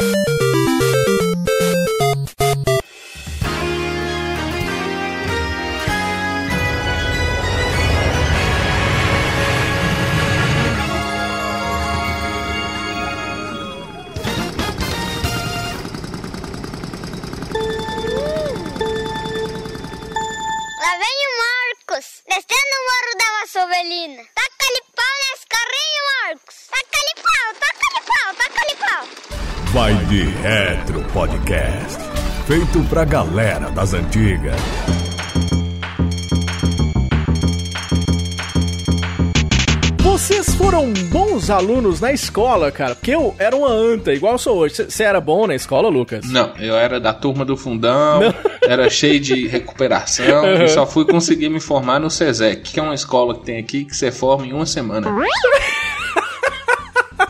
Lá 0.00 0.33
pra 32.88 33.04
galera 33.04 33.70
das 33.70 33.94
antigas. 33.94 34.54
Vocês 40.00 40.54
foram 40.54 40.92
bons 41.10 41.50
alunos 41.50 42.00
na 42.00 42.12
escola, 42.12 42.70
cara? 42.70 42.94
Porque 42.94 43.10
eu 43.10 43.34
era 43.38 43.54
uma 43.54 43.68
anta, 43.68 44.12
igual 44.12 44.34
eu 44.34 44.38
sou 44.38 44.56
hoje. 44.58 44.76
Você 44.88 45.02
era 45.02 45.20
bom 45.20 45.46
na 45.46 45.54
escola, 45.54 45.88
Lucas? 45.88 46.24
Não, 46.30 46.52
eu 46.58 46.76
era 46.76 47.00
da 47.00 47.12
turma 47.12 47.44
do 47.44 47.56
fundão, 47.56 48.20
era 48.62 48.88
cheio 48.88 49.18
de 49.20 49.46
recuperação 49.48 50.44
Uhum. 50.44 50.62
e 50.64 50.68
só 50.68 50.86
fui 50.86 51.04
conseguir 51.04 51.48
me 51.48 51.60
formar 51.60 51.98
no 51.98 52.10
SESEC, 52.10 52.72
que 52.72 52.80
é 52.80 52.82
uma 52.82 52.94
escola 52.94 53.34
que 53.34 53.44
tem 53.44 53.58
aqui 53.58 53.84
que 53.84 53.96
você 53.96 54.10
forma 54.12 54.46
em 54.46 54.52
uma 54.52 54.66
semana. 54.66 55.06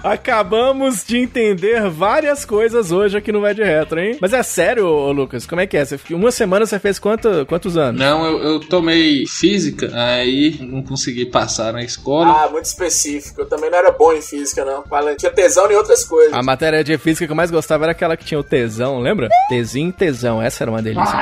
Acabamos 0.05 1.03
de 1.03 1.17
entender 1.17 1.89
várias 1.89 2.45
coisas 2.45 2.93
hoje 2.93 3.17
aqui 3.17 3.33
no 3.33 3.41
Vai 3.41 3.55
de 3.55 3.65
Retro, 3.65 3.99
hein? 3.99 4.19
Mas 4.21 4.35
é 4.35 4.43
sério, 4.43 4.87
ô, 4.87 5.11
Lucas? 5.11 5.47
Como 5.47 5.63
é 5.63 5.67
que 5.67 5.79
é? 5.79 5.85
Você, 5.87 5.99
uma 6.11 6.31
semana 6.31 6.67
você 6.67 6.79
fez 6.79 6.99
quanto, 6.99 7.47
quantos 7.47 7.79
anos? 7.79 7.99
Não, 7.99 8.23
eu, 8.27 8.39
eu 8.43 8.61
tomei 8.61 9.27
física, 9.27 9.91
aí 9.95 10.59
não 10.61 10.83
consegui 10.83 11.25
passar 11.25 11.73
na 11.73 11.83
escola. 11.83 12.45
Ah, 12.45 12.51
muito 12.51 12.67
específico. 12.67 13.41
Eu 13.41 13.47
também 13.47 13.71
não 13.71 13.79
era 13.79 13.91
bom 13.93 14.13
em 14.13 14.21
física, 14.21 14.63
não. 14.63 14.85
Tinha 15.17 15.33
tesão 15.33 15.73
em 15.73 15.75
outras 15.75 16.05
coisas. 16.05 16.35
A 16.35 16.43
matéria 16.43 16.85
de 16.85 16.99
física 16.99 17.25
que 17.25 17.33
eu 17.33 17.37
mais 17.37 17.51
gostava 17.51 17.87
era 17.87 17.93
aquela 17.93 18.15
que 18.15 18.27
tinha 18.27 18.39
o 18.39 18.45
tesão, 18.45 19.01
lembra? 19.01 19.31
E 19.51 19.93
tesão, 19.93 20.43
essa 20.43 20.65
era 20.65 20.71
uma 20.71 20.83
delícia. 20.83 21.17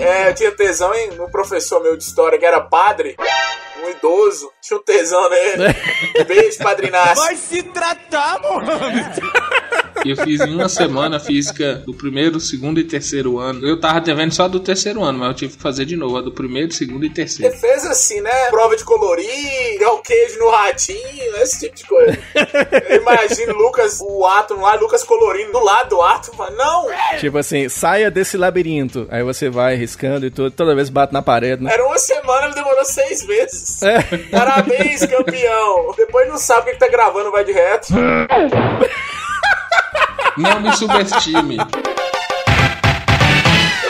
É, 0.00 0.28
eu 0.30 0.34
tinha 0.36 0.52
tesão 0.52 0.94
em 0.94 1.20
um 1.20 1.28
professor 1.28 1.82
meu 1.82 1.96
de 1.96 2.04
história 2.04 2.38
que 2.38 2.46
era 2.46 2.60
padre, 2.60 3.16
um 3.84 3.90
idoso. 3.90 4.51
Tinha 4.62 4.78
um 4.78 4.82
tesão 4.84 5.28
nele. 5.28 5.74
Beijo, 6.24 6.58
padrinhaço. 6.58 7.20
E 10.04 10.10
eu 10.10 10.16
fiz 10.16 10.40
em 10.40 10.54
uma 10.54 10.68
semana 10.68 11.20
física 11.20 11.82
do 11.86 11.94
primeiro, 11.94 12.40
segundo 12.40 12.80
e 12.80 12.84
terceiro 12.84 13.38
ano. 13.38 13.66
Eu 13.66 13.78
tava 13.78 14.00
devendo 14.00 14.32
só 14.32 14.48
do 14.48 14.60
terceiro 14.60 15.02
ano, 15.02 15.18
mas 15.18 15.28
eu 15.28 15.34
tive 15.34 15.56
que 15.56 15.62
fazer 15.62 15.84
de 15.84 15.96
novo, 15.96 16.16
a 16.16 16.20
do 16.20 16.32
primeiro, 16.32 16.72
segundo 16.72 17.04
e 17.04 17.10
terceiro. 17.10 17.52
Ele 17.52 17.60
fez 17.60 17.86
assim, 17.86 18.20
né? 18.20 18.50
Prova 18.50 18.76
de 18.76 18.84
colorir, 18.84 19.82
o 19.88 19.98
queijo 19.98 20.38
no 20.38 20.50
ratinho, 20.50 21.36
esse 21.36 21.60
tipo 21.60 21.76
de 21.76 21.84
coisa. 21.84 22.18
Eu 22.88 23.00
imagino 23.00 23.54
Lucas, 23.54 24.00
o 24.00 24.26
átomo 24.26 24.62
lá, 24.62 24.74
Lucas 24.74 25.04
colorindo 25.04 25.52
do 25.52 25.64
lado 25.64 25.90
do 25.90 26.02
átomo. 26.02 26.44
Não! 26.56 26.86
Tipo 27.18 27.38
assim, 27.38 27.68
saia 27.68 28.10
desse 28.10 28.36
labirinto. 28.36 29.06
Aí 29.10 29.22
você 29.22 29.48
vai 29.48 29.76
riscando 29.76 30.26
e 30.26 30.30
tudo, 30.30 30.50
toda 30.50 30.74
vez 30.74 30.88
bate 30.88 31.12
na 31.12 31.22
parede, 31.22 31.62
né? 31.62 31.72
Era 31.72 31.86
uma 31.86 31.98
semana, 31.98 32.46
ele 32.46 32.54
demorou 32.54 32.84
seis 32.84 33.26
meses. 33.26 33.82
É. 33.82 34.02
Parabéns, 34.30 35.04
campeão! 35.06 35.94
Depois 35.96 36.28
não 36.28 36.38
sabe 36.38 36.62
o 36.62 36.64
que 36.64 36.72
que 36.72 36.78
tá 36.78 36.88
gravando, 36.88 37.30
vai 37.30 37.44
de 37.44 37.52
reto. 37.52 37.88
Não 40.36 40.60
me 40.60 40.72
subestime. 40.76 41.56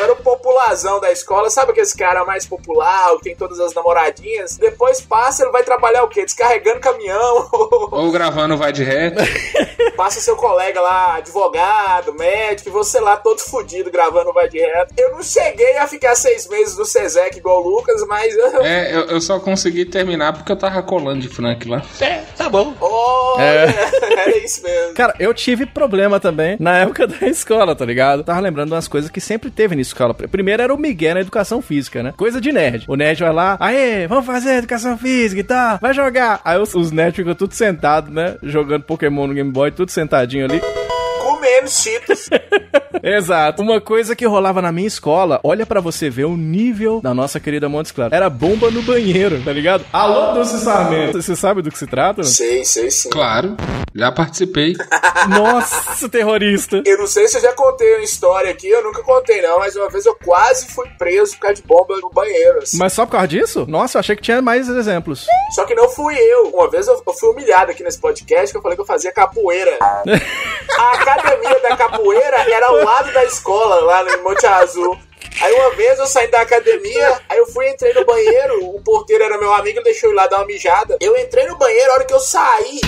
Eu 0.02 0.06
era 0.06 0.12
o 0.14 0.16
popularzão 0.16 1.00
da 1.00 1.12
escola, 1.12 1.48
sabe 1.48 1.70
aquele 1.70 1.86
cara 1.96 2.24
mais 2.24 2.44
popular, 2.44 3.16
que 3.18 3.22
tem 3.22 3.36
todas 3.36 3.60
as 3.60 3.72
namoradinhas? 3.72 4.56
Depois 4.56 5.00
passa, 5.00 5.44
ele 5.44 5.52
vai 5.52 5.62
trabalhar 5.62 6.02
o 6.02 6.08
quê? 6.08 6.24
Descarregando 6.24 6.80
caminhão. 6.80 7.48
Ou 7.92 8.10
gravando 8.10 8.56
vai 8.56 8.72
de 8.72 8.82
reto. 8.82 9.22
passa 9.96 10.20
seu 10.20 10.34
colega 10.34 10.80
lá, 10.80 11.16
advogado, 11.16 12.14
médico, 12.14 12.68
e 12.68 12.72
você 12.72 12.98
lá 12.98 13.16
todo 13.16 13.38
fudido 13.38 13.92
gravando 13.92 14.32
vai 14.32 14.48
de 14.48 14.58
reto. 14.58 14.92
Eu 14.98 15.12
não 15.12 15.22
cheguei 15.22 15.76
a 15.78 15.86
ficar 15.86 16.16
seis 16.16 16.48
meses 16.48 16.76
no 16.76 16.84
Sesec 16.84 17.38
igual 17.38 17.62
o 17.62 17.68
Lucas, 17.68 18.04
mas. 18.08 18.36
É, 18.62 18.96
eu, 18.96 19.02
eu 19.02 19.20
só 19.20 19.38
consegui 19.38 19.84
terminar 19.84 20.32
porque 20.32 20.50
eu 20.50 20.56
tava 20.56 20.82
colando 20.82 21.20
de 21.20 21.28
Frank 21.28 21.68
lá. 21.68 21.82
Olha, 22.80 23.72
era 24.10 24.36
isso 24.38 24.62
mesmo. 24.64 24.94
Cara, 24.94 25.14
eu 25.20 25.32
tive 25.32 25.64
problema 25.66 26.18
também 26.18 26.56
na 26.58 26.78
época 26.78 27.06
da 27.06 27.26
escola, 27.28 27.76
tá 27.76 27.84
ligado? 27.84 28.24
Tava 28.24 28.40
lembrando 28.40 28.72
umas 28.72 28.88
coisas 28.88 29.08
que 29.08 29.20
sempre 29.20 29.50
teve 29.50 29.76
na 29.76 29.82
escola. 29.92 30.14
Primeiro 30.14 30.62
era 30.62 30.74
o 30.74 30.78
Miguel 30.78 31.14
na 31.14 31.20
educação 31.20 31.62
física, 31.62 32.02
né? 32.02 32.12
Coisa 32.16 32.40
de 32.40 32.52
nerd. 32.52 32.84
O 32.88 32.96
nerd 32.96 33.20
vai 33.20 33.32
lá, 33.32 33.56
aê, 33.60 34.06
vamos 34.06 34.26
fazer 34.26 34.58
educação 34.58 34.98
física 34.98 35.40
e 35.40 35.44
tal, 35.44 35.78
vai 35.80 35.94
jogar. 35.94 36.40
Aí 36.44 36.58
os, 36.58 36.74
os 36.74 36.90
nerds 36.90 37.16
ficam 37.16 37.34
tudo 37.34 37.54
sentados, 37.54 38.12
né? 38.12 38.36
Jogando 38.42 38.82
Pokémon 38.82 39.26
no 39.26 39.34
Game 39.34 39.50
Boy, 39.50 39.70
tudo 39.70 39.90
sentadinho 39.90 40.44
ali. 40.44 40.60
Comendo 41.42 41.68
cheetos. 41.68 42.30
Exato. 43.02 43.62
Uma 43.62 43.80
coisa 43.80 44.14
que 44.14 44.24
rolava 44.24 44.62
na 44.62 44.70
minha 44.70 44.86
escola, 44.86 45.40
olha 45.42 45.66
pra 45.66 45.80
você 45.80 46.08
ver 46.08 46.24
o 46.24 46.36
nível 46.36 47.00
da 47.00 47.12
nossa 47.12 47.40
querida 47.40 47.68
Montes 47.68 47.90
Claros. 47.90 48.12
Era 48.12 48.30
bomba 48.30 48.70
no 48.70 48.80
banheiro, 48.80 49.42
tá 49.42 49.52
ligado? 49.52 49.84
Alô, 49.92 50.34
Dulce 50.34 50.60
Sarmento. 50.60 51.20
Você 51.20 51.34
sabe 51.34 51.60
do 51.60 51.68
que 51.68 51.76
se 51.76 51.86
trata? 51.88 52.22
Sei, 52.22 52.64
sei 52.64 52.92
sim. 52.92 53.10
Claro, 53.10 53.56
já 53.92 54.12
participei. 54.12 54.74
Nossa, 55.28 56.08
terrorista. 56.08 56.80
Eu 56.86 56.98
não 56.98 57.08
sei 57.08 57.26
se 57.26 57.38
eu 57.38 57.40
já 57.40 57.52
contei 57.52 57.96
uma 57.96 58.04
história 58.04 58.50
aqui, 58.50 58.68
eu 58.68 58.84
nunca 58.84 59.02
contei 59.02 59.42
não, 59.42 59.58
mas 59.58 59.74
uma 59.74 59.88
vez 59.88 60.06
eu 60.06 60.14
quase 60.14 60.68
fui 60.68 60.88
preso 60.96 61.32
por 61.34 61.40
causa 61.40 61.56
de 61.56 61.62
bomba 61.66 61.96
no 62.00 62.08
banheiro. 62.08 62.58
assim. 62.58 62.78
Mas 62.78 62.92
só 62.92 63.04
por 63.04 63.12
causa 63.12 63.26
disso? 63.26 63.66
Nossa, 63.68 63.98
eu 63.98 64.00
achei 64.00 64.14
que 64.14 64.22
tinha 64.22 64.40
mais 64.40 64.68
exemplos. 64.68 65.26
Só 65.56 65.64
que 65.64 65.74
não 65.74 65.88
fui 65.88 66.14
eu. 66.14 66.50
Uma 66.50 66.70
vez 66.70 66.86
eu, 66.86 67.02
fui 67.18 67.30
humilhado 67.30 67.72
aqui 67.72 67.82
nesse 67.82 68.00
podcast 68.00 68.52
que 68.52 68.56
eu 68.56 68.62
falei 68.62 68.76
que 68.76 68.82
eu 68.82 68.86
fazia 68.86 69.10
capoeira. 69.10 69.76
A 70.78 70.98
academia 71.32 71.60
da 71.60 71.76
capoeira 71.76 72.36
era 72.50 72.66
ao 72.66 72.76
lado 72.76 73.12
da 73.12 73.24
escola, 73.24 73.80
lá 73.80 74.04
no 74.04 74.22
Monte 74.22 74.46
Azul. 74.46 74.98
Aí 75.40 75.52
uma 75.54 75.70
vez 75.70 75.98
eu 75.98 76.06
saí 76.06 76.28
da 76.28 76.40
academia, 76.40 77.20
aí 77.28 77.38
eu 77.38 77.46
fui, 77.46 77.68
entrei 77.68 77.92
no 77.94 78.04
banheiro, 78.04 78.66
o 78.74 78.80
porteiro 78.82 79.24
era 79.24 79.38
meu 79.38 79.52
amigo, 79.52 79.82
deixou 79.82 80.10
ir 80.10 80.14
lá 80.14 80.26
dar 80.26 80.38
uma 80.38 80.46
mijada. 80.46 80.98
Eu 81.00 81.16
entrei 81.16 81.46
no 81.46 81.56
banheiro, 81.56 81.90
a 81.90 81.94
hora 81.94 82.04
que 82.04 82.14
eu 82.14 82.20
saí, 82.20 82.80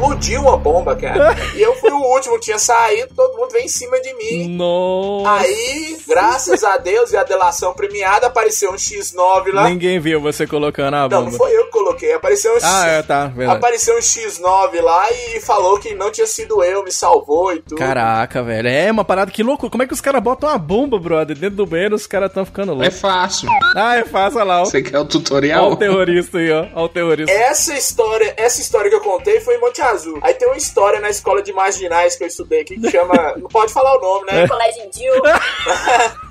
explodiu 0.00 0.42
uma 0.42 0.56
bomba, 0.56 0.94
cara. 0.94 1.34
E 1.54 1.62
eu 1.62 1.74
fui 1.76 1.90
o 1.90 1.96
último 2.14 2.34
que 2.34 2.42
tinha 2.46 2.58
saído, 2.58 3.14
todo 3.14 3.36
mundo 3.36 3.50
veio 3.50 3.64
em 3.64 3.68
cima 3.68 3.98
de 4.00 4.12
mim. 4.14 4.48
Nossa. 4.54 5.30
Aí, 5.42 5.96
graças 6.06 6.62
a 6.62 6.76
Deus 6.76 7.12
e 7.12 7.16
a 7.16 7.24
delação 7.24 7.72
premiada, 7.72 8.26
apareceu 8.26 8.70
um 8.70 8.74
X9 8.76 9.52
lá. 9.52 9.68
Ninguém 9.68 9.98
viu 9.98 10.20
você 10.20 10.46
colocando 10.46 10.94
a 10.94 11.08
Não, 11.08 11.08
bomba. 11.08 11.30
não 11.30 11.32
foi 11.32 11.56
eu 11.56 11.64
que 11.64 11.70
coloquei. 11.70 12.12
Apareceu 12.12 12.52
um, 12.54 12.58
Ah, 12.62 12.86
é, 12.86 13.02
tá, 13.02 13.26
verdade. 13.26 13.58
apareceu 13.58 13.96
um 13.96 14.00
X9 14.00 14.80
lá 14.82 15.06
e 15.10 15.40
falou 15.40 15.78
que 15.78 15.94
não 15.94 16.10
tinha 16.10 16.26
sido 16.26 16.62
eu, 16.62 16.84
me 16.84 16.92
salvou 16.92 17.52
e 17.54 17.60
tudo. 17.60 17.78
Caraca, 17.78 18.42
velho. 18.42 18.68
É 18.68 18.90
uma 18.90 19.04
parada 19.04 19.30
que 19.30 19.42
louco. 19.42 19.70
Como 19.70 19.82
é 19.82 19.86
que 19.86 19.94
os 19.94 20.00
caras 20.00 20.22
botam 20.22 20.48
uma 20.50 20.58
bomba, 20.58 20.98
brother? 20.98 21.36
Dentro 21.36 21.56
do 21.56 21.66
banheiro 21.66 21.94
os 21.94 22.06
caras 22.06 22.32
tão 22.32 22.44
ficando 22.44 22.72
É 22.72 22.74
loucos. 22.74 23.00
fácil. 23.00 23.48
Ah, 23.74 23.96
é 23.96 24.04
fácil, 24.04 24.38
olha 24.40 24.46
lá. 24.46 24.62
ó. 24.62 24.64
Você 24.66 24.82
quer 24.82 24.98
o 24.98 25.04
tutorial? 25.04 25.70
o 25.72 25.76
terrorista 25.76 26.38
aí, 26.38 26.50
ó. 26.52 26.66
Ó 26.74 26.84
o 26.84 26.88
terrorista. 26.88 27.32
Essa 27.32 27.74
história, 27.74 28.34
essa 28.36 28.60
história 28.60 28.90
que 28.90 28.96
eu 28.96 29.00
contei 29.00 29.40
foi 29.40 29.56
em 29.56 29.60
Monte 29.60 29.80
Azul. 29.90 30.18
Aí 30.22 30.34
tem 30.34 30.48
uma 30.48 30.56
história 30.56 31.00
na 31.00 31.08
escola 31.10 31.42
de 31.42 31.52
marginais 31.52 32.16
que 32.16 32.24
eu 32.24 32.28
estudei 32.28 32.60
aqui 32.60 32.80
que 32.80 32.90
chama. 32.90 33.34
Não 33.38 33.48
pode 33.48 33.72
falar 33.72 33.96
o 33.96 34.00
nome, 34.00 34.30
né? 34.30 34.46
Colégio 34.48 34.84
Indio. 34.84 35.12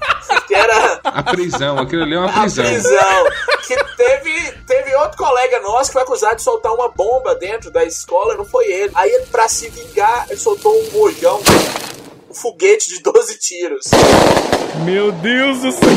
Que 0.48 0.56
era 0.56 1.00
A 1.04 1.24
prisão, 1.24 1.78
aquilo 1.80 2.04
ali 2.04 2.16
é 2.16 2.20
uma 2.20 2.30
a 2.30 2.42
prisão. 2.42 2.66
prisão. 2.66 3.26
Que 3.68 3.76
teve, 3.96 4.52
teve 4.68 4.96
outro 4.96 5.18
colega 5.18 5.60
nosso 5.60 5.90
que 5.90 5.94
foi 5.94 6.02
acusado 6.02 6.36
de 6.38 6.42
soltar 6.42 6.74
uma 6.74 6.90
bomba 6.90 7.36
dentro 7.36 7.70
da 7.72 7.84
escola, 7.84 8.36
não 8.36 8.46
foi 8.46 8.66
ele. 8.66 8.92
Aí 8.96 9.10
ele, 9.12 9.26
pra 9.28 9.48
se 9.48 9.70
vingar, 9.70 10.26
ele 10.30 10.40
soltou 10.40 10.76
um 10.80 10.90
rojão. 11.00 11.40
Um 12.30 12.34
foguete 12.34 12.90
de 12.90 13.02
12 13.02 13.40
tiros. 13.40 13.86
Meu 14.84 15.12
Deus 15.12 15.60
do 15.60 15.72
céu. 15.72 15.90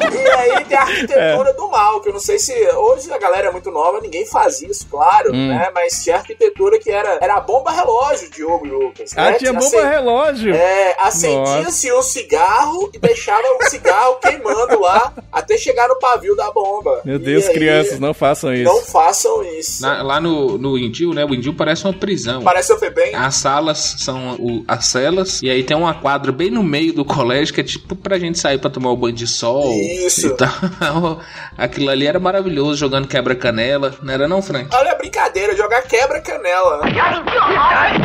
E 0.00 0.28
aí 0.28 0.64
tem 0.64 0.76
a 0.76 0.82
arquitetura 0.82 1.52
do 1.54 1.68
mal, 1.70 2.00
que 2.00 2.08
eu 2.08 2.12
não 2.12 2.20
sei 2.20 2.38
se 2.38 2.52
hoje 2.76 3.10
a 3.12 3.18
galera 3.18 3.48
é 3.48 3.50
muito 3.50 3.70
nova, 3.70 4.00
ninguém 4.00 4.26
faz 4.26 4.60
isso, 4.62 4.86
claro, 4.90 5.32
Hum. 5.32 5.48
né? 5.48 5.70
Mas 5.74 6.02
tinha 6.02 6.16
arquitetura 6.16 6.78
que 6.78 6.90
era, 6.90 7.18
era 7.20 7.34
a 7.34 7.40
bomba 7.40 7.70
relógio, 7.70 8.30
Diogo 8.30 8.66
e 8.66 8.70
Lucas. 8.70 9.12
Ah, 9.16 9.30
né? 9.30 9.38
tinha 9.38 9.52
bomba 9.52 9.66
acen- 9.66 9.88
relógio. 9.88 10.54
É, 10.54 10.96
acendia-se 11.00 11.92
um 11.92 12.02
cigarro 12.02 12.90
e 12.92 12.98
deixava 12.98 13.42
o 13.60 13.64
cigarro 13.68 14.16
queimando 14.16 14.80
lá 14.80 15.12
até 15.32 15.56
chegar 15.56 15.88
no 15.88 15.98
pavio 15.98 16.36
da 16.36 16.50
bomba. 16.50 17.00
Meu 17.04 17.16
E 17.16 17.18
Deus, 17.18 17.46
aí, 17.48 17.54
crianças, 17.54 17.98
não 18.00 18.14
façam 18.14 18.54
isso. 18.54 18.64
Não 18.64 18.80
façam 18.82 19.42
isso. 19.44 19.82
Na- 19.82 20.02
lá 20.02 20.20
no, 20.20 20.58
no 20.58 20.78
Indil, 20.78 21.12
né? 21.12 21.24
O 21.24 21.34
Indil 21.34 21.54
parece 21.54 21.84
uma 21.84 21.92
prisão. 21.92 22.42
Parece 22.42 22.72
eu 22.72 22.78
fui 22.78 22.90
bem. 22.90 23.14
As 23.14 23.36
salas 23.36 23.96
são 23.98 24.34
o- 24.38 24.64
as 24.68 24.86
celas, 24.86 25.42
e 25.42 25.50
aí 25.50 25.62
tem 25.62 25.76
uma 25.76 25.94
quadra 25.94 26.32
bem 26.32 26.50
no 26.50 26.62
meio 26.62 26.92
do 26.92 27.04
colégio 27.04 27.54
que 27.54 27.60
é 27.60 27.64
tipo 27.64 27.94
pra 27.96 28.18
gente 28.18 28.38
sair 28.38 28.58
pra 28.58 28.70
tomar 28.70 28.90
o 28.90 28.96
banho 28.96 29.14
de 29.14 29.26
sol. 29.26 29.64
Isso. 29.84 30.28
E 30.28 30.30
tal. 30.36 31.20
Aquilo 31.56 31.90
ali 31.90 32.06
era 32.06 32.18
maravilhoso, 32.18 32.76
jogando 32.76 33.06
quebra-canela. 33.06 33.94
Não 34.02 34.12
era 34.12 34.26
não, 34.26 34.42
Frank? 34.42 34.68
Olha 34.74 34.92
a 34.92 34.94
brincadeira, 34.94 35.56
jogar 35.56 35.82
quebra-canela. 35.82 36.80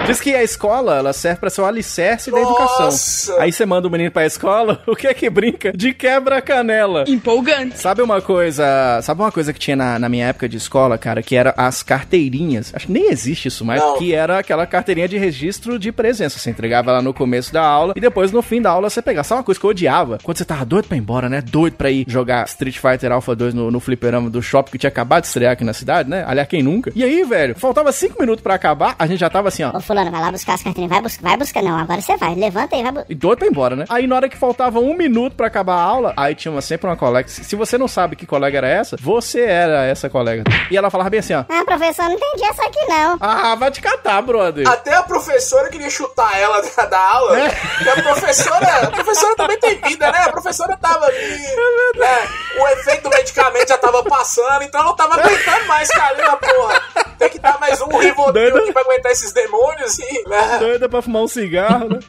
Diz 0.06 0.20
que 0.20 0.34
a 0.36 0.44
escola, 0.44 0.98
ela 0.98 1.14
serve 1.14 1.40
pra 1.40 1.50
ser 1.50 1.62
o 1.62 1.66
alicerce 1.66 2.32
da 2.32 2.40
Nossa. 2.40 2.52
educação. 2.52 3.40
Aí 3.42 3.52
você 3.52 3.66
manda 3.66 3.88
o 3.88 3.92
menino 3.92 4.12
pra 4.12 4.26
escola, 4.26 4.82
o 4.88 4.96
que 4.96 5.08
é 5.08 5.14
que 5.14 5.30
brinca? 5.30 5.72
De 5.74 5.94
quebra-canela. 5.94 7.06
Empolgante. 7.08 7.80
Sabe 7.80 8.02
uma 8.02 8.22
coisa, 8.22 9.00
sabe 9.02 9.22
uma 9.22 9.32
coisa 9.32 9.52
que 9.54 9.60
tinha 9.60 9.76
na, 9.76 9.98
na 10.00 10.10
minha 10.10 10.28
época 10.28 10.48
de 10.48 10.58
escola, 10.58 10.98
cara, 10.98 11.22
que 11.24 11.36
era 11.36 11.54
as 11.58 11.82
carteirinhas. 11.84 12.72
Acho 12.76 12.88
que 12.88 12.92
nem 12.94 13.10
existe 13.10 13.48
isso 13.48 13.66
mais, 13.66 13.82
Não. 13.82 13.98
que 13.98 14.14
era 14.14 14.40
aquela 14.40 14.66
carteirinha 14.66 15.08
de 15.08 15.18
registro 15.18 15.80
de 15.80 15.92
presença. 15.92 16.38
Você 16.40 16.50
entregava 16.50 16.92
lá 16.92 17.02
no 17.02 17.14
começo 17.14 17.52
da 17.54 17.64
aula 17.64 17.94
e 17.96 18.00
depois 18.02 18.32
no 18.32 18.42
fim 18.42 18.62
da 18.62 18.70
aula 18.72 18.90
você 18.90 19.02
pegava. 19.02 19.24
Sabe 19.24 19.40
uma 19.40 19.44
coisa 19.44 19.60
que 19.60 19.66
eu 19.66 19.70
odiava? 19.72 20.18
Quando 20.24 20.38
você 20.38 20.46
tava 20.46 20.66
doido 20.66 20.88
pra 20.88 20.98
ir 20.98 21.00
embora, 21.00 21.30
né? 21.30 21.42
Doido 21.42 21.69
pra 21.76 21.92
ir 21.92 22.06
jogar 22.08 22.46
Street 22.46 22.78
Fighter 22.78 23.12
Alpha 23.12 23.36
2 23.36 23.54
no, 23.54 23.70
no 23.70 23.80
fliperama 23.80 24.30
do 24.30 24.42
shopping 24.42 24.72
que 24.72 24.78
tinha 24.78 24.90
acabado 24.90 25.22
de 25.22 25.28
estrear 25.28 25.54
aqui 25.54 25.64
na 25.64 25.74
cidade, 25.74 26.10
né? 26.10 26.24
Aliás, 26.28 26.48
quem 26.48 26.64
nunca? 26.64 26.92
E 26.96 27.04
aí, 27.04 27.24
velho, 27.24 27.56
faltava 27.58 27.92
cinco 27.92 28.20
minutos 28.20 28.42
pra 28.42 28.56
acabar, 28.56 28.96
a 28.98 29.06
gente 29.06 29.20
já 29.20 29.30
tava 29.30 29.48
assim, 29.50 29.64
ó. 29.64 29.76
Ô, 29.76 29.82
fulano, 29.82 30.12
vai 30.12 30.22
lá 30.22 30.32
buscar 30.32 30.54
as 30.54 30.64
carteirinhas. 30.64 30.90
Vai, 30.92 31.02
bus 31.02 31.18
vai 31.22 31.38
buscar, 31.38 31.62
não. 31.64 31.78
Agora 31.78 32.02
você 32.02 32.16
vai. 32.18 32.36
Levanta 32.36 32.76
aí, 32.76 32.84
vai 32.84 32.92
buscar. 32.92 33.12
E 33.12 33.16
doido 33.16 33.40
pra 33.40 33.48
ir 33.48 33.52
embora, 33.52 33.76
né? 33.76 33.86
Aí 33.90 34.08
na 34.08 34.16
hora 34.16 34.30
que 34.30 34.38
faltava 34.38 34.80
um 34.80 34.96
minuto 34.96 35.36
pra 35.36 35.48
acabar 35.48 35.76
a 35.76 35.82
aula, 35.82 36.14
aí 36.18 36.36
tinha 36.36 36.52
uma, 36.52 36.62
sempre 36.62 36.88
uma 36.88 36.96
colega. 36.96 37.28
Se 37.28 37.44
se 37.44 37.56
você 37.56 37.78
não 37.78 37.88
sabe 37.88 38.16
que 38.16 38.26
colega 38.26 38.58
era 38.60 38.68
essa, 38.68 38.96
você 39.00 39.42
era 39.42 39.84
essa 39.86 40.10
colega. 40.10 40.44
E 40.70 40.78
ela 40.78 40.90
falava 40.90 41.10
bem 41.10 41.20
assim, 41.20 41.34
ó. 41.34 41.44
Ah, 41.50 41.64
professor, 41.66 42.04
não 42.06 42.14
entendi 42.14 42.44
essa 42.44 42.64
aqui, 42.64 42.86
não. 42.88 43.18
Ah, 43.20 43.56
vai 43.56 43.72
te 43.72 43.82
catar, 43.82 44.22
brother. 44.22 44.68
Até 44.68 44.94
a 44.96 45.04
professora 45.04 45.70
queria 45.70 45.90
chutar 45.90 46.32
ela 46.40 46.62
da, 46.78 46.86
da 46.86 47.00
aula. 47.00 47.40
É. 47.40 47.52
E 47.84 47.90
a 47.90 48.04
professora, 48.04 48.68
a 48.84 48.92
professora 48.92 49.36
também 49.36 49.60
tem 49.60 49.82
vida, 49.82 50.12
né? 50.12 50.20
A 50.20 50.32
professora 50.32 50.78
tava 50.78 51.06
ali, 51.06 51.56
É? 52.02 52.62
O 52.62 52.68
efeito 52.70 53.04
do 53.04 53.10
medicamento 53.10 53.70
já 53.70 53.78
tava 53.78 54.04
passando, 54.04 54.64
então 54.64 54.82
ela 54.82 54.90
não 54.90 54.96
tava 54.96 55.20
aguentando 55.20 55.66
mais, 55.68 55.90
cara, 55.90 56.38
porra. 56.38 56.82
Tem 57.18 57.30
que 57.30 57.40
dar 57.40 57.60
mais 57.60 57.82
um 57.82 57.98
Rivotril 57.98 58.58
aqui 58.58 58.72
pra 58.72 58.82
aguentar 58.82 59.12
esses 59.12 59.32
demônios 59.32 60.00
e, 60.00 60.30
né? 60.30 60.58
Doida 60.60 60.88
pra 60.88 61.02
fumar 61.02 61.24
um 61.24 61.28
cigarro, 61.28 61.90
né? 61.90 62.00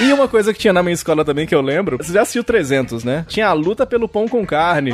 E 0.00 0.12
uma 0.12 0.26
coisa 0.26 0.52
que 0.52 0.58
tinha 0.58 0.72
na 0.72 0.82
minha 0.82 0.94
escola 0.94 1.24
também 1.24 1.46
que 1.46 1.54
eu 1.54 1.60
lembro, 1.60 1.98
você 1.98 2.12
já 2.12 2.22
assistiu 2.22 2.42
300, 2.42 3.04
né? 3.04 3.24
Tinha 3.28 3.48
a 3.48 3.52
luta 3.52 3.86
pelo 3.86 4.08
pão 4.08 4.26
com 4.26 4.46
carne. 4.46 4.92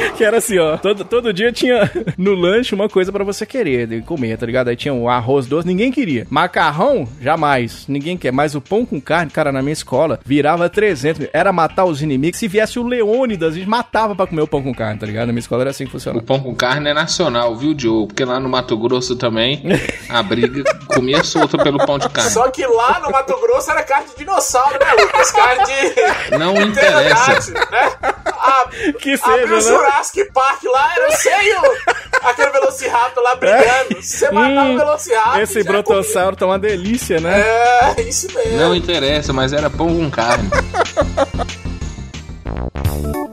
Que 0.16 0.24
era 0.24 0.36
assim, 0.38 0.58
ó. 0.58 0.76
Todo, 0.76 1.04
todo 1.04 1.32
dia 1.32 1.50
tinha 1.52 1.90
no 2.18 2.34
lanche 2.34 2.74
uma 2.74 2.88
coisa 2.88 3.10
pra 3.10 3.24
você 3.24 3.46
querer 3.46 3.86
de 3.86 4.02
comer, 4.02 4.36
tá 4.36 4.44
ligado? 4.44 4.68
Aí 4.68 4.76
tinha 4.76 4.92
o 4.92 5.08
arroz 5.08 5.46
doce, 5.46 5.66
ninguém 5.66 5.90
queria. 5.90 6.26
Macarrão, 6.28 7.08
jamais. 7.20 7.86
Ninguém 7.88 8.16
quer. 8.18 8.30
Mas 8.32 8.54
o 8.54 8.60
pão 8.60 8.84
com 8.84 9.00
carne, 9.00 9.30
cara, 9.30 9.50
na 9.50 9.62
minha 9.62 9.72
escola, 9.72 10.20
virava 10.24 10.68
300. 10.68 11.28
Era 11.32 11.52
matar 11.52 11.84
os 11.86 12.02
inimigos. 12.02 12.38
Se 12.38 12.48
viesse 12.48 12.78
o 12.78 12.86
Leônidas, 12.86 13.54
a 13.54 13.56
gente 13.56 13.68
matava 13.68 14.14
pra 14.14 14.26
comer 14.26 14.42
o 14.42 14.46
pão 14.48 14.62
com 14.62 14.74
carne, 14.74 14.98
tá 15.00 15.06
ligado? 15.06 15.26
Na 15.28 15.32
minha 15.32 15.40
escola 15.40 15.62
era 15.62 15.70
assim 15.70 15.84
que 15.84 15.90
O 15.90 15.92
funcionava. 15.92 16.24
pão 16.24 16.40
com 16.40 16.54
carne 16.54 16.90
é 16.90 16.94
nacional, 16.94 17.56
viu, 17.56 17.74
Joe? 17.78 18.06
Porque 18.06 18.24
lá 18.24 18.38
no 18.38 18.48
Mato 18.48 18.76
Grosso 18.76 19.16
também 19.16 19.62
a 20.08 20.22
briga 20.22 20.62
comia 20.86 21.22
solta 21.24 21.56
pelo 21.58 21.78
pão 21.86 21.98
de 21.98 22.08
carne. 22.10 22.30
Só 22.30 22.50
que 22.50 22.66
lá 22.66 23.00
no 23.04 23.10
Mato 23.10 23.38
Grosso 23.40 23.70
era 23.70 23.82
carne 23.82 24.08
de 24.10 24.16
dinossauro, 24.18 24.78
né, 24.78 25.02
Lucas? 25.02 25.30
Carne 25.30 25.64
de. 25.64 26.36
Não 26.38 26.54
interessa. 26.60 27.52
né? 27.52 27.92
A, 28.26 28.68
Que 29.00 29.14
o 29.14 29.18
seja, 29.18 29.46
né? 29.46 29.89
Jurassic 29.90 30.32
Park 30.32 30.62
lá, 30.64 30.94
era 30.94 31.08
o 31.08 32.28
aquele 32.28 32.50
Velociraptor 32.50 33.22
lá 33.22 33.34
brigando. 33.34 34.02
Se 34.02 34.18
você 34.18 34.30
matar 34.30 34.66
Hum, 34.66 34.74
o 34.74 34.78
Velociraptor. 34.78 35.40
Esse 35.40 35.60
é 35.60 35.64
brotossauro 35.64 36.36
tá 36.36 36.46
uma 36.46 36.58
delícia, 36.58 37.20
né? 37.20 37.40
É, 37.40 38.00
isso 38.02 38.28
mesmo. 38.32 38.58
Não 38.58 38.74
interessa, 38.74 39.32
mas 39.32 39.52
era 39.52 39.68
pão 39.68 39.88
com 39.88 40.10
carne. 40.10 40.48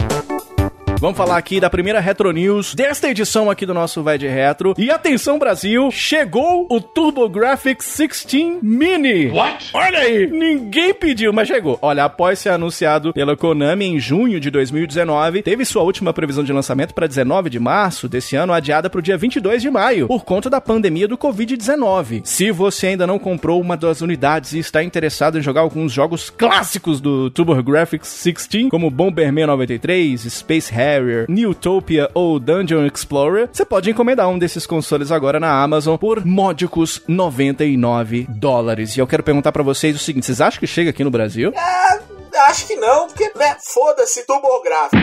Vamos 0.99 1.15
falar 1.15 1.37
aqui 1.37 1.59
da 1.59 1.69
primeira 1.69 1.99
Retro 1.99 2.31
News 2.31 2.73
desta 2.73 3.07
edição 3.07 3.51
aqui 3.51 3.67
do 3.67 3.73
nosso 3.73 4.01
Vai 4.01 4.17
de 4.17 4.27
Retro. 4.27 4.73
E 4.79 4.89
atenção, 4.89 5.37
Brasil! 5.37 5.91
Chegou 5.91 6.65
o 6.71 6.81
TurboGrafx 6.81 7.85
16 7.97 8.63
Mini! 8.63 9.27
What? 9.29 9.69
Olha 9.73 9.99
aí! 9.99 10.25
Ninguém 10.25 10.95
pediu, 10.95 11.31
mas 11.31 11.47
chegou. 11.47 11.77
Olha, 11.83 12.05
após 12.05 12.39
ser 12.39 12.49
anunciado 12.49 13.13
pela 13.13 13.37
Konami 13.37 13.85
em 13.85 13.99
junho 13.99 14.39
de 14.39 14.49
2019, 14.49 15.43
teve 15.43 15.65
sua 15.65 15.83
última 15.83 16.11
previsão 16.13 16.43
de 16.43 16.51
lançamento 16.51 16.95
para 16.95 17.05
19 17.05 17.51
de 17.51 17.59
março 17.59 18.09
desse 18.09 18.35
ano, 18.35 18.51
adiada 18.51 18.89
para 18.89 18.97
o 18.97 19.03
dia 19.03 19.17
22 19.19 19.61
de 19.61 19.69
maio, 19.69 20.07
por 20.07 20.25
conta 20.25 20.49
da 20.49 20.59
pandemia 20.59 21.07
do 21.07 21.15
Covid-19. 21.17 22.21
Se 22.23 22.49
você 22.49 22.87
ainda 22.87 23.05
não 23.05 23.19
comprou 23.19 23.61
uma 23.61 23.77
das 23.77 24.01
unidades 24.01 24.53
e 24.53 24.59
está 24.59 24.83
interessado 24.83 25.37
em 25.37 25.43
jogar 25.43 25.61
alguns 25.61 25.93
jogos 25.93 26.31
clássicos 26.31 26.99
do 26.99 27.29
TurboGrafx 27.29 28.23
16, 28.23 28.69
como 28.71 28.89
Bomberman 28.89 29.45
93, 29.45 30.21
Space 30.21 30.73
Harrier, 30.73 30.86
Newtopia 31.27 32.09
ou 32.13 32.39
Dungeon 32.39 32.85
Explorer, 32.85 33.49
você 33.51 33.65
pode 33.65 33.89
encomendar 33.89 34.29
um 34.29 34.39
desses 34.39 34.65
consoles 34.65 35.11
agora 35.11 35.39
na 35.39 35.61
Amazon 35.61 35.97
por 35.97 36.25
módicos 36.25 37.01
99 37.07 38.27
dólares. 38.29 38.95
E 38.95 38.99
eu 38.99 39.07
quero 39.07 39.23
perguntar 39.23 39.51
pra 39.51 39.63
vocês 39.63 39.95
o 39.95 39.99
seguinte, 39.99 40.25
vocês 40.25 40.41
acham 40.41 40.59
que 40.59 40.67
chega 40.67 40.89
aqui 40.89 41.03
no 41.03 41.11
Brasil? 41.11 41.51
É, 41.53 42.16
acho 42.43 42.67
que 42.67 42.75
não, 42.75 43.07
porque, 43.07 43.31
né, 43.35 43.57
foda-se, 43.59 44.23
turbográfico. 44.25 44.97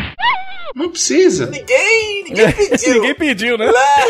Não 0.75 0.91
precisa. 0.91 1.47
Ninguém, 1.47 2.25
ninguém 2.25 2.53
pediu. 2.53 2.95
Ninguém 2.95 3.15
pediu, 3.15 3.57
né? 3.57 3.67
Né? 3.67 4.05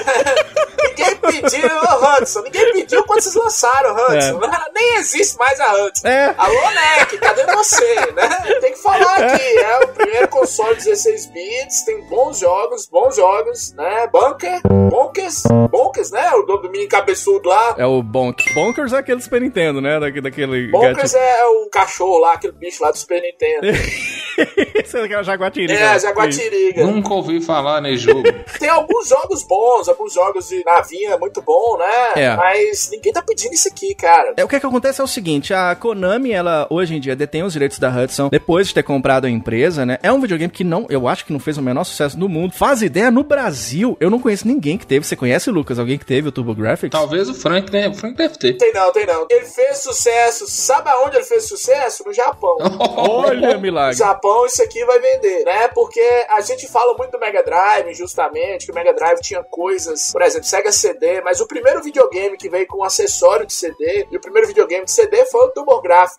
ninguém 0.88 1.16
pediu, 1.16 1.68
ô 1.68 2.18
Hudson. 2.18 2.40
Ninguém 2.42 2.72
pediu 2.72 3.04
quando 3.04 3.20
vocês 3.20 3.34
lançaram, 3.34 3.94
Hudson. 3.94 4.40
Nem 4.74 4.96
existe 4.96 5.36
mais 5.36 5.60
a 5.60 5.74
Hudson. 5.74 6.08
É. 6.08 6.34
Alô, 6.38 6.70
NEC, 6.70 7.18
cadê 7.18 7.44
você? 7.54 7.94
Né? 8.12 8.28
Tem 8.60 8.72
que 8.72 8.82
falar 8.82 9.16
aqui. 9.24 9.58
É 9.58 9.84
o 9.84 9.88
primeiro 9.88 10.28
console 10.28 10.76
16 10.76 11.26
bits, 11.26 11.84
tem 11.84 12.00
bons 12.08 12.38
jogos, 12.38 12.86
bons 12.86 13.16
jogos, 13.16 13.74
né? 13.74 14.08
Bunker, 14.10 14.60
Bonkers, 14.90 15.42
Bonkers, 15.70 16.10
né? 16.12 16.30
O 16.32 16.42
dono 16.42 16.62
do 16.62 16.70
mini 16.70 16.86
cabeçudo 16.86 17.48
lá. 17.48 17.74
É 17.76 17.84
o 17.84 18.02
Bonk. 18.02 18.54
Bonkers 18.54 18.92
é 18.92 18.98
aquele 18.98 19.20
Super 19.20 19.40
Nintendo, 19.40 19.80
né? 19.80 20.00
Daquele, 20.00 20.22
daquele 20.22 20.70
Bonkers 20.70 21.14
é 21.14 21.44
o 21.46 21.68
cachorro 21.68 22.18
lá, 22.18 22.34
aquele 22.34 22.52
bicho 22.54 22.82
lá 22.82 22.90
do 22.90 22.96
Super 22.96 23.13
Nintendo. 23.20 23.66
Esse 24.74 24.98
é 24.98 25.04
aquela 25.04 25.22
jaguatirica. 25.22 25.78
É, 25.78 25.88
a 25.90 25.98
Jaguatiriga. 25.98 26.84
Nunca 26.84 27.14
ouvi 27.14 27.40
falar 27.40 27.80
nesse 27.80 27.98
jogo. 27.98 28.22
Tem 28.58 28.68
alguns 28.68 29.08
jogos 29.08 29.42
bons, 29.44 29.88
alguns 29.88 30.12
jogos 30.12 30.48
de 30.48 30.62
navinha 30.64 31.16
muito 31.16 31.40
bom, 31.42 31.78
né? 31.78 32.22
É. 32.22 32.36
Mas 32.36 32.88
ninguém 32.90 33.12
tá 33.12 33.22
pedindo 33.22 33.52
isso 33.52 33.68
aqui, 33.68 33.94
cara. 33.94 34.34
É, 34.36 34.44
o 34.44 34.48
que, 34.48 34.58
que 34.58 34.66
acontece 34.66 35.00
é 35.00 35.04
o 35.04 35.08
seguinte, 35.08 35.54
a 35.54 35.74
Konami, 35.74 36.32
ela 36.32 36.66
hoje 36.68 36.96
em 36.96 37.00
dia 37.00 37.14
detém 37.14 37.42
os 37.42 37.52
direitos 37.52 37.78
da 37.78 37.88
Hudson, 37.88 38.28
depois 38.28 38.68
de 38.68 38.74
ter 38.74 38.82
comprado 38.82 39.26
a 39.26 39.30
empresa, 39.30 39.86
né? 39.86 39.98
É 40.02 40.12
um 40.12 40.20
videogame 40.20 40.52
que 40.52 40.64
não, 40.64 40.86
eu 40.88 41.06
acho 41.06 41.24
que 41.24 41.32
não 41.32 41.40
fez 41.40 41.56
o 41.56 41.62
menor 41.62 41.84
sucesso 41.84 42.18
no 42.18 42.28
mundo. 42.28 42.52
Faz 42.54 42.82
ideia, 42.82 43.10
no 43.10 43.22
Brasil, 43.22 43.96
eu 44.00 44.10
não 44.10 44.18
conheço 44.18 44.46
ninguém 44.46 44.76
que 44.76 44.86
teve. 44.86 45.06
Você 45.06 45.16
conhece, 45.16 45.50
Lucas? 45.50 45.78
Alguém 45.78 45.98
que 45.98 46.06
teve 46.06 46.28
o 46.28 46.32
TurboGrafx? 46.32 46.90
Talvez 46.90 47.28
o 47.28 47.34
Frank, 47.34 47.72
né? 47.72 47.88
O 47.88 47.94
Frank 47.94 48.16
deve 48.16 48.36
ter. 48.36 48.54
Tem 48.54 48.72
não, 48.72 48.92
tem 48.92 49.06
não. 49.06 49.26
Ele 49.30 49.46
fez 49.46 49.78
sucesso. 49.78 50.46
Sabe 50.48 50.90
aonde 50.90 51.16
ele 51.16 51.24
fez 51.24 51.46
sucesso? 51.46 52.04
No 52.04 52.12
Japão. 52.12 52.56
Olha, 53.08 53.58
milagre. 53.58 53.96
Japão 53.96 54.46
isso 54.46 54.62
aqui 54.62 54.84
vai 54.84 54.98
vender, 54.98 55.44
né? 55.44 55.68
Porque 55.68 56.00
a 56.28 56.40
gente 56.40 56.66
fala 56.68 56.94
muito 56.96 57.10
do 57.12 57.18
Mega 57.18 57.42
Drive, 57.42 57.94
justamente, 57.94 58.66
que 58.66 58.72
o 58.72 58.74
Mega 58.74 58.92
Drive 58.92 59.20
tinha 59.20 59.42
coisas, 59.42 60.10
por 60.12 60.22
exemplo, 60.22 60.46
Sega 60.46 60.72
CD, 60.72 61.20
mas 61.20 61.40
o 61.40 61.46
primeiro 61.46 61.82
videogame 61.82 62.36
que 62.36 62.48
veio 62.48 62.66
com 62.66 62.78
um 62.78 62.84
acessório 62.84 63.46
de 63.46 63.52
CD, 63.52 64.06
e 64.10 64.16
o 64.16 64.20
primeiro 64.20 64.48
videogame 64.48 64.84
de 64.84 64.90
CD 64.92 65.24
foi 65.26 65.46
o 65.46 65.50
TurboGrafx 65.50 66.16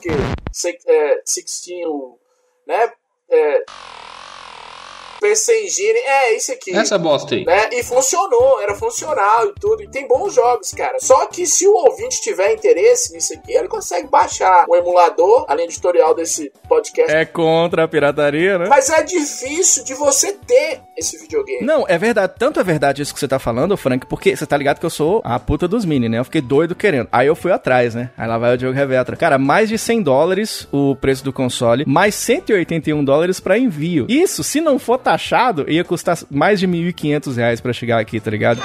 se- 0.51 0.77
é, 0.87 1.21
16, 1.25 1.85
o- 1.87 2.17
né? 2.67 2.91
É, 3.29 3.63
PC 5.19 5.63
Engine, 5.63 6.00
é 6.00 6.36
isso 6.36 6.51
aqui. 6.51 6.75
Essa 6.75 6.98
bosta 6.98 7.36
aí. 7.36 7.45
né? 7.45 7.69
E 7.72 7.84
funcionou, 7.84 8.62
era 8.62 8.75
funcional 8.75 9.48
e 9.48 9.53
tudo. 9.60 9.84
E 9.84 9.88
tem 9.88 10.07
bons 10.07 10.34
jogos, 10.34 10.72
cara. 10.72 10.98
Só 11.00 11.25
que 11.27 11.45
se 11.45 11.67
o 11.67 11.74
ouvinte 11.74 12.22
tiver 12.22 12.53
interesse 12.53 13.13
nisso 13.13 13.34
aqui, 13.34 13.53
ele 13.53 13.67
consegue 13.67 14.07
baixar 14.07 14.65
o 14.67 14.75
emulador, 14.75 15.45
além 15.48 15.67
do 15.67 15.74
tutorial 15.74 16.13
desse 16.13 16.51
podcast. 16.67 17.13
É 17.13 17.25
contra 17.25 17.84
a 17.84 17.88
pirataria, 17.88 18.57
né? 18.57 18.67
Mas 18.69 18.89
é 18.89 19.03
difícil 19.03 19.84
de 19.84 19.93
você 19.93 20.34
ter 20.34 20.81
esse 20.98 21.17
videogame. 21.17 21.65
Não, 21.65 21.86
é 21.88 21.98
verdade. 21.98 22.34
Tanto 22.38 22.60
é 22.60 22.63
verdade 22.63 23.01
isso 23.01 23.13
que 23.13 23.19
você 23.19 23.27
tá 23.27 23.39
falando, 23.39 23.75
Frank, 23.77 24.05
porque 24.05 24.36
você 24.36 24.45
tá 24.45 24.55
ligado 24.57 24.79
que 24.79 24.86
eu 24.86 24.89
sou 24.89 25.22
a 25.24 25.39
puta 25.39 25.67
dos 25.67 25.86
mini, 25.86 26.07
né? 26.10 26.19
Eu 26.19 26.25
fiquei 26.25 26.41
doido 26.41 26.75
querendo. 26.75 27.07
Aí 27.12 27.27
eu 27.27 27.36
fui 27.36 27.51
atrás, 27.51 27.95
né? 27.95 28.10
Aí 28.17 28.27
lá 28.27 28.38
vai 28.38 28.53
o 28.53 28.57
Diogo 28.57 28.75
Revetra. 28.75 29.15
Cara, 29.15 29.38
mais 29.38 29.69
de 29.69 29.77
100 29.77 30.01
dólares 30.03 30.67
o 30.72 30.95
preço 30.95 31.24
do 31.24 31.34
console, 31.34 31.84
mais 31.88 32.15
181 32.15 33.03
dólares 33.03 33.39
pra 33.39 33.57
envio. 33.57 34.05
Isso, 34.10 34.43
se 34.43 34.62
não 34.62 34.77
for 34.79 34.98
taxado, 35.15 35.65
ia 35.69 35.84
custar 35.84 36.17
mais 36.29 36.60
de 36.60 36.67
1.500 36.67 37.36
reais 37.36 37.62
pra 37.62 37.74
chegar 37.74 38.00
aqui, 38.00 38.19
tá 38.19 38.29
ligado? 38.29 38.62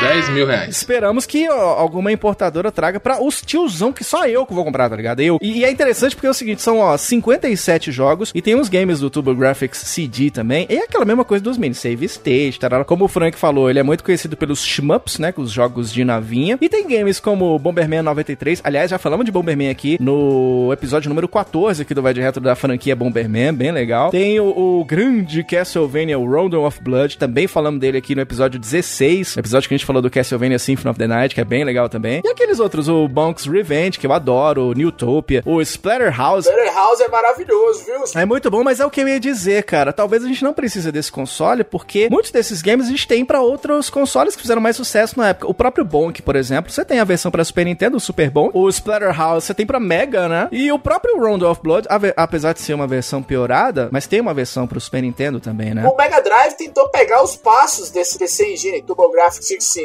10 0.00 0.28
mil 0.30 0.46
reais. 0.46 0.76
Esperamos 0.76 1.26
que 1.26 1.48
ó, 1.48 1.78
alguma 1.78 2.10
importadora 2.10 2.72
traga 2.72 2.98
pra 2.98 3.22
os 3.22 3.42
tiozão 3.42 3.92
que 3.92 4.02
só 4.02 4.26
eu 4.26 4.46
que 4.46 4.54
vou 4.54 4.64
comprar, 4.64 4.88
tá 4.88 4.96
ligado? 4.96 5.20
Eu. 5.20 5.38
E, 5.42 5.58
e 5.58 5.64
é 5.64 5.70
interessante 5.70 6.14
porque 6.14 6.26
é 6.26 6.30
o 6.30 6.34
seguinte, 6.34 6.62
são 6.62 6.78
ó 6.78 6.96
57 6.96 7.92
jogos 7.92 8.32
e 8.34 8.40
tem 8.40 8.54
uns 8.54 8.68
games 8.68 9.00
do 9.00 9.10
TurboGrafx 9.10 9.78
CD 9.78 10.30
também. 10.30 10.66
E 10.68 10.76
é 10.76 10.84
aquela 10.84 11.04
mesma 11.04 11.24
coisa 11.24 11.44
dos 11.44 11.58
minis, 11.58 11.78
save 11.78 12.06
state, 12.06 12.58
tarara. 12.58 12.84
como 12.84 13.04
o 13.04 13.08
Frank 13.08 13.38
falou, 13.38 13.68
ele 13.68 13.78
é 13.78 13.82
muito 13.82 14.02
conhecido 14.02 14.36
pelos 14.36 14.64
shmups, 14.64 15.18
né, 15.18 15.32
com 15.32 15.42
os 15.42 15.50
jogos 15.50 15.92
de 15.92 16.04
navinha. 16.04 16.58
E 16.60 16.68
tem 16.68 16.86
games 16.86 17.20
como 17.20 17.58
Bomberman 17.58 18.02
93. 18.02 18.60
Aliás, 18.64 18.90
já 18.90 18.98
falamos 18.98 19.26
de 19.26 19.32
Bomberman 19.32 19.70
aqui 19.70 19.98
no 20.00 20.70
episódio 20.72 21.08
número 21.08 21.28
14 21.28 21.82
aqui 21.82 21.94
do 21.94 22.02
Vai 22.02 22.14
de 22.14 22.20
Retro 22.20 22.42
da 22.42 22.54
franquia 22.54 22.96
Bomberman, 22.96 23.52
bem 23.52 23.70
legal. 23.70 24.10
Tem 24.10 24.40
o, 24.40 24.80
o 24.80 24.84
grande 24.84 25.44
Castlevania 25.44 26.16
Rondo 26.16 26.62
of 26.62 26.82
Blood, 26.82 27.18
também 27.18 27.46
falamos 27.46 27.80
dele 27.80 27.98
aqui 27.98 28.14
no 28.14 28.20
episódio 28.20 28.58
16, 28.58 29.36
episódio 29.36 29.68
que 29.68 29.74
a 29.74 29.76
gente 29.76 29.86
falou 29.90 30.00
do 30.00 30.08
Castlevania 30.08 30.58
Symphony 30.58 30.88
of 30.88 30.98
the 30.98 31.06
Night, 31.08 31.34
que 31.34 31.40
é 31.40 31.44
bem 31.44 31.64
legal 31.64 31.88
também. 31.88 32.22
E 32.24 32.28
aqueles 32.28 32.60
outros, 32.60 32.88
o 32.88 33.08
Bonk's 33.08 33.46
Revenge, 33.46 33.98
que 33.98 34.06
eu 34.06 34.12
adoro, 34.12 34.68
o 34.68 34.72
Newtopia, 34.72 35.42
o 35.44 35.60
Splatterhouse. 35.60 36.48
Splatterhouse 36.48 37.02
é 37.02 37.08
maravilhoso, 37.08 37.84
viu? 37.84 38.04
É 38.14 38.24
muito 38.24 38.48
bom, 38.48 38.62
mas 38.62 38.78
é 38.78 38.86
o 38.86 38.90
que 38.90 39.00
eu 39.00 39.08
ia 39.08 39.18
dizer, 39.18 39.64
cara. 39.64 39.92
Talvez 39.92 40.22
a 40.24 40.28
gente 40.28 40.44
não 40.44 40.52
precise 40.52 40.92
desse 40.92 41.10
console, 41.10 41.64
porque 41.64 42.08
muitos 42.08 42.30
desses 42.30 42.62
games 42.62 42.86
a 42.86 42.90
gente 42.90 43.08
tem 43.08 43.24
para 43.24 43.40
outros 43.40 43.90
consoles 43.90 44.36
que 44.36 44.42
fizeram 44.42 44.60
mais 44.60 44.76
sucesso 44.76 45.18
na 45.18 45.30
época. 45.30 45.50
O 45.50 45.54
próprio 45.54 45.84
Bonk, 45.84 46.22
por 46.22 46.36
exemplo, 46.36 46.70
você 46.70 46.84
tem 46.84 47.00
a 47.00 47.04
versão 47.04 47.32
para 47.32 47.44
Super 47.44 47.64
Nintendo, 47.64 47.96
o 47.96 48.00
Super 48.00 48.30
Bom. 48.30 48.50
O 48.54 48.68
Splatterhouse 48.68 49.46
você 49.46 49.54
tem 49.54 49.66
para 49.66 49.80
Mega, 49.80 50.28
né? 50.28 50.48
E 50.52 50.70
o 50.70 50.78
próprio 50.78 51.18
Round 51.18 51.44
of 51.44 51.60
Blood, 51.60 51.88
apesar 52.16 52.52
de 52.52 52.60
ser 52.60 52.74
uma 52.74 52.86
versão 52.86 53.24
piorada, 53.24 53.88
mas 53.90 54.06
tem 54.06 54.20
uma 54.20 54.32
versão 54.32 54.68
pro 54.68 54.80
Super 54.80 55.02
Nintendo 55.02 55.40
também, 55.40 55.74
né? 55.74 55.84
O 55.84 55.96
Mega 55.96 56.20
Drive 56.20 56.54
tentou 56.54 56.88
pegar 56.90 57.24
os 57.24 57.34
passos 57.34 57.90
desse, 57.90 58.16
desse 58.16 58.44
engine, 58.44 58.82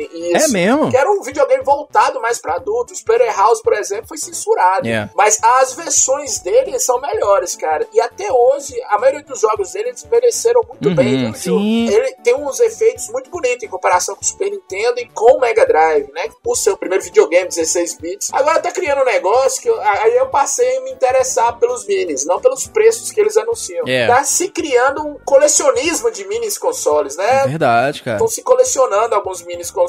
TurboGrafx 0.03 0.31
16. 0.33 0.43
É 0.43 0.47
mesmo? 0.53 0.89
Que 0.91 0.97
era 0.97 1.11
um 1.11 1.21
videogame 1.21 1.63
voltado 1.63 2.21
mais 2.21 2.39
para 2.39 2.55
adultos. 2.55 2.97
Splatterhouse, 2.99 3.61
por 3.61 3.73
exemplo, 3.73 4.07
foi 4.07 4.17
censurado. 4.17 4.87
Yeah. 4.87 5.11
Mas 5.15 5.39
as 5.41 5.73
versões 5.73 6.39
dele 6.39 6.77
são 6.79 6.99
melhores, 6.99 7.55
cara. 7.55 7.87
E 7.93 7.99
até 8.01 8.31
hoje, 8.31 8.73
a 8.89 8.97
maioria 8.99 9.23
dos 9.23 9.39
jogos 9.41 9.71
dele 9.71 9.89
eles 9.89 10.03
envelheceram 10.03 10.61
muito 10.67 10.89
Uhum, 10.89 10.95
bem. 10.95 11.33
sim. 11.33 11.87
Ele 11.89 12.11
tem 12.23 12.35
uns 12.35 12.59
efeitos 12.59 13.07
muito 13.09 13.29
bonitos 13.29 13.63
em 13.63 13.67
comparação 13.67 14.15
com 14.15 14.21
o 14.21 14.25
Super 14.25 14.49
Nintendo 14.49 14.99
e 14.99 15.07
com 15.09 15.37
o 15.37 15.39
Mega 15.39 15.65
Drive, 15.65 16.11
né? 16.13 16.25
O 16.45 16.55
seu 16.55 16.75
primeiro 16.77 17.03
videogame, 17.03 17.47
16 17.47 17.97
bits. 17.99 18.29
Agora 18.33 18.59
tá 18.59 18.71
criando 18.71 19.01
um 19.01 19.05
negócio 19.05 19.61
que 19.61 19.69
eu- 19.69 19.79
aí 19.81 20.15
eu 20.17 20.27
passei 20.27 20.77
a 20.77 20.81
me 20.81 20.91
interessar 20.91 21.57
pelos 21.59 21.85
minis, 21.85 22.25
não 22.25 22.39
pelos 22.39 22.67
preços 22.67 23.11
que 23.11 23.19
eles 23.19 23.37
anunciam. 23.37 23.87
Yeah. 23.87 24.15
Tá 24.15 24.23
se 24.23 24.49
criando 24.49 25.05
um 25.05 25.17
colecionismo 25.25 26.11
de 26.11 26.25
minis 26.27 26.57
consoles, 26.57 27.15
né? 27.15 27.45
Verdade, 27.47 28.01
cara. 28.03 28.17
Estão 28.17 28.27
se 28.27 28.41
colecionando 28.41 29.13
alguns 29.15 29.41
minis 29.43 29.69
consoles. 29.71 29.84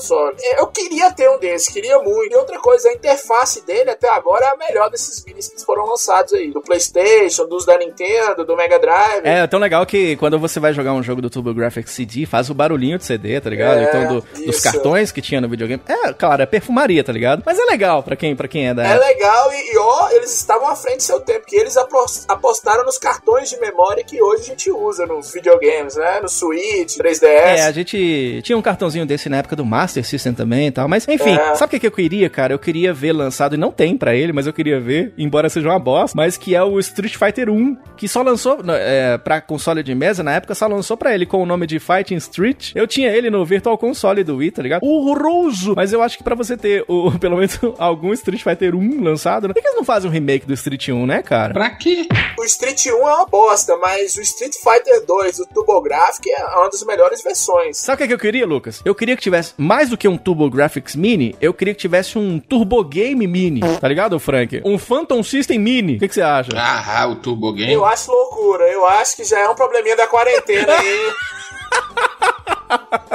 Eu 0.58 0.66
queria 0.68 1.10
ter 1.12 1.28
um 1.30 1.38
desses, 1.38 1.68
queria 1.72 1.98
muito. 1.98 2.32
E 2.32 2.36
outra 2.36 2.58
coisa, 2.58 2.88
a 2.88 2.92
interface 2.92 3.64
dele 3.64 3.90
até 3.90 4.08
agora 4.10 4.44
é 4.46 4.48
a 4.50 4.56
melhor 4.56 4.90
desses 4.90 5.24
minis 5.24 5.48
que 5.48 5.64
foram 5.64 5.86
lançados 5.86 6.32
aí. 6.32 6.50
Do 6.50 6.60
PlayStation, 6.60 7.46
dos 7.46 7.64
da 7.64 7.76
Nintendo, 7.78 8.44
do 8.44 8.56
Mega 8.56 8.78
Drive. 8.78 9.22
É 9.24 9.46
tão 9.46 9.58
legal 9.58 9.84
que 9.86 10.16
quando 10.16 10.38
você 10.38 10.58
vai 10.60 10.72
jogar 10.72 10.92
um 10.92 11.02
jogo 11.02 11.20
do 11.22 11.30
TurboGrafx 11.30 11.90
CD, 11.90 12.26
faz 12.26 12.50
o 12.50 12.54
barulhinho 12.54 12.98
de 12.98 13.04
CD, 13.04 13.40
tá 13.40 13.50
ligado? 13.50 13.78
É, 13.78 13.84
então, 13.84 14.14
do- 14.20 14.44
dos 14.44 14.60
cartões 14.60 15.12
que 15.12 15.20
tinha 15.22 15.40
no 15.40 15.48
videogame. 15.48 15.82
É, 15.88 16.12
claro, 16.12 16.42
é 16.42 16.46
perfumaria, 16.46 17.02
tá 17.02 17.12
ligado? 17.12 17.42
Mas 17.44 17.58
é 17.58 17.64
legal 17.64 18.02
pra 18.02 18.16
quem, 18.16 18.34
pra 18.36 18.48
quem 18.48 18.68
é 18.68 18.74
da 18.74 18.86
É 18.86 18.98
legal 18.98 19.52
e, 19.52 19.72
e, 19.74 19.78
ó, 19.78 20.10
eles 20.10 20.34
estavam 20.34 20.68
à 20.68 20.76
frente 20.76 20.98
do 20.98 21.02
seu 21.02 21.20
tempo, 21.20 21.46
que 21.46 21.56
eles 21.56 21.76
apos- 21.76 22.24
apostaram 22.28 22.84
nos 22.84 22.98
cartões 22.98 23.48
de 23.50 23.58
memória 23.60 24.04
que 24.04 24.20
hoje 24.22 24.42
a 24.42 24.46
gente 24.46 24.70
usa 24.70 25.06
nos 25.06 25.32
videogames, 25.32 25.96
né? 25.96 26.20
No 26.22 26.28
Switch, 26.28 26.96
3DS. 26.96 27.24
É, 27.24 27.62
a 27.62 27.72
gente 27.72 28.40
tinha 28.42 28.56
um 28.56 28.62
cartãozinho 28.62 29.06
desse 29.06 29.28
na 29.28 29.38
época 29.38 29.56
do 29.56 29.64
Master 29.64 29.85
System 29.86 30.32
também 30.34 30.66
e 30.68 30.70
tal. 30.70 30.88
Mas, 30.88 31.06
enfim, 31.08 31.34
É. 31.34 31.54
sabe 31.54 31.76
o 31.76 31.80
que, 31.80 31.86
eu 31.86 31.90
queria, 31.90 32.28
cara? 32.28 32.52
Eu 32.52 32.58
queria 32.58 32.92
ver 32.92 33.12
lançado, 33.12 33.54
e 33.54 33.58
não 33.58 33.70
tem 33.70 33.96
pra 33.96 34.14
ele, 34.14 34.32
mas 34.32 34.46
eu 34.46 34.52
queria 34.52 34.80
ver, 34.80 35.12
embora 35.18 35.48
seja 35.48 35.68
uma 35.68 35.78
bosta, 35.78 36.16
mas 36.16 36.36
que 36.36 36.54
é 36.54 36.62
o 36.62 36.78
Street 36.78 37.16
Fighter 37.16 37.48
1, 37.50 37.76
que 37.96 38.08
só 38.08 38.22
lançou 38.22 38.58
é, 38.68 39.18
pra 39.18 39.40
console 39.40 39.82
de 39.82 39.94
mesa, 39.94 40.22
na 40.22 40.32
época 40.34 40.54
só 40.54 40.66
lançou 40.66 40.96
pra 40.96 41.14
ele 41.14 41.26
com 41.26 41.42
o 41.42 41.46
nome 41.46 41.66
de 41.66 41.78
Fighting 41.78 42.16
Street. 42.16 42.72
Eu 42.74 42.86
tinha 42.86 43.10
ele 43.10 43.30
no 43.30 43.44
Virtual 43.44 43.76
Console 43.78 44.22
do 44.24 44.36
Wii, 44.36 44.50
tá 44.50 44.62
ligado? 44.62 44.82
Horroroso! 44.84 45.74
Mas 45.76 45.92
eu 45.92 46.02
acho 46.02 46.18
que 46.18 46.24
pra 46.24 46.34
você 46.34 46.56
ter, 46.56 46.84
o, 46.88 47.12
pelo 47.18 47.36
menos, 47.36 47.58
algum 47.78 48.12
Street 48.12 48.42
Fighter 48.42 48.74
1 48.74 49.02
lançado, 49.02 49.48
né? 49.48 49.54
por 49.54 49.60
que 49.60 49.66
eles 49.68 49.76
não 49.76 49.84
fazem 49.84 50.08
um 50.10 50.12
remake 50.12 50.46
do 50.46 50.54
Street 50.54 50.88
1, 50.88 51.06
né, 51.06 51.22
cara? 51.22 51.52
Pra 51.54 51.70
quê? 51.70 52.06
O 52.38 52.44
Street 52.44 52.86
1 52.86 52.90
é 52.90 52.94
uma 53.14 53.26
bosta, 53.26 53.76
mas 53.76 54.16
o 54.16 54.20
Street 54.20 54.54
Fighter 54.54 55.04
2, 55.06 55.40
o 55.40 55.46
TurboGrafx, 55.46 56.20
é 56.28 56.44
uma 56.58 56.68
das 56.70 56.82
melhores 56.84 57.22
versões. 57.22 57.78
Sabe 57.78 57.94
o 57.94 57.98
que, 57.98 58.04
é 58.04 58.06
que 58.08 58.14
eu 58.14 58.18
queria, 58.18 58.46
Lucas? 58.46 58.80
Eu 58.84 58.94
queria 58.94 59.16
que 59.16 59.22
tivesse, 59.22 59.54
mais 59.66 59.90
do 59.90 59.98
que 59.98 60.06
um 60.06 60.16
TurboGrafx 60.16 60.94
Mini, 60.94 61.34
eu 61.40 61.52
queria 61.52 61.74
que 61.74 61.80
tivesse 61.80 62.16
um 62.16 62.38
Turbo 62.38 62.84
Game 62.84 63.26
Mini, 63.26 63.60
tá 63.80 63.88
ligado, 63.88 64.18
Frank? 64.20 64.62
Um 64.64 64.78
Phantom 64.78 65.22
System 65.22 65.58
Mini. 65.58 65.96
O 65.96 65.98
que, 65.98 66.08
que 66.08 66.14
você 66.14 66.22
acha? 66.22 66.50
Ah, 66.54 67.06
o 67.08 67.16
Turbo 67.16 67.52
Game. 67.52 67.72
Eu 67.72 67.84
acho 67.84 68.10
loucura, 68.10 68.64
eu 68.68 68.86
acho 68.86 69.16
que 69.16 69.24
já 69.24 69.40
é 69.40 69.48
um 69.48 69.54
probleminha 69.56 69.96
da 69.96 70.06
quarentena 70.06 70.72
aí. 70.72 71.12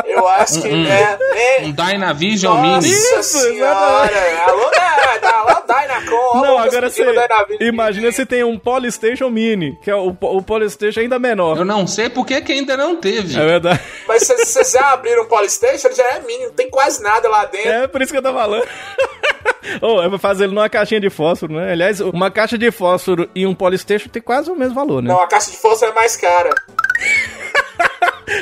Eu 0.05 0.27
acho 0.27 0.61
que 0.61 0.67
é. 0.67 1.17
é 1.35 1.65
Um 1.65 1.71
Dynavision 1.71 2.55
Nossa 2.55 2.87
Mini. 2.87 2.89
Isso, 2.89 3.23
senhora! 3.23 4.09
Alô, 4.47 4.71
né? 4.71 4.91
Dynacon! 5.71 6.41
Não, 6.41 6.57
agora 6.57 6.89
você. 6.89 7.05
Imagina 7.59 8.11
se 8.11 8.25
tem 8.25 8.43
um 8.43 8.57
Polystation 8.57 9.29
Mini, 9.29 9.77
que 9.81 9.89
é 9.89 9.95
o, 9.95 10.15
o 10.19 10.41
Polystation 10.41 11.01
ainda 11.01 11.17
menor. 11.17 11.57
Eu 11.57 11.65
não 11.65 11.87
sei 11.87 12.09
por 12.09 12.25
que 12.25 12.41
que 12.41 12.51
ainda 12.51 12.75
não 12.75 12.95
teve. 12.95 13.39
É 13.39 13.45
verdade. 13.45 13.79
Mas 14.07 14.23
se 14.23 14.35
vocês 14.35 14.71
já 14.71 14.93
abriram 14.93 15.23
um 15.23 15.27
Polystation, 15.27 15.87
ele 15.87 15.95
já 15.95 16.07
é 16.09 16.19
mini, 16.19 16.45
não 16.45 16.53
tem 16.53 16.69
quase 16.69 17.01
nada 17.01 17.27
lá 17.29 17.45
dentro. 17.45 17.69
É 17.69 17.87
por 17.87 18.01
isso 18.01 18.11
que 18.11 18.17
eu 18.17 18.23
tô 18.23 18.33
falando. 18.33 18.67
Ou 19.81 20.03
é 20.03 20.09
pra 20.09 20.17
fazer 20.17 20.45
ele 20.45 20.53
numa 20.53 20.69
caixinha 20.69 20.99
de 20.99 21.09
fósforo, 21.09 21.53
né? 21.53 21.71
Aliás, 21.71 21.99
uma 22.01 22.31
caixa 22.31 22.57
de 22.57 22.71
fósforo 22.71 23.29
e 23.33 23.45
um 23.45 23.53
Polystation 23.53 24.09
tem 24.09 24.21
quase 24.21 24.49
o 24.51 24.55
mesmo 24.55 24.75
valor, 24.75 25.01
né? 25.01 25.09
Não, 25.09 25.21
a 25.21 25.27
caixa 25.27 25.51
de 25.51 25.57
força 25.57 25.85
é 25.85 25.93
mais 25.93 26.17
cara. 26.17 26.49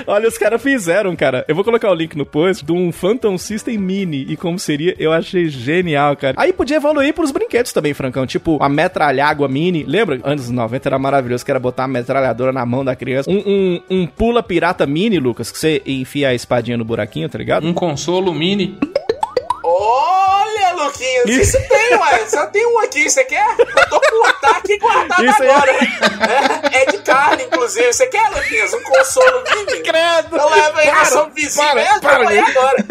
Olha, 0.10 0.28
os 0.28 0.40
caras 0.40 0.60
fizeram, 0.60 1.16
cara. 1.16 1.46
Eu 1.48 1.54
vou 1.54 1.64
colocar 1.64 1.92
o 1.92 1.94
link 1.94 2.18
no 2.18 2.26
post 2.26 2.66
de 2.66 2.72
um 2.72 2.92
Phantom 2.92 3.38
System 3.38 3.78
Mini 3.78 4.26
e 4.28 4.36
como 4.36 4.58
seria, 4.58 4.96
eu 4.98 5.14
achei 5.14 5.50
genial, 5.50 6.18
cara. 6.18 6.34
Aí 6.36 6.52
podia 6.52 6.78
evoluir 6.78 7.14
pros 7.14 7.30
brinquedos 7.30 7.72
também, 7.72 7.94
Francão. 7.94 8.26
Tipo, 8.26 8.58
a 8.60 8.68
metralhágua 8.68 9.48
mini. 9.48 9.84
Lembra? 9.84 10.20
Anos 10.24 10.50
90 10.50 10.90
era 10.90 10.98
maravilhoso, 10.98 11.46
que 11.46 11.52
era 11.52 11.60
botar 11.60 11.84
a 11.84 11.88
metralhadora 11.88 12.52
na 12.52 12.66
mão 12.66 12.84
da 12.84 12.96
criança. 12.96 13.30
Um, 13.30 13.44
um, 13.46 13.82
um 13.88 14.08
pula 14.08 14.42
pirata 14.42 14.88
mini, 14.88 15.20
Lucas, 15.20 15.52
que 15.52 15.60
você 15.60 15.80
enfia 15.86 16.30
a 16.30 16.34
espadinha 16.34 16.76
no 16.76 16.84
buraquinho, 16.84 17.30
tá 17.30 17.38
ligado? 17.38 17.68
Um 17.68 17.74
consolo 17.74 18.34
mini. 18.34 18.80
Olha, 20.90 20.90
Luquinhas, 20.90 21.26
Isso. 21.28 21.58
isso 21.58 21.68
tem, 21.70 21.96
ué. 21.96 22.26
Só 22.28 22.46
tem 22.48 22.66
um 22.66 22.80
aqui, 22.80 23.10
você 23.10 23.24
quer? 23.24 23.46
Eu 23.58 23.66
tô 23.90 24.00
com 24.02 24.16
um 24.16 24.26
aqui 24.56 24.78
guardado 24.80 25.26
Isso 25.26 25.44
aí. 25.44 25.50
agora. 25.50 25.72
É, 25.72 26.82
é 26.82 26.86
de 26.86 26.98
carne, 27.00 27.44
inclusive. 27.44 27.94
Você 27.94 28.08
quer, 28.08 28.30
Luquinhas? 28.30 28.74
Um 28.74 28.82
consolo 28.84 29.44
mini? 29.56 29.82
Credo! 29.84 30.36
Eu 30.38 30.50
levo 30.50 30.80
aí 30.80 30.92
na 30.92 31.06
sua 31.06 31.30
vizinha 31.30 31.70
para, 31.74 32.00
para, 32.00 32.24
eu 32.24 32.28
aí 32.30 32.36
gente. 32.38 32.58
agora. 32.58 32.84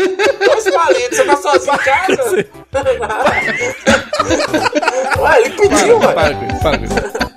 Dois 0.44 0.64
palitos, 0.70 1.16
você 1.18 1.24
tá 1.24 1.36
sozinho 1.36 1.74
em 1.74 1.78
casa? 1.78 2.46
Ué, 5.18 5.40
ele 5.40 5.50
pediu, 5.50 5.98
Para, 6.00 6.08
ué. 6.08 6.14
para 6.14 6.34
para 6.58 6.76
isso. 6.84 7.27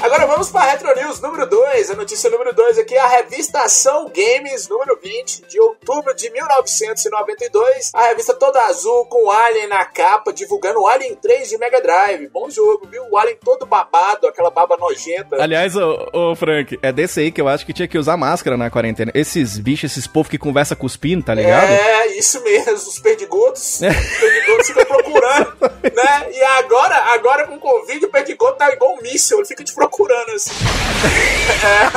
Agora 0.00 0.26
vamos 0.26 0.50
para 0.50 0.70
Retro 0.70 0.94
News 0.94 1.20
número 1.20 1.46
2. 1.46 1.90
A 1.90 1.94
notícia 1.96 2.30
número 2.30 2.54
2 2.54 2.78
aqui 2.78 2.94
é 2.94 3.00
a 3.00 3.08
revista 3.08 3.62
Ação 3.62 4.10
Games 4.14 4.68
número 4.68 4.96
20 5.02 5.46
de 5.48 5.60
outubro 5.60 6.14
de 6.14 6.30
1992. 6.30 7.90
A 7.92 8.06
revista 8.06 8.32
toda 8.32 8.60
azul 8.66 9.06
com 9.06 9.26
o 9.26 9.30
Alien 9.30 9.66
na 9.66 9.84
capa, 9.84 10.32
divulgando 10.32 10.80
o 10.80 10.86
Alien 10.86 11.16
3 11.16 11.48
de 11.48 11.58
Mega 11.58 11.82
Drive. 11.82 12.28
Bom 12.28 12.48
jogo, 12.48 12.86
viu? 12.88 13.02
O 13.10 13.18
Alien 13.18 13.38
todo 13.44 13.66
babado, 13.66 14.28
aquela 14.28 14.50
baba 14.50 14.76
nojenta. 14.76 15.42
Aliás, 15.42 15.74
ô, 15.74 16.08
ô, 16.12 16.36
Frank, 16.36 16.78
é 16.80 16.92
desse 16.92 17.20
aí 17.20 17.32
que 17.32 17.40
eu 17.40 17.48
acho 17.48 17.66
que 17.66 17.72
tinha 17.72 17.88
que 17.88 17.98
usar 17.98 18.16
máscara 18.16 18.56
na 18.56 18.70
quarentena. 18.70 19.10
Esses 19.14 19.58
bichos, 19.58 19.90
esses 19.90 20.06
povos 20.06 20.30
que 20.30 20.38
conversa 20.38 20.76
cuspindo, 20.76 21.24
tá 21.24 21.34
ligado? 21.34 21.70
É, 21.70 22.06
isso 22.16 22.40
mesmo, 22.44 22.72
os 22.74 22.98
perdigotos. 23.00 23.80
Os 23.88 24.18
perdigotos 24.18 24.66
ficam 24.66 24.84
procurando, 24.84 25.56
né? 25.94 26.30
E 26.32 26.42
agora, 26.42 26.96
agora 27.14 27.46
com 27.46 27.56
o 27.56 27.58
Covid, 27.58 28.04
o 28.04 28.08
perdigoto 28.08 28.58
tá 28.58 28.72
igual 28.72 28.94
um 28.94 29.02
míssil, 29.02 29.38
ele 29.38 29.46
fica 29.46 29.64
te 29.64 29.72
procurando 29.74 29.87
assim. 30.34 30.50
É, 31.58 31.88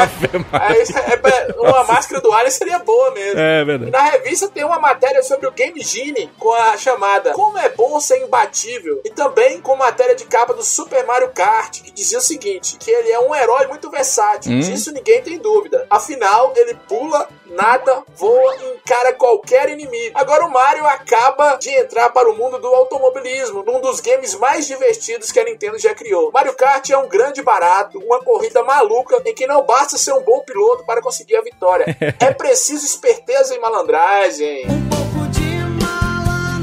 é, 0.72 1.50
é, 1.50 1.54
uma 1.60 1.84
máscara 1.84 2.22
do 2.22 2.32
Alien 2.32 2.52
seria 2.52 2.80
boa 2.80 3.12
mesmo. 3.12 3.40
É 3.40 3.62
E 3.62 3.66
verdade. 3.66 3.92
na 3.92 4.02
revista 4.04 4.48
tem 4.48 4.64
uma 4.64 4.80
matéria 4.80 5.22
sobre 5.22 5.46
o 5.48 5.52
Game 5.52 5.80
Genie 5.84 6.30
com 6.40 6.52
a 6.54 6.78
chamada 6.78 7.34
Como 7.34 7.58
é 7.58 7.70
bom 7.70 8.00
ser 8.00 8.24
imbatível. 8.24 9.02
E 9.04 9.10
também 9.10 9.62
com 9.62 9.76
matéria 9.76 10.16
de 10.16 10.26
capa 10.26 10.54
do 10.54 10.64
Super 10.64 11.06
Mario 11.06 11.30
Kart, 11.30 11.82
que 11.82 11.92
dizia 11.92 12.18
o 12.18 12.22
seguinte: 12.22 12.78
que 12.78 12.90
ele 12.90 13.12
é 13.12 13.20
um 13.20 13.36
herói 13.36 13.68
muito 13.68 13.90
versátil. 13.90 14.58
Disso 14.60 14.92
ninguém 14.92 15.22
tem 15.22 15.38
dúvida. 15.38 15.86
Afinal, 15.90 16.54
ele 16.56 16.76
pula, 16.88 17.28
nada, 17.52 18.04
voa 18.16 18.56
e 18.56 18.76
encara 18.76 19.14
qualquer 19.14 19.70
inimigo. 19.70 20.18
Agora 20.18 20.46
o 20.46 20.52
Mario 20.52 20.86
acaba 20.86 21.56
de 21.56 21.70
entrar 21.70 22.10
para 22.10 22.30
o 22.30 22.36
mundo 22.36 22.60
do 22.60 22.68
automobilismo, 22.68 23.64
num 23.64 23.80
dos 23.80 24.00
games 24.00 24.36
mais 24.36 24.68
divertidos 24.68 25.32
que 25.32 25.40
a 25.40 25.44
Nintendo 25.44 25.78
já 25.80 25.94
criou. 25.96 26.32
Mario 26.32 26.54
Kart 26.56 26.90
é 26.90 26.98
um 26.98 27.08
grande 27.08 27.42
barato, 27.42 28.00
uma 28.00 28.20
corrida 28.20 28.64
maluca 28.64 28.82
maluca 28.82 29.22
em 29.26 29.34
que 29.34 29.48
não 29.48 29.64
basta 29.64 29.98
ser 29.98 30.14
um 30.14 30.22
bom 30.22 30.42
piloto 30.42 30.84
para 30.84 31.02
conseguir 31.02 31.36
a 31.36 31.42
vitória. 31.42 31.86
É 32.20 32.32
preciso 32.34 32.86
esperteza 32.86 33.56
e 33.56 33.60
malandragem. 33.60 34.64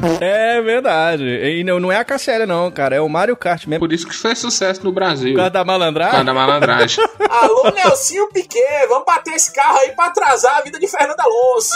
É 0.21 0.61
verdade. 0.61 1.25
E 1.25 1.63
não, 1.65 1.79
não 1.81 1.93
é 1.93 1.97
a 1.97 2.05
Cassélia, 2.05 2.47
não, 2.47 2.71
cara. 2.71 2.97
É 2.97 3.01
o 3.01 3.09
Mario 3.09 3.37
Kart 3.37 3.67
mesmo. 3.67 3.81
Por 3.87 3.93
isso 3.93 4.07
que 4.07 4.15
fez 4.15 4.39
sucesso 4.39 4.83
no 4.85 4.93
Brasil. 4.93 5.31
Por 5.33 5.37
causa 5.37 5.51
da 5.51 5.61
Por 5.61 5.67
malandragem. 5.67 6.11
causa 6.13 6.25
da 6.25 6.35
malandragem. 6.35 7.05
Alô, 7.31 7.71
Nelsinho 7.71 8.29
Piquet, 8.33 8.87
vamos 8.89 9.05
bater 9.05 9.35
esse 9.35 9.53
carro 9.53 9.79
aí 9.79 9.93
pra 9.93 10.07
atrasar 10.07 10.59
a 10.59 10.63
vida 10.63 10.79
de 10.79 10.89
Fernando 10.89 11.21
Alonso. 11.21 11.75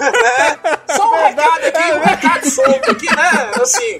É, 0.00 0.92
Só 0.94 1.10
um 1.10 1.16
recado 1.16 1.64
aqui, 1.64 1.92
um 1.92 2.00
recado 2.02 2.50
solto 2.50 2.90
aqui, 2.90 3.06
né? 3.06 3.50
Assim, 3.62 3.96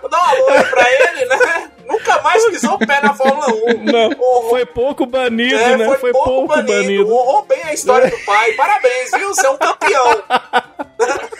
vou 0.00 0.10
dar 0.10 0.18
um 0.18 0.26
alô 0.26 0.64
pra 0.70 0.84
ele, 0.92 1.24
né? 1.26 1.70
Nunca 1.88 2.20
mais 2.22 2.44
pisou 2.50 2.74
o 2.74 2.78
pé 2.78 3.00
na 3.00 3.14
Fórmula 3.14 3.46
1. 3.48 3.84
Não, 3.84 4.10
Honrou- 4.10 4.50
foi 4.50 4.66
pouco 4.66 5.06
banido, 5.06 5.54
é, 5.54 5.76
né? 5.76 5.94
Foi, 5.98 6.12
pouco, 6.12 6.46
banido. 6.48 7.04
Honrou 7.06 7.44
bem 7.46 7.62
a 7.64 7.72
história 7.72 8.10
do 8.10 8.18
pai. 8.24 8.52
Parabéns, 8.52 9.10
viu? 9.16 9.28
Você 9.34 9.46
é 9.46 9.50
um 9.50 9.56
campeão. 9.56 10.22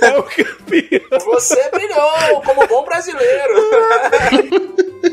É 0.00 0.18
o 0.18 0.22
campeão. 0.22 1.18
Você 1.26 1.70
brilhou 1.70 2.40
como 2.44 2.66
bom 2.66 2.84
brasileiro. 2.84 3.54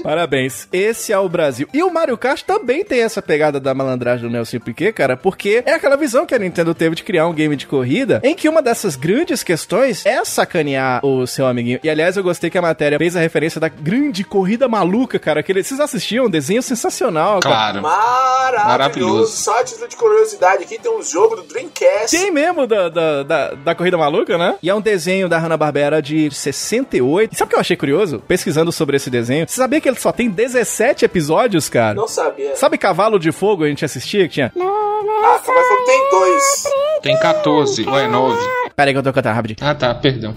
Parabéns. 0.03 0.67
Esse 0.71 1.11
é 1.13 1.17
o 1.19 1.27
Brasil. 1.29 1.67
E 1.73 1.83
o 1.83 1.91
Mario 1.91 2.17
Kart 2.17 2.41
também 2.43 2.83
tem 2.83 3.01
essa 3.01 3.21
pegada 3.21 3.59
da 3.59 3.73
malandragem 3.73 4.27
do 4.27 4.31
Nelson 4.31 4.59
Piquet, 4.59 4.93
cara, 4.93 5.17
porque 5.17 5.61
é 5.65 5.73
aquela 5.73 5.95
visão 5.97 6.25
que 6.25 6.33
a 6.35 6.39
Nintendo 6.39 6.73
teve 6.73 6.95
de 6.95 7.03
criar 7.03 7.27
um 7.27 7.33
game 7.33 7.55
de 7.55 7.67
corrida 7.67 8.21
em 8.23 8.33
que 8.35 8.47
uma 8.49 8.61
dessas 8.61 8.95
grandes 8.95 9.43
questões 9.43 10.05
é 10.05 10.23
sacanear 10.23 11.05
o 11.05 11.25
seu 11.27 11.45
amiguinho. 11.45 11.79
E 11.83 11.89
aliás, 11.89 12.15
eu 12.17 12.23
gostei 12.23 12.49
que 12.49 12.57
a 12.57 12.61
matéria 12.61 12.97
fez 12.97 13.15
a 13.15 13.19
referência 13.27 13.59
da 13.61 13.67
grande 13.69 14.23
corrida 14.23 14.67
maluca, 14.67 15.19
cara. 15.19 15.41
Aquele... 15.41 15.63
Vocês 15.63 15.79
assistiam? 15.79 16.25
Um 16.25 16.29
desenho 16.29 16.61
sensacional, 16.61 17.39
cara. 17.39 17.55
Claro. 17.55 17.81
Maravilhoso. 17.81 18.67
Maravilhoso. 18.67 19.37
Só 19.37 19.63
título 19.63 19.87
de 19.87 19.95
curiosidade 19.95 20.63
aqui, 20.63 20.79
tem 20.79 20.91
um 20.91 21.03
jogo 21.03 21.35
do 21.35 21.43
Dreamcast. 21.43 22.17
Tem 22.17 22.31
mesmo 22.31 22.65
da, 22.65 22.89
da, 22.89 23.23
da, 23.23 23.53
da 23.53 23.75
Corrida 23.75 23.97
Maluca, 23.97 24.37
né? 24.37 24.55
E 24.61 24.69
é 24.69 24.75
um 24.75 24.81
desenho 24.81 25.29
da 25.29 25.37
Hanna-Barbera 25.37 26.01
de 26.01 26.29
68. 26.31 27.33
E 27.33 27.37
sabe 27.37 27.47
o 27.47 27.49
que 27.49 27.55
eu 27.55 27.59
achei 27.59 27.75
curioso? 27.77 28.19
Pesquisando 28.27 28.71
sobre 28.71 28.97
esse 28.97 29.09
desenho. 29.09 29.47
Você 29.47 29.55
sabia 29.55 29.79
que 29.81 29.87
ele 29.87 29.99
só 29.99 30.11
tem 30.11 30.29
17 30.29 31.05
episódios, 31.05 31.69
cara? 31.69 31.93
Não 31.93 32.07
sabia. 32.07 32.55
Sabe 32.55 32.77
Cavalo 32.77 33.19
de 33.19 33.31
Fogo? 33.31 33.63
A 33.63 33.67
gente 33.67 33.85
assistia 33.85 34.27
que 34.27 34.33
tinha... 34.35 34.51
Ah, 34.55 35.39
Cavalo 35.45 35.61
de 35.61 35.67
Fogo 35.67 35.85
tem 35.85 36.09
dois. 36.09 36.63
Tem 37.01 37.19
14, 37.19 37.87
ou 37.87 37.97
é 37.97 38.07
9. 38.07 38.37
Pera 38.75 38.89
aí 38.89 38.93
que 38.93 38.99
eu 38.99 39.03
tô 39.03 39.13
cantando 39.13 39.35
rapidinho. 39.35 39.57
Ah, 39.61 39.75
tá, 39.75 39.93
perdão. 39.93 40.33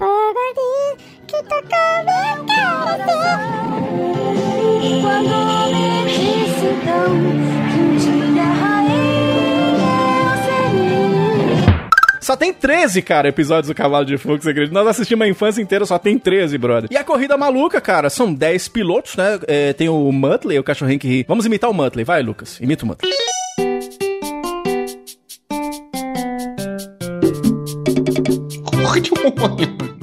Que 1.26 1.36
seria. 1.36 2.39
Só 12.30 12.36
tem 12.36 12.52
13, 12.52 13.02
cara, 13.02 13.28
episódios 13.28 13.66
do 13.66 13.74
Cavalo 13.74 14.04
de 14.04 14.16
Fogo, 14.16 14.40
você 14.40 14.50
acredita? 14.50 14.72
Nós 14.72 14.86
assistimos 14.86 15.26
a 15.26 15.28
infância 15.28 15.60
inteira, 15.60 15.84
só 15.84 15.98
tem 15.98 16.16
13, 16.16 16.56
brother. 16.58 16.88
E 16.88 16.96
a 16.96 17.02
corrida 17.02 17.36
maluca, 17.36 17.80
cara, 17.80 18.08
são 18.08 18.32
10 18.32 18.68
pilotos, 18.68 19.16
né? 19.16 19.40
É, 19.48 19.72
tem 19.72 19.88
o 19.88 20.12
Muttley, 20.12 20.56
o 20.56 20.62
cachorrinho 20.62 21.00
que 21.00 21.08
ri. 21.08 21.24
Vamos 21.26 21.44
imitar 21.44 21.68
o 21.68 21.74
Muttley, 21.74 22.04
vai, 22.04 22.22
Lucas. 22.22 22.60
Imita 22.60 22.84
o 22.84 22.86
Muttley. 22.86 23.12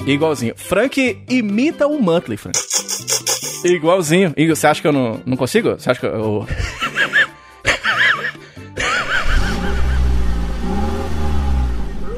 Igualzinho. 0.06 0.54
Frank 0.54 1.24
imita 1.30 1.86
o 1.86 1.98
Muttley, 1.98 2.36
Frank. 2.36 2.58
Igualzinho. 3.64 4.32
E 4.36 4.46
Você 4.48 4.66
acha 4.66 4.80
que 4.80 4.86
eu 4.86 4.92
não, 4.92 5.20
não 5.26 5.36
consigo? 5.36 5.70
Você 5.78 5.90
acha 5.90 6.00
que 6.00 6.06
eu... 6.06 6.46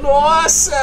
Nossa! 0.02 0.74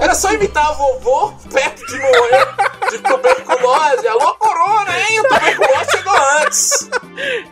Era 0.00 0.14
só 0.14 0.32
imitar 0.32 0.66
a 0.66 0.72
vovô 0.72 1.32
perto 1.52 1.86
de 1.86 1.98
morrer 1.98 2.46
de 2.90 2.98
tuberculose. 2.98 4.08
Alô, 4.08 4.34
corona, 4.34 4.90
hein? 4.98 5.20
O 5.20 5.28
tuberculose 5.28 5.90
chegou 5.90 6.16
antes. 6.42 6.90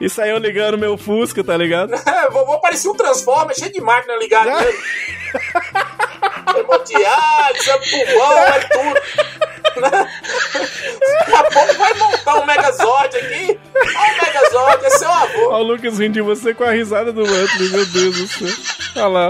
Isso 0.01 0.21
aí 0.21 0.31
eu 0.31 0.39
ligando 0.39 0.77
meu 0.79 0.99
Fusca, 0.99 1.43
tá 1.45 1.57
ligado? 1.57 1.93
É, 2.05 2.31
vovô 2.31 2.59
parecia 2.61 2.91
um 2.91 2.95
Transformer 2.95 3.55
cheio 3.57 3.73
de 3.73 3.81
máquina 3.81 4.17
ligada 4.17 4.51
nele. 4.61 4.79
Hemodiálise, 6.59 7.71
é 7.71 7.79
pulmão, 7.79 8.39
é 8.39 8.61
tudo. 8.61 9.01
Daqui 9.81 11.35
a 11.35 11.45
pouco 11.45 11.75
vai 11.75 11.95
montar 11.95 12.41
um 12.41 12.47
Megazord 12.47 13.17
aqui. 13.17 13.59
Olha 13.75 14.13
o 14.13 14.25
Megazord, 14.25 14.85
é 14.85 14.91
seu 14.91 15.11
avô. 15.11 15.49
Olha 15.49 15.57
o 15.57 15.63
Lucas 15.63 15.99
rindo 15.99 16.15
de 16.15 16.23
você 16.23 16.55
com 16.55 16.65
a 16.65 16.71
risada 16.73 17.13
do 17.13 17.27
Muttley, 17.27 17.69
meu 17.71 17.87
Deus 17.87 18.17
do 18.17 18.27
céu. 18.27 18.49
Olha 18.97 19.09
lá. 19.09 19.29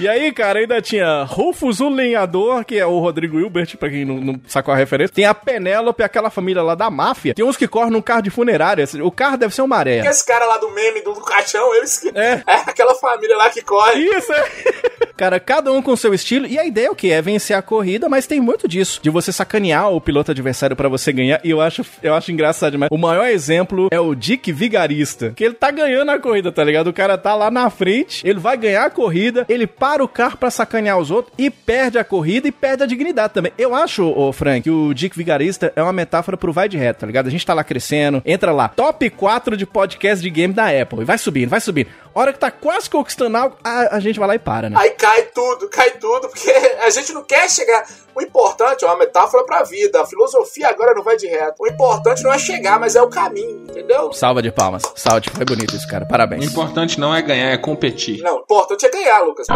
E 0.00 0.06
aí, 0.06 0.30
cara, 0.32 0.60
ainda 0.60 0.80
tinha 0.80 1.24
Rufus, 1.24 1.80
o 1.80 1.88
lenhador, 1.88 2.64
que 2.64 2.78
é 2.78 2.86
o 2.86 2.98
Rodrigo 2.98 3.40
Hilbert, 3.40 3.76
pra 3.76 3.90
quem 3.90 4.04
não, 4.04 4.18
não 4.18 4.40
sacou 4.46 4.72
a 4.72 4.76
referência. 4.76 5.14
Tem 5.14 5.24
a 5.24 5.34
Penélope, 5.34 6.02
aquela 6.02 6.30
família 6.30 6.62
lá 6.62 6.74
da 6.74 6.88
máfia. 6.88 7.34
Tem 7.34 7.44
uns 7.44 7.56
que 7.56 7.66
correm 7.66 7.90
num 7.90 8.02
carro 8.02 8.22
de 8.22 8.30
funerária. 8.30 8.84
O 9.02 9.10
carro 9.10 9.36
deve 9.36 9.54
ser 9.54 9.62
uma 9.62 9.78
maré. 9.78 10.06
Esse 10.06 10.24
cara 10.24 10.44
lá 10.46 10.58
do 10.58 10.70
meme 10.70 11.02
do 11.02 11.14
caixão, 11.22 11.74
eles 11.74 11.98
que. 11.98 12.08
É. 12.16 12.42
É 12.48 12.70
aquela 12.70 12.94
família 12.94 13.36
lá 13.36 13.50
que 13.50 13.62
corre. 13.62 14.02
Isso, 14.02 14.32
é. 14.32 14.48
Cara, 15.18 15.40
cada 15.40 15.72
um 15.72 15.82
com 15.82 15.96
seu 15.96 16.14
estilo. 16.14 16.46
E 16.46 16.56
a 16.56 16.64
ideia 16.64 16.86
é 16.86 16.90
o 16.90 16.94
quê? 16.94 17.08
É 17.08 17.20
vencer 17.20 17.56
a 17.56 17.60
corrida, 17.60 18.08
mas 18.08 18.26
tem 18.26 18.40
muito 18.40 18.68
disso. 18.68 19.00
De 19.02 19.10
você 19.10 19.32
sacanear 19.32 19.90
o 19.90 20.00
piloto 20.00 20.30
adversário 20.30 20.76
pra 20.76 20.88
você 20.88 21.12
ganhar. 21.12 21.40
E 21.42 21.50
eu 21.50 21.60
acho, 21.60 21.84
eu 22.02 22.14
acho 22.14 22.30
engraçado 22.30 22.70
demais. 22.72 22.88
O 22.92 22.96
maior 22.96 23.26
exemplo 23.26 23.88
é 23.90 23.98
o 23.98 24.14
Dick 24.14 24.52
Vigarista. 24.52 25.32
Que 25.34 25.42
ele 25.42 25.54
tá 25.54 25.72
ganhando 25.72 26.12
a 26.12 26.20
corrida, 26.20 26.52
tá 26.52 26.62
ligado? 26.62 26.86
O 26.86 26.92
cara 26.92 27.18
tá 27.18 27.34
lá 27.34 27.50
na 27.50 27.68
frente, 27.68 28.24
ele 28.24 28.38
vai 28.38 28.56
ganhar 28.56 28.84
a 28.84 28.90
corrida, 28.90 29.44
ele 29.48 29.66
para 29.66 29.87
o 30.00 30.08
carro 30.08 30.36
pra 30.36 30.50
sacanear 30.50 30.98
os 30.98 31.10
outros 31.10 31.34
e 31.36 31.50
perde 31.50 31.98
a 31.98 32.04
corrida 32.04 32.46
e 32.46 32.52
perde 32.52 32.84
a 32.84 32.86
dignidade 32.86 33.34
também. 33.34 33.52
Eu 33.58 33.74
acho, 33.74 34.04
ô 34.04 34.32
Frank, 34.32 34.68
que 34.68 34.70
o 34.70 34.92
Dick 34.92 35.16
Vigarista 35.16 35.72
é 35.74 35.82
uma 35.82 35.94
metáfora 35.94 36.36
pro 36.36 36.52
vai 36.52 36.68
de 36.68 36.76
reto, 36.76 37.00
tá 37.00 37.06
ligado? 37.06 37.26
A 37.26 37.30
gente 37.30 37.46
tá 37.46 37.54
lá 37.54 37.64
crescendo, 37.64 38.22
entra 38.26 38.52
lá, 38.52 38.68
top 38.68 39.08
4 39.08 39.56
de 39.56 39.64
podcast 39.64 40.22
de 40.22 40.28
game 40.28 40.52
da 40.52 40.66
Apple. 40.68 41.00
E 41.00 41.04
vai 41.04 41.16
subindo, 41.16 41.48
vai 41.48 41.60
subindo. 41.60 41.88
Hora 42.14 42.32
que 42.32 42.38
tá 42.38 42.50
quase 42.50 42.90
conquistando 42.90 43.36
algo, 43.36 43.56
a, 43.64 43.96
a 43.96 44.00
gente 44.00 44.18
vai 44.18 44.28
lá 44.28 44.34
e 44.34 44.38
para, 44.38 44.68
né? 44.68 44.76
Aí 44.78 44.90
cai 44.90 45.22
tudo, 45.22 45.68
cai 45.70 45.92
tudo, 45.92 46.28
porque 46.28 46.50
a 46.84 46.90
gente 46.90 47.12
não 47.14 47.24
quer 47.24 47.48
chegar. 47.48 47.86
O 48.14 48.20
importante 48.20 48.84
é 48.84 48.88
uma 48.88 48.98
metáfora 48.98 49.44
pra 49.44 49.62
vida. 49.62 50.02
A 50.02 50.06
filosofia 50.06 50.68
agora 50.68 50.92
não 50.94 51.02
vai 51.02 51.16
de 51.16 51.26
reto. 51.26 51.62
O 51.62 51.66
importante 51.66 52.22
não 52.22 52.32
é 52.32 52.38
chegar, 52.38 52.78
mas 52.78 52.94
é 52.96 53.00
o 53.00 53.08
caminho, 53.08 53.67
entendeu? 53.78 54.12
Salva 54.12 54.42
de 54.42 54.50
palmas. 54.50 54.82
Salve, 54.94 55.30
foi 55.30 55.44
bonito 55.44 55.74
isso, 55.74 55.86
cara. 55.88 56.04
O 56.04 56.08
Parabéns. 56.08 56.44
importante 56.44 56.98
não 56.98 57.14
é 57.14 57.22
ganhar, 57.22 57.50
é 57.50 57.56
competir. 57.56 58.20
Não, 58.22 58.36
o 58.36 58.40
importante 58.40 58.84
é 58.84 58.90
ganhar, 58.90 59.20
Lucas. 59.20 59.46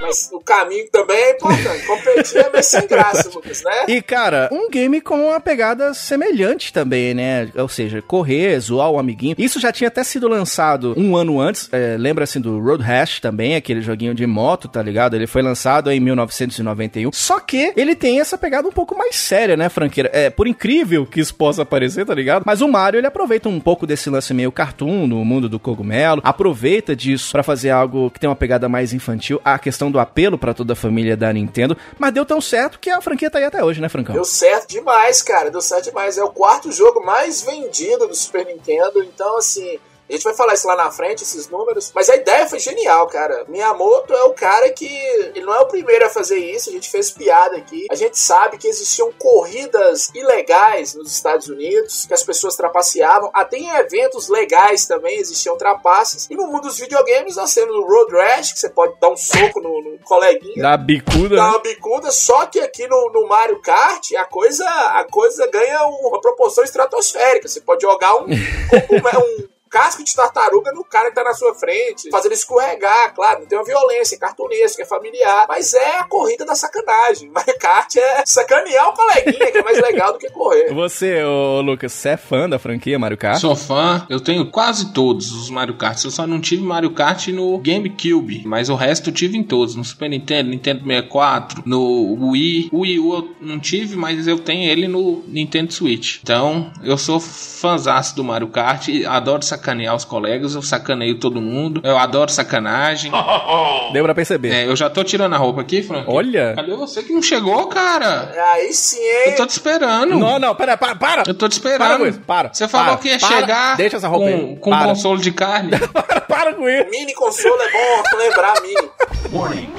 Mas 0.00 0.28
o 0.32 0.40
caminho 0.40 0.86
também 0.90 1.16
é 1.16 1.30
importante. 1.32 1.86
Competir 1.86 2.38
é 2.38 2.50
meio 2.50 2.62
sem 2.62 2.86
graça, 2.86 3.30
Lucas, 3.34 3.62
né? 3.64 3.86
E, 3.88 4.02
cara, 4.02 4.48
um 4.52 4.70
game 4.70 5.00
com 5.00 5.28
uma 5.28 5.40
pegada 5.40 5.94
semelhante 5.94 6.72
também, 6.72 7.14
né? 7.14 7.48
Ou 7.56 7.68
seja, 7.68 8.02
correr, 8.02 8.58
zoar 8.60 8.90
o 8.90 8.98
amiguinho. 8.98 9.34
Isso 9.38 9.58
já 9.58 9.72
tinha 9.72 9.88
até 9.88 10.04
sido 10.04 10.28
lançado 10.28 10.94
um 10.96 11.16
ano 11.16 11.40
antes. 11.40 11.68
É, 11.72 11.96
Lembra-se 11.98 12.38
do 12.38 12.60
Road 12.60 12.82
Rash 12.82 13.20
também, 13.20 13.56
aquele 13.56 13.80
joguinho 13.80 14.14
de 14.14 14.26
moto, 14.26 14.68
tá 14.68 14.82
ligado? 14.82 15.14
Ele 15.14 15.26
foi 15.26 15.42
lançado 15.42 15.90
em 15.90 15.98
1991. 15.98 17.10
Só 17.12 17.40
que 17.40 17.72
ele 17.76 17.94
tem 17.94 18.20
essa 18.20 18.36
pegada 18.36 18.68
um 18.68 18.72
pouco 18.72 18.96
mais 18.96 19.16
séria, 19.16 19.56
né, 19.56 19.68
franqueira? 19.68 20.10
É, 20.12 20.28
por 20.30 20.46
incrível 20.46 21.06
que 21.06 21.20
isso 21.20 21.34
possa 21.34 21.64
parecer, 21.64 22.04
tá 22.04 22.14
ligado? 22.14 22.42
Mas 22.46 22.60
o 22.60 22.68
Mario, 22.68 22.98
ele 22.98 23.06
aproveita 23.06 23.48
um 23.48 23.58
pouco 23.58 23.86
desse 23.86 24.10
lance 24.10 24.32
meio 24.34 24.52
cartoon 24.52 25.06
no 25.06 25.24
mundo 25.24 25.48
do 25.48 25.58
cogumelo. 25.58 26.20
Aproveita 26.22 26.94
disso 26.94 27.32
pra 27.32 27.42
fazer 27.42 27.70
algo 27.70 28.10
que 28.10 28.20
tem 28.20 28.28
uma 28.28 28.36
pegada 28.36 28.68
mais 28.68 28.92
infantil. 28.92 29.40
A 29.48 29.60
questão 29.60 29.92
do 29.92 30.00
apelo 30.00 30.36
pra 30.36 30.52
toda 30.52 30.72
a 30.72 30.76
família 30.76 31.16
da 31.16 31.32
Nintendo. 31.32 31.76
Mas 31.96 32.12
deu 32.12 32.26
tão 32.26 32.40
certo 32.40 32.80
que 32.80 32.90
a 32.90 33.00
franquia 33.00 33.30
tá 33.30 33.38
aí 33.38 33.44
até 33.44 33.62
hoje, 33.62 33.80
né, 33.80 33.88
Francão? 33.88 34.12
Deu 34.12 34.24
certo 34.24 34.68
demais, 34.70 35.22
cara. 35.22 35.52
Deu 35.52 35.60
certo 35.60 35.84
demais. 35.84 36.18
É 36.18 36.24
o 36.24 36.30
quarto 36.30 36.72
jogo 36.72 37.04
mais 37.06 37.42
vendido 37.42 38.08
do 38.08 38.14
Super 38.14 38.44
Nintendo. 38.44 39.04
Então, 39.04 39.38
assim. 39.38 39.78
A 40.08 40.12
gente 40.12 40.22
vai 40.22 40.34
falar 40.34 40.54
isso 40.54 40.66
lá 40.68 40.76
na 40.76 40.90
frente, 40.90 41.22
esses 41.24 41.48
números. 41.48 41.90
Mas 41.94 42.08
a 42.08 42.14
ideia 42.16 42.46
foi 42.48 42.58
genial, 42.58 43.06
cara. 43.08 43.44
Miyamoto 43.48 44.12
é 44.14 44.22
o 44.24 44.32
cara 44.32 44.70
que. 44.70 44.86
Ele 44.86 45.40
não 45.44 45.54
é 45.54 45.60
o 45.60 45.66
primeiro 45.66 46.06
a 46.06 46.10
fazer 46.10 46.38
isso. 46.38 46.68
A 46.70 46.72
gente 46.72 46.88
fez 46.90 47.10
piada 47.10 47.56
aqui. 47.56 47.86
A 47.90 47.94
gente 47.94 48.18
sabe 48.18 48.56
que 48.58 48.68
existiam 48.68 49.10
corridas 49.18 50.10
ilegais 50.14 50.94
nos 50.94 51.12
Estados 51.12 51.48
Unidos, 51.48 52.06
que 52.06 52.14
as 52.14 52.22
pessoas 52.22 52.56
trapaceavam. 52.56 53.30
Até 53.34 53.56
em 53.58 53.68
eventos 53.70 54.28
legais 54.28 54.86
também 54.86 55.18
existiam 55.18 55.56
trapaças. 55.56 56.28
E 56.30 56.34
no 56.36 56.46
mundo 56.46 56.62
dos 56.62 56.78
videogames 56.78 57.36
nós 57.36 57.52
temos 57.54 57.74
o 57.74 57.84
Road 57.84 58.12
Rash, 58.14 58.52
que 58.52 58.60
você 58.60 58.70
pode 58.70 58.98
dar 59.00 59.10
um 59.10 59.16
soco 59.16 59.60
no, 59.60 59.80
no 59.82 59.98
coleguinha 60.04 60.62
Da 60.62 60.76
bicuda. 60.76 61.36
dá 61.36 61.42
né? 61.44 61.48
uma 61.50 61.58
bicuda, 61.58 62.10
só 62.10 62.46
que 62.46 62.60
aqui 62.60 62.86
no, 62.86 63.10
no 63.12 63.26
Mario 63.26 63.60
Kart 63.60 64.12
a 64.16 64.24
coisa, 64.24 64.64
a 64.64 65.04
coisa 65.10 65.46
ganha 65.48 65.84
uma 65.86 66.20
proporção 66.20 66.64
estratosférica. 66.64 67.48
Você 67.48 67.60
pode 67.60 67.82
jogar 67.82 68.16
um, 68.16 68.26
cogumelo- 68.70 69.24
um 69.40 69.55
casco 69.68 70.02
de 70.02 70.14
tartaruga 70.14 70.72
no 70.72 70.84
cara 70.84 71.08
que 71.08 71.14
tá 71.14 71.24
na 71.24 71.34
sua 71.34 71.54
frente, 71.54 72.08
fazendo 72.10 72.32
escorregar, 72.32 73.14
claro, 73.14 73.40
não 73.40 73.46
tem 73.46 73.58
uma 73.58 73.64
violência, 73.64 74.16
é 74.16 74.18
cartunesco, 74.18 74.80
é 74.80 74.84
familiar, 74.84 75.46
mas 75.48 75.74
é 75.74 75.98
a 75.98 76.04
corrida 76.04 76.44
da 76.44 76.54
sacanagem. 76.54 77.30
Mario 77.34 77.58
Kart 77.58 77.96
é 77.96 78.24
sacanear 78.24 78.88
o 78.88 78.92
coleguinha, 78.94 79.52
que 79.52 79.58
é 79.58 79.62
mais 79.62 79.80
legal 79.80 80.12
do 80.12 80.18
que 80.18 80.30
correr. 80.30 80.72
Você, 80.72 81.22
ô 81.22 81.60
Lucas, 81.60 81.92
você 81.92 82.10
é 82.10 82.16
fã 82.16 82.48
da 82.48 82.58
franquia 82.58 82.98
Mario 82.98 83.18
Kart? 83.18 83.40
Sou 83.40 83.54
fã, 83.54 84.06
eu 84.08 84.20
tenho 84.20 84.50
quase 84.50 84.92
todos 84.92 85.32
os 85.32 85.50
Mario 85.50 85.76
Kart. 85.76 86.02
Eu 86.04 86.10
só 86.10 86.26
não 86.26 86.40
tive 86.40 86.62
Mario 86.62 86.92
Kart 86.92 87.28
no 87.28 87.58
GameCube, 87.58 88.42
mas 88.46 88.68
o 88.68 88.74
resto 88.74 89.10
eu 89.10 89.14
tive 89.14 89.36
em 89.36 89.42
todos. 89.42 89.74
No 89.74 89.84
Super 89.84 90.08
Nintendo, 90.08 90.50
Nintendo 90.50 90.84
64, 90.84 91.62
no 91.66 92.30
Wii. 92.30 92.70
O 92.72 92.80
Wii 92.80 92.98
U 92.98 93.14
eu 93.14 93.36
não 93.40 93.58
tive, 93.58 93.96
mas 93.96 94.26
eu 94.26 94.38
tenho 94.38 94.70
ele 94.70 94.88
no 94.88 95.22
Nintendo 95.26 95.72
Switch. 95.72 96.18
Então, 96.22 96.72
eu 96.82 96.96
sou 96.96 97.20
fãzaço 97.20 98.16
do 98.16 98.24
Mario 98.24 98.48
Kart, 98.48 98.88
adoro 99.06 99.44
sacanear 99.44 99.55
os 99.94 100.04
colegas, 100.04 100.54
eu 100.54 100.62
sacaneio 100.62 101.18
todo 101.18 101.40
mundo, 101.40 101.80
eu 101.84 101.98
adoro 101.98 102.30
sacanagem. 102.30 103.10
Deu 103.92 104.04
pra 104.04 104.14
perceber. 104.14 104.52
É, 104.52 104.66
eu 104.66 104.76
já 104.76 104.90
tô 104.90 105.02
tirando 105.04 105.34
a 105.34 105.38
roupa 105.38 105.60
aqui, 105.60 105.82
Frank. 105.82 106.04
Olha. 106.08 106.54
Cadê 106.54 106.74
você 106.74 107.02
que 107.02 107.12
não 107.12 107.22
chegou, 107.22 107.66
cara? 107.66 108.32
Aí 108.54 108.72
sim, 108.72 108.98
hein? 108.98 109.32
Eu 109.32 109.36
tô 109.36 109.46
te 109.46 109.50
esperando. 109.50 110.18
Não, 110.18 110.38
não, 110.38 110.54
pera, 110.54 110.76
para, 110.76 110.94
para! 110.94 111.22
Eu 111.26 111.34
tô 111.34 111.48
te 111.48 111.52
esperando. 111.52 111.78
Para 111.78 111.98
com 111.98 112.06
isso, 112.06 112.20
para. 112.20 112.52
Você 112.52 112.68
falou 112.68 112.96
para, 112.96 112.96
que 112.98 113.08
ia 113.08 113.18
para. 113.18 113.28
chegar 113.28 113.76
Deixa 113.76 113.96
essa 113.96 114.08
roupa 114.08 114.30
com, 114.30 114.56
com 114.56 114.70
Para. 114.70 114.86
consolo 114.86 115.18
de 115.20 115.30
carne. 115.32 115.72
para, 115.92 116.20
para 116.20 116.54
com 116.54 116.68
isso! 116.68 116.90
Mini 116.90 117.14
console 117.14 117.62
é 117.62 117.72
bom 117.72 118.02
lembrar 118.18 118.60
mini. 118.62 118.90
Warning. 119.32 119.70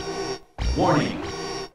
Warning. 0.77 1.26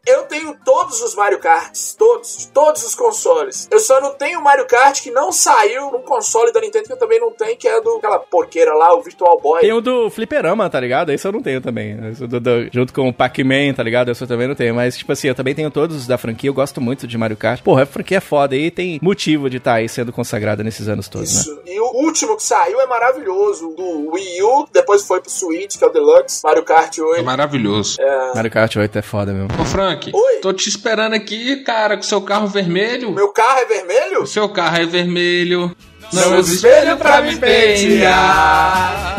Eu 0.04 0.24
tenho 0.24 0.56
todos 0.64 1.00
os 1.00 1.14
Mario 1.14 1.38
Karts, 1.38 1.94
todos, 1.96 2.36
de 2.38 2.48
todos 2.48 2.82
os 2.84 2.92
consoles. 2.92 3.68
Eu 3.70 3.78
só 3.78 4.00
não 4.00 4.10
tenho 4.14 4.40
o 4.40 4.42
Mario 4.42 4.66
Kart 4.66 5.00
que 5.00 5.12
não 5.12 5.30
saiu 5.30 5.92
num 5.92 6.00
console 6.02 6.52
da 6.52 6.60
Nintendo 6.60 6.86
que 6.86 6.92
eu 6.92 6.96
também 6.98 7.20
não 7.20 7.30
tenho, 7.30 7.56
que 7.56 7.68
é 7.68 7.80
do 7.80 7.98
aquela 7.98 8.18
porqueira 8.18 8.74
lá, 8.74 8.92
o 8.96 9.00
Virtual 9.00 9.40
Boy. 9.40 9.60
Tem 9.60 9.72
o 9.72 9.80
do 9.80 10.10
Fliperama, 10.10 10.68
tá 10.68 10.80
ligado? 10.80 11.12
Esse 11.12 11.24
eu 11.24 11.30
não 11.30 11.40
tenho 11.40 11.60
também. 11.60 11.96
Esse 12.10 12.26
do- 12.26 12.40
do- 12.40 12.68
junto 12.72 12.92
com 12.92 13.08
o 13.08 13.12
Pac-Man, 13.14 13.74
tá 13.76 13.82
ligado? 13.84 14.10
Esse 14.10 14.24
eu 14.24 14.26
também 14.26 14.48
não 14.48 14.56
tenho. 14.56 14.74
Mas, 14.74 14.98
tipo 14.98 15.12
assim, 15.12 15.28
eu 15.28 15.36
também 15.36 15.54
tenho 15.54 15.70
todos 15.70 15.94
os 15.96 16.06
da 16.08 16.18
franquia. 16.18 16.50
Eu 16.50 16.54
gosto 16.54 16.80
muito 16.80 17.06
de 17.06 17.16
Mario 17.16 17.36
Kart. 17.36 17.62
Porra, 17.62 17.84
a 17.84 17.86
franquia 17.86 18.16
é 18.16 18.20
foda 18.20 18.56
e 18.56 18.72
tem 18.72 18.98
motivo 19.00 19.48
de 19.48 19.58
estar 19.58 19.74
aí 19.74 19.88
sendo 19.88 20.12
consagrada 20.12 20.64
nesses 20.64 20.88
anos 20.88 21.08
todos, 21.08 21.32
né? 21.32 21.40
Isso. 21.42 21.62
E 21.64 21.78
o 21.78 22.04
último 22.04 22.36
que 22.36 22.42
saiu 22.42 22.80
é 22.80 22.86
maravilhoso, 22.88 23.68
do 23.76 24.10
Wii 24.10 24.42
U, 24.42 24.66
depois 24.72 25.06
foi 25.06 25.20
pro 25.20 25.30
Switch, 25.30 25.78
que 25.78 25.84
é 25.84 25.86
o 25.86 25.90
Deluxe, 25.90 26.40
Mario 26.42 26.64
Kart 26.64 26.98
É 26.98 27.02
8. 27.02 27.24
maravilhoso. 27.24 27.98
Mario 28.34 28.50
Kart 28.50 28.74
8 28.74 28.98
é 28.98 29.02
foda 29.02 29.32
mesmo. 29.32 29.48
Ô, 29.60 29.64
Frank, 29.92 30.10
Oi. 30.12 30.36
tô 30.40 30.52
te 30.52 30.68
esperando 30.68 31.14
aqui, 31.14 31.56
cara, 31.56 31.96
com 31.96 32.02
seu 32.02 32.20
carro 32.20 32.46
vermelho. 32.46 33.12
Meu 33.12 33.28
carro 33.28 33.58
é 33.58 33.64
vermelho? 33.66 34.22
O 34.22 34.26
seu 34.26 34.48
carro 34.48 34.76
é 34.76 34.86
vermelho. 34.86 35.74
Não 36.12 36.30
Não 36.30 36.38
usa 36.38 36.54
espelho 36.54 36.96
pra 36.96 37.20
me 37.20 37.36
pentear. 37.36 39.18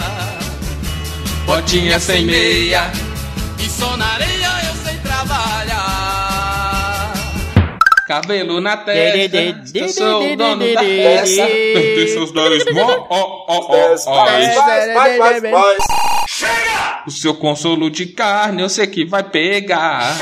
Botinha 1.46 2.00
sem 2.00 2.26
meia. 2.26 2.92
E 3.60 3.70
só 3.70 3.96
na 3.98 4.14
areia 4.14 4.50
eu 4.68 4.74
sei 4.84 4.98
trabalhar. 4.98 5.74
Cabelo 8.08 8.60
na 8.62 8.78
testa. 8.78 9.38
Eu 9.74 9.90
sou 9.90 10.32
o 10.32 10.36
dono 10.36 10.74
da 10.74 10.86
Essa. 10.86 11.46
Tem 11.46 12.08
seus 12.08 12.32
dois 12.32 12.64
mó, 12.72 13.08
ó, 13.10 13.46
ó, 13.48 13.96
ó, 14.08 14.24
mais. 15.52 15.78
O 17.06 17.12
seu 17.12 17.34
consolo 17.36 17.90
de 17.90 18.06
carne, 18.08 18.62
eu 18.62 18.70
sei 18.70 18.88
que 18.88 19.04
vai 19.06 19.24
pegar. 19.24 20.16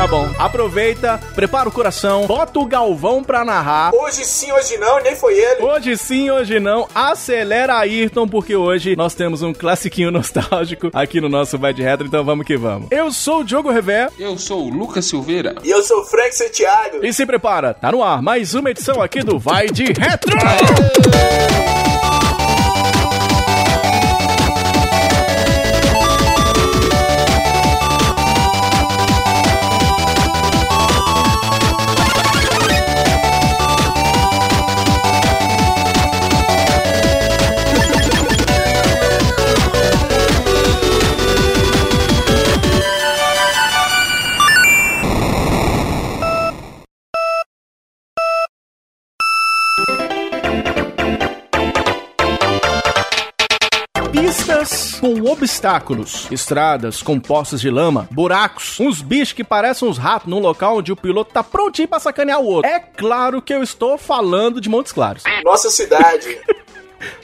Tá 0.00 0.06
bom. 0.06 0.30
Aproveita, 0.38 1.20
prepara 1.34 1.68
o 1.68 1.72
coração, 1.72 2.26
bota 2.26 2.58
o 2.58 2.64
Galvão 2.64 3.22
pra 3.22 3.44
narrar. 3.44 3.94
Hoje 3.94 4.24
sim, 4.24 4.50
hoje 4.50 4.78
não, 4.78 4.98
nem 5.02 5.14
foi 5.14 5.38
ele. 5.38 5.62
Hoje 5.62 5.94
sim, 5.94 6.30
hoje 6.30 6.58
não. 6.58 6.88
Acelera 6.94 7.74
Ayrton, 7.74 8.26
porque 8.26 8.56
hoje 8.56 8.96
nós 8.96 9.12
temos 9.12 9.42
um 9.42 9.52
classiquinho 9.52 10.08
nostálgico 10.10 10.90
aqui 10.94 11.20
no 11.20 11.28
nosso 11.28 11.58
Vai 11.58 11.74
de 11.74 11.82
Retro, 11.82 12.06
então 12.06 12.24
vamos 12.24 12.46
que 12.46 12.56
vamos. 12.56 12.88
Eu 12.90 13.12
sou 13.12 13.40
o 13.40 13.44
Diogo 13.44 13.70
Revé 13.70 14.08
Eu 14.18 14.38
sou 14.38 14.64
o 14.64 14.70
Lucas 14.70 15.04
Silveira. 15.04 15.56
E 15.62 15.68
eu 15.68 15.82
sou 15.82 16.00
o 16.00 16.06
Frank 16.06 16.34
Santiago. 16.34 17.04
e 17.04 17.12
se 17.12 17.26
prepara, 17.26 17.74
tá 17.74 17.92
no 17.92 18.02
ar 18.02 18.22
mais 18.22 18.54
uma 18.54 18.70
edição 18.70 19.02
aqui 19.02 19.22
do 19.22 19.38
Vai 19.38 19.66
de 19.66 19.84
Retro! 19.84 20.34
Pistas 20.40 22.29
com 55.10 55.28
obstáculos, 55.28 56.28
estradas 56.30 57.02
com 57.02 57.18
poças 57.18 57.60
de 57.60 57.68
lama, 57.68 58.08
buracos, 58.12 58.78
uns 58.78 59.02
bichos 59.02 59.32
que 59.32 59.42
parecem 59.42 59.88
uns 59.88 59.98
ratos 59.98 60.28
num 60.28 60.38
local 60.38 60.78
onde 60.78 60.92
o 60.92 60.96
piloto 60.96 61.32
tá 61.32 61.42
prontinho 61.42 61.88
pra 61.88 61.98
sacanear 61.98 62.40
o 62.40 62.46
outro. 62.46 62.70
É 62.70 62.78
claro 62.78 63.42
que 63.42 63.52
eu 63.52 63.62
estou 63.62 63.98
falando 63.98 64.60
de 64.60 64.68
Montes 64.68 64.92
Claros. 64.92 65.24
Nossa 65.44 65.68
cidade. 65.68 66.38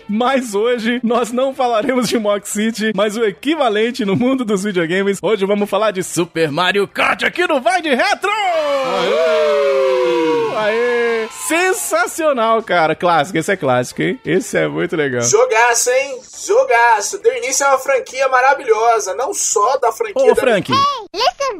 Mas 0.09 0.55
hoje 0.55 1.01
nós 1.03 1.33
não 1.33 1.55
falaremos 1.55 2.09
de 2.09 2.19
Mock 2.19 2.49
City, 2.49 2.93
mas 2.95 3.17
o 3.17 3.25
equivalente 3.25 4.07
no 4.07 4.17
mundo 4.17 4.43
dos 4.43 4.63
videogames. 4.63 5.19
Hoje 5.21 5.45
vamos 5.45 5.69
falar 5.69 5.91
de 5.91 6.03
Super 6.03 6.51
Mario 6.51 6.89
Kart 6.89 7.25
aqui 7.25 7.47
no 7.47 7.61
Vai 7.61 7.83
de 7.83 7.91
Retro! 7.91 8.31
Aê! 8.31 10.36
Aê! 10.57 11.29
Sensacional, 11.49 12.63
cara. 12.63 12.95
Clássico, 12.95 13.39
esse 13.39 13.53
é 13.53 13.57
clássico, 13.57 14.03
hein? 14.03 14.21
Esse 14.25 14.57
é 14.59 14.67
muito 14.69 14.97
legal. 14.97 15.23
Jogaço, 15.23 15.91
hein? 15.91 16.21
Jogaço. 16.47 17.19
Deu 17.19 17.37
início 17.37 17.67
a 17.67 17.71
uma 17.71 17.79
franquia 17.79 18.29
maravilhosa. 18.29 19.15
Não 19.15 19.35
só 19.35 19.77
da 19.79 19.93
franquia 19.93 20.23
Ô, 20.23 20.35
da 20.35 20.41
Frank, 20.41 20.73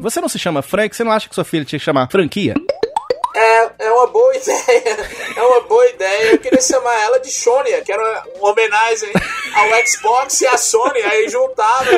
você 0.01 0.21
não 0.21 0.29
se 0.29 0.39
chama 0.39 0.63
Frank? 0.63 0.95
Você 0.97 1.05
não 1.05 1.13
acha 1.13 1.29
que 1.29 1.35
sua 1.35 1.45
filha 1.45 1.65
tinha 1.65 1.79
que 1.79 1.85
chamar 1.85 2.11
franquia? 2.11 2.55
É, 3.35 3.71
é 3.81 3.93
uma 3.93 4.07
boa 4.07 4.33
ideia. 4.37 4.97
É 5.37 5.43
uma 5.43 5.61
boa 5.63 5.87
ideia. 5.89 6.33
Eu 6.33 6.39
queria 6.39 6.61
chamar 6.63 6.95
ela 7.03 7.21
de 7.21 7.31
Sônia, 7.31 7.83
que 7.83 7.93
era 7.93 8.25
uma 8.37 8.51
homenagem 8.51 9.11
ao 9.55 9.87
Xbox 9.87 10.41
e 10.41 10.47
à 10.47 10.57
Sony. 10.57 11.03
Aí 11.03 11.29
juntava. 11.29 11.91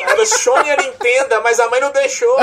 Era 0.00 0.26
Sônia 0.26 0.76
Nintendo, 0.76 1.40
mas 1.44 1.60
a 1.60 1.68
mãe 1.70 1.80
não 1.80 1.92
deixou. 1.92 2.36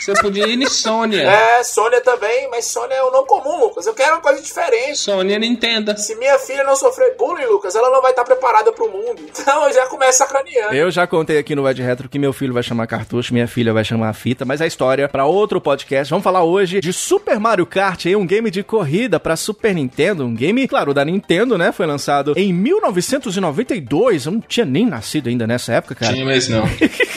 Você 0.00 0.14
podia 0.14 0.46
ir 0.46 0.58
em 0.58 0.66
Sônia. 0.66 1.22
É, 1.22 1.62
Sônia 1.62 2.00
também, 2.00 2.48
mas 2.50 2.64
Sônia 2.64 2.94
é 2.94 3.02
o 3.02 3.10
não 3.10 3.26
comum, 3.26 3.60
Lucas. 3.60 3.86
Eu 3.86 3.92
quero 3.92 4.14
uma 4.14 4.22
coisa 4.22 4.40
diferente. 4.40 4.96
Sônia 4.96 5.38
Nintendo. 5.38 5.96
Se 5.98 6.14
minha 6.14 6.38
filha 6.38 6.64
não 6.64 6.74
sofrer 6.74 7.14
bullying, 7.18 7.44
Lucas, 7.44 7.74
ela 7.74 7.90
não 7.90 8.00
vai 8.00 8.12
estar 8.12 8.24
preparada 8.24 8.72
pro 8.72 8.90
mundo. 8.90 9.20
Então 9.40 9.66
eu 9.68 9.74
já 9.74 9.86
começo 9.86 10.18
sacaneando. 10.18 10.74
Eu 10.74 10.90
já 10.90 11.06
contei 11.06 11.36
aqui 11.38 11.54
no 11.54 11.70
de 11.74 11.82
Retro 11.82 12.08
que 12.08 12.18
meu 12.18 12.32
filho 12.32 12.54
vai 12.54 12.62
chamar 12.62 12.86
cartucho, 12.86 13.34
minha 13.34 13.46
filha 13.46 13.72
vai 13.72 13.84
chamar 13.84 14.12
fita, 14.14 14.44
mas 14.44 14.62
a 14.62 14.66
história 14.66 15.08
pra 15.08 15.26
outro 15.26 15.60
podcast. 15.60 16.10
Vamos 16.10 16.24
falar 16.24 16.44
hoje 16.44 16.80
de 16.80 16.92
Super 16.92 17.38
Mario 17.38 17.66
Kart, 17.66 18.06
aí, 18.06 18.16
um 18.16 18.26
game 18.26 18.50
de 18.50 18.62
corrida 18.62 19.20
pra 19.20 19.36
Super 19.36 19.74
Nintendo, 19.74 20.24
um 20.24 20.34
game, 20.34 20.66
claro, 20.66 20.94
da 20.94 21.04
Nintendo, 21.04 21.58
né? 21.58 21.72
Foi 21.72 21.86
lançado 21.86 22.32
em 22.36 22.52
1992. 22.52 24.26
Eu 24.26 24.32
não 24.32 24.40
tinha 24.40 24.64
nem 24.64 24.86
nascido 24.86 25.28
ainda 25.28 25.46
nessa 25.46 25.74
época, 25.74 25.94
cara. 25.94 26.12
Tinha 26.12 26.24
mais 26.24 26.48
não. 26.48 26.64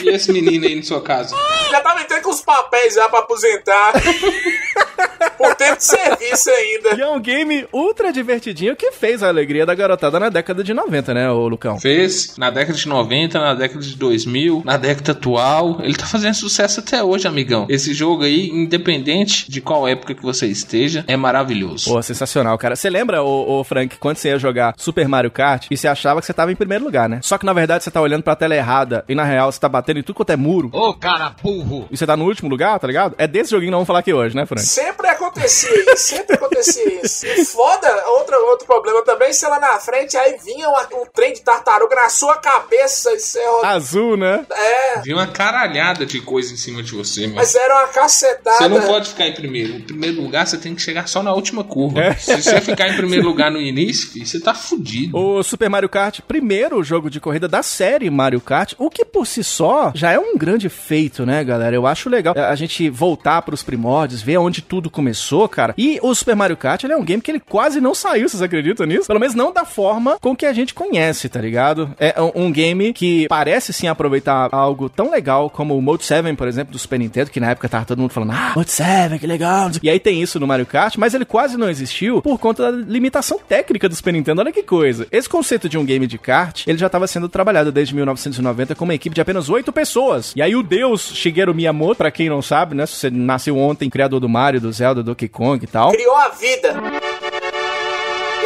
E 0.02 0.08
esse 0.10 0.30
menino 0.32 0.66
aí 0.66 0.76
na 0.76 0.82
sua 0.82 1.00
casa? 1.00 1.34
Já 1.70 1.80
tava 1.80 2.02
entrando 2.02 2.22
com 2.22 2.30
os 2.30 2.42
papéis 2.42 2.73
já 2.90 3.08
pra 3.08 3.20
aposentar. 3.20 3.92
Por 5.36 5.54
tempo 5.56 5.76
de 5.78 5.84
serviço 5.84 6.50
ainda. 6.50 6.94
E 6.96 7.00
é 7.00 7.08
um 7.08 7.20
game 7.20 7.66
ultra 7.72 8.12
divertidinho 8.12 8.76
que 8.76 8.92
fez 8.92 9.22
a 9.22 9.28
alegria 9.28 9.66
da 9.66 9.74
garotada 9.74 10.18
na 10.20 10.28
década 10.28 10.62
de 10.62 10.72
90, 10.72 11.12
né, 11.12 11.30
ô 11.30 11.48
Lucão? 11.48 11.78
Fez 11.80 12.36
na 12.38 12.50
década 12.50 12.78
de 12.78 12.88
90, 12.88 13.40
na 13.40 13.54
década 13.54 13.80
de 13.80 13.96
2000, 13.96 14.62
na 14.64 14.76
década 14.76 15.12
atual. 15.12 15.80
Ele 15.82 15.94
tá 15.94 16.06
fazendo 16.06 16.34
sucesso 16.34 16.80
até 16.80 17.02
hoje, 17.02 17.26
amigão. 17.26 17.66
Esse 17.68 17.92
jogo 17.92 18.22
aí, 18.22 18.48
independente 18.48 19.50
de 19.50 19.60
qual 19.60 19.86
época 19.88 20.14
que 20.14 20.22
você 20.22 20.46
esteja, 20.46 21.04
é 21.08 21.16
maravilhoso. 21.16 21.90
Pô, 21.90 22.00
sensacional, 22.02 22.56
cara. 22.56 22.76
Você 22.76 22.88
lembra, 22.88 23.22
ô, 23.22 23.60
ô, 23.60 23.64
Frank, 23.64 23.96
quando 23.98 24.16
você 24.16 24.28
ia 24.28 24.38
jogar 24.38 24.74
Super 24.76 25.08
Mario 25.08 25.30
Kart 25.30 25.66
e 25.70 25.76
você 25.76 25.88
achava 25.88 26.20
que 26.20 26.26
você 26.26 26.32
tava 26.32 26.52
em 26.52 26.56
primeiro 26.56 26.84
lugar, 26.84 27.08
né? 27.08 27.20
Só 27.22 27.36
que 27.38 27.46
na 27.46 27.52
verdade 27.52 27.84
você 27.84 27.90
tá 27.90 28.00
olhando 28.00 28.22
pra 28.22 28.36
tela 28.36 28.54
errada 28.54 29.04
e 29.08 29.14
na 29.14 29.24
real 29.24 29.50
você 29.50 29.60
tá 29.60 29.68
batendo 29.68 29.98
em 29.98 30.02
tudo 30.02 30.16
quanto 30.16 30.30
é 30.30 30.36
muro. 30.36 30.70
Ô, 30.72 30.94
cara 30.94 31.34
burro. 31.42 31.86
E 31.90 31.96
você 31.96 32.06
tá 32.06 32.16
no 32.16 32.24
último 32.24 32.48
lugar, 32.48 32.63
tá 32.78 32.86
ligado? 32.86 33.14
É 33.18 33.26
desse 33.26 33.50
joguinho 33.50 33.68
que 33.68 33.72
nós 33.72 33.78
vamos 33.78 33.86
falar 33.86 33.98
aqui 34.00 34.12
hoje, 34.12 34.34
né, 34.36 34.46
Frank? 34.46 34.62
Sempre 34.66 35.08
acontecia 35.08 35.70
isso, 35.92 35.96
sempre 35.96 36.36
acontecia 36.36 37.00
isso. 37.04 37.26
E 37.26 37.44
foda, 37.44 37.88
outro, 38.08 38.36
outro 38.46 38.66
problema 38.66 39.02
também, 39.04 39.32
se 39.32 39.46
lá 39.46 39.58
na 39.60 39.78
frente, 39.78 40.16
aí 40.16 40.36
vinha 40.44 40.68
uma- 40.68 40.86
um 40.94 41.06
trem 41.12 41.32
de 41.32 41.40
tartaruga 41.42 41.94
na 41.96 42.08
sua 42.08 42.36
cabeça 42.36 43.12
e 43.12 43.18
você 43.20 43.44
roda- 43.46 43.68
Azul, 43.68 44.16
né? 44.16 44.44
É, 44.50 45.00
Vi 45.00 45.12
uma 45.12 45.26
caralhada 45.26 46.06
de 46.06 46.20
coisa 46.20 46.52
em 46.52 46.56
cima 46.56 46.82
de 46.82 46.92
você, 46.92 47.22
mano. 47.22 47.36
mas 47.36 47.54
era 47.54 47.74
uma 47.74 47.88
cacetada. 47.88 48.56
Você 48.58 48.68
não 48.68 48.80
pode 48.82 49.08
ficar 49.10 49.26
em 49.28 49.34
primeiro. 49.34 49.74
Em 49.74 49.80
primeiro 49.82 50.20
lugar, 50.22 50.46
você 50.46 50.56
tem 50.58 50.74
que 50.74 50.82
chegar 50.82 51.06
só 51.08 51.22
na 51.22 51.32
última 51.32 51.64
curva. 51.64 52.00
É. 52.00 52.14
Se 52.14 52.36
você 52.42 52.60
ficar 52.60 52.88
em 52.88 52.96
primeiro 52.96 53.26
lugar 53.26 53.50
no 53.50 53.60
início, 53.60 54.10
filho, 54.10 54.26
você 54.26 54.40
tá 54.40 54.54
fudido. 54.54 55.16
O 55.16 55.42
Super 55.42 55.68
Mario 55.68 55.88
Kart, 55.88 56.20
primeiro 56.26 56.82
jogo 56.82 57.10
de 57.10 57.20
corrida 57.20 57.48
da 57.48 57.62
série 57.62 58.08
Mario 58.10 58.40
Kart, 58.40 58.74
o 58.78 58.90
que 58.90 59.04
por 59.04 59.26
si 59.26 59.42
só 59.44 59.92
já 59.94 60.12
é 60.12 60.18
um 60.18 60.36
grande 60.36 60.68
feito, 60.68 61.24
né, 61.26 61.42
galera? 61.44 61.74
Eu 61.76 61.86
acho 61.86 62.08
legal 62.08 62.34
a 62.54 62.56
gente 62.56 62.88
voltar 62.88 63.42
pros 63.42 63.62
primórdios, 63.62 64.22
ver 64.22 64.38
onde 64.38 64.62
tudo 64.62 64.90
começou, 64.90 65.48
cara. 65.48 65.74
E 65.76 65.98
o 66.02 66.14
Super 66.14 66.36
Mario 66.36 66.56
Kart, 66.56 66.82
ele 66.84 66.92
é 66.92 66.96
um 66.96 67.04
game 67.04 67.22
que 67.22 67.30
ele 67.30 67.40
quase 67.40 67.80
não 67.80 67.94
saiu, 67.94 68.28
vocês 68.28 68.42
acreditam 68.42 68.86
nisso? 68.86 69.06
Pelo 69.06 69.20
menos 69.20 69.34
não 69.34 69.52
da 69.52 69.64
forma 69.64 70.18
com 70.20 70.34
que 70.34 70.46
a 70.46 70.52
gente 70.52 70.74
conhece, 70.74 71.28
tá 71.28 71.40
ligado? 71.40 71.94
É 71.98 72.20
um, 72.20 72.46
um 72.46 72.52
game 72.52 72.92
que 72.92 73.26
parece 73.28 73.72
sim 73.72 73.86
aproveitar 73.86 74.48
algo 74.52 74.88
tão 74.88 75.10
legal 75.10 75.50
como 75.50 75.76
o 75.76 75.82
Mode 75.82 76.04
7, 76.04 76.34
por 76.34 76.48
exemplo, 76.48 76.72
do 76.72 76.78
Super 76.78 76.98
Nintendo, 76.98 77.30
que 77.30 77.40
na 77.40 77.50
época 77.50 77.68
tava 77.68 77.84
todo 77.84 78.00
mundo 78.00 78.12
falando, 78.12 78.32
ah, 78.32 78.52
Mode 78.56 78.70
7, 78.70 79.18
que 79.18 79.26
legal. 79.26 79.70
E 79.82 79.90
aí 79.90 79.98
tem 79.98 80.22
isso 80.22 80.40
no 80.40 80.46
Mario 80.46 80.66
Kart, 80.66 80.96
mas 80.96 81.14
ele 81.14 81.24
quase 81.24 81.56
não 81.56 81.68
existiu 81.68 82.22
por 82.22 82.38
conta 82.38 82.70
da 82.70 82.70
limitação 82.70 83.38
técnica 83.38 83.88
do 83.88 83.94
Super 83.94 84.12
Nintendo. 84.12 84.40
Olha 84.40 84.52
que 84.52 84.62
coisa. 84.62 85.06
Esse 85.10 85.28
conceito 85.28 85.68
de 85.68 85.78
um 85.78 85.84
game 85.84 86.06
de 86.06 86.18
kart, 86.18 86.66
ele 86.66 86.78
já 86.78 86.86
estava 86.86 87.06
sendo 87.06 87.28
trabalhado 87.28 87.70
desde 87.70 87.94
1990 87.94 88.74
com 88.74 88.84
uma 88.84 88.94
equipe 88.94 89.14
de 89.14 89.20
apenas 89.20 89.48
oito 89.48 89.72
pessoas. 89.72 90.32
E 90.36 90.42
aí 90.42 90.54
o 90.54 90.62
deus 90.62 91.12
Shigeru 91.14 91.54
Miyamoto, 91.54 91.96
pra 91.96 92.10
quem 92.10 92.28
não 92.28 92.42
sabe, 92.44 92.74
né, 92.74 92.86
se 92.86 92.96
você 92.96 93.10
nasceu 93.10 93.58
ontem, 93.58 93.90
criador 93.90 94.20
do 94.20 94.28
Mario, 94.28 94.60
do 94.60 94.72
Zelda, 94.72 95.02
do 95.02 95.06
Donkey 95.06 95.28
Kong 95.28 95.64
e 95.64 95.66
tal. 95.66 95.90
Criou 95.92 96.16
a 96.16 96.28
vida. 96.28 96.74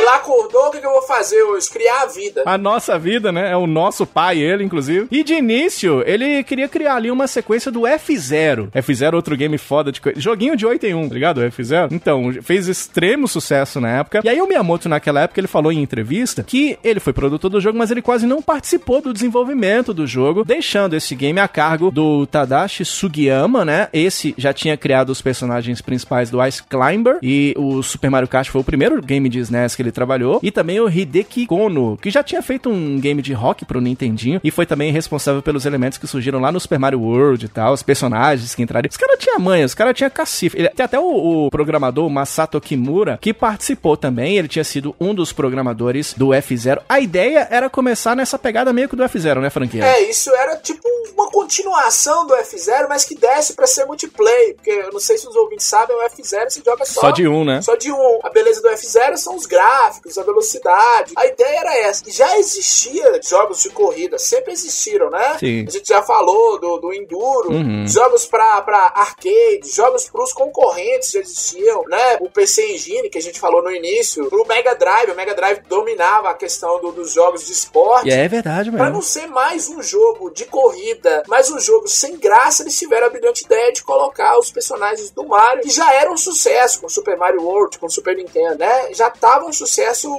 Lá 0.09 0.17
acordou, 0.17 0.69
o 0.69 0.71
que, 0.71 0.81
que 0.81 0.87
eu 0.87 0.91
vou 0.91 1.03
fazer 1.03 1.43
hoje? 1.43 1.69
Criar 1.69 2.05
a 2.05 2.07
vida. 2.07 2.43
A 2.47 2.57
nossa 2.57 2.99
vida, 2.99 3.31
né? 3.31 3.53
É 3.53 3.57
o 3.59 3.67
nosso 3.67 4.07
pai, 4.07 4.39
ele, 4.39 4.65
inclusive. 4.65 5.07
E 5.11 5.23
de 5.23 5.35
início, 5.35 6.03
ele 6.07 6.43
queria 6.45 6.67
criar 6.67 6.95
ali 6.95 7.11
uma 7.11 7.27
sequência 7.27 7.71
do 7.71 7.83
F0. 7.83 8.71
F0 8.71 9.13
outro 9.13 9.37
game 9.37 9.59
foda 9.59 9.93
de 9.93 10.01
coisa. 10.01 10.19
Joguinho 10.19 10.57
de 10.57 10.65
8 10.65 10.87
em 10.87 10.95
1, 10.95 11.09
tá 11.11 11.15
ligado? 11.15 11.39
O 11.39 11.41
F0. 11.43 11.89
Então, 11.93 12.33
fez 12.41 12.69
extremo 12.69 13.29
sucesso 13.29 13.83
na 13.83 13.99
época. 13.99 14.23
E 14.25 14.31
aí 14.31 14.41
o 14.41 14.49
Miyamoto, 14.49 14.89
naquela 14.89 15.21
época, 15.21 15.41
ele 15.41 15.47
falou 15.47 15.71
em 15.71 15.83
entrevista 15.83 16.43
que 16.43 16.79
ele 16.83 17.01
foi 17.01 17.13
produtor 17.13 17.51
do 17.51 17.61
jogo, 17.61 17.77
mas 17.77 17.91
ele 17.91 18.01
quase 18.01 18.27
não 18.27 18.41
participou 18.41 19.03
do 19.03 19.13
desenvolvimento 19.13 19.93
do 19.93 20.07
jogo, 20.07 20.43
deixando 20.43 20.97
esse 20.97 21.15
game 21.15 21.39
a 21.39 21.47
cargo 21.47 21.91
do 21.91 22.27
Tadashi 22.27 22.83
Sugiyama, 22.83 23.63
né? 23.63 23.89
Esse 23.93 24.35
já 24.39 24.55
tinha 24.55 24.75
criado 24.75 25.11
os 25.11 25.21
personagens 25.21 25.83
principais 25.83 26.31
do 26.31 26.43
Ice 26.47 26.63
Climber 26.63 27.19
e 27.23 27.53
o 27.59 27.83
Super 27.83 28.11
Mario 28.11 28.27
Kart 28.27 28.49
foi 28.49 28.63
o 28.63 28.65
primeiro 28.65 29.03
game 29.03 29.29
de 29.29 29.41
SNES 29.41 29.77
que 29.77 29.83
ele 29.83 29.98
trabalhou. 29.99 30.39
E 30.43 30.51
também 30.51 30.79
o 30.81 30.89
Hideki 30.89 31.47
Kono, 31.47 31.97
que 32.01 32.09
já 32.11 32.23
tinha 32.23 32.41
feito 32.41 32.71
um 32.71 33.01
game 33.01 33.21
de 33.21 33.33
rock 33.33 33.65
pro 33.65 33.81
Nintendinho 33.81 34.41
e 34.45 34.51
foi 34.51 34.65
também 34.65 34.93
responsável 34.93 35.43
pelos 35.43 35.67
elementos 35.67 35.99
que 35.99 36.07
surgiram 36.07 36.39
lá 36.41 36.53
no 36.53 36.61
Super 36.61 36.79
Mario 36.79 37.01
World 37.01 37.45
e 37.47 37.49
tal, 37.49 37.73
os 37.73 37.83
personagens 37.83 38.55
que 38.55 38.63
entraram. 38.63 38.89
Os 38.89 38.97
caras 38.97 39.19
tinham 39.19 39.39
manha, 39.41 39.67
os 39.67 39.75
caras 39.75 39.97
tinham 39.97 40.11
cacife. 40.11 40.57
Ele- 40.59 40.69
tem 40.69 40.85
até 40.85 40.99
o, 40.99 41.47
o 41.47 41.51
programador, 41.51 42.09
Masato 42.09 42.61
Kimura, 42.61 43.19
que 43.21 43.35
participou 43.35 43.97
também. 43.97 44.37
Ele 44.39 44.47
tinha 44.49 44.65
sido 44.65 44.95
um 45.01 45.13
dos 45.15 45.33
programadores 45.33 46.15
do 46.17 46.29
F0. 46.29 46.81
A 46.89 47.01
ideia 47.01 47.49
era 47.51 47.69
começar 47.69 48.15
nessa 48.15 48.39
pegada 48.39 48.73
meio 48.73 48.89
que 48.89 48.95
do 48.97 49.03
F0, 49.03 49.41
né, 49.41 49.51
franquia? 49.51 49.85
É, 49.85 50.09
isso 50.09 50.31
era 50.35 50.57
tipo 50.57 50.87
uma 51.15 51.29
continuação 51.31 52.27
do 52.27 52.35
F0, 52.35 52.87
mas 52.89 53.05
que 53.05 53.15
desce 53.17 53.55
pra 53.55 53.67
ser 53.67 53.85
multiplayer. 53.87 54.55
Porque 54.55 54.71
eu 54.71 54.93
não 54.93 55.01
sei 55.01 55.19
se 55.19 55.27
os 55.27 55.35
ouvintes 55.35 55.67
sabem, 55.67 55.97
o 55.97 56.01
F0 56.09 56.51
se 56.51 56.63
joga 56.65 56.85
só. 56.85 57.01
Só 57.01 57.11
de 57.11 57.27
um, 57.27 57.45
né? 57.45 57.61
Só 57.63 57.75
de 57.77 57.91
um. 57.91 58.21
A 58.23 58.31
beleza 58.31 58.61
do 58.63 58.69
F0 58.69 59.17
são 59.17 59.35
os 59.35 59.47
gráficos, 59.47 59.78
a 59.87 60.23
velocidade. 60.23 61.13
A 61.17 61.27
ideia 61.27 61.59
era 61.61 61.79
essa. 61.89 62.03
E 62.09 62.13
já 62.13 62.39
existia 62.39 63.21
jogos 63.23 63.63
de 63.63 63.71
corrida, 63.71 64.19
sempre 64.19 64.53
existiram, 64.53 65.11
né? 65.11 65.37
Sim. 65.39 65.65
A 65.67 65.71
gente 65.71 65.89
já 65.89 66.03
falou 66.03 66.59
do, 66.59 66.79
do 66.79 66.93
Enduro, 66.93 67.51
Uhum. 67.53 67.87
jogos 67.87 68.27
pra, 68.27 68.61
pra 68.63 68.93
arcade, 68.95 69.71
jogos 69.73 70.09
pros 70.09 70.33
concorrentes 70.33 71.11
já 71.13 71.21
existiam, 71.21 71.83
né? 71.89 72.17
O 72.21 72.31
PC 72.31 72.73
Engine, 72.73 73.09
que 73.11 73.19
a 73.19 73.23
gente 73.23 73.39
falou 73.41 73.63
no 73.63 73.71
início, 73.71 74.29
pro 74.29 74.47
Mega 74.47 74.75
Drive. 74.75 75.11
O 75.11 75.15
Mega 75.15 75.35
Drive 75.35 75.61
dominava 75.69 76.31
a 76.31 76.35
questão 76.35 76.81
do- 76.81 76.93
dos 76.93 77.13
jogos 77.13 77.47
de 77.47 77.53
esporte. 77.53 78.09
E 78.09 78.13
é 78.13 78.27
verdade 78.29 78.71
Pra 78.71 78.85
mesmo. 78.85 78.95
não 78.95 79.03
ser 79.03 79.27
mais 79.27 79.69
um 79.69 79.83
jogo 79.83 80.31
de 80.31 80.45
corrida, 80.45 81.23
mais 81.27 81.51
um 81.51 81.59
jogo 81.59 81.87
sem 81.89 82.17
graça, 82.17 82.63
eles 82.63 82.77
tiveram 82.79 83.07
a 83.07 83.11
brilhante 83.11 83.45
ideia 83.45 83.73
de 83.73 83.83
colocar 83.83 84.39
os 84.39 84.51
personagens 84.51 85.11
do 85.11 85.25
Mario, 85.27 85.63
que 85.63 85.71
já 85.71 85.93
eram 85.95 86.13
um 86.13 86.17
sucesso 86.17 86.81
com 86.81 86.89
Super 86.89 87.17
Mario 87.17 87.43
World, 87.43 87.79
com 87.79 87.89
Super 87.89 88.17
Nintendo, 88.17 88.59
né? 88.59 88.93
Já 88.95 89.11
tava 89.11 89.47
um 89.47 89.53
sucesso 89.53 89.68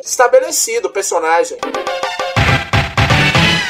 estabelecido 0.04 0.88
o 0.88 0.92
personagem. 0.92 1.58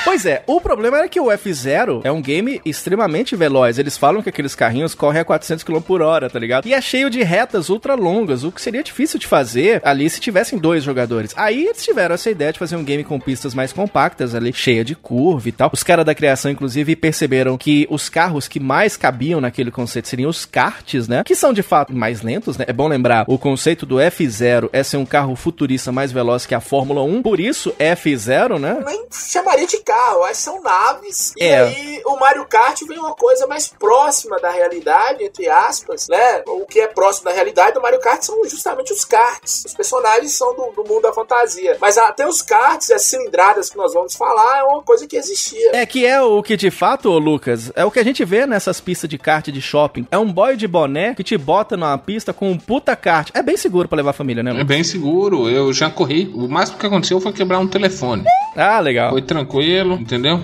Pois 0.09 0.25
é, 0.25 0.41
o 0.47 0.59
problema 0.59 0.97
era 0.97 1.07
que 1.07 1.19
o 1.19 1.25
F0 1.25 2.01
é 2.03 2.11
um 2.11 2.19
game 2.19 2.59
extremamente 2.65 3.35
veloz. 3.35 3.77
Eles 3.77 3.95
falam 3.95 4.23
que 4.23 4.29
aqueles 4.29 4.55
carrinhos 4.55 4.95
correm 4.95 5.21
a 5.21 5.23
400 5.23 5.63
km 5.63 5.81
por 5.81 6.01
hora, 6.01 6.27
tá 6.27 6.39
ligado? 6.39 6.65
E 6.65 6.73
é 6.73 6.81
cheio 6.81 7.11
de 7.11 7.21
retas 7.21 7.69
ultra 7.69 7.93
longas, 7.93 8.43
o 8.43 8.51
que 8.51 8.59
seria 8.59 8.81
difícil 8.81 9.19
de 9.19 9.27
fazer 9.27 9.79
ali 9.85 10.09
se 10.09 10.19
tivessem 10.19 10.57
dois 10.57 10.83
jogadores. 10.83 11.31
Aí 11.37 11.67
eles 11.67 11.83
tiveram 11.83 12.15
essa 12.15 12.27
ideia 12.27 12.51
de 12.51 12.57
fazer 12.57 12.75
um 12.75 12.83
game 12.83 13.03
com 13.03 13.19
pistas 13.19 13.53
mais 13.53 13.71
compactas 13.71 14.33
ali, 14.33 14.51
cheia 14.51 14.83
de 14.83 14.95
curva 14.95 15.47
e 15.47 15.51
tal. 15.51 15.69
Os 15.71 15.83
caras 15.83 16.03
da 16.03 16.15
criação, 16.15 16.49
inclusive, 16.49 16.95
perceberam 16.95 17.55
que 17.55 17.85
os 17.87 18.09
carros 18.09 18.47
que 18.47 18.59
mais 18.59 18.97
cabiam 18.97 19.39
naquele 19.39 19.69
conceito 19.69 20.07
seriam 20.07 20.31
os 20.31 20.43
karts, 20.43 21.07
né? 21.07 21.23
Que 21.23 21.35
são 21.35 21.53
de 21.53 21.61
fato 21.61 21.93
mais 21.93 22.23
lentos, 22.23 22.57
né? 22.57 22.65
É 22.67 22.73
bom 22.73 22.87
lembrar, 22.87 23.25
o 23.27 23.37
conceito 23.37 23.85
do 23.85 23.97
F0 23.97 24.71
é 24.73 24.81
ser 24.81 24.97
um 24.97 25.05
carro 25.05 25.35
futurista 25.35 25.91
mais 25.91 26.11
veloz 26.11 26.47
que 26.47 26.55
a 26.55 26.59
Fórmula 26.59 27.03
1, 27.03 27.21
por 27.21 27.39
isso 27.39 27.71
F0, 27.79 28.57
né? 28.57 28.83
Nem 28.83 29.05
chamaria 29.11 29.67
de 29.67 29.77
carro, 29.83 29.98
acho 30.23 30.31
que 30.31 30.37
são 30.37 30.61
naves. 30.61 31.33
E 31.37 31.43
É. 31.43 31.59
aí 31.61 32.01
o 32.05 32.17
Mario 32.17 32.45
Kart 32.45 32.79
vem 32.87 32.97
uma 32.99 33.13
coisa 33.13 33.45
mais 33.47 33.67
próxima 33.67 34.39
da 34.39 34.49
realidade, 34.49 35.23
entre 35.23 35.47
aspas, 35.49 36.07
né? 36.07 36.43
O 36.47 36.65
que 36.65 36.79
é 36.79 36.87
próximo 36.87 37.25
da 37.25 37.31
realidade 37.31 37.73
do 37.73 37.81
Mario 37.81 37.99
Kart 37.99 38.21
são 38.23 38.43
justamente 38.47 38.91
os 38.93 39.03
karts. 39.05 39.63
Os 39.65 39.73
personagens 39.73 40.31
são 40.33 40.55
do, 40.55 40.71
do 40.71 40.87
mundo 40.87 41.03
da 41.03 41.13
fantasia. 41.13 41.77
Mas 41.79 41.97
até 41.97 42.27
os 42.27 42.41
karts 42.41 42.89
e 42.89 42.93
as 42.93 43.03
cilindradas 43.03 43.69
que 43.69 43.77
nós 43.77 43.93
vamos 43.93 44.15
falar 44.15 44.59
é 44.59 44.63
uma 44.63 44.81
coisa 44.83 45.07
que 45.07 45.15
existia. 45.15 45.71
É 45.73 45.85
que 45.85 46.05
é 46.05 46.21
o 46.21 46.41
que 46.43 46.55
de 46.57 46.71
fato, 46.71 47.09
Lucas, 47.17 47.71
é 47.75 47.83
o 47.85 47.91
que 47.91 47.99
a 47.99 48.03
gente 48.03 48.23
vê 48.25 48.45
nessas 48.45 48.79
pistas 48.79 49.09
de 49.09 49.17
kart 49.17 49.47
de 49.47 49.61
shopping. 49.61 50.07
É 50.11 50.17
um 50.17 50.31
boy 50.31 50.55
de 50.55 50.67
boné 50.67 51.13
que 51.15 51.23
te 51.23 51.37
bota 51.37 51.75
numa 51.77 51.97
pista 51.97 52.33
com 52.33 52.49
um 52.51 52.57
puta 52.57 52.95
kart. 52.95 53.29
É 53.33 53.41
bem 53.41 53.57
seguro 53.57 53.87
pra 53.87 53.97
levar 53.97 54.11
a 54.11 54.13
família, 54.13 54.43
né, 54.43 54.51
É 54.51 54.53
Lucas? 54.53 54.67
bem 54.67 54.83
seguro, 54.83 55.49
eu 55.49 55.71
já 55.73 55.89
corri. 55.89 56.31
O 56.33 56.47
máximo 56.47 56.77
que 56.77 56.85
aconteceu 56.85 57.19
foi 57.19 57.31
quebrar 57.33 57.59
um 57.59 57.67
telefone. 57.67 58.23
Ah, 58.55 58.79
legal. 58.79 59.11
Foi 59.11 59.21
tranquilo, 59.21 59.88
entendeu? 59.95 60.39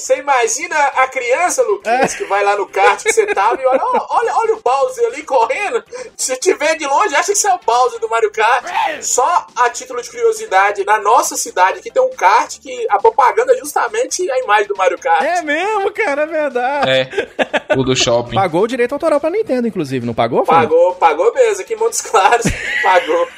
Você 0.00 0.16
imagina 0.16 0.76
a 0.76 1.06
criança, 1.08 1.62
Luquinhas, 1.62 2.14
que 2.14 2.24
vai 2.24 2.44
lá 2.44 2.56
no 2.56 2.66
kart 2.66 3.02
que 3.02 3.12
você 3.12 3.26
tava 3.26 3.60
e 3.60 3.66
olha, 3.66 3.80
olha, 3.82 4.34
olha 4.36 4.54
o 4.54 4.60
Bowser 4.60 5.06
ali 5.06 5.22
correndo. 5.22 5.82
Se 6.16 6.54
vê 6.54 6.76
de 6.76 6.86
longe, 6.86 7.14
acha 7.14 7.32
que 7.32 7.38
você 7.38 7.48
é 7.48 7.54
o 7.54 7.60
Bowser 7.64 8.00
do 8.00 8.08
Mario 8.08 8.30
Kart. 8.30 8.64
Só 9.02 9.46
a 9.56 9.70
título 9.70 10.02
de 10.02 10.10
curiosidade, 10.10 10.84
na 10.84 10.98
nossa 10.98 11.36
cidade 11.36 11.78
aqui 11.78 11.90
tem 11.90 12.02
um 12.02 12.10
kart 12.10 12.58
que 12.60 12.86
a 12.90 12.98
propaganda 12.98 13.52
é 13.52 13.56
justamente 13.58 14.30
a 14.30 14.38
imagem 14.40 14.66
do 14.68 14.76
Mario 14.76 14.98
Kart. 14.98 15.22
É 15.22 15.42
mesmo, 15.42 15.90
cara, 15.92 16.22
é 16.22 16.26
verdade. 16.26 16.90
É. 16.90 17.76
O 17.76 17.82
do 17.82 17.94
shopping. 17.96 18.34
Pagou 18.34 18.62
o 18.62 18.68
direito 18.68 18.92
autoral 18.92 19.20
pra 19.20 19.30
Nintendo, 19.30 19.66
inclusive, 19.66 20.04
não 20.06 20.14
pagou? 20.14 20.44
Fábio? 20.44 20.68
Pagou, 20.68 20.94
pagou 20.94 21.34
mesmo. 21.34 21.62
Aqui 21.62 21.74
em 21.74 21.76
Montes 21.76 22.00
Claros, 22.00 22.46
pagou. 22.82 23.28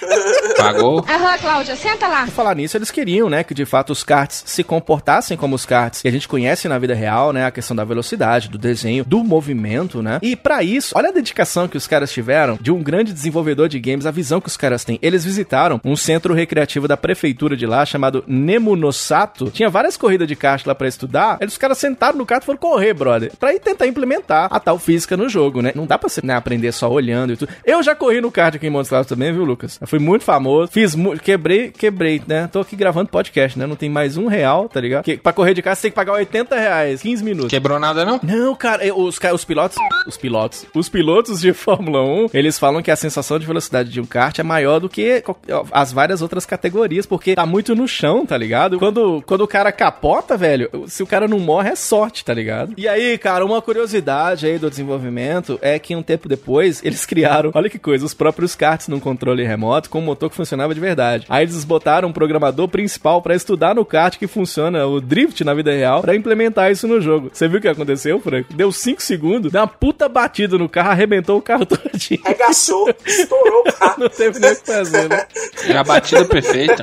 Pagou? 0.56 1.04
Aham, 1.08 1.38
Cláudia, 1.38 1.76
senta 1.76 2.06
lá. 2.06 2.24
Por 2.24 2.32
falar 2.32 2.54
nisso, 2.54 2.76
eles 2.76 2.90
queriam, 2.90 3.28
né, 3.28 3.42
que 3.44 3.54
de 3.54 3.64
fato 3.64 3.90
os 3.90 4.02
karts 4.02 4.42
se 4.46 4.62
comportassem 4.62 5.36
como 5.36 5.54
os 5.54 5.64
karts 5.64 6.02
que 6.02 6.08
a 6.08 6.10
gente 6.10 6.28
conhece 6.28 6.51
na 6.68 6.78
vida 6.78 6.94
real, 6.94 7.32
né, 7.32 7.46
a 7.46 7.50
questão 7.50 7.76
da 7.76 7.84
velocidade, 7.84 8.48
do 8.48 8.58
desenho, 8.58 9.04
do 9.04 9.22
movimento, 9.22 10.02
né? 10.02 10.18
E 10.22 10.34
pra 10.34 10.62
isso, 10.62 10.94
olha 10.96 11.08
a 11.08 11.12
dedicação 11.12 11.68
que 11.68 11.76
os 11.76 11.86
caras 11.86 12.12
tiveram 12.12 12.58
de 12.60 12.70
um 12.70 12.82
grande 12.82 13.12
desenvolvedor 13.12 13.68
de 13.68 13.78
games, 13.78 14.06
a 14.06 14.10
visão 14.10 14.40
que 14.40 14.48
os 14.48 14.56
caras 14.56 14.84
têm. 14.84 14.98
Eles 15.00 15.24
visitaram 15.24 15.80
um 15.84 15.96
centro 15.96 16.34
recreativo 16.34 16.88
da 16.88 16.96
prefeitura 16.96 17.56
de 17.56 17.66
lá 17.66 17.84
chamado 17.84 18.24
Nemunosato. 18.26 19.50
Tinha 19.50 19.70
várias 19.70 19.96
corridas 19.96 20.26
de 20.28 20.36
kart 20.36 20.66
lá 20.66 20.74
pra 20.74 20.88
estudar. 20.88 21.38
Eles 21.40 21.52
os 21.52 21.58
caras 21.58 21.78
sentaram 21.78 22.16
no 22.16 22.26
kart 22.26 22.42
e 22.42 22.46
foram 22.46 22.58
correr, 22.58 22.94
brother, 22.94 23.30
pra 23.38 23.54
ir 23.54 23.60
tentar 23.60 23.86
implementar 23.86 24.48
a 24.50 24.58
tal 24.58 24.78
física 24.78 25.16
no 25.16 25.28
jogo, 25.28 25.60
né? 25.60 25.72
Não 25.74 25.86
dá 25.86 25.98
pra 25.98 26.08
você 26.08 26.20
né, 26.24 26.34
aprender 26.34 26.72
só 26.72 26.90
olhando 26.90 27.34
e 27.34 27.36
tudo. 27.36 27.52
Eu 27.64 27.82
já 27.82 27.94
corri 27.94 28.20
no 28.20 28.30
kart 28.30 28.54
aqui 28.54 28.66
em 28.66 28.70
Montes 28.70 28.88
Claros 28.88 29.06
também, 29.06 29.32
viu, 29.32 29.44
Lucas? 29.44 29.78
Eu 29.80 29.86
fui 29.86 29.98
muito 29.98 30.24
famoso, 30.24 30.72
fiz 30.72 30.96
quebrei, 31.22 31.70
quebrei, 31.70 32.22
né? 32.26 32.48
Tô 32.50 32.60
aqui 32.60 32.74
gravando 32.74 33.10
podcast, 33.10 33.58
né? 33.58 33.66
Não 33.66 33.76
tem 33.76 33.90
mais 33.90 34.16
um 34.16 34.26
real, 34.26 34.68
tá 34.68 34.80
ligado? 34.80 35.04
Que, 35.04 35.16
pra 35.16 35.32
correr 35.32 35.54
de 35.54 35.62
kart 35.62 35.76
você 35.76 35.82
tem 35.82 35.90
que 35.90 35.94
pagar 35.94 36.14
80 36.14 36.31
reais, 36.54 37.02
15 37.02 37.24
minutos. 37.24 37.50
Quebrou 37.50 37.78
nada, 37.78 38.04
não? 38.04 38.20
Não, 38.22 38.54
cara, 38.54 38.82
os, 38.94 39.18
os 39.18 39.44
pilotos. 39.44 39.76
Os 40.06 40.16
pilotos. 40.16 40.66
Os 40.74 40.88
pilotos 40.88 41.40
de 41.40 41.52
Fórmula 41.54 42.02
1, 42.02 42.30
eles 42.34 42.58
falam 42.58 42.82
que 42.82 42.90
a 42.90 42.96
sensação 42.96 43.38
de 43.38 43.46
velocidade 43.46 43.90
de 43.90 44.00
um 44.00 44.06
kart 44.06 44.38
é 44.38 44.42
maior 44.42 44.80
do 44.80 44.88
que 44.88 45.22
as 45.70 45.92
várias 45.92 46.22
outras 46.22 46.46
categorias, 46.46 47.06
porque 47.06 47.34
tá 47.34 47.46
muito 47.46 47.74
no 47.74 47.86
chão, 47.86 48.24
tá 48.24 48.36
ligado? 48.36 48.78
Quando, 48.78 49.22
quando 49.26 49.42
o 49.42 49.48
cara 49.48 49.72
capota, 49.72 50.36
velho, 50.36 50.70
se 50.86 51.02
o 51.02 51.06
cara 51.06 51.28
não 51.28 51.38
morre 51.38 51.70
é 51.70 51.76
sorte, 51.76 52.24
tá 52.24 52.34
ligado? 52.34 52.74
E 52.76 52.88
aí, 52.88 53.18
cara, 53.18 53.44
uma 53.44 53.60
curiosidade 53.60 54.46
aí 54.46 54.58
do 54.58 54.70
desenvolvimento 54.70 55.58
é 55.62 55.78
que 55.78 55.94
um 55.94 56.02
tempo 56.02 56.28
depois 56.28 56.82
eles 56.84 57.04
criaram, 57.06 57.50
olha 57.54 57.70
que 57.70 57.78
coisa, 57.78 58.04
os 58.04 58.14
próprios 58.14 58.54
karts 58.54 58.88
num 58.88 59.00
controle 59.00 59.44
remoto 59.44 59.90
com 59.90 59.98
um 59.98 60.02
motor 60.02 60.30
que 60.30 60.36
funcionava 60.36 60.74
de 60.74 60.80
verdade. 60.80 61.26
Aí 61.28 61.44
eles 61.44 61.64
botaram 61.64 62.08
um 62.08 62.12
programador 62.12 62.68
principal 62.68 63.20
pra 63.22 63.34
estudar 63.34 63.74
no 63.74 63.84
kart 63.84 64.18
que 64.18 64.26
funciona 64.26 64.86
o 64.86 65.00
drift 65.00 65.44
na 65.44 65.54
vida 65.54 65.72
real 65.72 66.00
pra 66.02 66.14
implementar 66.22 66.70
isso 66.70 66.86
no 66.88 67.00
jogo. 67.00 67.30
Você 67.32 67.48
viu 67.48 67.58
o 67.58 67.60
que 67.62 67.68
aconteceu, 67.68 68.18
Franco? 68.20 68.52
Deu 68.54 68.70
5 68.72 69.02
segundos, 69.02 69.52
deu 69.52 69.60
uma 69.60 69.66
puta 69.66 70.08
batida 70.08 70.56
no 70.56 70.68
carro, 70.68 70.90
arrebentou 70.90 71.38
o 71.38 71.42
carro 71.42 71.66
todinho. 71.66 72.20
Regaçou, 72.24 72.88
estourou 73.04 73.64
o 73.66 73.72
carro. 73.72 73.94
Não 73.98 74.08
teve 74.08 74.38
nem 74.38 74.52
o 74.52 74.56
que 74.56 74.66
fazer, 74.66 75.08
né? 75.08 75.26
É 75.66 75.76
a 75.76 75.84
batida 75.84 76.24
perfeita. 76.24 76.82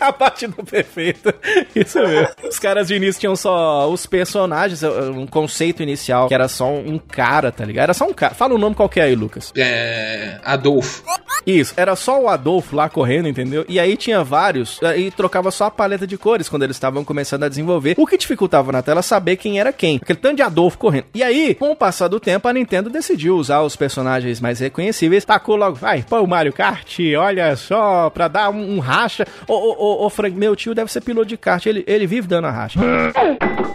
A 0.10 0.12
batida 0.12 0.62
perfeita. 0.62 1.34
Isso 1.74 1.98
mesmo. 2.00 2.28
Os 2.48 2.58
caras 2.58 2.88
de 2.88 2.94
início 2.94 3.20
tinham 3.20 3.36
só 3.36 3.90
os 3.90 4.06
personagens, 4.06 4.82
um 4.82 5.26
conceito 5.26 5.82
inicial, 5.82 6.28
que 6.28 6.34
era 6.34 6.48
só 6.48 6.72
um 6.72 6.98
cara, 6.98 7.52
tá 7.52 7.64
ligado? 7.64 7.84
Era 7.84 7.94
só 7.94 8.06
um 8.06 8.12
cara. 8.12 8.34
Fala 8.34 8.54
um 8.54 8.58
nome 8.58 8.74
qualquer 8.74 9.02
aí, 9.02 9.14
Lucas. 9.14 9.52
É. 9.56 10.38
Adolfo. 10.42 11.04
Isso, 11.46 11.74
era 11.76 11.96
só 11.96 12.20
o 12.20 12.28
Adolfo 12.28 12.76
lá 12.76 12.88
correndo, 12.88 13.28
entendeu? 13.28 13.64
E 13.68 13.80
aí 13.80 13.96
tinha 13.96 14.22
vários, 14.22 14.78
e 14.96 15.10
trocava 15.10 15.50
só 15.50 15.66
a 15.66 15.70
paleta 15.70 16.06
de 16.06 16.18
cores 16.18 16.48
quando 16.48 16.62
eles 16.64 16.76
estavam 16.76 17.04
começando 17.04 17.44
a 17.44 17.48
desenvolver, 17.48 17.94
o 17.96 18.06
que 18.06 18.18
dificultava 18.18 18.70
na 18.72 18.82
tela 18.82 19.02
saber 19.02 19.36
quem 19.36 19.58
era 19.58 19.72
quem. 19.72 19.96
Aquele 19.96 20.18
tanto 20.18 20.36
de 20.36 20.42
Adolfo 20.42 20.78
correndo. 20.78 21.06
E 21.14 21.22
aí, 21.22 21.54
com 21.54 21.70
o 21.70 21.76
passar 21.76 22.08
do 22.08 22.20
tempo, 22.20 22.46
a 22.46 22.52
Nintendo 22.52 22.90
decidiu 22.90 23.36
usar 23.36 23.62
os 23.62 23.74
personagens 23.74 24.40
mais 24.40 24.60
reconhecíveis, 24.60 25.24
tacou 25.24 25.56
logo, 25.56 25.76
vai, 25.76 26.02
pô, 26.02 26.20
o 26.20 26.26
Mario 26.26 26.52
Kart, 26.52 26.98
olha 27.18 27.56
só, 27.56 28.10
pra 28.10 28.28
dar 28.28 28.50
um, 28.50 28.76
um 28.76 28.78
racha. 28.78 29.26
Ô, 29.48 29.54
ô, 29.54 29.76
ô, 29.78 29.89
ô, 29.98 30.10
Frank, 30.10 30.36
meu 30.36 30.54
tio 30.56 30.74
deve 30.74 30.90
ser 30.92 31.00
piloto 31.00 31.26
de 31.26 31.36
kart, 31.36 31.64
ele, 31.66 31.84
ele 31.86 32.06
vive 32.06 32.26
dando 32.28 32.46
a 32.46 32.50
racha. 32.50 32.78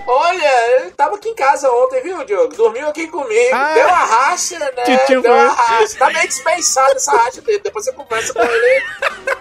Olha, 0.08 0.80
ele 0.82 0.92
tava 0.92 1.16
aqui 1.16 1.30
em 1.30 1.36
casa 1.36 1.70
ontem, 1.72 2.02
viu, 2.02 2.24
Diogo? 2.26 2.56
Dormiu 2.56 2.88
aqui 2.88 3.08
comigo. 3.08 3.50
Ah. 3.54 3.74
Deu 3.74 3.88
uma 3.88 4.06
racha, 4.06 4.60
né? 4.60 4.68
Titio 4.86 5.22
Deu 5.22 5.32
uma 5.34 5.50
foi. 5.56 5.66
racha. 5.80 5.98
Tá 5.98 6.10
meio 6.12 6.28
dispensado 6.28 6.92
essa 6.96 7.12
racha 7.12 7.42
dele. 7.42 7.62
Depois 7.64 7.86
você 7.86 7.92
conversa 7.92 8.34
com 8.34 8.42
ele. 8.44 8.84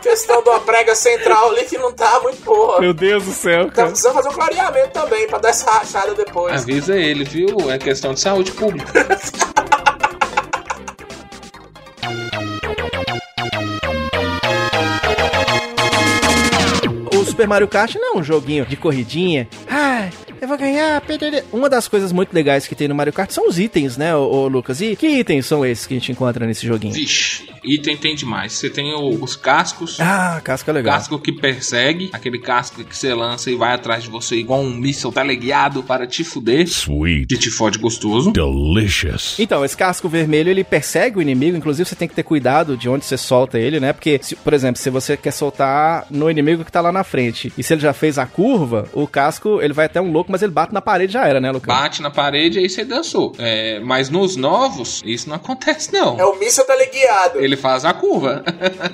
Questão 0.01 0.43
de 0.43 0.49
uma 0.49 0.61
prega 0.61 0.95
central 0.95 1.51
ali 1.51 1.65
que 1.65 1.77
não 1.79 1.93
tá 1.93 2.19
muito 2.21 2.43
boa. 2.43 2.81
Meu 2.81 2.95
Deus 2.95 3.25
do 3.25 3.33
céu, 3.33 3.67
Tá 3.67 3.73
cara. 3.73 3.89
precisando 3.89 4.15
fazer 4.15 4.29
um 4.29 4.33
clareamento 4.33 4.89
também 4.91 5.27
pra 5.29 5.39
dar 5.39 5.51
essa 5.51 5.71
rachada 5.71 6.15
depois. 6.15 6.63
Avisa 6.63 6.97
ele, 6.97 7.25
viu? 7.25 7.71
É 7.71 7.79
questão 7.79 8.15
de 8.15 8.21
saúde 8.21 8.53
pública. 8.53 8.91
Super 17.35 17.49
Mario 17.49 17.67
Kart 17.67 17.93
não 17.97 18.15
é 18.15 18.19
um 18.21 18.23
joguinho 18.23 18.65
de 18.65 18.77
corridinha. 18.77 19.49
Ai, 19.69 20.09
eu 20.41 20.47
vou 20.47 20.57
ganhar. 20.57 21.01
perere. 21.01 21.43
Uma 21.53 21.69
das 21.69 21.89
coisas 21.89 22.13
muito 22.13 22.33
legais 22.33 22.69
que 22.69 22.77
tem 22.77 22.87
no 22.87 22.95
Mario 22.95 23.13
Kart 23.13 23.29
são 23.33 23.49
os 23.49 23.59
itens, 23.59 23.97
né, 23.97 24.15
ô, 24.15 24.21
ô, 24.21 24.47
Lucas? 24.47 24.81
E 24.81 24.95
que 24.95 25.05
itens 25.09 25.45
são 25.45 25.67
esses 25.67 25.85
que 25.85 25.95
a 25.95 25.99
gente 25.99 26.13
encontra 26.13 26.47
nesse 26.47 26.65
joguinho? 26.65 26.95
Vixe, 26.95 27.49
item 27.65 27.97
tem 27.97 28.15
demais. 28.15 28.53
Você 28.53 28.71
tem 28.71 28.95
o- 28.95 29.19
os 29.21 29.35
cascos. 29.35 29.99
Ah, 30.01 30.41
casca 30.45 30.71
legal. 30.71 30.95
Casco 30.95 31.19
que 31.19 31.33
persegue, 31.33 32.09
aquele 32.13 32.39
casco 32.39 32.85
que 32.85 32.97
você 32.97 33.13
lança 33.13 33.51
e 33.51 33.57
vai 33.57 33.75
atrás 33.75 34.05
de 34.05 34.11
você 34.11 34.37
igual 34.37 34.61
um 34.61 34.71
míssil 34.73 35.11
teleguiado 35.11 35.83
para 35.83 36.07
te 36.07 36.23
fuder. 36.23 36.69
Sweet. 36.69 37.27
Que 37.27 37.37
te 37.37 37.51
fode 37.51 37.81
gostoso. 37.81 38.31
Delicious. 38.31 39.35
Então, 39.41 39.65
esse 39.65 39.77
casco 39.77 40.09
vermelho, 40.09 40.51
ele 40.51 40.63
persegue 40.63 41.19
o 41.19 41.23
inimigo, 41.23 41.57
inclusive 41.57 41.89
você 41.89 41.97
tem 41.97 42.07
que 42.07 42.15
ter 42.15 42.23
cuidado 42.23 42.77
de 42.77 42.89
onde 42.89 43.05
você 43.05 43.17
solta 43.17 43.59
ele, 43.59 43.81
né? 43.81 43.93
Porque, 43.93 44.21
se- 44.23 44.37
por 44.37 44.53
exemplo, 44.53 44.81
se 44.81 44.89
você 44.89 45.17
quer 45.17 45.33
soltar 45.33 46.07
no 46.09 46.31
inimigo 46.31 46.65
que 46.65 46.71
tá 46.71 46.81
lá 46.81 46.93
na 46.93 47.03
frente, 47.03 47.24
e 47.57 47.63
se 47.63 47.73
ele 47.75 47.81
já 47.81 47.93
fez 47.93 48.19
a 48.19 48.27
curva, 48.27 48.87
o 48.93 49.07
casco, 49.07 49.61
ele 49.63 49.73
vai 49.73 49.87
até 49.87 50.01
um 50.01 50.11
louco, 50.11 50.31
mas 50.33 50.43
ele 50.43 50.53
bate 50.53 50.73
na 50.75 50.81
parede 50.81 51.13
já 51.13 51.27
era, 51.27 51.41
né, 51.41 51.51
Lucas? 51.51 51.67
Bate 51.75 52.03
na 52.03 52.11
parede 52.11 52.59
aí 52.59 52.69
você 52.69 52.85
dançou. 52.85 53.33
É, 53.39 53.81
mas 53.81 54.11
nos 54.11 54.37
novos, 54.37 55.03
isso 55.05 55.29
não 55.29 55.37
acontece 55.37 55.93
não. 55.93 56.19
É 56.19 56.25
o 56.25 56.39
míssil 56.39 56.65
teleguiado. 56.67 57.41
Ele 57.41 57.57
faz 57.57 57.85
a 57.85 57.93
curva. 57.93 58.43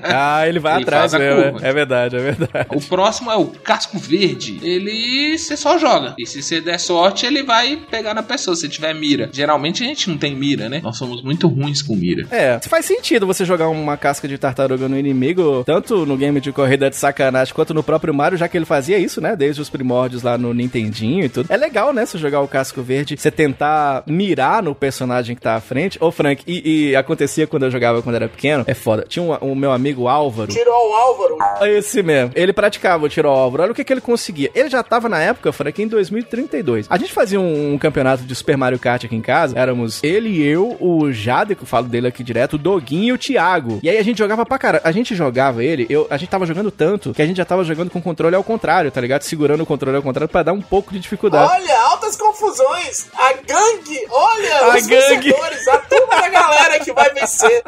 Ah, 0.02 0.46
ele 0.46 0.58
vai 0.58 0.74
Ele 0.76 0.82
atrás 0.82 1.12
faz 1.12 1.14
a 1.14 1.18
mesmo, 1.18 1.52
curva. 1.52 1.66
é. 1.66 1.70
É 1.70 1.72
verdade, 1.72 2.16
é 2.16 2.18
verdade. 2.18 2.68
O 2.74 2.80
próximo 2.80 3.30
é 3.30 3.36
o 3.36 3.46
casco 3.46 3.98
verde. 3.98 4.58
Ele 4.62 5.38
você 5.38 5.56
só 5.56 5.78
joga. 5.78 6.14
E 6.18 6.26
se 6.26 6.42
você 6.42 6.60
der 6.60 6.78
sorte, 6.78 7.24
ele 7.26 7.42
vai 7.42 7.76
pegar 7.90 8.12
na 8.14 8.22
pessoa 8.22 8.56
se 8.56 8.68
tiver 8.68 8.94
mira. 8.94 9.28
Geralmente 9.32 9.82
a 9.82 9.86
gente 9.86 10.10
não 10.10 10.18
tem 10.18 10.34
mira, 10.34 10.68
né? 10.68 10.80
Nós 10.82 10.96
somos 10.96 11.22
muito 11.22 11.46
ruins 11.48 11.80
com 11.82 11.94
mira. 11.94 12.26
É, 12.30 12.58
faz 12.68 12.84
sentido 12.86 13.26
você 13.26 13.44
jogar 13.44 13.68
uma 13.68 13.96
casca 13.96 14.26
de 14.26 14.36
tartaruga 14.36 14.88
no 14.88 14.98
inimigo, 14.98 15.62
tanto 15.64 16.04
no 16.04 16.16
game 16.16 16.40
de 16.40 16.52
corrida 16.52 16.90
de 16.90 16.96
sacanagem 16.96 17.54
quanto 17.54 17.72
no 17.72 17.82
próprio 17.82 18.12
Mario, 18.20 18.36
já 18.36 18.48
que 18.48 18.56
ele 18.58 18.66
fazia 18.66 18.98
isso, 18.98 19.20
né? 19.20 19.34
Desde 19.34 19.62
os 19.62 19.70
primórdios 19.70 20.22
lá 20.22 20.36
no 20.36 20.52
Nintendinho 20.52 21.24
e 21.24 21.28
tudo. 21.28 21.46
É 21.50 21.56
legal, 21.56 21.92
né? 21.92 22.04
Você 22.04 22.18
jogar 22.18 22.42
o 22.42 22.48
casco 22.48 22.82
verde, 22.82 23.16
você 23.16 23.30
tentar 23.30 24.02
mirar 24.06 24.62
no 24.62 24.74
personagem 24.74 25.34
que 25.34 25.40
tá 25.40 25.54
à 25.54 25.60
frente. 25.60 25.98
Ô, 26.00 26.10
Frank, 26.10 26.42
e, 26.46 26.90
e 26.90 26.96
acontecia 26.96 27.46
quando 27.46 27.64
eu 27.64 27.70
jogava 27.70 28.02
quando 28.02 28.16
era 28.16 28.28
pequeno, 28.28 28.64
é 28.66 28.74
foda. 28.74 29.06
Tinha 29.08 29.22
um, 29.22 29.32
o 29.52 29.54
meu 29.54 29.72
amigo 29.72 30.06
Álvaro. 30.06 30.52
Tirou 30.52 30.90
o 30.90 30.94
Álvaro. 30.94 31.38
Esse 31.62 32.02
mesmo. 32.02 32.32
Ele 32.34 32.52
praticava 32.52 33.06
o 33.06 33.08
tiro 33.08 33.28
ao 33.28 33.36
alvo. 33.36 33.60
Olha 33.62 33.72
o 33.72 33.74
que, 33.74 33.84
que 33.84 33.92
ele 33.92 34.00
conseguia. 34.00 34.50
Ele 34.54 34.68
já 34.68 34.82
tava 34.82 35.08
na 35.08 35.20
época, 35.20 35.52
Frank, 35.52 35.82
em 35.82 35.88
2032. 35.88 36.86
A 36.90 36.98
gente 36.98 37.12
fazia 37.12 37.40
um, 37.40 37.74
um 37.74 37.78
campeonato 37.78 38.24
de 38.24 38.34
Super 38.34 38.56
Mario 38.56 38.78
Kart 38.78 39.04
aqui 39.04 39.16
em 39.16 39.22
casa. 39.22 39.58
Éramos 39.58 40.02
ele 40.04 40.28
e 40.28 40.42
eu, 40.42 40.76
o 40.78 41.10
Jade, 41.10 41.54
que 41.54 41.62
eu 41.62 41.66
falo 41.66 41.86
dele 41.86 42.06
aqui 42.06 42.22
direto, 42.22 42.54
o 42.54 42.58
Doguinho 42.58 43.08
e 43.08 43.12
o 43.12 43.18
Thiago. 43.18 43.80
E 43.82 43.88
aí 43.88 43.96
a 43.96 44.02
gente 44.02 44.18
jogava 44.18 44.44
pra 44.44 44.58
caralho. 44.58 44.84
A 44.84 44.92
gente 44.92 45.14
jogava 45.14 45.64
ele, 45.64 45.86
eu, 45.88 46.06
a 46.10 46.16
gente 46.16 46.28
tava 46.28 46.46
jogando 46.46 46.70
tanto 46.70 47.14
que 47.14 47.22
a 47.22 47.26
gente 47.26 47.36
já 47.36 47.44
tava 47.44 47.64
jogando 47.64 47.90
com 47.90 48.00
controle 48.10 48.34
ao 48.34 48.42
contrário, 48.44 48.90
tá 48.90 49.00
ligado? 49.00 49.22
Segurando 49.22 49.62
o 49.62 49.66
controle 49.66 49.96
ao 49.96 50.02
contrário 50.02 50.28
pra 50.28 50.42
dar 50.42 50.52
um 50.52 50.60
pouco 50.60 50.92
de 50.92 50.98
dificuldade. 50.98 51.52
Olha, 51.52 51.80
altas 51.82 52.16
confusões. 52.16 53.06
A 53.14 53.32
gangue, 53.34 54.06
olha, 54.10 54.58
A 54.64 54.68
os 54.76 54.86
gangue. 54.86 55.30
vencedores, 55.30 55.68
a 55.68 55.78
turma 55.78 56.16
da 56.20 56.28
galera 56.28 56.80
que 56.80 56.92
vai 56.92 57.10
vencer. 57.14 57.62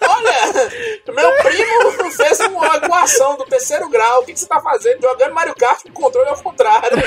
Olha, 0.00 0.70
meu 1.14 1.32
primo 1.42 2.10
fez 2.10 2.40
uma 2.40 2.76
equação 2.76 3.36
do 3.36 3.44
terceiro 3.44 3.88
grau. 3.88 4.22
O 4.22 4.24
que, 4.24 4.32
que 4.32 4.40
você 4.40 4.46
tá 4.46 4.60
fazendo? 4.60 5.00
Jogando 5.02 5.34
Mario 5.34 5.54
Kart 5.54 5.82
com 5.84 5.92
controle 6.02 6.28
ao 6.28 6.36
contrário. 6.38 6.98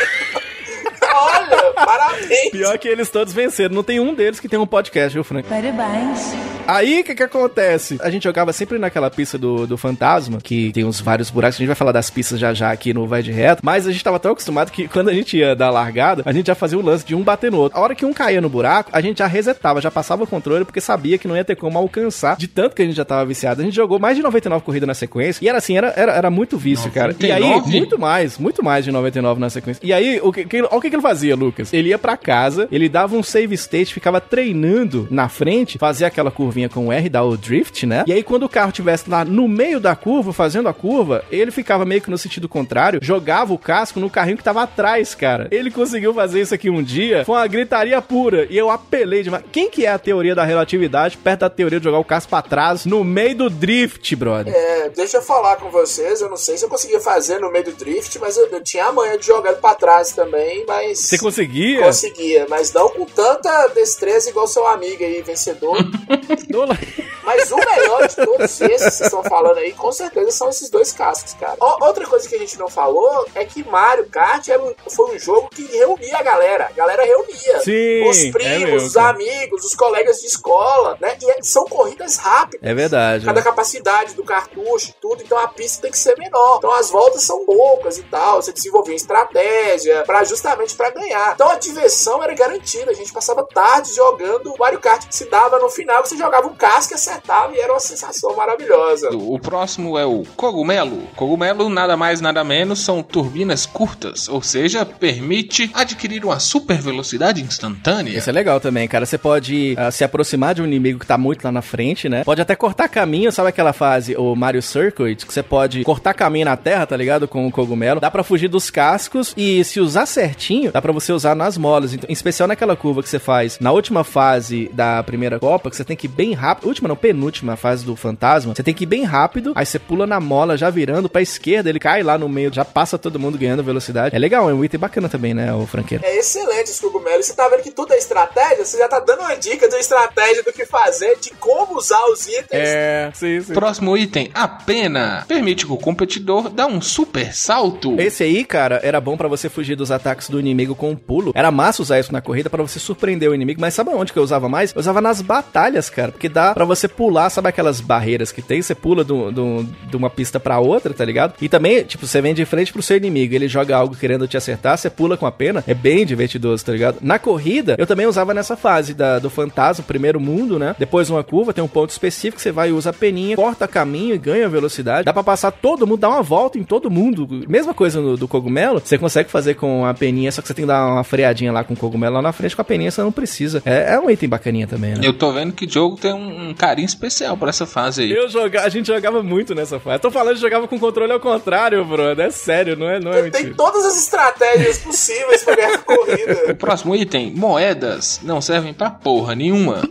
Olha, 1.14 1.74
parabéns. 1.74 2.52
Pior 2.52 2.78
que 2.78 2.88
eles 2.88 3.10
todos 3.10 3.34
venceram. 3.34 3.76
Não 3.76 3.84
tem 3.84 4.00
um 4.00 4.14
deles 4.14 4.40
que 4.40 4.48
tem 4.48 4.60
um 4.60 4.68
podcast, 4.68 5.14
viu, 5.14 5.24
Frank? 5.24 5.48
Parabéns. 5.48 6.34
Aí, 6.68 7.02
o 7.02 7.04
que 7.04 7.16
que 7.16 7.24
acontece? 7.24 7.98
A 8.02 8.10
gente 8.10 8.24
jogava 8.24 8.54
sempre 8.54 8.78
naquela 8.78 9.10
pista 9.10 9.38
do, 9.38 9.68
do 9.68 9.78
fantasma, 9.78 10.40
que 10.42 10.72
tem 10.72 10.86
uns 10.86 11.02
vários 11.02 11.30
buracos. 11.30 11.56
A 11.56 11.60
gente 11.60 11.68
vai 11.68 11.76
falar 11.76 11.92
das 11.92 12.10
pistas 12.10 12.40
já 12.40 12.54
já 12.54 12.72
aqui 12.72 12.94
no 12.94 13.08
Vai 13.08 13.22
de 13.22 13.32
Reto. 13.32 13.62
Mas 13.64 13.88
a 13.88 13.92
gente 13.92 14.04
tava 14.04 14.20
tão 14.20 14.32
acostumado 14.32 14.72
que 14.72 14.88
quando 14.88 15.10
a 15.10 15.14
gente 15.14 15.38
ia 15.38 15.56
dar 15.56 15.68
a 15.68 15.72
largada, 15.72 16.24
a 16.26 16.32
gente 16.32 16.48
já 16.48 16.56
fazia 16.56 16.78
o 16.78 16.82
lance 16.82 17.06
de 17.06 17.16
um 17.16 17.22
bater 17.22 17.52
no 17.52 17.58
outro. 17.58 17.78
A 17.78 17.82
hora 17.82 17.96
que 17.96 18.06
um 18.06 18.14
caía 18.14 18.40
no 18.40 18.50
buraco, 18.50 18.90
a 18.94 19.02
gente 19.02 19.20
já 19.20 19.28
resetava, 19.28 19.82
já 19.82 19.92
passava 19.92 20.24
o 20.24 20.28
controle, 20.28 20.64
porque 20.64 20.80
sabia 20.80 21.18
que 21.18 21.28
não 21.28 21.36
ia 21.36 21.44
ter 21.44 21.56
como 21.56 21.78
alcançar 21.78 22.38
de 22.38 22.48
tanto 22.48 22.76
que 22.76 22.82
a 22.82 22.86
gente 22.86 22.96
já 22.96 23.06
tava 23.06 23.26
viciado. 23.26 23.62
A 23.62 23.66
gente 23.66 23.76
jogou 23.76 24.00
mais 24.00 24.16
de 24.16 24.24
99 24.24 24.64
corridas 24.64 24.88
na 24.88 24.94
sequência. 24.94 25.44
E 25.44 25.50
era 25.50 25.58
assim, 25.58 25.78
era, 25.78 25.94
era, 25.96 26.14
era 26.14 26.30
muito 26.30 26.58
vício, 26.58 26.90
cara. 26.92 27.16
E 27.20 27.32
aí, 27.32 27.42
99? 27.42 27.78
muito 27.78 28.00
mais, 28.00 28.38
muito 28.38 28.64
mais 28.64 28.86
de 28.86 28.92
99 28.92 29.40
na 29.40 29.50
sequência. 29.50 29.82
E 29.84 29.92
aí, 29.92 30.20
o 30.22 30.32
que, 30.32 30.46
que, 30.46 30.62
olha 30.62 30.70
o 30.72 30.82
que, 30.82 30.90
que 30.90 31.01
ele 31.02 31.08
fazia, 31.08 31.36
Lucas? 31.36 31.74
Ele 31.74 31.90
ia 31.90 31.98
pra 31.98 32.16
casa, 32.16 32.68
ele 32.72 32.88
dava 32.88 33.16
um 33.16 33.24
save 33.24 33.56
state, 33.56 33.94
ficava 33.94 34.22
treinando 34.22 35.08
na 35.10 35.28
frente, 35.28 35.78
fazia 35.78 36.08
aquela 36.08 36.32
curvinha 36.32 36.70
com 36.70 36.88
o 36.88 36.92
R, 36.92 37.10
dá 37.10 37.24
o 37.24 37.36
drift, 37.36 37.86
né? 37.86 38.04
E 38.08 38.14
aí, 38.14 38.24
quando 38.24 38.44
o 38.44 38.50
carro 38.50 38.72
tivesse 38.72 39.10
lá 39.10 39.26
no 39.26 39.48
meio 39.48 39.80
da 39.80 39.96
curva, 39.96 40.32
fazendo 40.32 40.70
a 40.70 40.74
curva, 40.74 41.26
ele 41.32 41.52
ficava 41.52 41.86
meio 41.86 42.02
que 42.02 42.10
no 42.10 42.18
sentido 42.18 42.48
contrário, 42.48 43.00
jogava 43.02 43.54
o 43.54 43.58
casco 43.58 44.00
no 44.00 44.10
carrinho 44.10 44.38
que 44.38 44.44
tava 44.44 44.62
atrás, 44.62 45.16
cara. 45.16 45.48
Ele 45.52 45.72
conseguiu 45.72 46.14
fazer 46.14 46.42
isso 46.42 46.54
aqui 46.54 46.70
um 46.70 46.84
dia, 46.84 47.26
foi 47.26 47.36
uma 47.36 47.48
gritaria 47.48 48.02
pura. 48.02 48.46
E 48.50 48.58
eu 48.58 48.70
apelei 48.70 49.24
demais. 49.24 49.44
Quem 49.52 49.70
que 49.70 49.86
é 49.86 49.90
a 49.92 50.00
teoria 50.00 50.36
da 50.36 50.44
relatividade 50.44 51.18
perto 51.18 51.42
da 51.42 51.50
teoria 51.50 51.80
de 51.80 51.84
jogar 51.86 52.00
o 52.00 52.06
casco 52.06 52.30
pra 52.30 52.42
trás 52.42 52.86
no 52.86 53.04
meio 53.04 53.36
do 53.36 53.50
drift, 53.50 54.16
brother? 54.16 54.54
É, 54.54 54.90
deixa 54.90 55.18
eu 55.18 55.22
falar 55.22 55.56
com 55.56 55.70
vocês. 55.72 56.22
Eu 56.22 56.30
não 56.30 56.38
sei 56.38 56.58
se 56.58 56.66
eu 56.66 56.70
conseguia 56.70 57.00
fazer 57.00 57.40
no 57.40 57.52
meio 57.52 57.66
do 57.66 57.72
drift, 57.72 58.20
mas 58.20 58.38
eu, 58.38 58.48
eu 58.48 58.62
tinha 58.64 58.86
a 58.86 58.92
manha 58.92 59.18
de 59.18 59.26
jogar 59.26 59.52
ele 59.52 59.62
pra 59.62 59.76
trás 59.76 60.12
também. 60.12 60.66
Mas 60.68 60.91
Você 61.00 61.18
conseguia? 61.18 61.84
Conseguia? 61.84 62.46
Mas 62.50 62.72
não 62.74 62.90
com 62.90 63.06
tanta 63.06 63.68
destreza 63.70 64.30
igual 64.30 64.48
seu 64.48 64.66
amigo 64.68 65.04
aí, 65.04 65.22
vencedor. 65.22 65.78
Mas 67.24 67.52
o 67.52 67.56
melhor 67.56 68.08
de 68.08 68.16
todos 68.16 68.62
esses 68.62 68.68
que 68.70 68.80
vocês 68.80 69.02
estão 69.02 69.24
falando 69.24 69.58
aí, 69.58 69.74
com 69.74 69.92
certeza 69.92 70.32
são 70.32 70.50
esses 70.50 70.70
dois 70.70 70.92
cascos, 70.92 71.34
cara. 71.36 71.56
Ó, 71.60 71.86
outra 71.86 72.06
coisa 72.08 72.28
que 72.28 72.36
a 72.36 72.40
gente 72.40 72.58
não 72.58 72.68
falou 72.68 73.26
é 73.36 73.46
que 73.46 73.64
Mario 73.64 74.06
Kart 74.08 74.48
era 74.48 74.62
um- 74.62 74.74
foi 74.90 75.16
um 75.16 75.20
jogo 75.20 75.50
que 75.50 75.64
reunia 75.66 76.18
a 76.18 76.24
galera. 76.24 76.66
A 76.66 76.72
galera 76.72 77.04
reunia. 77.06 77.60
Sim, 77.64 78.10
Os 78.10 78.24
é 78.26 78.32
primos, 78.32 78.60
mesmo, 78.72 78.88
os 78.88 78.98
amigos, 78.98 79.64
os 79.66 79.76
colegas 79.76 80.20
de 80.20 80.28
escola, 80.28 80.98
né? 81.00 81.16
E 81.22 81.30
é- 81.30 81.38
são 81.44 81.64
corridas 81.66 82.18
rápidas. 82.18 82.68
É 82.68 82.74
verdade. 82.74 83.26
Cada 83.26 83.42
capacidade 83.42 84.14
do 84.16 84.24
cartucho 84.24 84.90
e 84.90 84.94
tudo, 85.00 85.22
então 85.24 85.38
a 85.38 85.48
pista 85.48 85.84
tem 85.84 85.92
que 85.92 86.00
ser 86.00 86.18
menor. 86.18 86.58
Então 86.58 86.74
as 86.74 86.90
voltas 86.90 87.22
são 87.24 87.46
poucas 87.46 87.98
e 87.98 88.04
tal. 88.04 88.42
Você 88.42 88.52
desenvolvia 88.52 88.94
uma 88.94 88.98
estratégia 88.98 90.04
para 90.06 90.24
justamente 90.24 90.76
para 90.82 90.90
ganhar. 90.90 91.34
Então 91.36 91.50
a 91.50 91.56
diversão 91.56 92.24
era 92.24 92.34
garantida. 92.34 92.90
A 92.90 92.96
gente 92.96 93.14
passava 93.14 93.46
tarde 93.46 93.94
jogando 93.94 94.56
Mario 94.58 94.80
Kart 94.80 95.06
que 95.06 95.16
se 95.16 95.30
dava 95.30 95.60
no 95.60 95.70
final, 95.70 96.04
você 96.04 96.18
jogava 96.18 96.48
um 96.48 96.56
casco 96.56 96.94
e 96.94 96.96
acertava 96.96 97.54
e 97.56 97.60
era 97.60 97.72
uma 97.72 97.80
sensação 97.80 98.36
maravilhosa. 98.36 99.10
O 99.12 99.38
próximo 99.40 99.98
é 99.98 100.06
o 100.06 100.24
cogumelo. 100.36 101.08
Cogumelo 101.16 101.70
nada 101.70 101.96
mais 101.96 102.20
nada 102.20 102.44
menos 102.44 102.84
são 102.84 103.04
turbinas 103.04 103.66
curtas, 103.66 104.28
ou 104.28 104.42
seja, 104.42 104.86
permite 104.86 105.70
adquirir 105.74 106.26
uma 106.26 106.40
super 106.40 106.82
velocidade 106.82 107.42
instantânea. 107.42 108.18
Esse 108.18 108.30
é 108.30 108.34
legal 108.34 108.60
também, 108.60 108.88
cara. 108.88 109.06
Você 109.06 109.18
pode 109.18 109.76
ah, 109.78 109.92
se 109.92 110.04
aproximar 110.04 110.56
de 110.56 110.62
um 110.62 110.66
inimigo 110.66 111.00
que 111.00 111.06
tá 111.06 111.18
muito 111.18 111.44
lá 111.44 111.52
na 111.52 111.62
frente, 111.62 112.10
né? 112.10 112.24
Pode 112.24 112.42
até 112.42 112.56
cortar 112.56 112.88
caminho, 112.88 113.32
sabe 113.32 113.50
aquela 113.50 113.74
fase, 113.74 114.16
o 114.16 114.36
Mario 114.36 114.62
Circuit, 114.62 115.26
que 115.26 115.34
você 115.34 115.44
pode 115.44 115.84
cortar 115.84 116.14
caminho 116.14 116.46
na 116.46 116.58
terra, 116.58 116.86
tá 116.86 116.98
ligado? 116.98 117.28
Com 117.28 117.48
o 117.48 117.52
cogumelo. 117.52 118.00
Dá 118.00 118.10
pra 118.10 118.24
fugir 118.24 118.48
dos 118.48 118.70
cascos 118.70 119.34
e 119.38 119.64
se 119.64 119.80
usar 119.80 120.06
certinho, 120.06 120.71
dá 120.72 120.82
pra 120.82 120.92
você 120.92 121.12
usar 121.12 121.36
nas 121.36 121.58
molas. 121.58 121.94
Então, 121.94 122.10
em 122.10 122.14
especial 122.14 122.48
naquela 122.48 122.76
curva 122.76 123.04
que 123.04 123.10
você 123.10 123.20
faz 123.20 123.60
na 123.60 123.72
última 123.72 124.04
fase 124.04 124.70
da 124.74 125.04
primeira 125.04 125.40
Copa, 125.40 125.70
que 125.70 125.76
você 125.76 125.84
tem 125.84 125.98
que 125.98 126.08
ir 126.08 126.10
bem 126.10 126.34
rápido. 126.34 126.68
Última 126.68 126.88
não, 126.88 126.96
penúltima 126.96 127.56
fase 127.56 127.86
do 127.86 127.96
fantasma. 127.96 128.54
Você 128.56 128.64
tem 128.64 128.74
que 128.74 128.84
ir 128.84 128.88
bem 128.88 129.04
rápido, 129.04 129.54
aí 129.56 129.66
você 129.66 129.80
pula 129.80 130.06
na 130.06 130.20
mola 130.20 130.58
já 130.58 130.70
virando 130.70 131.10
pra 131.10 131.22
esquerda, 131.22 131.70
ele 131.70 131.80
cai 131.80 132.04
lá 132.04 132.18
no 132.18 132.30
meio, 132.30 132.54
já 132.54 132.66
passa 132.66 132.98
todo 132.98 133.20
mundo 133.20 133.38
ganhando 133.38 133.64
velocidade. 133.64 134.16
É 134.16 134.20
legal, 134.20 134.50
é 134.50 134.54
um 134.54 134.64
item 134.64 134.80
bacana 134.80 135.10
também, 135.10 135.34
né, 135.34 135.54
o 135.54 135.66
franqueiro? 135.66 136.04
É 136.06 136.18
excelente 136.18 136.70
esse 136.70 136.82
cogumelo. 136.82 137.22
Você 137.22 137.34
tá 137.34 137.48
vendo 137.50 137.64
que 137.64 137.72
tudo 137.72 137.94
é 137.94 137.98
estratégia? 137.98 138.64
Você 138.64 138.78
já 138.78 138.88
tá 138.88 139.00
dando 139.00 139.22
uma 139.22 139.36
dica 139.36 139.68
de 139.68 139.76
estratégia 139.76 140.44
do 140.44 140.54
que 140.54 140.66
fazer, 140.66 141.18
de 141.20 141.32
como 141.32 141.78
usar 141.78 142.02
os 142.12 142.28
itens. 142.28 142.48
É, 142.52 143.12
sim, 143.14 143.42
sim. 143.42 143.54
Próximo 143.54 143.98
item, 143.98 144.30
a 144.34 144.48
pena. 144.48 145.26
Permite 145.28 145.66
que 145.66 145.72
o 145.72 145.78
competidor 145.78 146.50
dá 146.50 146.68
um 146.68 146.82
super 146.82 147.34
salto. 147.34 148.00
Esse 148.00 148.24
aí, 148.24 148.44
cara, 148.44 148.80
era 148.84 149.02
bom 149.02 149.18
pra 149.18 149.28
você 149.28 149.50
fugir 149.50 149.76
dos 149.76 149.92
ataques 149.92 150.30
do 150.30 150.40
inimigo 150.40 150.61
com 150.76 150.92
um 150.92 150.96
pulo. 150.96 151.32
Era 151.36 151.52
massa 151.52 151.82
usar 151.82 152.00
isso 152.00 152.12
na 152.14 152.22
corrida 152.22 152.50
pra 152.50 152.62
você 152.64 152.80
surpreender 152.80 153.30
o 153.30 153.36
inimigo, 153.36 153.60
mas 153.62 153.74
sabe 153.74 153.90
onde 153.92 154.14
que 154.14 154.20
eu 154.20 154.24
usava 154.24 154.48
mais? 154.50 154.74
Eu 154.74 154.80
usava 154.80 155.02
nas 155.02 155.22
batalhas, 155.22 155.90
cara, 155.90 156.12
porque 156.12 156.30
dá 156.30 156.54
pra 156.54 156.66
você 156.66 156.88
pular, 156.88 157.30
sabe 157.30 157.50
aquelas 157.50 157.82
barreiras 157.82 158.32
que 158.32 158.42
tem? 158.42 158.62
Você 158.62 158.76
pula 158.76 159.04
do, 159.04 159.32
do- 159.32 159.64
de 159.90 159.98
uma 159.98 160.10
pista 160.10 160.40
pra 160.40 160.60
outra, 160.60 160.94
tá 160.94 161.04
ligado? 161.06 161.34
E 161.42 161.50
também, 161.50 161.84
tipo, 161.84 162.06
você 162.06 162.22
vem 162.22 162.34
de 162.34 162.46
frente 162.46 162.72
pro 162.74 162.82
seu 162.82 162.98
inimigo, 162.98 163.34
ele 163.34 163.48
joga 163.48 163.76
algo 163.76 163.96
querendo 163.96 164.28
te 164.28 164.38
acertar, 164.38 164.78
você 164.78 164.90
pula 164.90 165.18
com 165.18 165.26
a 165.26 165.32
pena, 165.32 165.64
é 165.68 165.74
bem 165.74 166.06
divertidoso, 166.06 166.66
tá 166.66 166.72
ligado? 166.72 166.98
Na 167.02 167.18
corrida, 167.20 167.76
eu 167.78 167.88
também 167.88 168.06
usava 168.06 168.34
nessa 168.34 168.56
fase 168.56 168.94
da, 168.94 169.20
do 169.20 169.30
fantasma, 169.30 169.84
primeiro 169.88 170.20
mundo, 170.20 170.58
né? 170.60 170.76
Depois 170.78 171.10
uma 171.10 171.24
curva, 171.24 171.54
tem 171.54 171.64
um 171.64 171.68
ponto 171.68 171.90
específico, 171.90 172.42
você 172.42 172.52
vai 172.52 172.70
e 172.70 172.72
usa 172.72 172.90
a 172.90 172.94
peninha, 172.94 173.36
corta 173.36 173.68
caminho 173.68 174.16
e 174.16 174.18
ganha 174.18 174.48
velocidade. 174.50 175.06
Dá 175.06 175.14
pra 175.14 175.24
passar 175.24 175.52
todo 175.52 175.86
mundo, 175.88 176.00
dar 176.00 176.10
uma 176.10 176.22
volta 176.24 176.58
em 176.58 176.64
todo 176.64 176.90
mundo. 176.90 177.28
Mesma 177.48 177.74
coisa 177.74 178.00
no, 178.02 178.18
do 178.18 178.28
cogumelo, 178.28 178.82
você 178.84 178.98
consegue 178.98 179.30
fazer 179.30 179.56
com 179.56 179.86
a 179.86 179.94
peninha, 179.94 180.32
só 180.32 180.42
que 180.42 180.48
você 180.52 180.56
tem 180.56 180.64
que 180.64 180.68
dar 180.68 180.86
uma 180.88 181.04
freadinha 181.04 181.52
lá 181.52 181.64
com 181.64 181.74
o 181.74 181.78
cogumelo 181.78 182.16
lá 182.16 182.22
na 182.22 182.32
frente, 182.32 182.56
com 182.56 182.62
a 182.62 182.66
peninha 182.66 182.92
você 182.92 183.02
não 183.02 183.12
precisa. 183.12 183.62
É, 183.66 183.94
é 183.94 184.00
um 184.00 184.10
item 184.10 184.30
bacaninha 184.30 184.68
também, 184.68 184.92
né? 184.92 185.00
Eu 185.04 185.14
tô 185.14 185.32
vendo 185.32 185.54
que 185.54 185.66
o 185.66 185.70
jogo 185.72 185.98
tem 185.98 186.14
um, 186.14 186.50
um 186.50 186.54
carinho 186.54 186.86
especial 186.86 187.36
pra 187.38 187.50
essa 187.50 187.66
fase 187.66 188.04
aí. 188.04 188.12
Eu 188.12 188.30
joga, 188.30 188.62
a 188.64 188.70
gente 188.70 188.88
jogava 188.88 189.24
muito 189.24 189.56
nessa 189.56 189.80
fase. 189.80 189.96
Eu 189.96 190.00
tô 190.00 190.12
falando 190.12 190.36
que 190.36 190.42
jogava 190.42 190.68
com 190.68 190.78
controle 190.80 191.12
ao 191.12 191.20
contrário, 191.20 191.84
brother. 191.86 192.26
É 192.28 192.30
sério, 192.32 192.76
não 192.76 192.90
é, 192.90 193.00
não 193.00 193.12
é 193.12 193.30
Tem 193.30 193.44
mentira. 193.44 193.56
todas 193.56 193.86
as 193.86 193.98
estratégias 193.98 194.78
possíveis 194.80 195.44
pra 195.44 195.56
ganhar 195.56 195.76
a 195.76 195.78
corrida. 195.80 196.42
O 196.52 196.56
próximo 196.56 196.96
item, 196.96 197.32
moedas, 197.36 198.20
não 198.24 198.42
servem 198.42 198.74
pra 198.74 198.90
porra 198.90 199.34
nenhuma. 199.36 199.82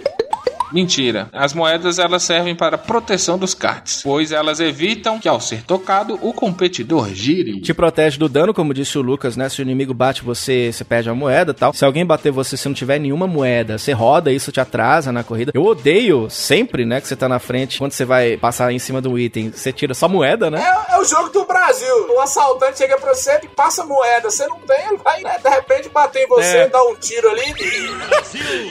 Mentira. 0.73 1.29
As 1.33 1.53
moedas 1.53 1.99
elas 1.99 2.23
servem 2.23 2.55
para 2.55 2.79
proteção 2.79 3.39
dos 3.39 3.55
karts, 3.55 4.01
pois 4.03 4.33
elas 4.33 4.61
evitam 4.61 5.19
que 5.19 5.29
ao 5.29 5.41
ser 5.41 5.63
tocado 5.63 6.19
o 6.23 6.33
competidor 6.33 7.09
gire. 7.13 7.61
Te 7.61 7.75
protege 7.75 8.19
do 8.19 8.29
dano, 8.29 8.55
como 8.55 8.73
disse 8.75 8.99
o 8.99 9.03
Lucas, 9.03 9.37
né? 9.37 9.49
Se 9.49 9.61
o 9.61 9.63
inimigo 9.63 9.93
bate 9.95 10.23
você, 10.23 10.73
você 10.73 10.85
perde 10.85 11.09
a 11.11 11.15
moeda 11.15 11.51
e 11.53 11.55
tal. 11.55 11.73
Se 11.73 11.85
alguém 11.85 12.05
bater 12.07 12.31
você, 12.31 12.57
se 12.57 12.69
não 12.69 12.75
tiver 12.75 12.99
nenhuma 12.99 13.27
moeda, 13.27 13.79
você 13.79 13.93
roda, 13.93 14.33
isso 14.33 14.53
te 14.53 14.61
atrasa 14.61 15.11
na 15.13 15.25
corrida. 15.25 15.53
Eu 15.55 15.65
odeio 15.65 16.29
sempre, 16.31 16.85
né? 16.85 17.01
Que 17.01 17.09
você 17.09 17.17
tá 17.17 17.29
na 17.29 17.39
frente, 17.39 17.79
quando 17.79 17.93
você 17.93 18.05
vai 18.05 18.37
passar 18.37 18.73
em 18.73 18.79
cima 18.79 19.01
do 19.01 19.19
item, 19.19 19.51
você 19.51 19.73
tira 19.73 19.95
só 19.95 20.09
moeda, 20.09 20.51
né? 20.51 20.61
É, 20.91 20.95
é 20.95 20.99
o 20.99 21.05
jogo 21.05 21.29
do 21.31 21.45
Brasil. 21.45 21.95
Um 22.15 22.21
assaltante 22.21 22.79
chega 22.79 22.97
pra 22.99 23.15
você 23.15 23.41
e 23.43 23.49
passa 23.49 23.85
moeda. 23.85 24.31
Você 24.31 24.47
não 24.47 24.59
tem, 24.61 24.87
ele 24.89 24.99
vai, 25.05 25.21
né, 25.23 25.37
de 25.43 25.49
repente, 25.49 25.89
bater 25.89 26.25
em 26.25 26.29
você, 26.29 26.57
É. 26.59 26.69
dar 26.69 26.83
um 26.85 26.95
tiro 26.95 27.29
ali. 27.31 27.55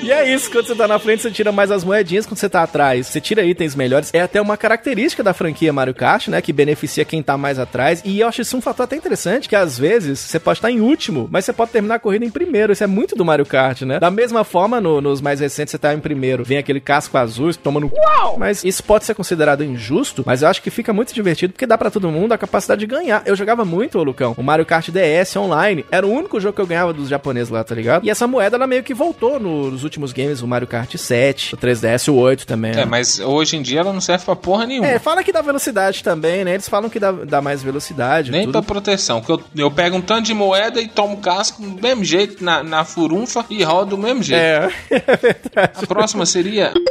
E 0.03 0.11
é 0.11 0.33
isso, 0.33 0.49
quando 0.51 0.67
você 0.67 0.75
tá 0.75 0.87
na 0.87 0.99
frente, 0.99 1.21
você 1.21 1.31
tira 1.31 1.51
mais 1.51 1.71
as 1.71 1.83
moedinhas, 1.89 2.25
quando 2.25 2.37
você 2.37 2.47
tá 2.49 2.61
atrás, 2.63 3.07
você 3.07 3.19
tira 3.19 3.43
itens 3.43 3.75
melhores. 3.75 4.13
É 4.13 4.21
até 4.21 4.39
uma 4.41 4.55
característica 4.55 5.23
da 5.23 5.33
franquia 5.33 5.73
Mario 5.73 5.93
Kart, 5.95 6.27
né? 6.27 6.41
Que 6.41 6.53
beneficia 6.53 7.03
quem 7.03 7.21
tá 7.23 7.35
mais 7.37 7.57
atrás. 7.57 8.01
E 8.05 8.19
eu 8.19 8.27
acho 8.27 8.41
isso 8.41 8.55
um 8.55 8.61
fator 8.61 8.83
até 8.83 8.95
interessante, 8.95 9.49
que 9.49 9.55
às 9.55 9.77
vezes 9.77 10.19
você 10.19 10.39
pode 10.39 10.59
estar 10.59 10.69
em 10.71 10.79
último, 10.81 11.27
mas 11.31 11.45
você 11.45 11.53
pode 11.53 11.71
terminar 11.71 11.95
a 11.95 11.99
corrida 11.99 12.23
em 12.25 12.29
primeiro. 12.29 12.71
Isso 12.73 12.83
é 12.83 12.87
muito 12.87 13.15
do 13.15 13.25
Mario 13.25 13.45
Kart, 13.45 13.81
né? 13.81 13.99
Da 13.99 14.11
mesma 14.11 14.43
forma, 14.43 14.79
no- 14.79 15.01
nos 15.01 15.19
mais 15.21 15.39
recentes, 15.39 15.71
você 15.71 15.77
tá 15.77 15.93
em 15.93 15.99
primeiro. 15.99 16.43
Vem 16.43 16.57
aquele 16.57 16.79
casco 16.79 17.17
azul, 17.17 17.53
toma 17.55 17.79
no. 17.79 17.91
Mas 18.37 18.63
isso 18.63 18.83
pode 18.83 19.05
ser 19.05 19.15
considerado 19.15 19.63
injusto, 19.63 20.23
mas 20.25 20.41
eu 20.43 20.47
acho 20.47 20.61
que 20.61 20.69
fica 20.69 20.93
muito 20.93 21.13
divertido 21.13 21.53
porque 21.53 21.65
dá 21.65 21.77
pra 21.77 21.89
todo 21.89 22.09
mundo 22.11 22.33
a 22.33 22.37
capacidade 22.37 22.79
de 22.81 22.85
ganhar. 22.85 23.23
Eu 23.25 23.35
jogava 23.35 23.65
muito, 23.65 23.97
ô 23.97 24.03
Lucão, 24.03 24.35
o 24.37 24.43
Mario 24.43 24.65
Kart 24.65 24.89
DS 24.89 25.35
online. 25.37 25.83
Era 25.91 26.05
o 26.05 26.11
único 26.11 26.39
jogo 26.39 26.55
que 26.55 26.61
eu 26.61 26.67
ganhava 26.67 26.93
dos 26.93 27.09
japoneses 27.09 27.49
lá, 27.49 27.63
tá 27.63 27.73
ligado? 27.73 28.05
E 28.05 28.09
essa 28.09 28.27
moeda, 28.27 28.55
ela 28.57 28.67
meio 28.67 28.83
que 28.83 28.93
voltou 28.93 29.39
no- 29.39 29.71
nos 29.71 29.83
últimos 29.83 30.13
games, 30.13 30.41
o 30.41 30.47
Mario 30.47 30.67
Kart 30.67 30.95
7, 30.95 31.55
o 31.55 31.57
3DS, 31.79 32.11
o 32.11 32.15
8 32.15 32.45
também. 32.45 32.73
né? 32.73 32.81
É, 32.81 32.85
mas 32.85 33.19
hoje 33.19 33.57
em 33.57 33.61
dia 33.61 33.79
ela 33.81 33.93
não 33.93 34.01
serve 34.01 34.25
pra 34.25 34.35
porra 34.35 34.65
nenhuma. 34.65 34.87
É, 34.87 34.99
fala 34.99 35.23
que 35.23 35.31
dá 35.31 35.41
velocidade 35.41 36.03
também, 36.03 36.43
né? 36.43 36.53
Eles 36.53 36.67
falam 36.69 36.89
que 36.89 36.99
dá, 36.99 37.11
dá 37.11 37.41
mais 37.41 37.61
velocidade. 37.63 38.31
Nem 38.31 38.43
tudo. 38.43 38.51
pra 38.53 38.61
proteção, 38.61 39.21
porque 39.21 39.31
eu, 39.31 39.41
eu 39.65 39.71
pego 39.71 39.97
um 39.97 40.01
tanto 40.01 40.25
de 40.25 40.33
moeda 40.33 40.81
e 40.81 40.87
tomo 40.87 41.17
casco 41.17 41.61
do 41.61 41.81
mesmo 41.81 42.03
jeito 42.03 42.43
na, 42.43 42.63
na 42.63 42.83
furunfa 42.85 43.45
e 43.49 43.63
rodo 43.63 43.91
do 43.91 43.97
mesmo 43.97 44.21
jeito. 44.23 44.41
É, 44.41 44.69
é 44.91 45.15
verdade. 45.17 45.71
A 45.83 45.87
próxima 45.87 46.25
seria. 46.25 46.73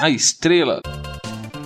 A 0.00 0.08
estrela. 0.08 0.80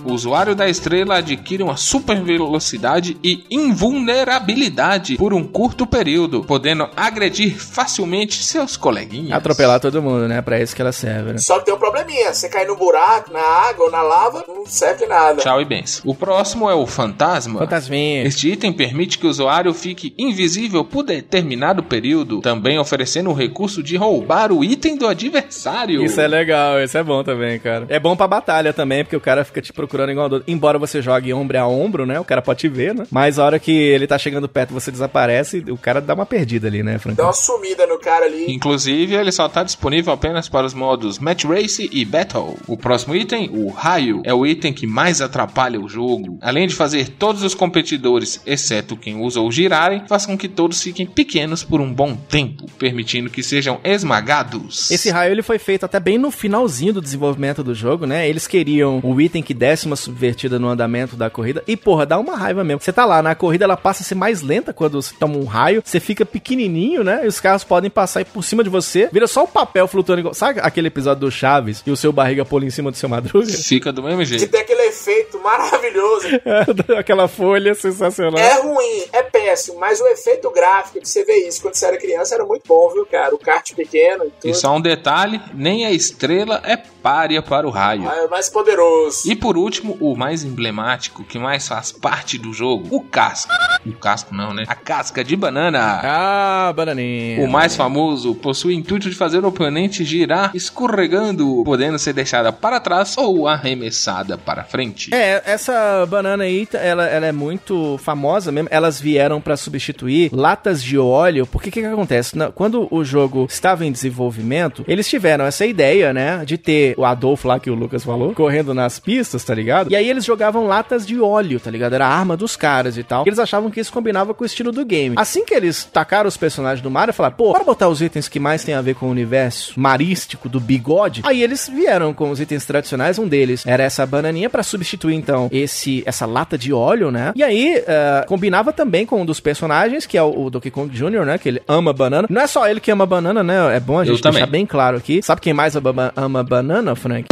O 0.05 0.13
usuário 0.13 0.53
da 0.53 0.69
estrela 0.69 1.17
adquire 1.17 1.63
uma 1.63 1.75
super 1.75 2.21
velocidade 2.21 3.17
e 3.23 3.43
invulnerabilidade 3.49 5.17
por 5.17 5.33
um 5.33 5.43
curto 5.43 5.87
período, 5.87 6.43
podendo 6.43 6.87
agredir 6.95 7.57
facilmente 7.57 8.43
seus 8.43 8.77
coleguinhas. 8.77 9.31
Atropelar 9.31 9.79
todo 9.79 10.03
mundo, 10.03 10.27
né? 10.27 10.43
Pra 10.43 10.61
isso 10.61 10.75
que 10.75 10.81
ela 10.81 10.91
serve, 10.91 11.33
né? 11.33 11.39
Só 11.39 11.57
que 11.57 11.65
tem 11.65 11.73
um 11.73 11.79
probleminha. 11.79 12.31
Você 12.31 12.47
cair 12.47 12.67
no 12.67 12.75
buraco, 12.75 13.33
na 13.33 13.41
água 13.41 13.85
ou 13.85 13.91
na 13.91 14.03
lava, 14.03 14.45
não 14.47 14.67
serve 14.67 15.07
nada. 15.07 15.41
Tchau 15.41 15.59
e 15.59 15.65
bens. 15.65 16.03
O 16.05 16.13
próximo 16.13 16.69
é 16.69 16.75
o 16.75 16.85
fantasma. 16.85 17.57
Fantasminha. 17.61 18.27
Este 18.27 18.51
item 18.51 18.71
permite 18.71 19.17
que 19.17 19.25
o 19.25 19.29
usuário 19.29 19.73
fique 19.73 20.13
invisível 20.19 20.85
por 20.85 21.01
determinado 21.01 21.81
período, 21.81 22.41
também 22.41 22.77
oferecendo 22.77 23.31
o 23.31 23.33
recurso 23.33 23.81
de 23.81 23.97
roubar 23.97 24.51
o 24.51 24.63
item 24.63 24.97
do 24.97 25.07
adversário. 25.07 26.03
Isso 26.05 26.21
é 26.21 26.27
legal, 26.27 26.79
isso 26.79 26.95
é 26.95 27.03
bom 27.03 27.23
também, 27.23 27.57
cara. 27.57 27.87
É 27.89 27.99
bom 27.99 28.15
pra 28.15 28.27
batalha 28.27 28.71
também, 28.71 29.03
porque 29.03 29.15
o 29.15 29.21
cara 29.21 29.43
fica 29.43 29.61
te 29.61 29.73
procurando 29.73 29.94
igual 30.03 30.29
doido. 30.29 30.45
Embora 30.47 30.77
você 30.77 31.01
jogue 31.01 31.33
ombro 31.33 31.59
a 31.59 31.67
ombro, 31.67 32.05
né? 32.05 32.19
O 32.19 32.25
cara 32.25 32.41
pode 32.41 32.59
te 32.59 32.69
ver, 32.69 32.93
né? 32.93 33.05
Mas 33.11 33.39
a 33.39 33.45
hora 33.45 33.59
que 33.59 33.71
ele 33.71 34.07
tá 34.07 34.17
chegando 34.17 34.47
perto 34.47 34.73
você 34.73 34.91
desaparece, 34.91 35.63
o 35.69 35.77
cara 35.77 36.01
dá 36.01 36.13
uma 36.13 36.25
perdida 36.25 36.67
ali, 36.67 36.83
né, 36.83 36.97
Franco? 36.97 37.17
Dá 37.17 37.25
uma 37.25 37.33
sumida 37.33 37.85
no 37.87 37.99
cara 37.99 38.25
ali. 38.25 38.51
Inclusive, 38.51 39.15
ele 39.15 39.31
só 39.31 39.45
está 39.45 39.63
disponível 39.63 40.13
apenas 40.13 40.49
para 40.49 40.65
os 40.65 40.73
modos 40.73 41.19
Match 41.19 41.45
Race 41.45 41.89
e 41.91 42.05
Battle. 42.05 42.57
O 42.67 42.77
próximo 42.77 43.15
item, 43.15 43.49
o 43.53 43.69
Raio, 43.69 44.21
é 44.23 44.33
o 44.33 44.45
item 44.45 44.73
que 44.73 44.87
mais 44.87 45.21
atrapalha 45.21 45.79
o 45.79 45.87
jogo. 45.87 46.37
Além 46.41 46.67
de 46.67 46.75
fazer 46.75 47.09
todos 47.09 47.43
os 47.43 47.53
competidores, 47.55 48.41
exceto 48.45 48.97
quem 48.97 49.19
usa 49.19 49.39
ou 49.39 49.51
girarem, 49.51 50.03
faz 50.07 50.25
com 50.25 50.37
que 50.37 50.47
todos 50.47 50.81
fiquem 50.81 51.05
pequenos 51.05 51.63
por 51.63 51.81
um 51.81 51.93
bom 51.93 52.15
tempo, 52.15 52.65
permitindo 52.77 53.29
que 53.29 53.43
sejam 53.43 53.79
esmagados. 53.83 54.91
Esse 54.91 55.09
raio 55.09 55.31
ele 55.31 55.41
foi 55.41 55.59
feito 55.59 55.85
até 55.85 55.99
bem 55.99 56.17
no 56.17 56.31
finalzinho 56.31 56.93
do 56.93 57.01
desenvolvimento 57.01 57.63
do 57.63 57.73
jogo, 57.73 58.05
né? 58.05 58.27
Eles 58.27 58.47
queriam 58.47 58.99
o 59.03 59.19
item 59.19 59.41
que 59.41 59.53
desse 59.53 59.84
uma 59.87 59.95
subvertida 59.95 60.57
no 60.59 60.67
andamento 60.67 61.15
da 61.15 61.29
corrida. 61.29 61.63
E, 61.67 61.75
porra, 61.77 62.05
dá 62.05 62.17
uma 62.19 62.35
raiva 62.35 62.63
mesmo. 62.63 62.81
Você 62.81 62.91
tá 62.93 63.05
lá, 63.05 63.21
na 63.21 63.35
corrida 63.35 63.65
ela 63.65 63.77
passa 63.77 64.03
a 64.03 64.05
ser 64.05 64.15
mais 64.15 64.41
lenta 64.41 64.73
quando 64.73 65.01
você 65.01 65.13
toma 65.19 65.37
um 65.37 65.45
raio. 65.45 65.81
Você 65.85 65.99
fica 65.99 66.25
pequenininho, 66.25 67.03
né? 67.03 67.21
E 67.23 67.27
os 67.27 67.39
carros 67.39 67.63
podem 67.63 67.89
passar 67.89 68.19
aí 68.19 68.25
por 68.25 68.43
cima 68.43 68.63
de 68.63 68.69
você. 68.69 69.09
Vira 69.11 69.27
só 69.27 69.43
o 69.43 69.47
papel 69.47 69.87
flutuando 69.87 70.19
igual. 70.21 70.33
Sabe 70.33 70.59
aquele 70.61 70.87
episódio 70.87 71.21
do 71.21 71.31
Chaves 71.31 71.83
e 71.85 71.91
o 71.91 71.97
seu 71.97 72.11
barriga 72.11 72.45
pula 72.45 72.65
em 72.65 72.69
cima 72.69 72.91
do 72.91 72.97
seu 72.97 73.09
madruga? 73.09 73.45
Fica 73.65 73.91
do 73.91 74.03
mesmo 74.03 74.19
Que 74.19 74.25
jeito. 74.25 74.51
tem 74.51 74.61
aquele 74.61 74.83
efeito 74.87 75.39
maravilhoso. 75.41 76.27
Aquela 76.97 77.27
folha 77.27 77.73
sensacional. 77.73 78.39
É 78.39 78.61
ruim, 78.61 79.03
é 79.11 79.21
péssimo, 79.23 79.79
mas 79.79 79.99
o 79.99 80.07
efeito 80.07 80.49
gráfico 80.51 80.99
de 81.01 81.07
você 81.09 81.23
ver 81.23 81.47
isso 81.47 81.61
quando 81.61 81.75
você 81.75 81.85
era 81.85 81.97
criança 81.97 82.35
era 82.35 82.45
muito 82.45 82.63
bom, 82.67 82.89
viu, 82.93 83.05
cara? 83.05 83.33
O 83.33 83.37
kart 83.37 83.73
pequeno 83.73 84.25
e 84.25 84.29
tudo. 84.29 84.49
E 84.51 84.53
só 84.53 84.75
um 84.75 84.81
detalhe: 84.81 85.41
nem 85.53 85.85
a 85.85 85.91
estrela 85.91 86.61
é 86.65 86.77
párea 86.77 87.41
para 87.41 87.67
o 87.67 87.69
raio. 87.69 88.07
Ah, 88.07 88.23
É 88.23 88.27
mais 88.27 88.49
poderoso. 88.49 89.29
E 89.29 89.35
por 89.35 89.57
último, 89.57 89.74
o 89.83 90.15
mais 90.15 90.43
emblemático, 90.43 91.23
que 91.23 91.37
mais 91.39 91.67
faz 91.67 91.91
parte 91.91 92.37
do 92.37 92.53
jogo, 92.53 92.87
o 92.95 93.01
casco. 93.01 93.51
O 93.85 93.91
casco 93.93 94.33
não, 94.33 94.53
né? 94.53 94.63
A 94.67 94.75
casca 94.75 95.23
de 95.23 95.35
banana. 95.35 95.99
Ah, 96.03 96.73
bananinha. 96.75 97.41
O 97.45 97.47
mais 97.49 97.75
famoso 97.75 98.33
possui 98.35 98.73
o 98.75 98.77
intuito 98.77 99.09
de 99.09 99.15
fazer 99.15 99.43
o 99.43 99.47
oponente 99.47 100.03
girar 100.03 100.51
escorregando, 100.55 101.63
podendo 101.65 101.97
ser 101.97 102.13
deixada 102.13 102.51
para 102.51 102.79
trás 102.79 103.17
ou 103.17 103.47
arremessada 103.47 104.37
para 104.37 104.63
frente. 104.63 105.13
É, 105.13 105.41
essa 105.45 106.05
banana 106.07 106.43
aí, 106.43 106.67
ela, 106.73 107.05
ela 107.07 107.25
é 107.25 107.31
muito 107.31 107.97
famosa 108.03 108.51
mesmo. 108.51 108.69
Elas 108.71 108.99
vieram 108.99 109.41
pra 109.41 109.57
substituir 109.57 110.29
latas 110.33 110.83
de 110.83 110.97
óleo. 110.97 111.45
Porque 111.47 111.69
o 111.69 111.71
que, 111.71 111.81
que 111.81 111.87
acontece? 111.87 112.37
Na- 112.37 112.51
Quando 112.51 112.87
o 112.91 113.03
jogo 113.03 113.45
estava 113.49 113.85
em 113.85 113.91
desenvolvimento, 113.91 114.83
eles 114.87 115.07
tiveram 115.07 115.45
essa 115.45 115.65
ideia, 115.65 116.13
né? 116.13 116.43
De 116.45 116.57
ter 116.57 116.93
o 116.97 117.05
Adolfo 117.05 117.47
lá 117.47 117.59
que 117.59 117.69
o 117.69 117.75
Lucas 117.75 118.03
falou, 118.03 118.33
correndo 118.33 118.73
nas 118.73 118.99
pistas, 118.99 119.43
tá 119.43 119.53
ligado? 119.55 119.91
E 119.91 119.95
aí 119.95 120.09
eles 120.09 120.23
jogavam 120.25 120.65
latas 120.67 121.05
de 121.05 121.19
óleo, 121.19 121.59
tá 121.59 121.71
ligado? 121.71 121.93
Era 121.93 122.05
a 122.07 122.09
arma 122.09 122.35
dos 122.37 122.55
caras 122.55 122.97
e 122.97 123.03
tal. 123.03 123.25
E 123.25 123.29
eles 123.29 123.39
achavam 123.39 123.71
que 123.71 123.79
isso 123.79 123.91
combinava 123.91 124.33
com 124.33 124.43
o 124.43 124.45
estilo 124.45 124.71
do 124.71 124.85
game. 124.85 125.15
Assim 125.17 125.45
que 125.45 125.53
eles 125.53 125.85
tacaram 125.85 126.27
os 126.27 126.37
personagens 126.37 126.81
do 126.81 126.91
Mario, 126.91 127.13
falaram, 127.13 127.35
pô, 127.35 127.51
bora 127.53 127.63
botar 127.63 127.87
os 127.87 128.01
itens 128.01 128.27
que 128.27 128.39
mais 128.39 128.63
tem 128.63 128.75
a 128.75 128.81
ver 128.81 128.95
com 128.95 129.07
o 129.07 129.09
universo 129.09 129.79
marístico 129.79 130.49
do 130.49 130.59
bigode. 130.59 131.21
Aí 131.25 131.41
eles 131.41 131.69
vieram 131.73 132.13
com 132.13 132.29
os 132.29 132.39
itens 132.39 132.65
tradicionais. 132.65 133.17
Um 133.17 133.27
deles 133.27 133.65
era 133.65 133.83
essa 133.83 134.05
bananinha 134.05 134.49
pra 134.49 134.63
substituir, 134.63 135.15
então, 135.15 135.49
esse 135.51 136.03
essa 136.05 136.25
lata 136.25 136.57
de 136.57 136.73
óleo, 136.73 137.11
né? 137.11 137.31
E 137.35 137.43
aí, 137.43 137.83
eh, 137.87 138.25
combinava 138.27 138.73
também 138.73 139.05
com 139.05 139.21
um 139.21 139.25
dos 139.25 139.39
personagens, 139.39 140.05
que 140.05 140.17
é 140.17 140.21
o, 140.23 140.45
o 140.45 140.49
Donkey 140.49 140.71
Kong 140.71 140.93
Jr., 140.93 141.25
né? 141.25 141.37
Que 141.37 141.49
ele 141.49 141.61
ama 141.67 141.93
banana. 141.93 142.27
Não 142.29 142.41
é 142.41 142.47
só 142.47 142.67
ele 142.67 142.79
que 142.79 142.91
ama 142.91 143.05
banana, 143.05 143.43
né? 143.43 143.75
É 143.75 143.79
bom 143.79 143.97
a 143.99 144.01
Eu 144.01 144.07
gente 144.07 144.21
também. 144.21 144.39
deixar 144.39 144.51
bem 144.51 144.65
claro 144.65 144.97
aqui. 144.97 145.21
Sabe 145.21 145.41
quem 145.41 145.53
mais 145.53 145.75
ama, 145.75 146.11
ama 146.15 146.43
banana, 146.43 146.95
Frank? 146.95 147.25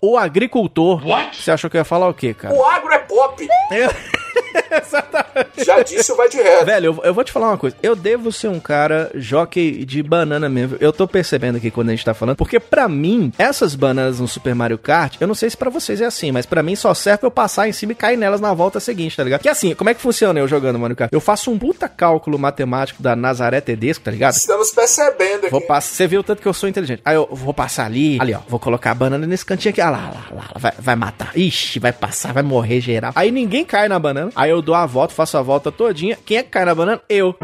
O 0.00 0.16
agricultor. 0.16 1.02
Você 1.32 1.50
achou 1.50 1.68
que 1.68 1.76
eu 1.76 1.80
ia 1.80 1.84
falar 1.84 2.08
o 2.08 2.14
quê, 2.14 2.32
cara? 2.32 2.54
O 2.54 2.64
agro 2.64 2.92
é 2.92 2.98
pop. 2.98 3.46
Exatamente. 4.70 5.64
Já 5.64 5.82
disse 5.82 6.14
vai 6.14 6.28
de 6.28 6.36
reto. 6.38 6.66
Velho, 6.66 6.86
eu, 6.86 7.04
eu 7.04 7.14
vou 7.14 7.24
te 7.24 7.32
falar 7.32 7.48
uma 7.48 7.58
coisa. 7.58 7.76
Eu 7.82 7.96
devo 7.96 8.32
ser 8.32 8.48
um 8.48 8.60
cara 8.60 9.10
jockey 9.14 9.84
de 9.84 10.02
banana 10.02 10.48
mesmo. 10.48 10.76
Eu 10.80 10.92
tô 10.92 11.06
percebendo 11.06 11.56
aqui 11.56 11.70
quando 11.70 11.88
a 11.88 11.92
gente 11.92 12.04
tá 12.04 12.14
falando. 12.14 12.36
Porque 12.36 12.58
pra 12.60 12.88
mim, 12.88 13.32
essas 13.38 13.74
bananas 13.74 14.20
no 14.20 14.28
Super 14.28 14.54
Mario 14.54 14.78
Kart, 14.78 15.16
eu 15.20 15.26
não 15.26 15.34
sei 15.34 15.50
se 15.50 15.56
pra 15.56 15.70
vocês 15.70 16.00
é 16.00 16.06
assim, 16.06 16.32
mas 16.32 16.46
pra 16.46 16.62
mim 16.62 16.76
só 16.76 16.94
serve 16.94 17.18
pra 17.18 17.26
eu 17.26 17.30
passar 17.30 17.68
em 17.68 17.72
cima 17.72 17.92
e 17.92 17.94
cair 17.94 18.16
nelas 18.16 18.40
na 18.40 18.52
volta 18.54 18.80
seguinte, 18.80 19.16
tá 19.16 19.24
ligado? 19.24 19.40
Que 19.40 19.48
assim, 19.48 19.74
como 19.74 19.90
é 19.90 19.94
que 19.94 20.00
funciona 20.00 20.38
eu 20.38 20.48
jogando 20.48 20.78
Mario 20.78 20.96
Kart? 20.96 21.12
Eu 21.12 21.20
faço 21.20 21.50
um 21.50 21.58
puta 21.58 21.88
cálculo 21.88 22.38
matemático 22.38 23.02
da 23.02 23.14
Nazaré 23.14 23.60
Tedesco, 23.60 24.04
tá 24.04 24.10
ligado? 24.10 24.34
Estamos 24.34 24.70
percebendo 24.70 25.40
aqui. 25.40 25.50
Vou 25.50 25.60
passar, 25.60 25.94
você 25.94 26.06
viu 26.06 26.20
o 26.20 26.22
tanto 26.22 26.42
que 26.42 26.48
eu 26.48 26.54
sou 26.54 26.68
inteligente. 26.68 27.02
Aí 27.04 27.14
eu 27.14 27.28
vou 27.30 27.52
passar 27.52 27.86
ali, 27.86 28.18
ali 28.20 28.34
ó, 28.34 28.40
vou 28.48 28.58
colocar 28.60 28.90
a 28.90 28.94
banana 28.94 29.26
nesse 29.26 29.44
cantinho 29.44 29.70
aqui, 29.70 29.80
ah 29.80 29.90
lá, 29.90 29.98
lá, 29.98 30.26
lá, 30.30 30.36
lá, 30.36 30.52
vai, 30.56 30.72
vai 30.78 30.96
matar. 30.96 31.32
Ixi, 31.36 31.78
vai 31.78 31.92
passar, 31.92 32.32
vai 32.32 32.42
morrer 32.42 32.80
geral. 32.80 33.12
Aí 33.14 33.30
ninguém 33.30 33.64
cai 33.64 33.88
na 33.88 33.98
banana. 33.98 34.29
Aí 34.34 34.50
eu 34.50 34.60
dou 34.62 34.74
a 34.74 34.86
volta, 34.86 35.14
faço 35.14 35.36
a 35.36 35.42
volta 35.42 35.70
todinha. 35.72 36.18
Quem 36.24 36.36
é 36.38 36.42
que 36.42 36.50
cai 36.50 36.64
na 36.64 36.74
banana? 36.74 37.00
Eu. 37.08 37.34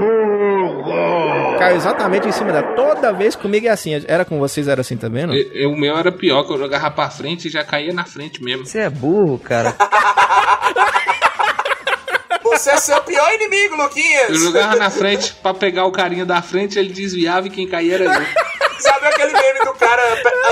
Caio 1.59 1.77
exatamente 1.77 2.29
em 2.29 2.33
cima 2.33 2.53
dela. 2.53 2.75
Toda 2.75 3.13
vez 3.13 3.35
comigo 3.35 3.67
é 3.67 3.71
assim. 3.71 3.93
Era 4.07 4.25
com 4.25 4.39
vocês, 4.39 4.69
era 4.69 4.81
assim 4.81 4.97
também, 4.97 5.27
não? 5.27 5.35
E- 5.35 5.51
e- 5.55 5.67
O 5.67 5.77
meu 5.77 5.97
era 5.97 6.13
pior, 6.13 6.45
que 6.45 6.53
eu 6.53 6.59
jogava 6.59 6.91
pra 6.91 7.09
frente 7.11 7.49
e 7.49 7.51
já 7.51 7.65
caía 7.65 7.93
na 7.93 8.05
frente 8.05 8.43
mesmo. 8.43 8.67
Você 8.67 8.81
é 8.81 8.91
burro, 8.91 9.39
cara. 9.39 9.75
Você 12.43 12.71
é 12.71 12.77
seu 12.79 13.01
pior 13.03 13.33
inimigo, 13.35 13.77
Luquinhas. 13.77 14.29
Eu 14.31 14.37
jogava 14.37 14.77
na 14.77 14.89
frente 14.91 15.35
pra 15.43 15.53
pegar 15.53 15.85
o 15.85 15.93
carinha 15.93 16.25
da 16.25 16.41
frente, 16.41 16.79
ele 16.79 16.93
desviava 16.93 17.47
e 17.49 17.51
quem 17.51 17.69
caía 17.69 17.95
era 17.95 18.05
eu. 18.05 18.11
Sabe 18.79 19.07
aquele 19.07 19.33
meme 19.33 19.65
do 19.65 19.73
cara 19.75 20.03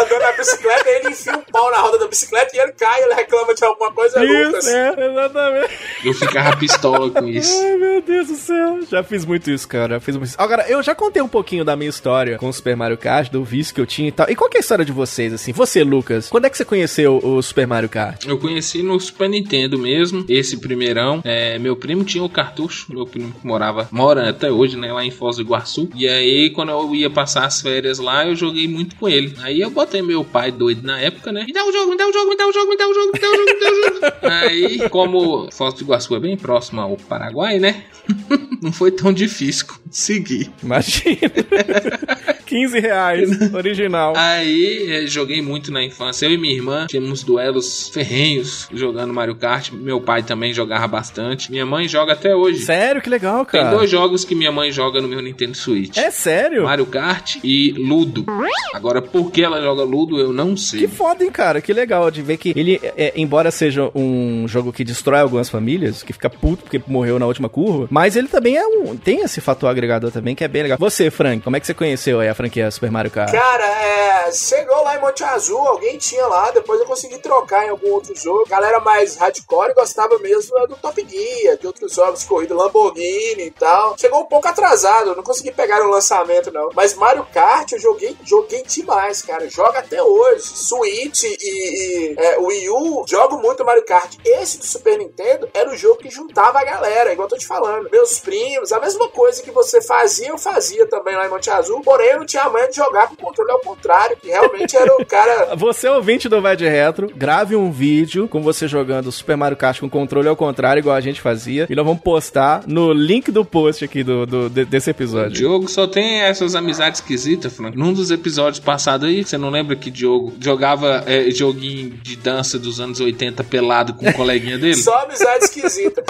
andando 0.00 0.20
na 0.20 0.32
bicicleta 0.32 0.88
e 0.88 0.96
ele 0.96 1.08
enfia 1.10 1.36
um 1.36 1.42
pau 1.52 1.70
na 1.70 1.78
roda 1.78 1.98
da 1.98 2.08
bicicleta 2.08 2.56
e 2.56 2.58
ele 2.58 2.72
cai, 2.72 3.02
ele 3.02 3.14
reclama 3.14 3.54
de 3.54 3.64
alguma 3.64 3.92
coisa, 3.92 4.18
é 4.18 4.22
Lucas. 4.22 4.66
Isso, 4.66 4.76
é, 4.76 5.10
exatamente. 5.10 5.78
Eu 6.04 6.14
ficava 6.14 6.56
pistola 6.56 7.10
com 7.10 7.28
isso. 7.28 7.60
Ai, 7.62 7.76
meu 7.76 8.02
Deus 8.02 8.28
do 8.28 8.36
céu. 8.36 8.80
Já 8.90 9.02
fiz 9.02 9.24
muito 9.24 9.50
isso, 9.50 9.66
cara. 9.68 9.94
Já 9.94 10.00
fiz 10.00 10.16
muito 10.16 10.28
isso. 10.28 10.36
Agora, 10.40 10.66
eu 10.68 10.82
já 10.82 10.94
contei 10.94 11.22
um 11.22 11.28
pouquinho 11.28 11.64
da 11.64 11.76
minha 11.76 11.90
história 11.90 12.38
com 12.38 12.48
o 12.48 12.52
Super 12.52 12.76
Mario 12.76 12.98
Kart, 12.98 13.30
do 13.30 13.44
vício 13.44 13.74
que 13.74 13.80
eu 13.80 13.86
tinha 13.86 14.08
e 14.08 14.12
tal. 14.12 14.28
E 14.30 14.36
qual 14.36 14.48
que 14.48 14.56
é 14.56 14.60
a 14.60 14.62
história 14.62 14.84
de 14.84 14.92
vocês, 14.92 15.32
assim? 15.32 15.52
Você, 15.52 15.82
Lucas, 15.82 16.28
quando 16.28 16.46
é 16.46 16.50
que 16.50 16.56
você 16.56 16.64
conheceu 16.64 17.18
o 17.22 17.42
Super 17.42 17.66
Mario 17.66 17.88
Kart? 17.88 18.24
Eu 18.26 18.38
conheci 18.38 18.82
no 18.82 18.98
Super 19.00 19.28
Nintendo 19.28 19.78
mesmo, 19.78 20.24
esse 20.28 20.56
primeirão. 20.58 21.20
É, 21.24 21.58
meu 21.58 21.76
primo 21.76 22.04
tinha 22.04 22.22
o 22.22 22.28
cartucho, 22.28 22.86
meu 22.92 23.06
primo 23.06 23.32
que 23.32 23.46
morava, 23.46 23.88
mora 23.90 24.30
até 24.30 24.50
hoje, 24.50 24.76
né, 24.76 24.92
lá 24.92 25.04
em 25.04 25.10
Foz 25.10 25.36
do 25.36 25.42
Iguaçu. 25.42 25.88
E 25.94 26.08
aí, 26.08 26.50
quando 26.50 26.70
eu 26.70 26.94
ia 26.94 27.10
passar 27.10 27.44
as 27.44 27.60
férias 27.60 27.98
lá, 27.98 28.13
eu 28.22 28.36
joguei 28.36 28.68
muito 28.68 28.96
com 28.96 29.08
ele. 29.08 29.34
Aí 29.40 29.60
eu 29.60 29.70
botei 29.70 30.02
meu 30.02 30.24
pai 30.24 30.52
doido 30.52 30.86
na 30.86 31.00
época, 31.00 31.32
né? 31.32 31.44
Me 31.44 31.52
dá 31.52 31.64
o 31.64 31.72
jogo, 31.72 31.90
me 31.90 31.96
dá 31.96 32.06
o 32.06 32.12
jogo, 32.12 32.30
me 32.30 32.36
dá 32.36 32.46
o 32.46 32.52
jogo, 32.52 32.70
me 32.70 32.76
dá 32.76 32.88
o 32.88 32.94
jogo, 32.94 33.12
me 33.12 33.20
dá 33.20 33.28
o 33.28 33.34
jogo, 33.34 33.52
me 33.52 33.60
dá 33.60 33.70
o 33.70 33.74
jogo. 33.74 34.00
aí, 34.22 34.88
como 34.88 35.50
Foz 35.50 35.74
do 35.74 35.82
Iguaçu 35.82 36.14
é 36.14 36.20
bem 36.20 36.36
próximo 36.36 36.80
ao 36.80 36.96
Paraguai, 36.96 37.58
né? 37.58 37.84
Não 38.62 38.72
foi 38.72 38.90
tão 38.90 39.12
difícil 39.12 39.66
conseguir. 39.66 40.50
Imagina. 40.62 41.18
15 42.54 42.78
reais, 42.78 43.30
original. 43.52 44.12
Aí 44.16 44.86
eh, 44.88 45.06
joguei 45.08 45.42
muito 45.42 45.72
na 45.72 45.82
infância. 45.82 46.24
Eu 46.24 46.30
e 46.30 46.38
minha 46.38 46.54
irmã 46.54 46.86
tínhamos 46.86 47.24
duelos 47.24 47.88
ferrenhos 47.88 48.68
jogando 48.72 49.12
Mario 49.12 49.34
Kart. 49.34 49.72
Meu 49.72 50.00
pai 50.00 50.22
também 50.22 50.54
jogava 50.54 50.86
bastante. 50.86 51.50
Minha 51.50 51.66
mãe 51.66 51.88
joga 51.88 52.12
até 52.12 52.32
hoje. 52.32 52.60
Sério, 52.60 53.02
que 53.02 53.10
legal, 53.10 53.44
Tem 53.44 53.60
cara. 53.60 53.76
dois 53.76 53.90
jogos 53.90 54.24
que 54.24 54.36
minha 54.36 54.52
mãe 54.52 54.70
joga 54.70 55.00
no 55.00 55.08
meu 55.08 55.20
Nintendo 55.20 55.56
Switch. 55.56 55.96
É 55.96 56.12
sério? 56.12 56.62
Mario 56.62 56.86
Kart 56.86 57.38
e 57.42 57.72
Ludo. 57.72 58.24
Agora, 58.72 59.02
por 59.02 59.32
que 59.32 59.42
ela 59.42 59.60
joga 59.60 59.82
Ludo, 59.82 60.20
eu 60.20 60.32
não 60.32 60.56
sei. 60.56 60.78
Que 60.80 60.88
foda, 60.88 61.24
hein, 61.24 61.32
cara? 61.32 61.60
Que 61.60 61.72
legal 61.72 62.08
de 62.08 62.22
ver 62.22 62.36
que 62.36 62.52
ele, 62.54 62.80
é, 62.96 63.14
embora 63.16 63.50
seja 63.50 63.90
um 63.96 64.46
jogo 64.46 64.72
que 64.72 64.84
destrói 64.84 65.18
algumas 65.18 65.48
famílias, 65.48 66.04
que 66.04 66.12
fica 66.12 66.30
puto 66.30 66.62
porque 66.62 66.80
morreu 66.86 67.18
na 67.18 67.26
última 67.26 67.48
curva, 67.48 67.88
mas 67.90 68.14
ele 68.14 68.28
também 68.28 68.56
é 68.56 68.64
um. 68.64 68.96
Tem 68.96 69.22
esse 69.22 69.40
fator 69.40 69.68
agregador 69.68 70.12
também 70.12 70.36
que 70.36 70.44
é 70.44 70.48
bem 70.48 70.62
legal. 70.62 70.78
Você, 70.78 71.10
Frank, 71.10 71.42
como 71.42 71.56
é 71.56 71.60
que 71.60 71.66
você 71.66 71.74
conheceu 71.74 72.20
aí 72.20 72.28
a 72.28 72.43
franquia 72.44 72.70
Super 72.70 72.90
Mario 72.90 73.10
Kart? 73.10 73.32
Cara, 73.32 73.64
é, 73.64 74.32
chegou 74.32 74.82
lá 74.82 74.96
em 74.96 75.00
Monte 75.00 75.24
Azul, 75.24 75.58
alguém 75.66 75.96
tinha 75.96 76.26
lá, 76.26 76.50
depois 76.50 76.78
eu 76.78 76.86
consegui 76.86 77.18
trocar 77.18 77.66
em 77.66 77.70
algum 77.70 77.90
outro 77.90 78.14
jogo. 78.14 78.44
Galera 78.48 78.80
mais 78.80 79.16
hardcore 79.16 79.74
gostava 79.74 80.18
mesmo 80.18 80.54
do 80.66 80.76
Top 80.76 81.06
Gear, 81.08 81.56
de 81.56 81.66
outros 81.66 81.94
jogos 81.94 82.24
corrida, 82.24 82.54
Lamborghini 82.54 83.46
e 83.46 83.50
tal. 83.50 83.96
Chegou 83.98 84.20
um 84.20 84.26
pouco 84.26 84.46
atrasado, 84.46 85.16
não 85.16 85.22
consegui 85.22 85.52
pegar 85.52 85.80
no 85.80 85.90
lançamento 85.90 86.52
não. 86.52 86.68
Mas 86.74 86.94
Mario 86.94 87.26
Kart 87.32 87.72
eu 87.72 87.78
joguei, 87.78 88.16
joguei 88.24 88.62
demais, 88.62 89.22
cara. 89.22 89.48
Joga 89.48 89.78
até 89.78 90.02
hoje. 90.02 90.42
Switch 90.44 91.24
e, 91.24 91.36
e 91.40 92.14
é, 92.18 92.38
Wii 92.38 92.70
U, 92.70 93.04
jogo 93.06 93.38
muito 93.38 93.64
Mario 93.64 93.84
Kart. 93.84 94.16
Esse 94.24 94.58
do 94.58 94.66
Super 94.66 94.98
Nintendo 94.98 95.48
era 95.54 95.70
o 95.70 95.76
jogo 95.76 95.98
que 95.98 96.10
juntava 96.10 96.60
a 96.60 96.64
galera, 96.64 97.12
igual 97.12 97.26
eu 97.26 97.30
tô 97.30 97.38
te 97.38 97.46
falando. 97.46 97.88
Meus 97.90 98.18
primos, 98.18 98.72
a 98.72 98.80
mesma 98.80 99.08
coisa 99.08 99.42
que 99.42 99.50
você 99.50 99.80
fazia, 99.80 100.28
eu 100.28 100.38
fazia 100.38 100.86
também 100.86 101.16
lá 101.16 101.26
em 101.26 101.30
Monte 101.30 101.50
Azul. 101.50 101.80
Porém, 101.80 102.08
eu 102.08 102.23
não 102.24 102.26
tinha 102.26 102.42
a 102.44 102.50
manha 102.50 102.68
de 102.68 102.76
jogar 102.76 103.08
com 103.08 103.14
o 103.14 103.16
controle 103.18 103.50
ao 103.50 103.60
contrário, 103.60 104.16
que 104.16 104.28
realmente 104.28 104.74
era 104.76 104.92
o 104.96 105.04
cara. 105.06 105.54
Você, 105.56 105.86
ouvinte 105.88 106.28
do 106.28 106.40
Vai 106.40 106.56
de 106.56 106.66
Retro, 106.66 107.10
grave 107.14 107.54
um 107.54 107.70
vídeo 107.70 108.26
com 108.26 108.42
você 108.42 108.66
jogando 108.66 109.12
Super 109.12 109.36
Mario 109.36 109.56
Kart 109.56 109.78
com 109.80 109.88
controle 109.90 110.26
ao 110.28 110.36
contrário, 110.36 110.80
igual 110.80 110.96
a 110.96 111.00
gente 111.00 111.20
fazia, 111.20 111.66
e 111.68 111.74
nós 111.74 111.84
vamos 111.84 112.02
postar 112.02 112.62
no 112.66 112.92
link 112.92 113.30
do 113.30 113.44
post 113.44 113.84
aqui 113.84 114.02
do, 114.02 114.24
do- 114.24 114.48
de- 114.48 114.64
desse 114.64 114.90
O 114.90 114.92
episódio. 114.92 115.30
Diogo 115.32 115.68
só 115.68 115.86
tem 115.86 116.22
essas 116.22 116.54
amizades 116.54 117.00
esquisitas, 117.00 117.52
Frank. 117.54 117.76
Num 117.76 117.92
dos 117.92 118.10
episódios 118.10 118.60
passados 118.60 119.06
aí, 119.08 119.22
você 119.24 119.36
não 119.36 119.50
lembra 119.50 119.76
que 119.76 119.90
Diogo 119.90 120.32
jogava 120.40 121.04
é, 121.06 121.30
joguinho 121.30 121.90
de 121.90 122.16
dança 122.16 122.58
dos 122.58 122.80
anos 122.80 123.00
80 123.00 123.44
pelado 123.44 123.94
com 123.94 124.08
um 124.08 124.12
coleguinha 124.12 124.56
dele? 124.58 124.76
Só 124.80 124.94
amizade 125.04 125.44
esquisita. 125.44 126.02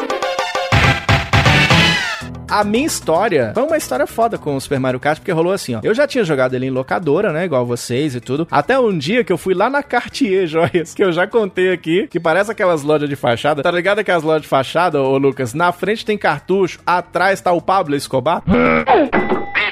A 2.55 2.63
minha 2.63 2.87
história 2.87 3.51
foi 3.53 3.65
uma 3.65 3.77
história 3.77 4.07
foda 4.07 4.39
com 4.39 4.55
o 4.55 4.61
Super 4.61 4.79
Mario 4.79 5.01
Kart, 5.01 5.19
porque 5.19 5.33
rolou 5.33 5.53
assim, 5.53 5.75
ó. 5.75 5.81
Eu 5.83 5.93
já 5.93 6.07
tinha 6.07 6.23
jogado 6.23 6.55
ele 6.55 6.67
em 6.67 6.71
locadora, 6.71 7.33
né? 7.33 7.47
Igual 7.47 7.67
vocês 7.67 8.15
e 8.15 8.21
tudo. 8.21 8.47
Até 8.49 8.79
um 8.79 8.97
dia 8.97 9.25
que 9.25 9.33
eu 9.33 9.37
fui 9.37 9.55
lá 9.55 9.69
na 9.69 9.83
Cartier 9.83 10.47
Joias, 10.47 10.95
que 10.95 11.03
eu 11.03 11.11
já 11.11 11.27
contei 11.27 11.73
aqui, 11.73 12.07
que 12.07 12.21
parece 12.21 12.53
aquelas 12.53 12.83
lojas 12.83 13.09
de 13.09 13.17
fachada. 13.17 13.61
Tá 13.61 13.73
ligado 13.73 13.99
aquelas 13.99 14.23
lojas 14.23 14.43
de 14.43 14.49
fachada, 14.49 15.03
ô 15.03 15.19
Lucas? 15.19 15.53
Na 15.53 15.73
frente 15.73 16.07
tem 16.07 16.17
cartucho, 16.17 16.79
atrás 16.87 17.41
tá 17.41 17.51
o 17.51 17.61
Pablo 17.61 17.97
Escobar. 17.97 18.41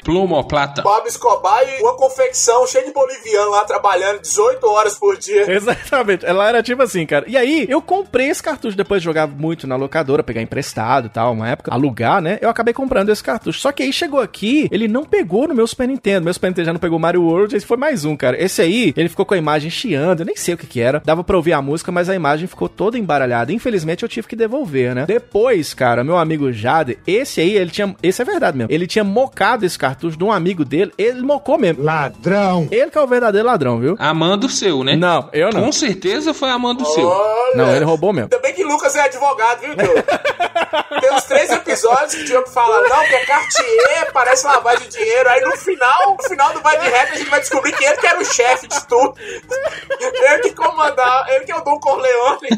Pluma 0.04 0.36
ou 0.36 0.44
plata? 0.44 0.82
Bob 0.82 1.06
Escobar 1.06 1.62
e 1.62 1.80
uma 1.80 1.96
confecção 1.96 2.66
cheia 2.66 2.84
de 2.84 2.92
boliviano 2.92 3.50
lá 3.52 3.64
trabalhando 3.64 4.20
18 4.20 4.66
horas 4.66 4.98
por 4.98 5.16
dia. 5.16 5.46
Exatamente. 5.50 6.26
Ela 6.26 6.48
era 6.48 6.62
tipo 6.62 6.82
assim, 6.82 7.06
cara. 7.06 7.24
E 7.28 7.36
aí, 7.36 7.66
eu 7.68 7.80
comprei 7.80 8.28
esse 8.28 8.42
cartucho 8.42 8.76
depois 8.76 9.00
de 9.00 9.04
jogar 9.04 9.28
muito 9.28 9.66
na 9.66 9.76
locadora, 9.76 10.24
pegar 10.24 10.42
emprestado 10.42 11.06
e 11.06 11.08
tal, 11.08 11.32
uma 11.32 11.48
época, 11.48 11.72
alugar, 11.72 12.20
né? 12.20 12.38
Eu 12.40 12.50
acabei 12.50 12.71
acabei 12.72 12.74
comprando 12.74 13.10
esse 13.10 13.22
cartucho. 13.22 13.60
Só 13.60 13.70
que 13.70 13.82
aí 13.82 13.92
chegou 13.92 14.20
aqui, 14.20 14.68
ele 14.72 14.88
não 14.88 15.04
pegou 15.04 15.46
no 15.46 15.54
meu 15.54 15.66
Super 15.66 15.86
Nintendo. 15.86 16.24
Meu 16.24 16.34
Super 16.34 16.48
Nintendo 16.48 16.66
já 16.66 16.72
não 16.72 16.80
pegou 16.80 16.98
Mario 16.98 17.22
World, 17.22 17.54
esse 17.54 17.66
foi 17.66 17.76
mais 17.76 18.04
um, 18.04 18.16
cara. 18.16 18.42
Esse 18.42 18.62
aí, 18.62 18.92
ele 18.96 19.08
ficou 19.08 19.24
com 19.24 19.34
a 19.34 19.38
imagem 19.38 19.70
chiando, 19.70 20.20
eu 20.20 20.26
nem 20.26 20.36
sei 20.36 20.54
o 20.54 20.56
que 20.56 20.66
que 20.66 20.80
era. 20.80 21.00
Dava 21.04 21.22
pra 21.22 21.36
ouvir 21.36 21.52
a 21.52 21.62
música, 21.62 21.92
mas 21.92 22.08
a 22.08 22.14
imagem 22.14 22.46
ficou 22.48 22.68
toda 22.68 22.98
embaralhada. 22.98 23.52
Infelizmente 23.52 24.02
eu 24.02 24.08
tive 24.08 24.26
que 24.26 24.34
devolver, 24.34 24.94
né? 24.94 25.04
Depois, 25.06 25.74
cara, 25.74 26.02
meu 26.02 26.16
amigo 26.16 26.52
Jade, 26.52 26.98
esse 27.06 27.40
aí, 27.40 27.56
ele 27.56 27.70
tinha. 27.70 27.94
Esse 28.02 28.22
é 28.22 28.24
verdade 28.24 28.56
mesmo. 28.56 28.72
Ele 28.72 28.86
tinha 28.86 29.04
mocado 29.04 29.64
esse 29.64 29.78
cartucho 29.78 30.16
de 30.16 30.24
um 30.24 30.32
amigo 30.32 30.64
dele. 30.64 30.92
Ele 30.96 31.20
mocou 31.22 31.58
mesmo. 31.58 31.82
Ladrão. 31.82 32.68
Ele 32.70 32.90
que 32.90 32.98
é 32.98 33.00
o 33.00 33.06
verdadeiro 33.06 33.46
ladrão, 33.46 33.78
viu? 33.78 33.96
Amando 33.98 34.46
o 34.46 34.50
seu, 34.50 34.82
né? 34.82 34.96
Não, 34.96 35.28
eu 35.32 35.50
não. 35.50 35.64
Com 35.64 35.72
certeza 35.72 36.32
foi 36.32 36.50
amando 36.50 36.82
o 36.82 36.86
seu. 36.86 37.06
Olha, 37.06 37.56
Não, 37.56 37.74
ele 37.74 37.84
roubou 37.84 38.12
mesmo. 38.12 38.28
Ainda 38.32 38.42
bem 38.42 38.54
que 38.54 38.64
Lucas 38.64 38.94
é 38.96 39.00
advogado, 39.02 39.60
viu, 39.60 39.74
Diogo? 39.74 40.02
Tem 41.00 41.12
uns 41.12 41.24
três 41.24 41.50
episódios 41.50 42.14
que 42.14 42.22
o 42.22 42.24
Diogo 42.24 42.48
fala, 42.48 42.61
não, 42.68 43.04
que 43.04 43.14
é 43.14 43.24
Cartier, 43.24 43.91
parece 44.12 44.46
lavagem 44.46 44.88
de 44.88 44.98
dinheiro. 44.98 45.28
Aí 45.28 45.40
no 45.40 45.56
final, 45.56 46.16
no 46.16 46.28
final 46.28 46.52
do 46.52 46.60
Vai 46.60 46.78
de 46.78 46.88
Reto, 46.88 47.12
a 47.12 47.16
gente 47.16 47.30
vai 47.30 47.40
descobrir 47.40 47.72
que 47.72 47.84
ele 47.84 47.96
que 47.96 48.06
era 48.06 48.20
o 48.20 48.24
chefe 48.24 48.66
de 48.66 48.86
tudo. 48.86 49.14
Ele 50.00 50.38
que 50.42 50.54
comandava, 50.54 51.30
ele 51.30 51.44
que 51.44 51.52
é 51.52 51.56
o 51.56 51.60
Dom 51.60 51.78
Corleone. 51.80 52.48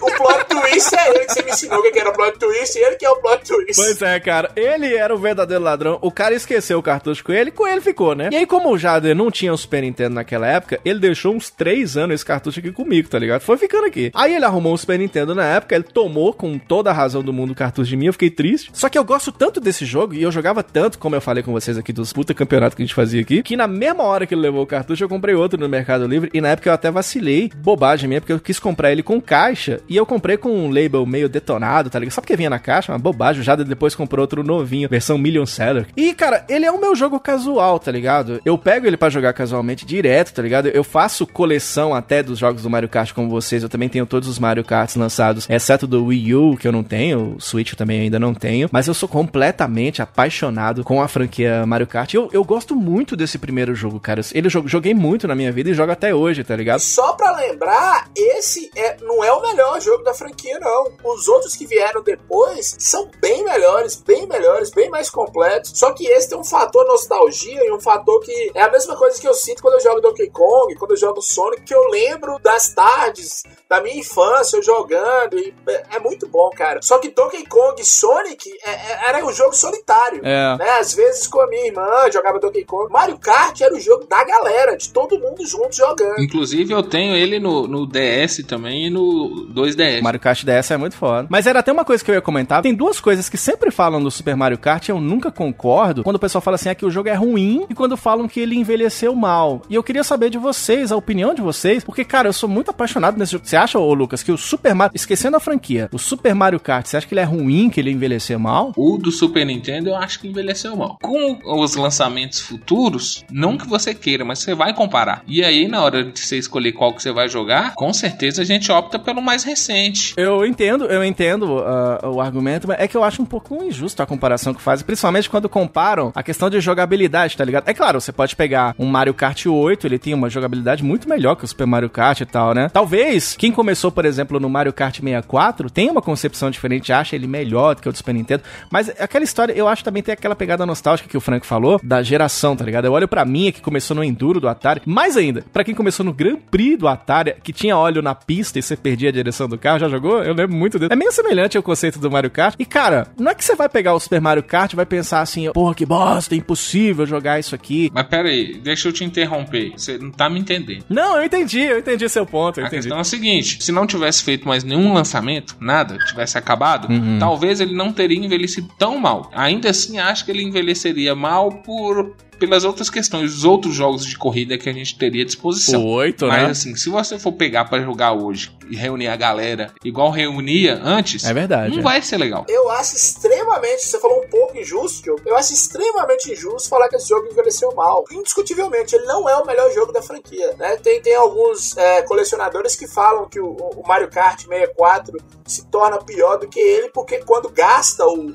O 0.00 0.10
plot 0.16 0.44
twist 0.44 0.94
é 0.94 1.08
ele 1.10 1.24
que 1.24 1.32
você 1.32 1.42
me 1.42 1.50
ensinou 1.50 1.80
o 1.80 1.82
que 1.82 1.98
era 1.98 2.10
o 2.10 2.12
plot 2.12 2.38
twist, 2.38 2.78
ele 2.78 2.96
que 2.96 3.04
é 3.04 3.10
o 3.10 3.16
plot 3.16 3.44
twist. 3.44 3.74
Pois 3.76 4.02
é, 4.02 4.20
cara. 4.20 4.50
Ele 4.54 4.94
era 4.94 5.14
o 5.14 5.18
verdadeiro 5.18 5.62
ladrão. 5.62 5.98
O 6.00 6.10
cara 6.10 6.34
esqueceu 6.34 6.78
o 6.78 6.82
cartucho 6.82 7.24
com 7.24 7.32
ele, 7.32 7.50
com 7.50 7.66
ele 7.66 7.80
ficou, 7.80 8.14
né? 8.14 8.28
E 8.30 8.36
aí, 8.36 8.46
como 8.46 8.70
o 8.70 8.78
Jader 8.78 9.14
não 9.16 9.30
tinha 9.30 9.52
o 9.52 9.58
Super 9.58 9.82
Nintendo 9.82 10.14
naquela 10.14 10.46
época, 10.46 10.80
ele 10.84 11.00
deixou 11.00 11.34
uns 11.34 11.50
três 11.50 11.96
anos 11.96 12.14
esse 12.14 12.24
cartucho 12.24 12.60
aqui 12.60 12.70
comigo, 12.72 13.08
tá 13.08 13.18
ligado? 13.18 13.40
Foi 13.40 13.56
ficando 13.56 13.86
aqui. 13.86 14.10
Aí 14.14 14.34
ele 14.34 14.44
arrumou 14.44 14.72
um 14.72 14.76
Super 14.76 14.98
Nintendo 14.98 15.34
na 15.34 15.44
época, 15.44 15.74
ele 15.74 15.84
tomou 15.84 16.32
com 16.32 16.58
toda 16.58 16.90
a 16.90 16.92
razão 16.92 17.22
do 17.22 17.32
mundo 17.32 17.52
o 17.52 17.56
cartucho 17.56 17.88
de 17.88 17.96
mim, 17.96 18.06
eu 18.06 18.12
fiquei 18.12 18.30
triste. 18.30 18.70
Só 18.72 18.88
que 18.88 18.98
eu 18.98 19.04
gosto 19.04 19.32
tanto 19.32 19.60
desse 19.60 19.84
jogo, 19.84 20.14
e 20.16 20.22
eu 20.22 20.32
jogava 20.32 20.62
tanto, 20.62 20.98
como 20.98 21.14
eu 21.14 21.20
falei 21.20 21.42
com 21.42 21.52
vocês 21.52 21.76
aqui, 21.76 21.92
dos 21.92 22.12
puta 22.12 22.34
campeonatos 22.34 22.74
que 22.74 22.82
a 22.82 22.86
gente 22.86 22.94
fazia 22.94 23.20
aqui, 23.20 23.42
que 23.42 23.56
na 23.56 23.66
mesma 23.66 24.04
hora 24.04 24.26
que 24.26 24.34
ele 24.34 24.40
levou 24.40 24.62
o 24.62 24.66
cartucho, 24.66 25.04
eu 25.04 25.08
comprei 25.08 25.34
outro 25.34 25.60
no 25.60 25.68
Mercado 25.68 26.06
Livre, 26.06 26.30
e 26.32 26.40
na 26.40 26.48
época 26.48 26.68
eu 26.68 26.74
até 26.74 26.90
vacilei, 26.90 27.50
bobagem 27.56 28.08
minha, 28.08 28.20
porque 28.20 28.32
eu 28.32 28.40
quis 28.40 28.58
comprar 28.58 28.92
ele 28.92 29.02
com 29.02 29.20
caixa, 29.20 29.80
e 29.88 29.96
eu 29.96 30.06
comprei 30.06 30.36
com 30.36 30.50
um 30.50 30.70
label 30.70 31.04
meio 31.06 31.28
detonado, 31.28 31.90
tá 31.90 31.98
ligado? 31.98 32.14
Só 32.14 32.20
porque 32.20 32.36
vinha 32.36 32.50
na 32.50 32.58
caixa, 32.58 32.92
uma 32.92 32.98
bobagem, 32.98 33.42
Jader 33.42 33.66
depois 33.66 33.94
comprou 33.94 34.22
outro 34.22 34.42
novinho, 34.42 34.88
versão 34.88 35.18
Million 35.18 35.46
Seller. 35.46 35.86
E, 35.96 36.14
cara, 36.14 36.44
ele 36.48 36.64
é 36.64 36.70
o 36.70 36.80
meu 36.80 36.94
jogo 36.94 37.20
casual, 37.20 37.78
tá 37.78 37.90
ligado? 37.90 38.40
Eu 38.44 38.56
pego 38.56 38.86
ele 38.86 38.96
pra 38.96 39.10
jogar 39.10 39.32
casualmente 39.32 39.84
direto, 39.84 40.32
tá 40.32 40.42
ligado? 40.42 40.68
Eu 40.68 40.84
faço 40.84 41.26
coleção 41.26 41.94
até 41.94 42.22
dos 42.22 42.38
jogos 42.38 42.62
do 42.62 42.70
Mario 42.70 42.88
Kart 42.88 43.12
como 43.12 43.28
vocês, 43.28 43.62
eu 43.62 43.68
também 43.68 43.88
tenho 43.88 44.06
todos 44.06 44.28
os 44.28 44.38
Mario 44.38 44.64
Karts 44.64 44.96
lançados, 44.96 45.48
exceto 45.48 45.86
do 45.86 46.06
Wii 46.06 46.34
U, 46.34 46.56
que 46.56 46.66
eu 46.66 46.72
não 46.72 46.82
tenho, 46.82 47.34
o 47.36 47.40
Switch 47.40 47.72
eu 47.72 47.76
também 47.76 48.00
ainda 48.00 48.18
não 48.18 48.34
tenho, 48.34 48.68
mas 48.72 48.86
eu 48.86 48.94
sou 48.94 49.08
completamente 49.08 49.95
apaixonado 50.02 50.84
com 50.84 51.00
a 51.00 51.08
franquia 51.08 51.64
Mario 51.66 51.86
Kart. 51.86 52.12
Eu, 52.14 52.28
eu 52.32 52.44
gosto 52.44 52.74
muito 52.74 53.16
desse 53.16 53.38
primeiro 53.38 53.74
jogo, 53.74 53.98
cara. 54.00 54.20
Ele 54.32 54.48
joguei 54.48 54.94
muito 54.94 55.26
na 55.28 55.34
minha 55.34 55.52
vida 55.52 55.70
e 55.70 55.74
jogo 55.74 55.92
até 55.92 56.14
hoje, 56.14 56.44
tá 56.44 56.54
ligado? 56.56 56.80
Só 56.80 57.12
pra 57.14 57.36
lembrar, 57.36 58.08
esse 58.16 58.70
é, 58.76 58.96
não 59.02 59.22
é 59.22 59.32
o 59.32 59.42
melhor 59.42 59.80
jogo 59.80 60.02
da 60.04 60.14
franquia, 60.14 60.58
não. 60.58 60.92
Os 61.04 61.28
outros 61.28 61.54
que 61.56 61.66
vieram 61.66 62.02
depois 62.02 62.76
são 62.78 63.10
bem 63.20 63.44
melhores, 63.44 63.96
bem 63.96 64.26
melhores, 64.26 64.70
bem 64.70 64.88
mais 64.90 65.10
completos. 65.10 65.72
Só 65.74 65.92
que 65.92 66.06
esse 66.06 66.30
tem 66.30 66.38
um 66.38 66.44
fator 66.44 66.84
nostalgia 66.86 67.64
e 67.66 67.72
um 67.72 67.80
fator 67.80 68.20
que 68.20 68.50
é 68.54 68.62
a 68.62 68.70
mesma 68.70 68.96
coisa 68.96 69.20
que 69.20 69.28
eu 69.28 69.34
sinto 69.34 69.62
quando 69.62 69.74
eu 69.74 69.80
jogo 69.80 70.00
Donkey 70.00 70.30
Kong, 70.30 70.74
quando 70.76 70.92
eu 70.92 70.96
jogo 70.96 71.20
Sonic, 71.22 71.62
que 71.62 71.74
eu 71.74 71.88
lembro 71.88 72.38
das 72.38 72.68
tardes 72.74 73.42
da 73.68 73.80
minha 73.80 73.98
infância 73.98 74.56
eu 74.56 74.62
jogando. 74.62 75.38
E 75.38 75.54
é, 75.68 75.96
é 75.96 75.98
muito 75.98 76.28
bom, 76.28 76.50
cara. 76.50 76.80
Só 76.82 76.98
que 76.98 77.08
Donkey 77.10 77.46
Kong 77.46 77.84
Sonic 77.84 78.50
é- 78.64 78.70
é- 78.70 79.08
era 79.08 79.24
um 79.24 79.32
jogo 79.32 79.54
solitário. 79.86 80.20
É. 80.24 80.58
Né? 80.58 80.70
Às 80.80 80.94
vezes 80.94 81.26
com 81.28 81.40
a 81.40 81.46
minha 81.46 81.66
irmã 81.66 81.86
jogava 82.12 82.40
Donkey 82.40 82.64
Kong. 82.64 82.92
Mario 82.92 83.16
Kart 83.18 83.60
era 83.60 83.74
o 83.74 83.80
jogo 83.80 84.06
da 84.06 84.24
galera, 84.24 84.76
de 84.76 84.90
todo 84.90 85.18
mundo 85.18 85.46
junto 85.46 85.74
jogando. 85.74 86.20
Inclusive, 86.20 86.72
eu 86.72 86.82
tenho 86.82 87.14
ele 87.14 87.38
no, 87.38 87.66
no 87.68 87.86
DS 87.86 88.42
também 88.46 88.86
e 88.86 88.90
no 88.90 89.48
2DS. 89.54 90.02
Mario 90.02 90.20
Kart 90.20 90.44
DS 90.44 90.70
é 90.72 90.76
muito 90.76 90.96
foda. 90.96 91.28
Mas 91.30 91.46
era 91.46 91.60
até 91.60 91.72
uma 91.72 91.84
coisa 91.84 92.04
que 92.04 92.10
eu 92.10 92.14
ia 92.14 92.20
comentar. 92.20 92.62
Tem 92.62 92.74
duas 92.74 93.00
coisas 93.00 93.28
que 93.28 93.36
sempre 93.36 93.70
falam 93.70 94.02
do 94.02 94.10
Super 94.10 94.36
Mario 94.36 94.58
Kart 94.58 94.88
e 94.88 94.90
eu 94.90 95.00
nunca 95.00 95.30
concordo. 95.30 96.02
Quando 96.02 96.16
o 96.16 96.20
pessoal 96.20 96.42
fala 96.42 96.56
assim, 96.56 96.68
é 96.68 96.74
que 96.74 96.84
o 96.84 96.90
jogo 96.90 97.08
é 97.08 97.14
ruim 97.14 97.66
e 97.70 97.74
quando 97.74 97.96
falam 97.96 98.26
que 98.26 98.40
ele 98.40 98.56
envelheceu 98.56 99.14
mal. 99.14 99.62
E 99.70 99.74
eu 99.74 99.82
queria 99.82 100.02
saber 100.02 100.30
de 100.30 100.38
vocês, 100.38 100.90
a 100.90 100.96
opinião 100.96 101.34
de 101.34 101.42
vocês, 101.42 101.84
porque, 101.84 102.04
cara, 102.04 102.28
eu 102.28 102.32
sou 102.32 102.48
muito 102.48 102.70
apaixonado 102.70 103.16
nesse 103.16 103.32
jogo. 103.32 103.46
Você 103.46 103.56
acha, 103.56 103.78
ô 103.78 103.94
Lucas, 103.94 104.22
que 104.22 104.32
o 104.32 104.36
Super 104.36 104.74
Mario, 104.74 104.96
esquecendo 104.96 105.36
a 105.36 105.40
franquia, 105.40 105.88
o 105.92 105.98
Super 105.98 106.34
Mario 106.34 106.58
Kart, 106.58 106.86
você 106.86 106.96
acha 106.96 107.06
que 107.06 107.14
ele 107.14 107.20
é 107.20 107.24
ruim, 107.24 107.70
que 107.70 107.80
ele 107.80 107.90
envelheceu 107.90 108.38
mal? 108.38 108.72
O 108.76 108.98
do 108.98 109.10
Super 109.10 109.44
Nintendo 109.44 109.75
eu 109.84 109.96
acho 109.96 110.20
que 110.20 110.28
envelheceu 110.28 110.76
mal. 110.76 110.98
Com 111.02 111.38
os 111.44 111.76
lançamentos 111.76 112.40
futuros, 112.40 113.24
não 113.30 113.56
que 113.56 113.68
você 113.68 113.94
queira, 113.94 114.24
mas 114.24 114.38
você 114.38 114.54
vai 114.54 114.74
comparar. 114.74 115.22
E 115.26 115.44
aí, 115.44 115.68
na 115.68 115.82
hora 115.82 116.04
de 116.04 116.18
você 116.18 116.36
escolher 116.38 116.72
qual 116.72 116.94
que 116.94 117.02
você 117.02 117.12
vai 117.12 117.28
jogar, 117.28 117.74
com 117.74 117.92
certeza 117.92 118.42
a 118.42 118.44
gente 118.44 118.70
opta 118.70 118.98
pelo 118.98 119.20
mais 119.20 119.44
recente. 119.44 120.14
Eu 120.16 120.44
entendo, 120.44 120.86
eu 120.86 121.04
entendo 121.04 121.58
ah, 121.58 122.08
o 122.08 122.20
argumento, 122.20 122.68
mas 122.68 122.80
é 122.80 122.88
que 122.88 122.96
eu 122.96 123.04
acho 123.04 123.22
um 123.22 123.26
pouco 123.26 123.62
injusto 123.62 124.02
a 124.02 124.06
comparação 124.06 124.54
que 124.54 124.60
fazem, 124.60 124.86
principalmente 124.86 125.28
quando 125.28 125.48
comparam 125.48 126.12
a 126.14 126.22
questão 126.22 126.48
de 126.48 126.60
jogabilidade, 126.60 127.36
tá 127.36 127.44
ligado? 127.44 127.68
É 127.68 127.74
claro, 127.74 128.00
você 128.00 128.12
pode 128.12 128.36
pegar 128.36 128.74
um 128.78 128.86
Mario 128.86 129.14
Kart 129.14 129.46
8, 129.46 129.86
ele 129.86 129.98
tem 129.98 130.14
uma 130.14 130.28
jogabilidade 130.28 130.82
muito 130.82 131.08
melhor 131.08 131.34
que 131.36 131.44
o 131.44 131.48
Super 131.48 131.66
Mario 131.66 131.90
Kart 131.90 132.20
e 132.20 132.26
tal, 132.26 132.54
né? 132.54 132.68
Talvez 132.72 133.34
quem 133.36 133.52
começou, 133.52 133.90
por 133.90 134.04
exemplo, 134.04 134.38
no 134.38 134.48
Mario 134.48 134.72
Kart 134.72 135.00
64 135.00 135.70
tenha 135.70 135.92
uma 135.92 136.02
concepção 136.02 136.50
diferente, 136.50 136.92
acha 136.92 137.16
ele 137.16 137.26
melhor 137.26 137.74
do 137.74 137.82
que 137.82 137.88
o 137.88 137.92
do 137.92 137.98
Super 137.98 138.14
Nintendo, 138.14 138.42
mas 138.70 138.88
aquela 138.88 139.24
história, 139.24 139.52
eu 139.52 139.65
acho 139.68 139.84
também 139.84 140.02
tem 140.02 140.12
aquela 140.12 140.34
pegada 140.36 140.64
nostálgica 140.66 141.08
que 141.08 141.16
o 141.16 141.20
Frank 141.20 141.46
falou, 141.46 141.80
da 141.82 142.02
geração, 142.02 142.56
tá 142.56 142.64
ligado? 142.64 142.84
Eu 142.86 142.92
olho 142.92 143.08
pra 143.08 143.24
minha 143.24 143.52
que 143.52 143.60
começou 143.60 143.94
no 143.96 144.04
Enduro 144.04 144.40
do 144.40 144.48
Atari, 144.48 144.82
mais 144.86 145.16
ainda, 145.16 145.44
pra 145.52 145.64
quem 145.64 145.74
começou 145.74 146.04
no 146.04 146.12
Grand 146.12 146.36
Prix 146.50 146.78
do 146.78 146.88
Atari, 146.88 147.34
que 147.42 147.52
tinha 147.52 147.76
óleo 147.76 148.02
na 148.02 148.14
pista 148.14 148.58
e 148.58 148.62
você 148.62 148.76
perdia 148.76 149.08
a 149.08 149.12
direção 149.12 149.48
do 149.48 149.58
carro, 149.58 149.78
já 149.78 149.88
jogou? 149.88 150.22
Eu 150.22 150.34
lembro 150.34 150.56
muito 150.56 150.78
dele. 150.78 150.92
É 150.92 150.96
meio 150.96 151.12
semelhante 151.12 151.56
ao 151.56 151.62
conceito 151.62 151.98
do 151.98 152.10
Mario 152.10 152.30
Kart. 152.30 152.54
E 152.58 152.64
cara, 152.64 153.08
não 153.18 153.30
é 153.30 153.34
que 153.34 153.44
você 153.44 153.54
vai 153.54 153.68
pegar 153.68 153.94
o 153.94 154.00
Super 154.00 154.20
Mario 154.20 154.42
Kart 154.42 154.72
e 154.72 154.76
vai 154.76 154.86
pensar 154.86 155.20
assim, 155.20 155.50
porra, 155.52 155.74
que 155.74 155.86
bosta, 155.86 156.34
é 156.34 156.38
impossível 156.38 157.06
jogar 157.06 157.38
isso 157.38 157.54
aqui. 157.54 157.90
Mas 157.94 158.06
pera 158.06 158.28
aí, 158.28 158.58
deixa 158.58 158.88
eu 158.88 158.92
te 158.92 159.04
interromper. 159.04 159.72
Você 159.76 159.98
não 159.98 160.10
tá 160.10 160.28
me 160.28 160.38
entendendo. 160.40 160.84
Não, 160.88 161.16
eu 161.16 161.24
entendi, 161.24 161.60
eu 161.60 161.78
entendi 161.78 162.08
seu 162.08 162.26
ponto, 162.26 162.58
eu 162.60 162.64
A 162.64 162.66
entendi. 162.68 162.82
questão 162.82 162.98
é 162.98 163.00
a 163.00 163.04
seguinte: 163.04 163.62
se 163.62 163.72
não 163.72 163.86
tivesse 163.86 164.22
feito 164.22 164.46
mais 164.46 164.62
nenhum 164.64 164.92
lançamento, 164.92 165.56
nada, 165.60 165.96
tivesse 166.06 166.36
acabado, 166.38 166.88
Uhum. 166.90 167.18
talvez 167.18 167.60
ele 167.60 167.74
não 167.74 167.92
teria 167.92 168.18
envelhecido 168.18 168.68
tão 168.78 168.98
mal. 168.98 169.30
Ainda 169.34 169.55
assim, 169.64 169.98
acho 169.98 170.24
que 170.24 170.30
ele 170.30 170.42
envelheceria 170.42 171.14
mal 171.14 171.50
por 171.62 172.16
pelas 172.38 172.64
outras 172.64 172.90
questões, 172.90 173.34
os 173.34 173.44
outros 173.44 173.74
jogos 173.74 174.04
de 174.04 174.16
corrida 174.16 174.56
que 174.58 174.68
a 174.68 174.72
gente 174.72 174.96
teria 174.98 175.22
à 175.22 175.26
disposição. 175.26 175.84
O 175.84 175.88
8, 175.90 176.26
Mas 176.26 176.42
né? 176.42 176.50
assim, 176.50 176.76
se 176.76 176.88
você 176.88 177.18
for 177.18 177.32
pegar 177.32 177.64
pra 177.66 177.80
jogar 177.80 178.12
hoje 178.12 178.54
e 178.68 178.76
reunir 178.76 179.08
a 179.08 179.16
galera 179.16 179.72
igual 179.84 180.10
reunia 180.10 180.80
antes, 180.82 181.24
É 181.24 181.32
verdade, 181.32 181.70
não 181.72 181.78
é. 181.78 181.82
vai 181.82 182.02
ser 182.02 182.18
legal. 182.18 182.44
Eu 182.48 182.70
acho 182.70 182.96
extremamente, 182.96 183.84
você 183.84 183.98
falou 184.00 184.22
um 184.24 184.28
pouco 184.28 184.56
injusto, 184.58 185.02
Diogo. 185.02 185.20
eu 185.24 185.36
acho 185.36 185.52
extremamente 185.52 186.32
injusto 186.32 186.68
falar 186.68 186.88
que 186.88 186.96
esse 186.96 187.08
jogo 187.08 187.26
envelheceu 187.30 187.72
mal. 187.74 188.04
Indiscutivelmente, 188.10 188.94
ele 188.94 189.06
não 189.06 189.28
é 189.28 189.36
o 189.36 189.46
melhor 189.46 189.72
jogo 189.72 189.92
da 189.92 190.02
franquia, 190.02 190.54
né? 190.58 190.76
Tem, 190.76 191.00
tem 191.00 191.14
alguns 191.14 191.76
é, 191.76 192.02
colecionadores 192.02 192.74
que 192.76 192.86
falam 192.86 193.28
que 193.28 193.40
o, 193.40 193.50
o 193.52 193.82
Mario 193.86 194.08
Kart 194.08 194.40
64 194.42 195.16
se 195.46 195.64
torna 195.66 195.98
pior 195.98 196.38
do 196.38 196.48
que 196.48 196.58
ele, 196.60 196.90
porque 196.90 197.18
quando 197.18 197.48
gasta 197.48 198.04
o, 198.04 198.30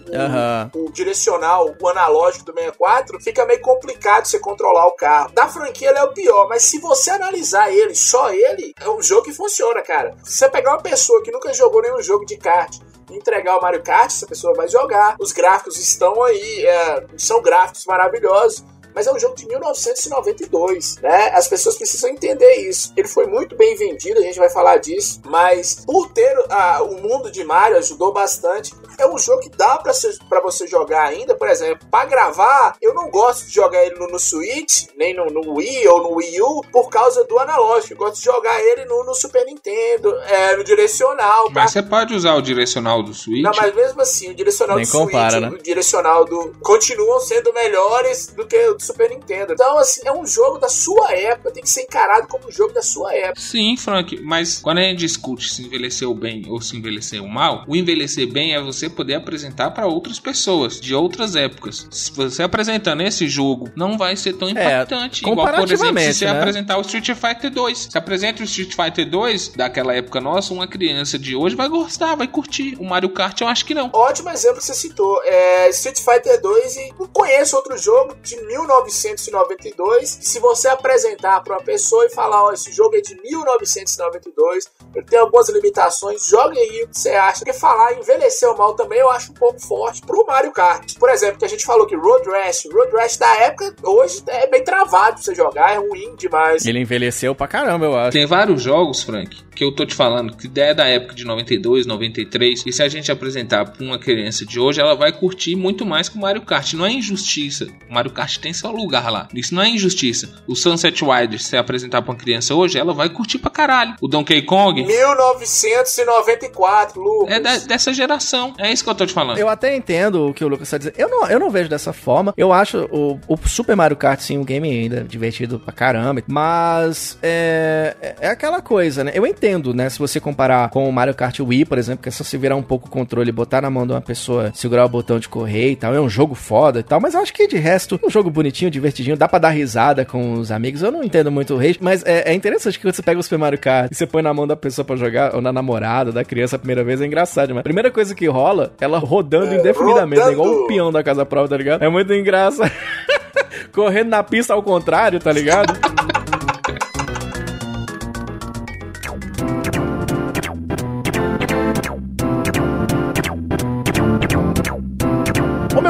o, 0.74 0.86
o 0.88 0.92
direcional, 0.92 1.74
o 1.80 1.88
analógico 1.90 2.46
do 2.46 2.54
64, 2.54 3.20
fica 3.22 3.46
meio 3.46 3.62
complicado 3.62 3.91
você 4.26 4.40
controlar 4.40 4.88
o 4.88 4.96
carro. 4.96 5.32
Da 5.34 5.48
franquia 5.48 5.90
ele 5.90 6.00
é 6.00 6.04
o 6.04 6.14
pior, 6.14 6.48
mas 6.48 6.64
se 6.64 6.80
você 6.80 7.12
analisar 7.12 7.72
ele, 7.72 7.96
só 7.96 8.32
ele, 8.32 8.74
é 8.80 8.90
um 8.90 9.02
jogo 9.02 9.24
que 9.24 9.34
funciona, 9.34 9.82
cara. 9.82 10.16
Se 10.24 10.38
você 10.38 10.50
pegar 10.50 10.72
uma 10.72 10.82
pessoa 10.82 11.22
que 11.24 11.32
nunca 11.32 11.54
jogou 11.54 11.82
nenhum 11.82 12.02
jogo 12.02 12.26
de 12.26 12.38
kart 12.38 12.80
entregar 13.16 13.58
o 13.58 13.62
Mario 13.62 13.84
Kart, 13.84 14.08
essa 14.08 14.26
pessoa 14.26 14.54
vai 14.54 14.68
jogar. 14.68 15.16
Os 15.20 15.32
gráficos 15.32 15.78
estão 15.78 16.24
aí, 16.24 16.66
é, 16.66 17.06
são 17.18 17.42
gráficos 17.42 17.86
maravilhosos. 17.86 18.64
Mas 18.94 19.08
é 19.08 19.14
um 19.14 19.20
jogo 19.20 19.36
de 19.36 19.48
1992, 19.48 20.98
né? 20.98 21.32
As 21.34 21.48
pessoas 21.48 21.78
precisam 21.78 22.10
entender 22.10 22.54
isso. 22.68 22.94
Ele 22.96 23.08
foi 23.08 23.26
muito 23.26 23.56
bem 23.56 23.76
vendido, 23.76 24.20
a 24.20 24.24
gente 24.24 24.40
vai 24.40 24.50
falar 24.50 24.78
disso, 24.78 25.22
mas 25.26 25.84
por 25.86 26.12
ter 26.12 26.36
ah, 26.50 26.84
o 26.84 27.02
mundo 27.02 27.32
de 27.32 27.44
Mario 27.44 27.78
ajudou 27.78 28.12
bastante. 28.12 28.74
É 28.98 29.08
um 29.08 29.18
jogo 29.18 29.42
que 29.42 29.50
dá 29.50 29.78
pra 29.78 29.94
você 30.42 30.68
jogar 30.68 31.06
ainda, 31.06 31.36
por 31.36 31.48
exemplo, 31.48 31.88
pra 31.90 32.06
gravar, 32.06 32.76
eu 32.82 32.94
não 32.94 33.10
gosto 33.10 33.48
de 33.48 33.54
jogar 33.54 33.84
ele 33.86 33.96
no, 33.98 34.08
no 34.08 34.20
Switch, 34.20 34.86
nem 34.96 35.16
no, 35.16 35.26
no 35.26 35.56
Wii 35.56 35.88
ou 35.88 36.04
no 36.04 36.16
Wii 36.16 36.42
U, 36.42 36.62
por 36.72 36.90
causa 36.90 37.24
do 37.24 37.40
analógico. 37.40 37.94
Eu 37.94 37.98
gosto 37.98 38.16
de 38.18 38.26
jogar 38.26 38.62
ele 38.62 38.86
no, 38.86 39.04
no 39.04 39.14
Super 39.14 39.46
Nintendo, 39.46 40.16
é, 40.22 40.56
no 40.56 40.64
direcional? 40.64 41.50
Mas 41.52 41.72
você 41.72 41.82
pode 41.82 42.14
usar 42.14 42.36
o 42.36 42.42
direcional 42.42 43.02
do 43.02 43.14
Switch. 43.14 43.44
Não, 43.44 43.52
mas 43.56 43.74
mesmo 43.74 44.02
assim, 44.02 44.32
o 44.32 44.34
direcional 44.34 44.78
Nem 44.78 44.86
do 44.86 44.92
compara, 44.92 45.32
Switch, 45.32 45.52
né? 45.52 45.58
o 45.58 45.64
direcional 45.64 46.26
do. 46.26 46.54
continuam 46.62 47.20
sendo 47.20 47.54
melhores 47.54 48.28
do 48.28 48.46
que 48.46 48.58
o 48.68 48.76
do 48.82 48.86
Super 48.86 49.10
Nintendo. 49.10 49.54
Então, 49.54 49.78
assim, 49.78 50.02
é 50.04 50.12
um 50.12 50.26
jogo 50.26 50.58
da 50.58 50.68
sua 50.68 51.14
época, 51.14 51.52
tem 51.52 51.64
que 51.64 51.70
ser 51.70 51.82
encarado 51.82 52.28
como 52.28 52.48
um 52.48 52.52
jogo 52.52 52.74
da 52.74 52.82
sua 52.82 53.14
época. 53.14 53.40
Sim, 53.40 53.78
Frank, 53.78 54.20
mas 54.22 54.60
quando 54.60 54.80
a 54.80 54.82
gente 54.82 55.00
discute 55.00 55.54
se 55.54 55.64
envelheceu 55.64 56.14
bem 56.14 56.46
ou 56.50 56.60
se 56.62 56.76
envelheceu 56.76 57.26
mal, 57.28 57.64
o 57.68 57.76
envelhecer 57.76 58.32
bem 58.32 58.54
é 58.54 58.62
você 58.62 58.90
poder 58.90 59.16
apresentar 59.16 59.72
para 59.72 59.86
outras 59.86 60.20
pessoas 60.20 60.80
de 60.80 60.96
outras 60.96 61.36
épocas. 61.36 61.88
Se 61.92 62.12
você 62.12 62.44
apresentando 62.44 63.02
esse 63.02 63.28
jogo, 63.28 63.70
não 63.76 63.98
vai 63.98 64.16
ser 64.16 64.34
tão 64.34 64.50
impactante. 64.50 65.22
Igual, 65.22 65.48
por 65.54 65.72
exemplo, 65.72 66.00
se 66.00 66.14
você 66.14 66.26
né? 66.26 66.40
apresentar 66.40 66.78
o 66.78 66.82
Street 66.82 67.12
Fighter 67.14 67.52
2. 67.52 67.78
Se 67.92 67.98
apresenta 67.98 68.42
o 68.42 68.46
Street 68.46 68.74
Fighter 68.76 69.10
2 69.10 69.50
daquela 69.50 69.94
época 69.94 70.20
nossa, 70.20 70.54
uma 70.54 70.68
criança 70.68 71.20
de 71.20 71.36
hoje 71.36 71.56
vai 71.56 71.70
gostar, 71.70 72.16
vai 72.16 72.28
curtir. 72.28 72.76
O 72.80 72.86
Mario 72.86 73.10
Kart 73.10 73.40
eu 73.42 73.48
acho 73.48 73.66
que 73.66 73.74
não. 73.74 73.90
Ótimo 73.94 74.30
exemplo 74.30 74.58
que 74.58 74.66
você 74.66 74.74
citou. 74.74 75.22
É 75.24 75.70
Street 75.70 76.00
Fighter 76.00 76.42
2 76.42 76.76
e 76.78 76.94
não 77.00 77.08
conheço 77.08 77.56
outro 77.56 77.78
jogo 77.78 78.16
de 78.22 78.36
1992. 78.80 80.20
E 80.22 80.26
se 80.26 80.40
você 80.40 80.68
apresentar 80.68 81.42
para 81.42 81.58
uma 81.58 81.64
pessoa 81.64 82.06
e 82.06 82.10
falar, 82.10 82.44
ó, 82.44 82.52
esse 82.52 82.72
jogo 82.72 82.96
é 82.96 83.02
de 83.02 83.16
1992, 83.22 84.70
ele 84.96 85.06
tem 85.06 85.20
algumas 85.20 85.50
limitações, 85.50 86.28
jogue 86.28 86.60
aí 86.60 86.84
o 86.84 86.88
que 86.88 87.00
você 87.00 87.12
acha. 87.12 87.40
Porque 87.40 87.54
falar 87.54 87.94
envelheceu 87.94 88.56
mal 88.56 88.74
também 88.74 89.00
eu 89.00 89.10
acho 89.10 89.32
um 89.32 89.36
pouco 89.36 89.60
forte 89.60 90.02
pro 90.02 90.26
Mario 90.26 90.52
Kart. 90.52 90.98
Por 90.98 91.10
exemplo, 91.10 91.40
que 91.40 91.46
a 91.46 91.50
gente 91.50 91.66
falou 91.66 91.86
que 91.86 91.96
Road 91.96 92.30
Rash, 92.30 92.68
Road 92.72 92.92
Rash 92.96 93.18
da 93.18 93.34
época, 93.38 93.76
hoje 93.84 94.24
é 94.28 94.48
bem 94.48 94.64
travado 94.64 95.16
pra 95.16 95.24
você 95.24 95.36
jogar, 95.36 95.74
é 95.74 95.78
ruim 95.78 96.16
demais. 96.16 96.66
Ele 96.66 96.80
envelheceu 96.80 97.36
pra 97.36 97.48
caramba, 97.48 97.86
eu 97.86 97.98
acho. 97.98 98.12
Tem 98.12 98.26
vários 98.26 98.62
jogos, 98.62 99.04
Frank, 99.04 99.38
que 99.56 99.64
eu 99.64 99.74
tô 99.74 99.86
te 99.86 99.96
falando, 99.96 100.36
que 100.36 100.50
é 100.60 100.74
da 100.74 100.88
época 100.88 101.14
de 101.14 101.26
92, 101.26 101.86
93, 101.86 102.64
e 102.66 102.72
se 102.72 102.84
a 102.84 102.88
gente 102.88 103.12
apresentar 103.12 103.66
pra 103.66 103.84
uma 103.84 104.00
criança 104.00 104.46
de 104.46 104.60
hoje, 104.60 104.80
ela 104.80 104.96
vai 104.96 105.12
curtir 105.12 105.56
muito 105.56 105.86
mais 105.86 106.10
que 106.10 106.18
o 106.18 106.22
Mario 106.22 106.42
Kart. 106.42 106.74
Não 106.74 106.86
é 106.86 106.92
injustiça. 106.92 107.68
O 107.90 107.94
Mario 107.94 108.12
Kart 108.12 108.38
tem 108.38 108.54
seu 108.62 108.72
lugar 108.72 109.10
lá. 109.12 109.28
Isso 109.34 109.54
não 109.56 109.62
é 109.62 109.70
injustiça. 109.70 110.30
O 110.48 110.56
Sunset 110.56 111.04
Riders, 111.04 111.46
se 111.46 111.58
apresentar 111.58 112.02
pra 112.02 112.12
uma 112.12 112.18
criança 112.18 112.54
hoje, 112.56 112.78
ela 112.78 112.94
vai 112.94 113.10
curtir 113.10 113.38
pra 113.40 113.50
caralho. 113.52 113.96
O 114.02 114.08
Donkey 114.08 114.42
Kong 114.44 114.84
1994, 114.84 117.02
Lucas. 117.02 117.36
é 117.36 117.40
da- 117.40 117.58
dessa 117.58 117.94
geração. 117.94 118.54
É 118.58 118.72
isso 118.72 118.84
que 118.84 118.90
eu 118.90 118.96
tô 118.96 119.06
te 119.06 119.14
falando. 119.14 119.38
Eu 119.38 119.50
até 119.50 119.76
entendo 119.76 120.28
o 120.30 120.34
que 120.34 120.44
o 120.44 120.48
Lucas 120.48 120.70
tá 120.70 120.78
dizendo. 120.78 120.96
Eu 120.98 121.10
não, 121.10 121.28
eu 121.28 121.40
não 121.40 121.50
vejo 121.50 121.70
dessa 121.70 121.94
forma. 121.94 122.34
Eu 122.38 122.52
acho 122.54 122.88
o, 122.92 123.20
o 123.28 123.38
Super 123.48 123.76
Mario 123.76 123.98
Kart, 123.98 124.20
sim, 124.20 124.38
um 124.38 124.44
game 124.46 124.70
ainda 124.70 125.04
divertido 125.04 125.60
pra 125.60 125.74
caramba. 125.74 126.22
Mas 126.28 127.18
é, 127.22 127.96
é- 128.02 128.16
é 128.22 128.28
aquela 128.30 128.62
coisa, 128.62 129.04
né? 129.04 129.12
Eu 129.14 129.26
entendo, 129.26 129.74
né? 129.74 129.90
Se 129.90 130.00
você 130.00 130.20
comparar 130.20 130.70
com 130.70 130.88
o 130.88 130.94
Mario 130.94 131.14
Kart 131.16 131.40
Wii, 131.40 131.66
por 131.66 131.78
exemplo, 131.78 132.04
que 132.04 132.10
é 132.10 132.12
só 132.12 132.24
se 132.24 132.38
virar 132.38 132.56
um 132.56 132.64
pouco 132.64 132.88
o 132.88 132.92
controle, 132.92 133.32
botar 133.32 133.62
na 133.62 133.70
mão 133.70 133.86
de 133.86 133.94
uma 133.94 134.02
pessoa, 134.02 134.52
segurar 134.54 134.86
o 134.86 134.90
botão 134.90 135.20
de 135.20 135.30
correr 135.30 135.72
e 135.72 135.76
tal. 135.76 135.94
É 135.94 136.02
um 136.02 136.10
jogo 136.10 136.36
foda 136.36 136.80
e 136.80 136.84
tal. 136.84 137.00
Mas 137.00 137.14
eu 137.14 137.22
acho 137.22 137.34
que 137.34 137.48
de 137.48 137.58
resto, 137.58 138.00
um 138.04 138.10
jogo 138.10 138.30
bonitinho, 138.52 138.70
divertidinho, 138.70 139.16
dá 139.18 139.28
pra 139.28 139.40
dar 139.40 139.50
risada 139.50 140.04
com 140.06 140.34
os 140.34 140.52
amigos. 140.52 140.84
Eu 140.84 140.92
não 140.92 141.04
entendo 141.04 141.32
muito 141.32 141.54
o 141.54 141.58
rage, 141.58 141.78
mas 141.82 142.04
é, 142.06 142.32
é 142.32 142.34
interessante 142.34 142.78
que 142.78 142.86
quando 142.86 142.94
você 142.94 143.02
pega 143.02 143.20
o 143.20 143.24
Super 143.24 143.40
Mario 143.40 143.58
Kart 143.60 143.90
e 143.92 143.96
você 143.96 144.06
põe 144.06 144.22
na 144.22 144.34
mão 144.34 144.46
da 144.46 144.56
pessoa 144.56 144.84
pra 144.86 144.96
jogar, 144.98 145.34
ou 145.34 145.42
na 145.42 145.52
namorada, 145.54 146.12
da 146.12 146.24
criança 146.26 146.58
a 146.58 146.60
primeira 146.60 146.84
vez, 146.84 147.02
é 147.02 147.06
engraçado. 147.06 147.50
Mas 147.56 147.60
a 147.60 147.64
primeira 147.64 147.90
coisa 147.90 148.14
que 148.14 148.28
rola, 148.28 148.74
ela 148.80 149.00
rodando 149.00 149.54
É, 149.54 149.58
indefinidamente, 149.60 150.22
né? 150.24 150.32
igual 150.34 150.48
rodando. 150.50 150.64
um 150.66 150.68
peão 150.68 150.92
da 150.92 151.02
casa 151.04 151.26
própria, 151.26 151.50
tá 151.50 151.58
ligado? 151.58 151.84
É 151.84 151.90
muito 151.90 152.14
engraçado. 152.14 152.72
Correndo 153.72 154.10
na 154.10 154.22
pista 154.22 154.54
ao 154.54 154.62
contrário, 154.62 155.20
tá 155.20 155.32
ligado? 155.32 155.74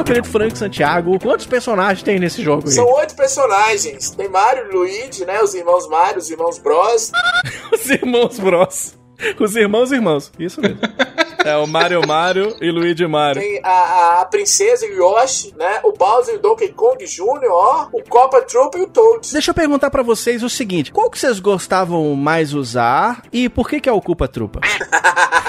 Meu 0.01 0.03
querido 0.03 0.27
Frank 0.27 0.57
Santiago, 0.57 1.19
quantos 1.19 1.45
personagens 1.45 2.01
tem 2.01 2.19
nesse 2.19 2.41
jogo 2.41 2.67
aí? 2.67 2.73
São 2.73 2.91
oito 2.93 3.15
personagens. 3.15 4.11
Tem 4.11 4.27
Mario 4.27 4.67
e 4.69 4.75
Luigi, 4.75 5.25
né? 5.25 5.41
Os 5.41 5.53
irmãos 5.53 5.87
Mario, 5.87 6.17
os 6.17 6.29
irmãos 6.29 6.57
Bros. 6.57 7.11
Os 7.71 7.89
irmãos 7.89 8.39
Bros. 8.39 9.00
Os 9.39 9.55
irmãos 9.55 9.91
irmãos. 9.91 10.31
Isso 10.39 10.61
mesmo. 10.61 10.79
É 11.43 11.57
o 11.57 11.65
Mario 11.65 12.05
Mario 12.05 12.55
e 12.61 12.69
Luigi 12.69 13.07
Mario. 13.07 13.41
Tem 13.41 13.59
a, 13.63 13.69
a, 13.69 14.21
a 14.21 14.25
princesa 14.25 14.85
Yoshi, 14.85 15.55
né? 15.57 15.79
O 15.83 15.91
Bowser 15.91 16.35
e 16.35 16.37
o 16.37 16.39
Donkey 16.39 16.69
Kong 16.69 17.03
Jr., 17.03 17.49
ó. 17.49 17.87
O 17.91 18.03
Copa 18.03 18.41
Troop 18.41 18.77
e 18.77 18.81
o 18.83 18.87
Toad. 18.87 19.31
Deixa 19.31 19.49
eu 19.49 19.55
perguntar 19.55 19.89
pra 19.89 20.03
vocês 20.03 20.43
o 20.43 20.49
seguinte: 20.49 20.91
qual 20.91 21.09
que 21.09 21.17
vocês 21.17 21.39
gostavam 21.39 22.13
mais 22.15 22.53
usar 22.53 23.23
e 23.33 23.49
por 23.49 23.67
que 23.67 23.81
que 23.81 23.89
é 23.89 23.91
o 23.91 23.99
Culpa 23.99 24.27
Trupa? 24.27 24.61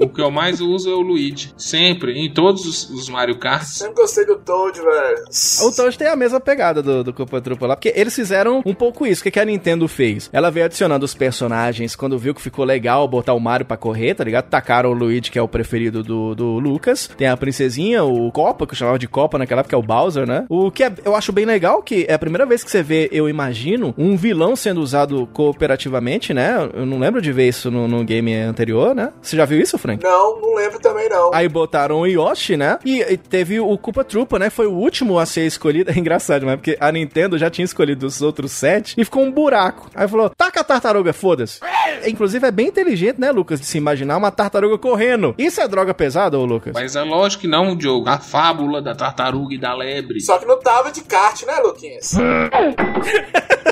O 0.00 0.08
que 0.08 0.20
eu 0.20 0.30
mais 0.30 0.60
uso 0.60 0.90
é 0.90 0.94
o 0.94 1.00
Luigi. 1.00 1.52
Sempre, 1.56 2.12
em 2.12 2.32
todos 2.32 2.64
os, 2.64 2.90
os 2.90 3.08
Mario 3.08 3.38
Karts. 3.38 3.78
Sempre 3.78 3.94
gostei 3.94 4.24
do 4.24 4.36
Toad, 4.36 4.80
velho. 4.80 5.24
O 5.62 5.72
Toad 5.74 5.98
tem 5.98 6.08
a 6.08 6.16
mesma 6.16 6.40
pegada 6.40 6.82
do, 6.82 7.02
do 7.02 7.12
Culpa 7.12 7.40
Trupa 7.40 7.66
lá, 7.66 7.76
porque 7.76 7.92
eles 7.94 8.14
fizeram 8.14 8.62
um 8.64 8.74
pouco 8.74 9.06
isso. 9.06 9.20
O 9.20 9.24
que, 9.24 9.30
que 9.30 9.40
a 9.40 9.44
Nintendo 9.44 9.88
fez? 9.88 10.30
Ela 10.32 10.50
veio 10.50 10.66
adicionando 10.66 11.04
os 11.04 11.14
personagens 11.14 11.96
quando 11.96 12.18
viu 12.18 12.34
que 12.34 12.40
ficou 12.40 12.64
legal 12.64 12.87
botar 13.08 13.34
o 13.34 13.40
Mario 13.40 13.66
pra 13.66 13.76
correr, 13.76 14.14
tá 14.14 14.24
ligado? 14.24 14.46
Tacaram 14.48 14.90
o 14.90 14.94
Luigi, 14.94 15.30
que 15.30 15.38
é 15.38 15.42
o 15.42 15.48
preferido 15.48 16.02
do, 16.02 16.34
do 16.34 16.58
Lucas. 16.58 17.08
Tem 17.16 17.28
a 17.28 17.36
princesinha, 17.36 18.04
o 18.04 18.30
Copa, 18.32 18.66
que 18.66 18.72
eu 18.72 18.76
chamava 18.78 18.98
de 18.98 19.06
Copa 19.08 19.38
naquela 19.38 19.60
época, 19.60 19.70
que 19.70 19.74
é 19.74 19.78
o 19.78 19.82
Bowser, 19.82 20.26
né? 20.26 20.44
O 20.48 20.70
que 20.70 20.84
é- 20.84 20.92
eu 21.04 21.14
acho 21.14 21.32
bem 21.32 21.44
legal, 21.44 21.82
que 21.82 22.06
é 22.08 22.14
a 22.14 22.18
primeira 22.18 22.46
vez 22.46 22.62
que 22.64 22.70
você 22.70 22.82
vê, 22.82 23.08
eu 23.12 23.28
imagino, 23.28 23.94
um 23.98 24.16
vilão 24.16 24.54
sendo 24.56 24.80
usado 24.80 25.26
cooperativamente, 25.32 26.32
né? 26.32 26.54
Eu 26.74 26.86
não 26.86 26.98
lembro 26.98 27.20
de 27.20 27.32
ver 27.32 27.48
isso 27.48 27.70
no, 27.70 27.88
no 27.88 28.04
game 28.04 28.34
anterior, 28.34 28.94
né? 28.94 29.12
Você 29.20 29.36
já 29.36 29.44
viu 29.44 29.60
isso, 29.60 29.76
Frank? 29.78 30.02
Não, 30.02 30.40
não 30.40 30.54
lembro 30.54 30.78
também, 30.80 31.08
não. 31.08 31.30
Aí 31.34 31.48
botaram 31.48 32.00
o 32.00 32.06
Yoshi, 32.06 32.56
né? 32.56 32.78
E, 32.84 33.00
e 33.00 33.16
teve 33.16 33.58
o 33.60 33.76
Koopa 33.76 34.04
Troopa, 34.04 34.38
né? 34.38 34.50
Foi 34.50 34.66
o 34.66 34.72
último 34.72 35.18
a 35.18 35.26
ser 35.26 35.46
escolhido. 35.46 35.88
É 35.98 35.98
engraçado, 35.98 36.44
né? 36.46 36.54
Porque 36.56 36.76
a 36.78 36.92
Nintendo 36.92 37.36
já 37.38 37.50
tinha 37.50 37.64
escolhido 37.64 38.06
os 38.06 38.20
outros 38.22 38.52
sete 38.52 38.94
e 38.96 39.04
ficou 39.04 39.22
um 39.24 39.32
buraco. 39.32 39.90
Aí 39.94 40.06
falou, 40.06 40.30
taca 40.30 40.60
a 40.60 40.64
tartaruga, 40.64 41.12
foda-se. 41.12 41.60
Inclusive 42.06 42.46
é 42.46 42.50
bem 42.50 42.70
inteligente, 42.78 43.18
né, 43.18 43.32
Lucas, 43.32 43.60
de 43.60 43.66
se 43.66 43.76
imaginar 43.76 44.16
uma 44.16 44.30
tartaruga 44.30 44.78
correndo. 44.78 45.34
Isso 45.36 45.60
é 45.60 45.66
droga 45.66 45.92
pesada, 45.92 46.38
ô 46.38 46.44
Lucas? 46.44 46.72
Mas 46.74 46.94
é 46.94 47.02
lógico 47.02 47.42
que 47.42 47.48
não, 47.48 47.76
Diogo. 47.76 48.08
A 48.08 48.18
fábula 48.18 48.80
da 48.80 48.94
tartaruga 48.94 49.54
e 49.54 49.58
da 49.58 49.74
lebre. 49.74 50.20
Só 50.20 50.38
que 50.38 50.46
não 50.46 50.58
tava 50.60 50.92
de 50.92 51.02
kart, 51.02 51.42
né, 51.44 51.56
Luquinhas? 51.58 52.14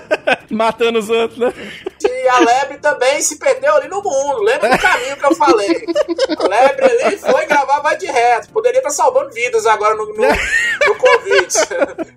Matando 0.51 0.99
os 0.99 1.09
outros, 1.09 1.39
né? 1.39 1.53
E 2.27 2.29
a 2.29 2.41
lebre 2.41 2.79
também 2.79 3.21
se 3.23 3.39
perdeu 3.39 3.73
ali 3.77 3.87
no 3.87 4.03
mundo. 4.03 4.43
Lembra 4.43 4.71
do 4.71 4.79
caminho 4.79 5.17
que 5.17 5.27
eu 5.27 5.35
falei? 5.37 5.87
A 6.37 6.49
lebre 6.49 6.85
ali 6.85 7.17
foi 7.19 7.47
gravar 7.47 7.79
vai 7.79 7.97
de 7.97 8.07
reto. 8.07 8.51
Poderia 8.51 8.79
estar 8.79 8.91
salvando 8.91 9.31
vidas 9.31 9.65
agora 9.65 9.95
no, 9.95 10.07
no, 10.07 10.15
no 10.17 10.95
Covid. 10.97 11.47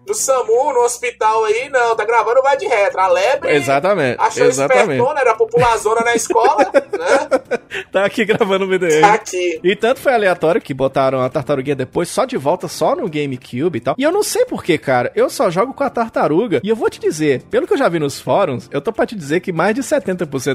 No 0.08 0.16
SAMU, 0.16 0.74
no 0.74 0.80
hospital 0.80 1.46
aí, 1.46 1.70
não. 1.70 1.96
Tá 1.96 2.04
gravando 2.06 2.42
vai 2.42 2.58
de 2.58 2.66
reto. 2.66 3.00
A 3.00 3.08
lebre 3.08 3.52
Exatamente, 3.52 4.20
achou 4.20 4.48
exatamente. 4.48 4.94
espertona, 4.94 5.20
era 5.20 5.36
populazona 5.36 6.02
na 6.02 6.16
escola, 6.16 6.58
né? 6.64 7.60
Tá 7.92 8.06
aqui 8.06 8.26
gravando 8.26 8.66
o 8.66 8.72
aí. 8.72 9.02
Tá 9.02 9.14
aqui. 9.14 9.60
E 9.64 9.76
tanto 9.76 10.00
foi 10.00 10.14
aleatório 10.14 10.60
que 10.60 10.74
botaram 10.74 11.22
a 11.22 11.30
tartaruguinha 11.30 11.76
depois 11.76 12.10
só 12.10 12.26
de 12.26 12.36
volta, 12.36 12.68
só 12.68 12.96
no 12.96 13.08
GameCube 13.08 13.78
e 13.78 13.80
tal. 13.80 13.96
E 13.96 14.02
eu 14.04 14.12
não 14.12 14.24
sei 14.24 14.44
porquê, 14.46 14.76
cara. 14.78 15.12
Eu 15.16 15.30
só 15.30 15.52
jogo 15.52 15.72
com 15.72 15.84
a 15.84 15.90
tartaruga. 15.90 16.62
E 16.64 16.70
eu 16.70 16.76
vou 16.76 16.90
te 16.90 17.00
dizer, 17.00 17.44
pelo 17.44 17.68
que 17.68 17.74
eu 17.74 17.78
já 17.78 17.88
vi 17.88 18.00
nos 18.00 18.20
fóruns, 18.20 18.68
eu 18.72 18.82
tô 18.82 18.92
pra 18.92 19.06
te 19.06 19.16
dizer 19.16 19.40
que 19.42 19.52
mais 19.52 19.76
de 19.76 19.82
70% 19.82 19.99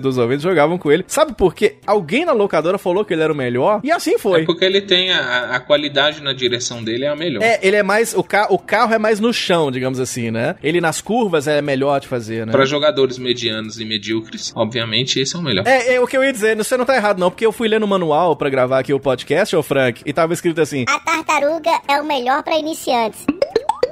dos 0.00 0.18
ouvintes 0.18 0.42
jogavam 0.42 0.78
com 0.78 0.90
ele. 0.90 1.04
Sabe 1.06 1.34
por 1.34 1.54
quê? 1.54 1.76
Alguém 1.86 2.24
na 2.24 2.32
locadora 2.32 2.78
falou 2.78 3.04
que 3.04 3.12
ele 3.14 3.22
era 3.22 3.32
o 3.32 3.36
melhor. 3.36 3.80
E 3.84 3.90
assim 3.90 4.14
É 4.14 4.18
foi. 4.18 4.44
porque 4.44 4.64
ele 4.64 4.80
tem 4.80 5.12
a, 5.12 5.56
a 5.56 5.60
qualidade 5.60 6.22
na 6.22 6.32
direção 6.32 6.82
dele 6.82 7.04
é 7.04 7.08
a 7.08 7.16
melhor. 7.16 7.42
É, 7.42 7.58
ele 7.62 7.76
é 7.76 7.82
mais. 7.82 8.14
O, 8.14 8.22
ca 8.22 8.46
o 8.50 8.58
carro 8.58 8.94
é 8.94 8.98
mais 8.98 9.20
no 9.20 9.32
chão, 9.32 9.70
digamos 9.70 10.00
assim, 10.00 10.30
né? 10.30 10.56
Ele 10.62 10.80
nas 10.80 11.00
curvas 11.00 11.46
é 11.46 11.60
melhor 11.62 12.00
de 12.00 12.08
fazer, 12.08 12.46
né? 12.46 12.52
Para 12.52 12.64
jogadores 12.64 13.18
medianos 13.18 13.78
e 13.80 13.84
medíocres, 13.84 14.52
obviamente 14.54 15.20
esse 15.20 15.34
é 15.36 15.38
o 15.38 15.42
melhor. 15.42 15.66
É, 15.66 15.94
é 15.94 16.00
o 16.00 16.06
que 16.06 16.16
eu 16.16 16.24
ia 16.24 16.32
dizer, 16.32 16.56
você 16.56 16.76
não 16.76 16.84
tá 16.84 16.96
errado 16.96 17.18
não, 17.18 17.30
porque 17.30 17.44
eu 17.46 17.52
fui 17.52 17.68
lendo 17.68 17.84
o 17.84 17.88
manual 17.88 18.36
pra 18.36 18.48
gravar 18.50 18.78
aqui 18.78 18.92
o 18.92 19.00
podcast, 19.00 19.54
ô 19.56 19.62
Frank, 19.62 20.02
e 20.04 20.12
tava 20.12 20.32
escrito 20.32 20.60
assim, 20.60 20.84
A 20.88 20.98
tartaruga 21.00 21.70
é 21.88 22.00
o 22.00 22.04
melhor 22.04 22.42
pra 22.42 22.58
iniciantes. 22.58 23.24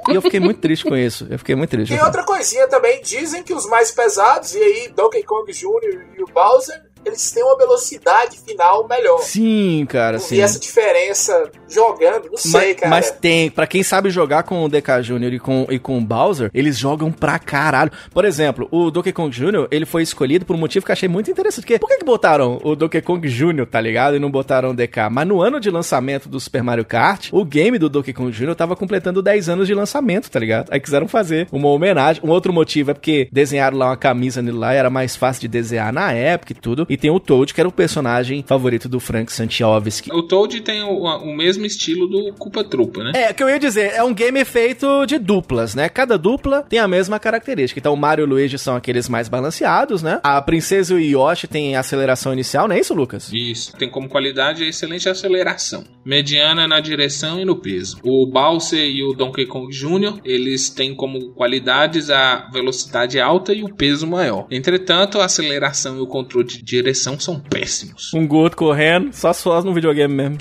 E 0.09 0.15
eu 0.15 0.21
fiquei 0.21 0.39
muito 0.39 0.59
triste 0.59 0.85
com 0.85 0.95
isso, 0.95 1.27
eu 1.29 1.37
fiquei 1.37 1.55
muito 1.55 1.69
triste. 1.69 1.93
Tem 1.93 2.03
outra 2.03 2.23
coisinha 2.23 2.67
também, 2.67 3.01
dizem 3.01 3.43
que 3.43 3.53
os 3.53 3.65
mais 3.65 3.91
pesados, 3.91 4.53
e 4.53 4.59
aí 4.59 4.87
Donkey 4.95 5.23
Kong 5.23 5.51
Jr. 5.51 6.05
e 6.17 6.23
o 6.23 6.27
Bowser, 6.27 6.81
eles 7.05 7.31
têm 7.31 7.43
uma 7.43 7.57
velocidade 7.57 8.37
final 8.39 8.87
melhor. 8.87 9.19
Sim, 9.19 9.85
cara, 9.89 10.13
Não 10.17 10.19
sim. 10.23 10.35
vi 10.35 10.41
essa 10.41 10.59
diferença 10.59 11.51
jogando, 11.69 12.29
não 12.29 12.37
sei, 12.37 12.51
Mas, 12.51 12.75
cara. 12.75 12.89
mas 12.89 13.11
tem, 13.11 13.49
pra 13.49 13.65
quem 13.67 13.83
sabe 13.83 14.09
jogar 14.09 14.43
com 14.43 14.63
o 14.63 14.69
DK 14.69 15.01
Jr. 15.01 15.33
e 15.33 15.39
com, 15.39 15.67
e 15.69 15.79
com 15.79 15.97
o 15.97 16.01
Bowser, 16.01 16.49
eles 16.53 16.77
jogam 16.77 17.11
pra 17.11 17.39
caralho. 17.39 17.91
Por 18.11 18.25
exemplo, 18.25 18.67
o 18.71 18.91
Donkey 18.91 19.11
Kong 19.11 19.35
Jr., 19.35 19.67
ele 19.71 19.85
foi 19.85 20.03
escolhido 20.03 20.45
por 20.45 20.55
um 20.55 20.59
motivo 20.59 20.85
que 20.85 20.91
eu 20.91 20.93
achei 20.93 21.09
muito 21.09 21.29
interessante. 21.31 21.63
Porque, 21.63 21.79
por 21.79 21.89
que, 21.89 21.97
que 21.97 22.05
botaram 22.05 22.59
o 22.63 22.75
Donkey 22.75 23.01
Kong 23.01 23.27
Jr., 23.27 23.65
tá 23.65 23.79
ligado? 23.81 24.15
E 24.15 24.19
não 24.19 24.29
botaram 24.31 24.69
o 24.71 24.73
DK? 24.73 25.09
Mas 25.11 25.27
no 25.27 25.41
ano 25.41 25.59
de 25.59 25.69
lançamento 25.69 26.29
do 26.29 26.39
Super 26.39 26.63
Mario 26.63 26.85
Kart, 26.85 27.29
o 27.31 27.43
game 27.43 27.77
do 27.77 27.89
Donkey 27.89 28.13
Kong 28.13 28.31
Jr. 28.31 28.55
tava 28.55 28.75
completando 28.75 29.21
10 29.21 29.49
anos 29.49 29.67
de 29.67 29.73
lançamento, 29.73 30.29
tá 30.29 30.39
ligado? 30.39 30.69
Aí 30.71 30.79
quiseram 30.79 31.07
fazer 31.07 31.47
uma 31.51 31.67
homenagem. 31.69 32.21
Um 32.23 32.29
outro 32.29 32.53
motivo 32.53 32.91
é 32.91 32.93
porque 32.93 33.27
desenharam 33.31 33.77
lá 33.77 33.87
uma 33.87 33.97
camisa 33.97 34.41
nele 34.41 34.57
lá, 34.57 34.73
era 34.73 34.89
mais 34.89 35.15
fácil 35.15 35.41
de 35.41 35.47
desenhar 35.47 35.91
na 35.91 36.11
época 36.11 36.51
e 36.51 36.55
tudo. 36.55 36.85
E 36.93 36.97
tem 36.97 37.09
o 37.09 37.19
Toad, 37.19 37.51
que 37.55 37.59
era 37.59 37.67
o 37.67 37.71
personagem 37.71 38.43
favorito 38.47 38.87
do 38.87 38.99
Frank 38.99 39.33
Santiovski. 39.33 40.13
O 40.13 40.21
Toad 40.21 40.61
tem 40.61 40.83
o, 40.83 40.99
o 40.99 41.35
mesmo 41.35 41.65
estilo 41.65 42.05
do 42.05 42.31
Culpa 42.35 42.63
Trupa, 42.63 43.03
né? 43.03 43.13
É, 43.15 43.31
o 43.31 43.33
que 43.33 43.41
eu 43.41 43.49
ia 43.49 43.57
dizer, 43.57 43.93
é 43.95 44.03
um 44.03 44.13
game 44.13 44.45
feito 44.45 45.03
de 45.07 45.17
duplas, 45.17 45.73
né? 45.73 45.89
Cada 45.89 46.19
dupla 46.19 46.61
tem 46.61 46.77
a 46.77 46.87
mesma 46.87 47.19
característica. 47.19 47.79
Então, 47.79 47.95
o 47.95 47.97
Mario 47.97 48.21
e 48.21 48.25
o 48.27 48.29
Luigi 48.29 48.59
são 48.59 48.75
aqueles 48.75 49.09
mais 49.09 49.27
balanceados, 49.27 50.03
né? 50.03 50.19
A 50.21 50.39
Princesa 50.39 50.93
e 50.93 51.15
o 51.15 51.29
Yoshi 51.29 51.47
tem 51.47 51.75
aceleração 51.75 52.31
inicial, 52.31 52.67
não 52.67 52.75
é 52.75 52.79
isso, 52.79 52.93
Lucas? 52.93 53.31
Isso, 53.33 53.75
tem 53.75 53.89
como 53.89 54.07
qualidade 54.07 54.63
a 54.63 54.67
excelente 54.67 55.09
aceleração, 55.09 55.83
mediana 56.05 56.67
na 56.67 56.79
direção 56.79 57.39
e 57.39 57.45
no 57.45 57.55
peso. 57.55 57.97
O 58.03 58.27
Bowser 58.27 58.85
e 58.85 59.03
o 59.03 59.13
Donkey 59.13 59.47
Kong 59.47 59.75
Jr., 59.75 60.19
eles 60.23 60.69
têm 60.69 60.93
como 60.93 61.31
qualidades 61.31 62.11
a 62.11 62.47
velocidade 62.53 63.19
alta 63.19 63.51
e 63.51 63.63
o 63.63 63.73
peso 63.73 64.05
maior. 64.05 64.45
Entretanto, 64.51 65.19
a 65.19 65.25
aceleração 65.25 65.97
e 65.97 66.01
o 66.01 66.05
controle 66.05 66.45
de 66.45 66.82
direção 66.83 67.19
são 67.19 67.39
péssimos. 67.39 68.13
Um 68.13 68.27
Goto 68.27 68.57
correndo, 68.57 69.13
só 69.13 69.31
suas 69.31 69.63
no 69.63 69.73
videogame 69.73 70.13
mesmo. 70.13 70.37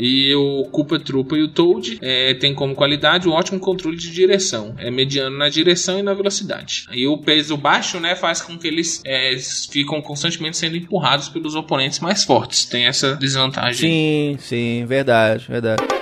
E 0.00 0.34
o 0.34 0.64
Koopa 0.70 0.98
Troopa 0.98 1.36
e 1.36 1.42
o 1.42 1.48
Toad 1.48 1.98
é, 2.00 2.34
tem 2.34 2.54
como 2.54 2.74
qualidade 2.74 3.28
o 3.28 3.32
ótimo 3.32 3.60
controle 3.60 3.96
de 3.96 4.10
direção. 4.10 4.74
É 4.78 4.90
mediano 4.90 5.36
na 5.36 5.48
direção 5.48 5.98
e 5.98 6.02
na 6.02 6.14
velocidade. 6.14 6.86
E 6.92 7.06
o 7.06 7.18
peso 7.18 7.56
baixo, 7.56 8.00
né, 8.00 8.16
faz 8.16 8.40
com 8.40 8.58
que 8.58 8.66
eles 8.66 9.02
é, 9.04 9.36
ficam 9.70 10.00
constantemente 10.00 10.56
sendo 10.56 10.76
empurrados 10.76 11.28
pelos 11.28 11.54
oponentes 11.54 12.00
mais 12.00 12.24
fortes. 12.24 12.64
Tem 12.64 12.86
essa 12.86 13.16
desvantagem. 13.16 13.90
Sim, 13.90 14.36
sim, 14.38 14.86
verdade, 14.86 15.46
verdade. 15.48 16.01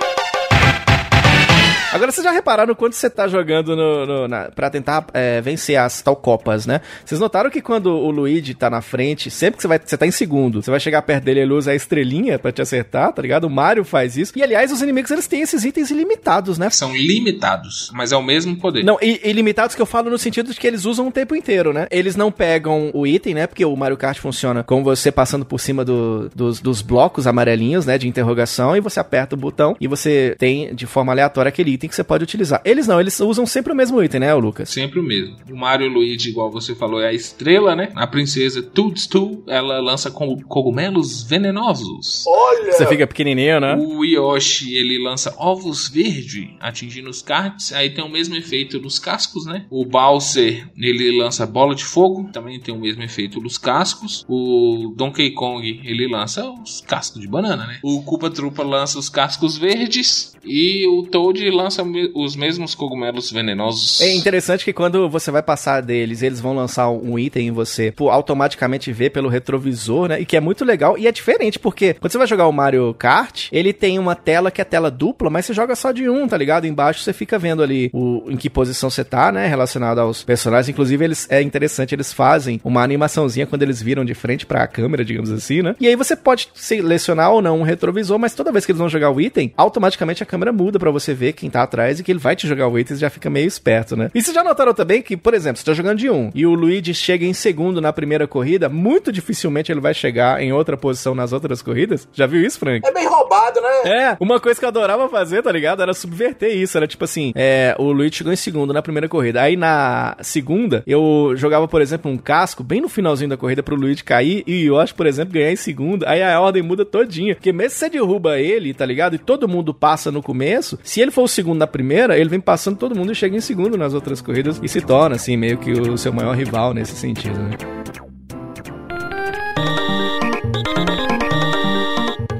Agora, 1.93 2.11
vocês 2.11 2.23
já 2.23 2.31
repararam 2.31 2.73
quando 2.73 2.93
você 2.93 3.09
tá 3.09 3.27
jogando 3.27 3.75
no, 3.75 4.05
no, 4.05 4.27
na, 4.27 4.49
pra 4.49 4.69
tentar 4.69 5.05
é, 5.13 5.41
vencer 5.41 5.75
as 5.77 6.01
tal 6.01 6.15
copas, 6.15 6.65
né? 6.65 6.79
Vocês 7.05 7.19
notaram 7.19 7.49
que 7.49 7.61
quando 7.61 7.87
o 7.87 8.09
Luigi 8.09 8.53
tá 8.53 8.69
na 8.69 8.81
frente, 8.81 9.29
sempre 9.29 9.57
que 9.57 9.61
você 9.61 9.67
vai, 9.67 9.79
você 9.83 9.97
tá 9.97 10.07
em 10.07 10.11
segundo, 10.11 10.61
você 10.61 10.71
vai 10.71 10.79
chegar 10.79 11.01
perto 11.01 11.25
dele, 11.25 11.41
ele 11.41 11.53
usa 11.53 11.71
a 11.71 11.75
estrelinha 11.75 12.39
pra 12.39 12.51
te 12.51 12.61
acertar, 12.61 13.11
tá 13.11 13.21
ligado? 13.21 13.43
O 13.43 13.49
Mario 13.49 13.83
faz 13.83 14.15
isso. 14.15 14.31
E, 14.37 14.41
aliás, 14.41 14.71
os 14.71 14.81
inimigos, 14.81 15.11
eles 15.11 15.27
têm 15.27 15.41
esses 15.41 15.65
itens 15.65 15.91
ilimitados, 15.91 16.57
né? 16.57 16.69
São 16.69 16.95
limitados, 16.95 17.91
mas 17.93 18.11
é 18.11 18.15
o 18.17 18.23
mesmo 18.23 18.55
poder. 18.55 18.83
Não, 18.83 18.97
e, 19.01 19.19
ilimitados 19.23 19.75
que 19.75 19.81
eu 19.81 19.85
falo 19.85 20.09
no 20.09 20.17
sentido 20.17 20.51
de 20.53 20.59
que 20.59 20.67
eles 20.67 20.85
usam 20.85 21.07
o 21.07 21.11
tempo 21.11 21.35
inteiro, 21.35 21.73
né? 21.73 21.87
Eles 21.91 22.15
não 22.15 22.31
pegam 22.31 22.89
o 22.93 23.05
item, 23.05 23.33
né? 23.33 23.47
Porque 23.47 23.65
o 23.65 23.75
Mario 23.75 23.97
Kart 23.97 24.17
funciona 24.19 24.63
com 24.63 24.83
você 24.83 25.11
passando 25.11 25.43
por 25.45 25.59
cima 25.59 25.83
do- 25.83 26.29
dos, 26.33 26.59
dos 26.61 26.81
blocos 26.81 27.27
amarelinhos, 27.27 27.85
né? 27.85 27.97
De 27.97 28.07
interrogação, 28.07 28.75
e 28.77 28.79
você 28.79 28.99
aperta 28.99 29.35
o 29.35 29.37
botão 29.37 29.75
e 29.79 29.87
você 29.87 30.35
tem 30.39 30.73
de 30.73 30.85
forma 30.85 31.11
aleatória 31.11 31.49
aquele 31.49 31.71
item 31.71 31.80
que 31.89 31.95
você 31.95 32.03
pode 32.03 32.23
utilizar. 32.23 32.61
Eles 32.65 32.87
não, 32.87 32.99
eles 32.99 33.19
usam 33.19 33.45
sempre 33.45 33.73
o 33.73 33.75
mesmo 33.75 34.01
item, 34.03 34.21
né, 34.21 34.33
Lucas? 34.33 34.69
Sempre 34.69 34.99
o 34.99 35.03
mesmo. 35.03 35.35
O 35.49 35.55
Mario 35.55 35.87
e 35.87 35.89
Luigi, 35.89 36.29
igual 36.29 36.51
você 36.51 36.75
falou, 36.75 37.01
é 37.01 37.07
a 37.07 37.13
estrela, 37.13 37.75
né? 37.75 37.91
A 37.95 38.07
princesa 38.07 38.61
Toadstool, 38.61 39.43
ela 39.47 39.79
lança 39.79 40.09
com 40.09 40.39
cogumelos 40.41 41.23
venenosos. 41.23 42.25
Olha! 42.27 42.73
Você 42.73 42.85
fica 42.87 43.07
pequenininho, 43.07 43.59
né? 43.59 43.75
O 43.75 44.03
Yoshi, 44.03 44.75
ele 44.75 45.01
lança 45.03 45.33
ovos 45.37 45.87
verde, 45.89 46.55
atingindo 46.59 47.09
os 47.09 47.21
karts. 47.21 47.73
Aí 47.73 47.89
tem 47.89 48.03
o 48.03 48.09
mesmo 48.09 48.35
efeito 48.35 48.79
nos 48.79 48.99
cascos, 48.99 49.45
né? 49.45 49.65
O 49.69 49.85
Bowser, 49.85 50.69
ele 50.77 51.17
lança 51.17 51.45
bola 51.45 51.75
de 51.75 51.83
fogo, 51.83 52.29
também 52.31 52.59
tem 52.59 52.73
o 52.73 52.79
mesmo 52.79 53.03
efeito 53.03 53.39
nos 53.39 53.57
cascos. 53.57 54.25
O 54.27 54.93
Donkey 54.95 55.31
Kong, 55.31 55.81
ele 55.83 56.07
lança 56.07 56.49
os 56.49 56.81
cascos 56.81 57.21
de 57.21 57.27
banana, 57.27 57.65
né? 57.65 57.79
O 57.83 58.01
Koopa 58.03 58.29
Troopa 58.29 58.63
lança 58.63 58.97
os 58.97 59.09
cascos 59.09 59.57
verdes. 59.57 60.33
E 60.43 60.85
o 60.87 61.03
Toad 61.03 61.49
lança 61.49 61.83
os 62.13 62.35
mesmos 62.35 62.75
cogumelos 62.75 63.31
venenosos. 63.31 64.01
É 64.01 64.13
interessante 64.13 64.65
que 64.65 64.73
quando 64.73 65.09
você 65.09 65.31
vai 65.31 65.41
passar 65.41 65.81
deles, 65.81 66.21
eles 66.21 66.39
vão 66.39 66.55
lançar 66.55 66.89
um 66.89 67.17
item 67.17 67.47
e 67.47 67.51
você 67.51 67.91
pô, 67.91 68.09
automaticamente 68.09 68.91
vê 68.91 69.09
pelo 69.09 69.29
retrovisor, 69.29 70.07
né? 70.07 70.21
E 70.21 70.25
que 70.25 70.37
é 70.37 70.39
muito 70.39 70.65
legal. 70.65 70.97
E 70.97 71.07
é 71.07 71.11
diferente, 71.11 71.59
porque 71.59 71.93
quando 71.93 72.11
você 72.11 72.17
vai 72.17 72.27
jogar 72.27 72.47
o 72.47 72.51
Mario 72.51 72.93
Kart, 72.97 73.47
ele 73.51 73.73
tem 73.73 73.99
uma 73.99 74.15
tela 74.15 74.51
que 74.51 74.61
é 74.61 74.63
tela 74.63 74.89
dupla, 74.89 75.29
mas 75.29 75.45
você 75.45 75.53
joga 75.53 75.75
só 75.75 75.91
de 75.91 76.09
um, 76.09 76.27
tá 76.27 76.37
ligado? 76.37 76.65
Embaixo 76.65 77.03
você 77.03 77.13
fica 77.13 77.37
vendo 77.37 77.63
ali 77.63 77.89
o, 77.93 78.23
em 78.27 78.37
que 78.37 78.49
posição 78.49 78.89
você 78.89 79.03
tá, 79.03 79.31
né? 79.31 79.47
Relacionado 79.47 79.99
aos 79.99 80.23
personagens. 80.23 80.69
Inclusive, 80.69 81.03
eles 81.03 81.27
é 81.29 81.41
interessante, 81.41 81.93
eles 81.95 82.13
fazem 82.13 82.59
uma 82.63 82.83
animaçãozinha 82.83 83.45
quando 83.45 83.63
eles 83.63 83.81
viram 83.81 84.03
de 84.03 84.13
frente 84.13 84.45
pra 84.45 84.67
câmera, 84.67 85.03
digamos 85.05 85.31
assim, 85.31 85.61
né? 85.61 85.75
E 85.79 85.87
aí 85.87 85.95
você 85.95 86.15
pode 86.15 86.49
selecionar 86.53 87.31
ou 87.31 87.41
não 87.41 87.59
um 87.59 87.63
retrovisor, 87.63 88.17
mas 88.17 88.33
toda 88.33 88.51
vez 88.51 88.65
que 88.65 88.71
eles 88.71 88.79
vão 88.79 88.89
jogar 88.89 89.11
o 89.11 89.19
item, 89.19 89.53
automaticamente 89.55 90.23
a 90.23 90.25
câmera 90.31 90.53
muda 90.53 90.79
pra 90.79 90.89
você 90.89 91.13
ver 91.13 91.33
quem 91.33 91.49
tá 91.49 91.63
atrás 91.63 91.99
e 91.99 92.03
que 92.03 92.11
ele 92.11 92.19
vai 92.19 92.35
te 92.35 92.47
jogar 92.47 92.67
o 92.67 92.79
item, 92.79 92.95
você 92.95 93.01
já 93.01 93.09
fica 93.09 93.29
meio 93.29 93.45
esperto, 93.45 93.97
né? 93.97 94.09
E 94.15 94.21
vocês 94.21 94.33
já 94.33 94.43
notaram 94.43 94.73
também 94.73 95.01
que, 95.01 95.17
por 95.17 95.33
exemplo, 95.33 95.57
você 95.57 95.65
tá 95.65 95.73
jogando 95.73 95.97
de 95.97 96.09
um 96.09 96.31
e 96.33 96.45
o 96.45 96.53
Luigi 96.53 96.93
chega 96.93 97.25
em 97.25 97.33
segundo 97.33 97.81
na 97.81 97.91
primeira 97.91 98.25
corrida, 98.25 98.69
muito 98.69 99.11
dificilmente 99.11 99.71
ele 99.71 99.81
vai 99.81 99.93
chegar 99.93 100.41
em 100.41 100.53
outra 100.53 100.77
posição 100.77 101.13
nas 101.13 101.33
outras 101.33 101.61
corridas? 101.61 102.07
Já 102.13 102.25
viu 102.25 102.41
isso, 102.41 102.57
Frank? 102.57 102.87
É 102.87 102.93
bem 102.93 103.07
roubado, 103.07 103.59
né? 103.59 103.69
É, 103.83 104.17
uma 104.19 104.39
coisa 104.39 104.59
que 104.59 104.65
eu 104.65 104.69
adorava 104.69 105.09
fazer, 105.09 105.43
tá 105.43 105.51
ligado? 105.51 105.81
Era 105.81 105.93
subverter 105.93 106.55
isso. 106.55 106.77
Era 106.77 106.87
tipo 106.87 107.03
assim: 107.03 107.33
é, 107.35 107.75
o 107.77 107.91
Luigi 107.91 108.17
chegou 108.17 108.31
em 108.31 108.37
segundo 108.37 108.73
na 108.73 108.81
primeira 108.81 109.09
corrida. 109.09 109.41
Aí 109.41 109.57
na 109.57 110.15
segunda, 110.21 110.83
eu 110.87 111.33
jogava, 111.35 111.67
por 111.67 111.81
exemplo, 111.81 112.09
um 112.09 112.17
casco 112.17 112.63
bem 112.63 112.81
no 112.81 112.89
finalzinho 112.89 113.29
da 113.29 113.37
corrida 113.37 113.61
pro 113.61 113.75
Luigi 113.75 114.03
cair 114.03 114.43
e 114.47 114.69
o 114.69 114.79
Yoshi, 114.79 114.93
por 114.93 115.05
exemplo, 115.05 115.33
ganhar 115.33 115.51
em 115.51 115.55
segundo. 115.55 116.05
Aí 116.07 116.21
a 116.23 116.39
ordem 116.39 116.63
muda 116.63 116.85
todinha. 116.85 117.35
Porque 117.35 117.51
mesmo 117.51 117.71
se 117.71 117.77
você 117.77 117.89
derruba 117.89 118.39
ele, 118.39 118.73
tá 118.73 118.85
ligado? 118.85 119.15
E 119.15 119.19
todo 119.19 119.47
mundo 119.47 119.73
passa 119.73 120.11
no 120.11 120.20
começo, 120.21 120.77
se 120.83 121.01
ele 121.01 121.11
for 121.11 121.23
o 121.23 121.27
segundo 121.27 121.59
na 121.59 121.67
primeira, 121.67 122.17
ele 122.17 122.29
vem 122.29 122.39
passando 122.39 122.77
todo 122.77 122.95
mundo 122.95 123.11
e 123.11 123.15
chega 123.15 123.35
em 123.35 123.41
segundo 123.41 123.77
nas 123.77 123.93
outras 123.93 124.21
corridas 124.21 124.59
e 124.61 124.67
se 124.67 124.81
torna, 124.81 125.15
assim, 125.15 125.37
meio 125.37 125.57
que 125.57 125.71
o 125.71 125.97
seu 125.97 126.13
maior 126.13 126.35
rival 126.35 126.73
nesse 126.73 126.95
sentido, 126.95 127.37
né? 127.39 127.57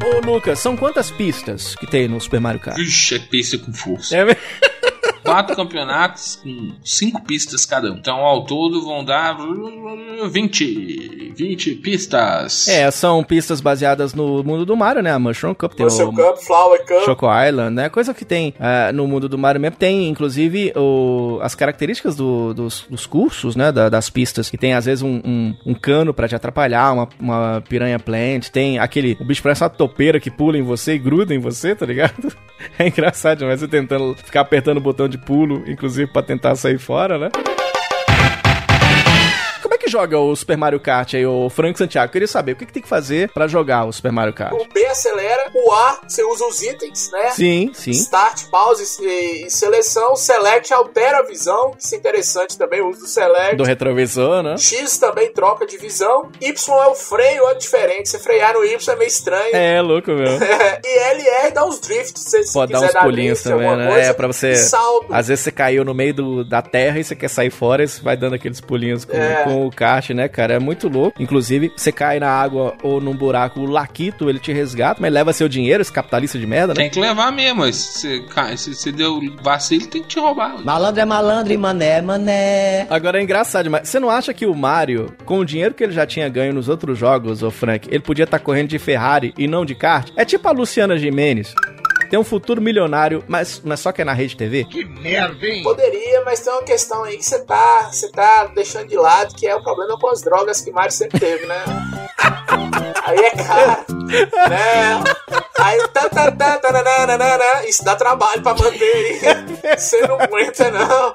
Ô, 0.03 0.25
Lucas, 0.25 0.59
são 0.59 0.75
quantas 0.75 1.11
pistas 1.11 1.75
que 1.75 1.87
tem 1.87 2.07
no 2.07 2.19
Super 2.19 2.39
Mario 2.39 2.61
Kart? 2.61 2.77
Ixi, 2.77 3.15
é 3.15 3.19
pista 3.19 3.57
com 3.57 3.73
força. 3.73 4.15
É 4.15 4.25
mesmo? 4.25 4.41
Quatro 5.33 5.55
campeonatos 5.55 6.37
com 6.43 6.71
cinco 6.83 7.21
pistas 7.23 7.65
cada 7.65 7.91
um. 7.91 7.95
Então, 7.97 8.17
ao 8.17 8.45
todo, 8.45 8.81
vão 8.83 9.03
dar 9.03 9.37
20. 10.29 11.33
20 11.35 11.75
pistas. 11.75 12.67
É, 12.67 12.89
são 12.91 13.23
pistas 13.23 13.61
baseadas 13.61 14.13
no 14.13 14.43
mundo 14.43 14.65
do 14.65 14.75
Mario, 14.75 15.01
né? 15.01 15.11
A 15.11 15.19
Mushroom 15.19 15.53
Cup, 15.53 15.73
tem 15.73 15.85
Mushroom 15.85 16.09
o 16.09 16.13
Cup, 16.15 16.37
Flower 16.37 16.85
Cup. 16.85 17.05
Choco 17.05 17.25
Island, 17.47 17.75
né? 17.75 17.89
Coisa 17.89 18.13
que 18.13 18.25
tem 18.25 18.53
ah, 18.59 18.91
no 18.93 19.07
mundo 19.07 19.27
do 19.29 19.37
Mario 19.37 19.59
mesmo. 19.61 19.77
Tem, 19.77 20.07
inclusive, 20.09 20.73
o, 20.75 21.39
as 21.41 21.55
características 21.55 22.15
do- 22.15 22.53
dos, 22.53 22.85
dos 22.89 23.05
cursos, 23.05 23.55
né? 23.55 23.71
da- 23.71 23.89
das 23.89 24.09
pistas. 24.09 24.49
Que 24.49 24.57
tem, 24.57 24.73
às 24.73 24.85
vezes, 24.85 25.01
um, 25.01 25.21
um, 25.23 25.55
um 25.65 25.73
cano 25.73 26.13
pra 26.13 26.27
te 26.27 26.35
atrapalhar, 26.35 26.91
uma, 26.93 27.09
uma 27.19 27.63
piranha 27.67 27.97
plant. 27.99 28.49
Tem 28.49 28.77
aquele... 28.79 29.17
O 29.19 29.25
bicho 29.25 29.41
parece 29.41 29.63
uma 29.63 29.69
topeira 29.69 30.19
que 30.19 30.29
pula 30.29 30.57
em 30.57 30.63
você 30.63 30.93
e 30.95 30.99
gruda 30.99 31.33
em 31.33 31.39
você, 31.39 31.75
tá 31.75 31.85
ligado? 31.85 32.31
É 32.77 32.87
engraçado 32.87 33.39
demais 33.39 33.59
você 33.59 33.67
tentando 33.67 34.13
ficar 34.23 34.41
apertando 34.41 34.77
o 34.77 34.81
botão 34.81 35.09
de 35.09 35.17
pulo, 35.25 35.63
inclusive 35.67 36.11
pra 36.11 36.21
tentar 36.21 36.55
sair 36.55 36.77
fora, 36.77 37.17
né? 37.17 37.29
Joga 39.91 40.17
o 40.17 40.33
Super 40.33 40.55
Mario 40.57 40.79
Kart 40.79 41.15
aí, 41.15 41.25
o 41.25 41.49
Frank 41.49 41.77
Santiago? 41.77 42.07
Eu 42.07 42.11
queria 42.13 42.27
saber 42.27 42.53
o 42.53 42.55
que, 42.55 42.65
que 42.65 42.71
tem 42.71 42.81
que 42.81 42.87
fazer 42.87 43.29
pra 43.33 43.45
jogar 43.45 43.83
o 43.83 43.91
Super 43.91 44.11
Mario 44.13 44.31
Kart. 44.33 44.53
O 44.53 44.65
B 44.73 44.85
acelera, 44.85 45.51
o 45.53 45.69
A 45.73 45.99
você 46.07 46.23
usa 46.23 46.45
os 46.45 46.61
itens, 46.61 47.11
né? 47.11 47.31
Sim, 47.31 47.71
sim. 47.73 47.91
Start, 47.91 48.45
pause 48.49 48.85
e, 49.03 49.47
e 49.47 49.49
seleção. 49.51 50.15
Select 50.15 50.73
altera 50.73 51.19
a 51.19 51.23
visão. 51.23 51.75
Isso 51.77 51.93
é 51.93 51.97
interessante 51.97 52.57
também, 52.57 52.79
o 52.79 52.87
uso 52.89 53.01
do 53.01 53.07
Select. 53.07 53.57
Do 53.57 53.65
retrovisor, 53.65 54.41
né? 54.41 54.55
X 54.57 54.97
também 54.97 55.33
troca 55.33 55.65
de 55.65 55.77
visão. 55.77 56.31
Y 56.39 56.77
é 56.79 56.87
o 56.87 56.95
freio, 56.95 57.49
é 57.49 57.55
diferente. 57.55 58.07
Você 58.09 58.19
frear 58.19 58.53
no 58.53 58.63
Y 58.63 58.93
é 58.93 58.95
meio 58.95 59.07
estranho. 59.09 59.53
É, 59.55 59.81
louco, 59.81 60.11
meu. 60.11 60.25
e 60.85 60.99
LR 61.11 61.51
dá 61.53 61.65
uns 61.65 61.81
drifts, 61.81 62.23
se 62.23 62.43
você 62.43 62.53
Pode 62.53 62.71
dar 62.71 62.79
uns 62.79 62.93
pulinhos 62.93 63.41
drift, 63.43 63.59
também, 63.61 63.77
né? 63.77 63.91
coisa. 63.91 64.09
É, 64.09 64.13
pra 64.13 64.27
você. 64.27 64.55
Salto. 64.55 65.13
Às 65.13 65.27
vezes 65.27 65.43
você 65.43 65.51
caiu 65.51 65.83
no 65.83 65.93
meio 65.93 66.13
do, 66.13 66.43
da 66.45 66.61
terra 66.61 66.97
e 66.97 67.03
você 67.03 67.13
quer 67.13 67.27
sair 67.27 67.49
fora 67.51 67.83
e 67.83 67.87
você 67.89 68.01
vai 68.01 68.15
dando 68.15 68.35
aqueles 68.35 68.61
pulinhos 68.61 69.03
com, 69.03 69.17
É. 69.17 69.43
com 69.43 69.65
o 69.67 69.71
kart, 69.81 70.11
né, 70.11 70.27
cara? 70.27 70.53
É 70.53 70.59
muito 70.59 70.87
louco. 70.87 71.19
Inclusive, 71.19 71.71
você 71.75 71.91
cai 71.91 72.19
na 72.19 72.29
água 72.29 72.75
ou 72.83 73.01
num 73.01 73.15
buraco, 73.15 73.59
o 73.59 73.65
Laquito, 73.65 74.29
ele 74.29 74.37
te 74.37 74.53
resgata, 74.53 75.01
mas 75.01 75.11
leva 75.11 75.33
seu 75.33 75.49
dinheiro, 75.49 75.81
esse 75.81 75.91
capitalista 75.91 76.37
de 76.37 76.45
merda, 76.45 76.75
né? 76.75 76.81
Tem 76.81 76.89
que 76.91 76.99
levar 76.99 77.31
mesmo. 77.31 77.61
mas 77.61 77.75
Se 77.75 78.75
você 78.75 78.91
deu 78.91 79.19
vacilo, 79.41 79.87
tem 79.87 80.03
que 80.03 80.07
te 80.07 80.19
roubar. 80.19 80.63
Malandro 80.63 81.01
é 81.01 81.05
malandro 81.05 81.51
e 81.51 81.57
mané 81.57 81.97
é 81.97 82.01
mané. 82.01 82.87
Agora 82.91 83.19
é 83.19 83.23
engraçado 83.23 83.63
demais. 83.63 83.89
Você 83.89 83.99
não 83.99 84.11
acha 84.11 84.31
que 84.35 84.45
o 84.45 84.53
Mario, 84.53 85.15
com 85.25 85.39
o 85.39 85.45
dinheiro 85.45 85.73
que 85.73 85.83
ele 85.83 85.93
já 85.93 86.05
tinha 86.05 86.29
ganho 86.29 86.53
nos 86.53 86.69
outros 86.69 86.99
jogos, 86.99 87.41
ô 87.41 87.49
Frank, 87.49 87.87
ele 87.89 88.03
podia 88.03 88.25
estar 88.25 88.37
correndo 88.37 88.69
de 88.69 88.77
Ferrari 88.77 89.33
e 89.35 89.47
não 89.47 89.65
de 89.65 89.73
kart? 89.73 90.11
É 90.15 90.23
tipo 90.23 90.47
a 90.47 90.51
Luciana 90.51 90.95
Gimenez. 90.95 91.55
Tem 92.11 92.19
um 92.19 92.25
futuro 92.25 92.61
milionário, 92.61 93.23
mas, 93.25 93.61
mas 93.63 93.79
só 93.79 93.93
que 93.93 94.01
é 94.01 94.05
na 94.05 94.11
rede 94.11 94.35
TV? 94.35 94.65
Poderia, 95.63 96.21
mas 96.25 96.41
tem 96.41 96.51
uma 96.51 96.61
questão 96.61 97.05
aí 97.05 97.15
que 97.15 97.23
você 97.23 97.39
tá, 97.45 97.89
você 97.89 98.11
tá 98.11 98.47
deixando 98.47 98.89
de 98.89 98.97
lado, 98.97 99.33
que 99.33 99.47
é 99.47 99.55
o 99.55 99.63
problema 99.63 99.97
com 99.97 100.09
as 100.09 100.21
drogas 100.21 100.59
que 100.59 100.71
Mario 100.71 100.91
sempre 100.91 101.21
teve, 101.21 101.45
né? 101.45 101.63
aí 103.07 103.17
é 103.17 103.29
caro, 103.29 103.85
né? 104.49 105.03
Aí, 105.57 105.87
tá, 105.89 106.09
tá, 106.09 106.31
tá, 106.31 106.57
taranana, 106.57 107.63
isso 107.67 107.83
dá 107.85 107.95
trabalho 107.95 108.41
pra 108.41 108.55
manter 108.55 108.83
aí. 108.83 109.77
Você 109.77 110.01
não 110.07 110.19
aguenta, 110.19 110.71
não. 110.71 111.13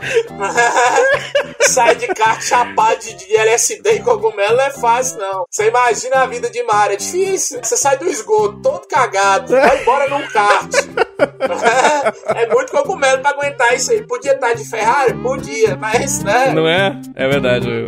Sai 1.60 1.96
de 1.96 2.06
kart 2.06 2.40
chapado 2.40 3.00
de, 3.00 3.14
de 3.16 3.36
LSD 3.36 3.96
e 3.96 4.02
cogumelo 4.02 4.56
não 4.56 4.64
é 4.64 4.70
fácil, 4.70 5.18
não. 5.18 5.44
Você 5.50 5.66
imagina 5.66 6.22
a 6.22 6.26
vida 6.26 6.48
de 6.48 6.62
mar, 6.62 6.92
é 6.92 6.96
difícil. 6.96 7.58
Você 7.62 7.76
sai 7.76 7.98
do 7.98 8.08
esgoto 8.08 8.62
todo 8.62 8.86
cagado, 8.86 9.50
vai 9.52 9.82
embora 9.82 10.08
num 10.08 10.26
kart. 10.28 10.85
É 12.34 12.46
muito 12.48 12.72
cogumelo 12.72 13.20
pra 13.20 13.30
aguentar 13.30 13.74
isso 13.74 13.90
aí. 13.90 14.02
Podia 14.02 14.32
estar 14.32 14.52
de 14.52 14.64
Ferrari? 14.68 15.14
Podia, 15.14 15.76
mas, 15.76 16.22
né? 16.22 16.52
Não 16.52 16.68
é? 16.68 17.00
É 17.14 17.28
verdade. 17.28 17.86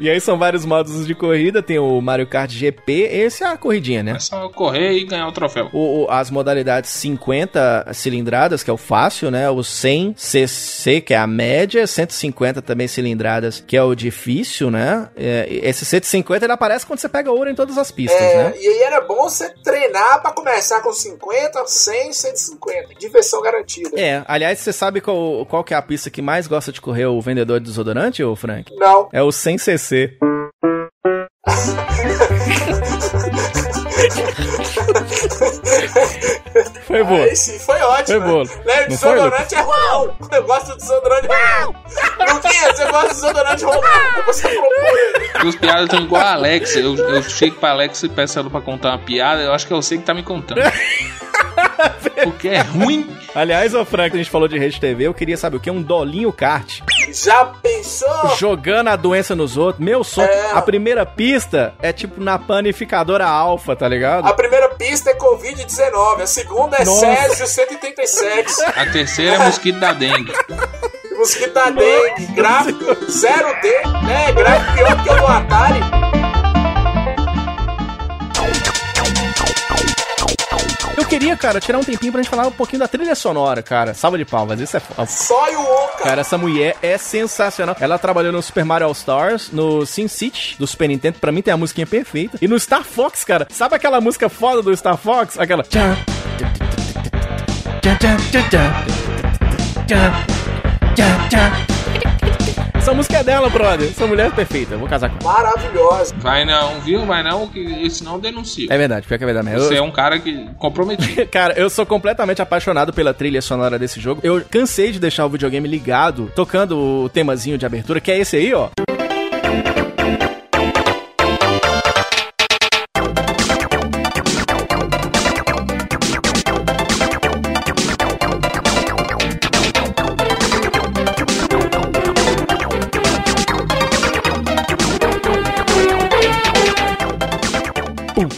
E 0.00 0.08
aí 0.08 0.20
são 0.20 0.38
vários 0.38 0.64
modos 0.64 1.06
de 1.06 1.14
corrida, 1.14 1.62
tem 1.62 1.78
o 1.78 2.00
Mario 2.00 2.26
Kart 2.26 2.50
GP, 2.50 2.92
esse 3.10 3.42
é 3.42 3.46
a 3.48 3.56
corridinha, 3.56 4.02
né? 4.02 4.12
É 4.12 4.18
só 4.18 4.48
correr 4.48 4.92
e 4.92 5.04
ganhar 5.04 5.26
o 5.26 5.32
troféu. 5.32 5.68
O, 5.72 6.04
o- 6.04 6.10
as 6.10 6.30
modalidades 6.30 6.90
50 6.90 7.92
cilindradas, 7.92 8.62
que 8.62 8.70
é 8.70 8.72
o 8.72 8.76
fácil, 8.76 9.30
né? 9.30 9.50
O 9.50 9.62
100 9.62 10.14
cc, 10.16 11.00
que 11.00 11.14
é 11.14 11.16
a 11.16 11.26
média, 11.26 11.86
150 11.86 12.62
também 12.62 12.86
cilindradas, 12.88 13.62
que 13.66 13.76
é 13.76 13.82
o 13.82 13.94
difícil, 13.94 14.70
né? 14.70 15.08
É, 15.16 15.46
esse 15.50 15.84
150 15.84 16.44
ele 16.46 16.52
aparece 16.52 16.86
quando 16.86 16.98
você 17.00 17.08
pega 17.08 17.30
ouro 17.32 17.50
em 17.50 17.54
todas 17.54 17.76
as 17.76 17.90
pistas, 17.90 18.20
É, 18.20 18.44
né? 18.44 18.54
e 18.58 18.66
aí 18.68 18.82
era 18.82 19.00
bom 19.00 19.24
você 19.28 19.48
treinar 19.64 20.22
pra 20.22 20.32
começar 20.32 20.80
com 20.80 20.92
50, 20.92 21.66
100, 21.66 22.12
150. 22.12 22.94
Diversão 22.98 23.42
garantida. 23.42 23.98
É, 24.00 24.22
aliás, 24.26 24.58
você 24.58 24.72
sabe 24.72 25.00
qual, 25.00 25.44
qual 25.46 25.64
que 25.64 25.74
é 25.74 25.76
a 25.76 25.82
pista 25.82 26.10
que 26.10 26.22
mais 26.22 26.46
gosta 26.46 26.72
de 26.72 26.80
correr 26.80 27.06
o 27.06 27.20
vendedor 27.20 27.60
de 27.60 27.66
desodorante, 27.66 28.22
ô 28.22 28.34
Frank? 28.36 28.72
Não. 28.76 29.08
É 29.12 29.22
o 29.22 29.32
100cc. 29.88 30.18
Foi 36.86 37.04
boa. 37.04 37.24
Aí 37.24 37.36
sim, 37.36 37.58
foi 37.58 37.80
ótimo. 37.80 38.20
Foi 38.20 38.30
boa. 38.30 38.44
Né? 38.44 38.50
O 38.50 38.54
Não 38.54 38.64
foi, 38.64 38.88
desodorante 38.88 39.54
é 39.54 39.60
romão. 39.60 40.16
Eu 40.32 40.42
gosto 40.44 40.66
do 40.68 40.76
desodorante 40.76 41.28
romão. 41.28 41.74
Luquinha, 42.34 42.74
você 42.74 42.84
gosta 42.86 43.08
do 43.08 43.14
desodorante? 43.14 43.64
Depois 44.16 44.36
você. 44.36 44.48
Porque 45.32 45.46
os 45.46 45.56
piadas 45.56 45.84
estão 45.84 46.00
igual 46.00 46.22
a 46.22 46.32
Alex. 46.32 46.76
Eu, 46.76 46.96
eu 46.96 47.22
chego 47.22 47.56
pra 47.56 47.70
Alex 47.70 48.02
e 48.02 48.08
peço 48.08 48.38
ela 48.38 48.50
pra 48.50 48.60
contar 48.60 48.90
uma 48.90 48.98
piada. 48.98 49.42
Eu 49.42 49.52
acho 49.52 49.66
que 49.66 49.72
eu 49.72 49.82
sei 49.82 49.98
que 49.98 50.04
tá 50.04 50.14
me 50.14 50.22
contando. 50.22 50.60
Porque 52.24 52.48
é 52.48 52.60
ruim. 52.60 53.16
Aliás, 53.34 53.74
ô 53.74 53.84
Frank, 53.84 54.14
a 54.14 54.18
gente 54.18 54.30
falou 54.30 54.48
de 54.48 54.58
rede 54.58 54.80
TV, 54.80 55.06
eu 55.06 55.14
queria 55.14 55.36
saber 55.36 55.56
o 55.56 55.60
que 55.60 55.68
é 55.68 55.72
um 55.72 55.82
dolinho 55.82 56.32
kart. 56.32 56.80
Já 57.12 57.44
pensou? 57.46 58.36
Jogando 58.36 58.88
a 58.88 58.96
doença 58.96 59.34
nos 59.34 59.56
outros. 59.56 59.84
Meu 59.84 60.02
sonho. 60.02 60.28
É. 60.28 60.52
A 60.52 60.62
primeira 60.62 61.06
pista 61.06 61.74
é 61.80 61.92
tipo 61.92 62.20
na 62.22 62.38
panificadora 62.38 63.26
alfa, 63.26 63.76
tá 63.76 63.88
ligado? 63.88 64.26
A 64.26 64.32
primeira 64.32 64.68
pista 64.70 65.10
é 65.10 65.14
Covid-19, 65.14 66.22
a 66.22 66.26
segunda 66.26 66.76
é 66.76 66.84
Nossa. 66.84 67.00
Césio 67.00 67.46
137. 67.46 68.62
A 68.76 68.86
terceira 68.86 69.36
é 69.36 69.38
mosquito 69.38 69.78
da 69.78 69.92
dengue. 69.92 70.32
Mosquito 71.16 71.52
da 71.52 71.70
dengue, 71.70 72.26
gráfico 72.34 72.84
0D, 72.84 74.04
né? 74.06 74.32
Gráfico 74.32 74.72
pior 74.74 75.02
que 75.02 75.10
o 75.10 75.16
do 75.16 75.26
Atari. 75.26 76.07
Queria, 81.18 81.36
cara, 81.36 81.60
tirar 81.60 81.78
um 81.78 81.84
tempinho 81.84 82.12
pra 82.12 82.22
gente 82.22 82.30
falar 82.30 82.46
um 82.46 82.52
pouquinho 82.52 82.78
da 82.78 82.86
trilha 82.86 83.14
sonora, 83.14 83.60
cara. 83.60 83.92
Salva 83.92 84.16
de 84.16 84.24
palmas, 84.24 84.60
isso 84.60 84.76
é 84.76 84.80
foda. 84.80 85.04
Só 85.06 85.50
e 85.50 85.56
o 85.56 85.60
Oca. 85.60 86.04
Cara, 86.04 86.20
essa 86.20 86.38
mulher 86.38 86.76
é 86.80 86.96
sensacional. 86.96 87.76
Ela 87.80 87.98
trabalhou 87.98 88.32
no 88.32 88.40
Super 88.40 88.64
Mario 88.64 88.86
All 88.86 88.92
Stars, 88.92 89.50
no 89.50 89.84
Sin 89.84 90.06
City, 90.06 90.54
do 90.58 90.66
Super 90.66 90.88
Nintendo. 90.88 91.18
Pra 91.18 91.32
mim 91.32 91.42
tem 91.42 91.52
a 91.52 91.56
musiquinha 91.56 91.86
perfeita. 91.86 92.38
E 92.40 92.46
no 92.46 92.58
Star 92.58 92.84
Fox, 92.84 93.24
cara. 93.24 93.48
Sabe 93.50 93.74
aquela 93.74 94.00
música 94.00 94.28
foda 94.28 94.62
do 94.62 94.76
Star 94.76 94.96
Fox? 94.96 95.38
Aquela. 95.38 95.64
Essa 102.88 102.96
música 102.96 103.18
é 103.18 103.22
dela, 103.22 103.50
brother. 103.50 103.86
Essa 103.90 104.06
mulher 104.06 104.28
é 104.28 104.30
perfeita. 104.30 104.72
Eu 104.74 104.78
vou 104.78 104.88
casar 104.88 105.10
com 105.10 105.16
ela. 105.22 105.42
Maravilhosa. 105.42 106.14
Vai 106.20 106.46
não, 106.46 106.80
viu? 106.80 107.04
Vai 107.04 107.22
não, 107.22 107.46
que 107.46 107.90
senão 107.90 108.14
eu 108.14 108.18
denuncio. 108.18 108.66
É 108.72 108.78
verdade, 108.78 109.06
pior 109.06 109.18
que 109.18 109.24
é 109.24 109.26
verdade 109.26 109.46
mesmo. 109.46 109.60
Você 109.68 109.74
Eu- 109.74 109.78
é 109.78 109.82
um 109.82 109.90
cara 109.90 110.18
que 110.18 110.48
comprometido. 110.56 111.18
Cara, 111.28 111.52
eu 111.58 111.68
sou 111.68 111.84
completamente 111.84 112.40
apaixonado 112.40 112.90
pela 112.94 113.12
trilha 113.12 113.42
sonora 113.42 113.78
desse 113.78 114.00
jogo. 114.00 114.22
Eu 114.24 114.42
cansei 114.50 114.90
de 114.90 114.98
deixar 114.98 115.26
o 115.26 115.28
videogame 115.28 115.68
ligado, 115.68 116.32
tocando 116.34 116.78
o 116.78 117.10
temazinho 117.10 117.58
de 117.58 117.66
abertura, 117.66 118.00
que 118.00 118.10
é 118.10 118.18
esse 118.20 118.36
aí, 118.38 118.54
ó. 118.54 118.70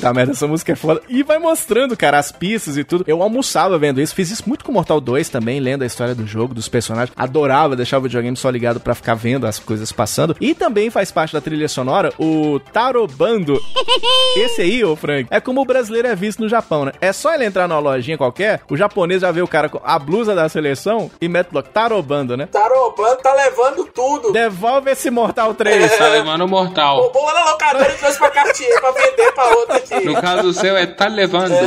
Puta 0.01 0.15
merda, 0.15 0.33
essa 0.33 0.47
música 0.47 0.73
é 0.73 0.75
foda. 0.75 1.03
E 1.11 1.23
vai 1.23 1.39
mostrando, 1.39 1.95
cara, 1.95 2.19
as 2.19 2.33
pistas 2.33 2.79
e 2.79 2.85
tudo. 2.85 3.05
Eu 3.07 3.23
almoçava 3.23 3.79
vendo 3.79 4.01
isso. 4.01 4.15
Fiz 4.15 4.31
isso 4.31 4.45
muito 4.47 4.65
com 4.65 4.73
Mortal 4.73 4.99
2 4.99 5.29
também, 5.29 5.61
lendo 5.61 5.83
a 5.83 5.87
história 5.87 6.15
do 6.15 6.27
jogo, 6.27 6.55
dos 6.55 6.69
personagens. 6.69 7.13
Adorava 7.15 7.77
deixar 7.77 7.99
o 7.99 8.01
videogame 8.01 8.35
só 8.35 8.49
ligado 8.49 8.81
pra 8.81 8.95
ficar 8.95 9.15
vendo 9.15 9.47
as 9.47 9.59
coisas 9.59 9.93
passando. 9.93 10.35
E 10.41 10.55
também 10.55 10.89
faz 10.89 11.13
parte 11.13 11.35
da 11.35 11.41
trilha 11.43 11.69
sonora 11.69 12.15
o 12.19 12.59
Tarobando. 12.73 13.61
Esse 14.39 14.63
aí, 14.63 14.83
ô 14.83 14.97
Frank, 14.97 15.29
é 15.31 15.39
como 15.39 15.61
o 15.61 15.67
brasileiro 15.67 16.09
é 16.09 16.17
visto 16.17 16.41
no 16.41 16.49
Japão, 16.49 16.87
né? 16.87 16.93
É 16.99 17.13
só 17.13 17.35
ele 17.35 17.45
entrar 17.45 17.69
numa 17.69 17.79
lojinha 17.79 18.17
qualquer, 18.17 18.63
o 18.71 18.79
japonês 18.79 19.21
já 19.21 19.31
vê 19.31 19.43
o 19.43 19.49
cara 19.49 19.69
com 19.69 19.83
a 19.85 19.99
blusa 19.99 20.35
da 20.35 20.49
seleção 20.49 21.11
e 21.21 21.29
mete 21.29 21.53
logo 21.53 21.69
Tarobando, 21.69 22.39
né? 22.39 22.49
Tarobando 22.51 23.17
tá 23.17 23.35
levando 23.35 23.85
tudo. 23.85 24.33
Devolve 24.33 24.93
esse 24.93 25.11
Mortal 25.11 25.53
3. 25.53 25.91
Tá 26.01 26.09
levando 26.09 26.43
o 26.43 26.49
mortal. 26.49 26.97
Roubou 26.97 27.27
lá 27.27 27.35
na 27.35 27.51
locadora 27.51 27.93
e 27.93 27.99
trouxe 27.99 28.17
pra 28.17 28.31
Cartier 28.31 28.81
pra 28.81 28.91
vender 28.93 29.33
pra 29.33 29.49
outra. 29.51 29.83
No 30.05 30.21
caso 30.21 30.43
do 30.43 30.53
seu 30.53 30.77
é 30.77 30.87
tá 30.87 31.09
levando. 31.09 31.55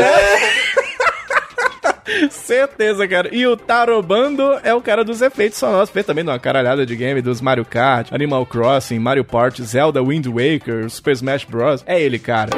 Certeza, 2.29 3.07
cara. 3.07 3.33
E 3.33 3.47
o 3.47 3.55
Tarobando 3.55 4.59
é 4.63 4.73
o 4.73 4.81
cara 4.81 5.03
dos 5.03 5.21
efeitos 5.21 5.57
sonoros. 5.57 5.89
Fez 5.89 6.05
também 6.05 6.23
numa 6.23 6.39
caralhada 6.39 6.85
de 6.85 6.95
game 6.95 7.21
dos 7.21 7.41
Mario 7.41 7.65
Kart, 7.65 8.11
Animal 8.11 8.45
Crossing, 8.45 8.99
Mario 8.99 9.23
Party, 9.23 9.63
Zelda 9.63 10.01
Wind 10.03 10.27
Waker, 10.27 10.89
Super 10.89 11.13
Smash 11.13 11.45
Bros. 11.45 11.83
É 11.85 12.01
ele, 12.01 12.19
cara. 12.19 12.51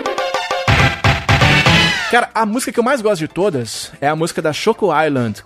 Cara, 2.11 2.29
a 2.33 2.45
música 2.45 2.71
que 2.71 2.79
eu 2.79 2.83
mais 2.83 3.01
gosto 3.01 3.19
de 3.19 3.27
todas 3.27 3.91
é 3.99 4.07
a 4.07 4.15
música 4.15 4.41
da 4.41 4.53
Choco 4.53 4.89
Island. 4.95 5.43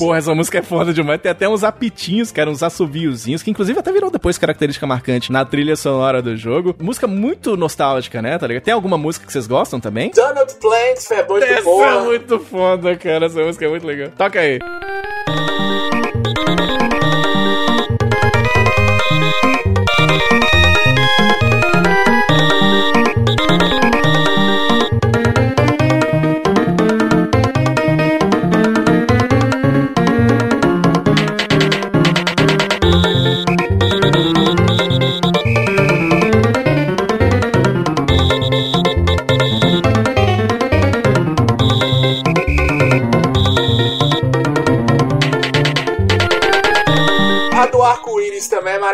Porra, 0.00 0.16
essa 0.18 0.34
música 0.34 0.58
é 0.58 0.62
foda 0.62 0.94
demais. 0.94 1.20
Tem 1.20 1.30
até 1.30 1.46
uns 1.46 1.62
apitinhos, 1.62 2.32
cara, 2.32 2.50
uns 2.50 2.62
assobiozinhos, 2.62 3.42
que 3.42 3.50
inclusive 3.50 3.78
até 3.78 3.92
virou 3.92 4.10
depois 4.10 4.38
característica 4.38 4.86
marcante 4.86 5.30
na 5.30 5.44
trilha 5.44 5.76
sonora 5.76 6.22
do 6.22 6.34
jogo. 6.36 6.74
Música 6.80 7.06
muito 7.06 7.56
nostálgica, 7.56 8.22
né, 8.22 8.38
tá 8.38 8.46
ligado? 8.46 8.62
Tem 8.62 8.72
alguma 8.72 8.96
música 8.96 9.26
que 9.26 9.32
vocês 9.32 9.46
gostam 9.46 9.78
também? 9.78 10.10
Donald 10.14 10.54
Plants 10.54 11.10
é 11.10 11.26
muito 11.28 11.44
Essa 11.44 11.62
boa. 11.62 11.86
é 11.86 12.00
muito 12.00 12.38
foda, 12.40 12.96
cara. 12.96 13.26
Essa 13.26 13.42
música 13.42 13.66
é 13.66 13.68
muito 13.68 13.86
legal. 13.86 14.08
Toca 14.16 14.40
aí. 14.40 14.58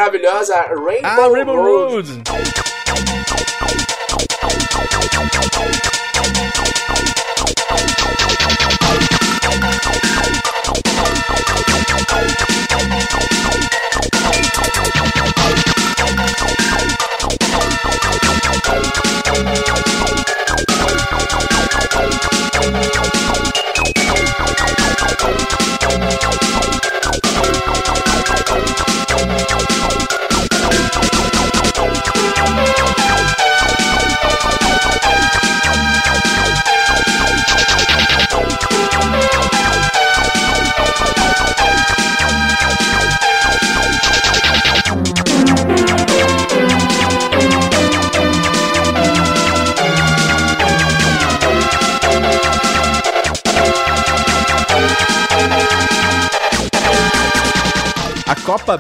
Maravilhosa 0.07 0.66
Rainbow, 0.70 1.11
Ah, 1.11 1.28
Rainbow 1.28 1.57
Road. 1.57 2.07
Road. 2.07 2.26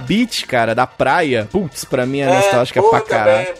Beach, 0.06 0.46
cara, 0.46 0.74
da 0.74 0.86
praia. 0.86 1.48
Putz, 1.50 1.84
pra 1.84 2.06
mim 2.06 2.20
é 2.20 2.26
nostálgica 2.26 2.80
boa 2.80 3.00
pra 3.00 3.00
caralho. 3.02 3.54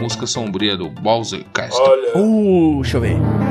Música 0.00 0.26
Sombria 0.26 0.76
do 0.76 0.88
Bowser 0.88 1.44
Castle. 1.52 1.82
Olha. 1.82 2.18
Uh, 2.18 2.80
deixa 2.82 2.96
eu 2.96 3.00
ver. 3.00 3.43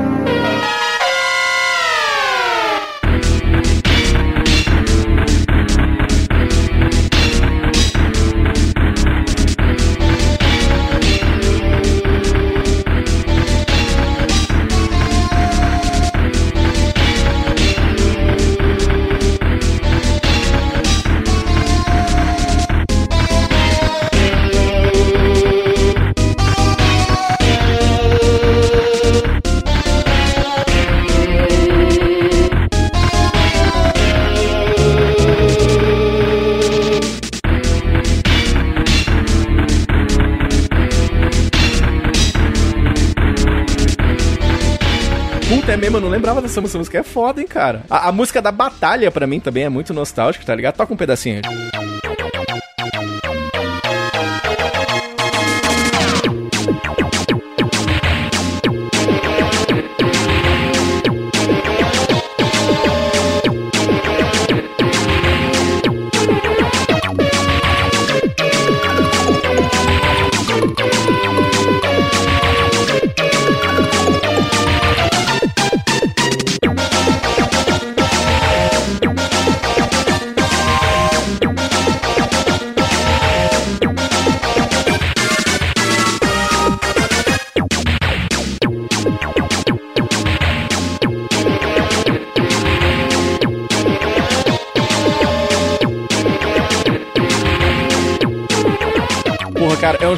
Eu 45.94 46.00
não 46.00 46.08
lembrava 46.08 46.42
dessa 46.42 46.60
música. 46.60 46.74
Essa 46.74 46.78
música 46.78 46.98
é 46.98 47.02
foda, 47.04 47.40
hein, 47.40 47.46
cara. 47.46 47.82
A, 47.88 48.08
a 48.08 48.12
música 48.12 48.42
da 48.42 48.50
batalha, 48.50 49.10
pra 49.12 49.28
mim, 49.28 49.38
também 49.38 49.62
é 49.62 49.68
muito 49.68 49.94
nostálgica, 49.94 50.44
tá 50.44 50.54
ligado? 50.54 50.74
Toca 50.74 50.92
um 50.92 50.96
pedacinho. 50.96 51.40
Porra, 51.42 51.73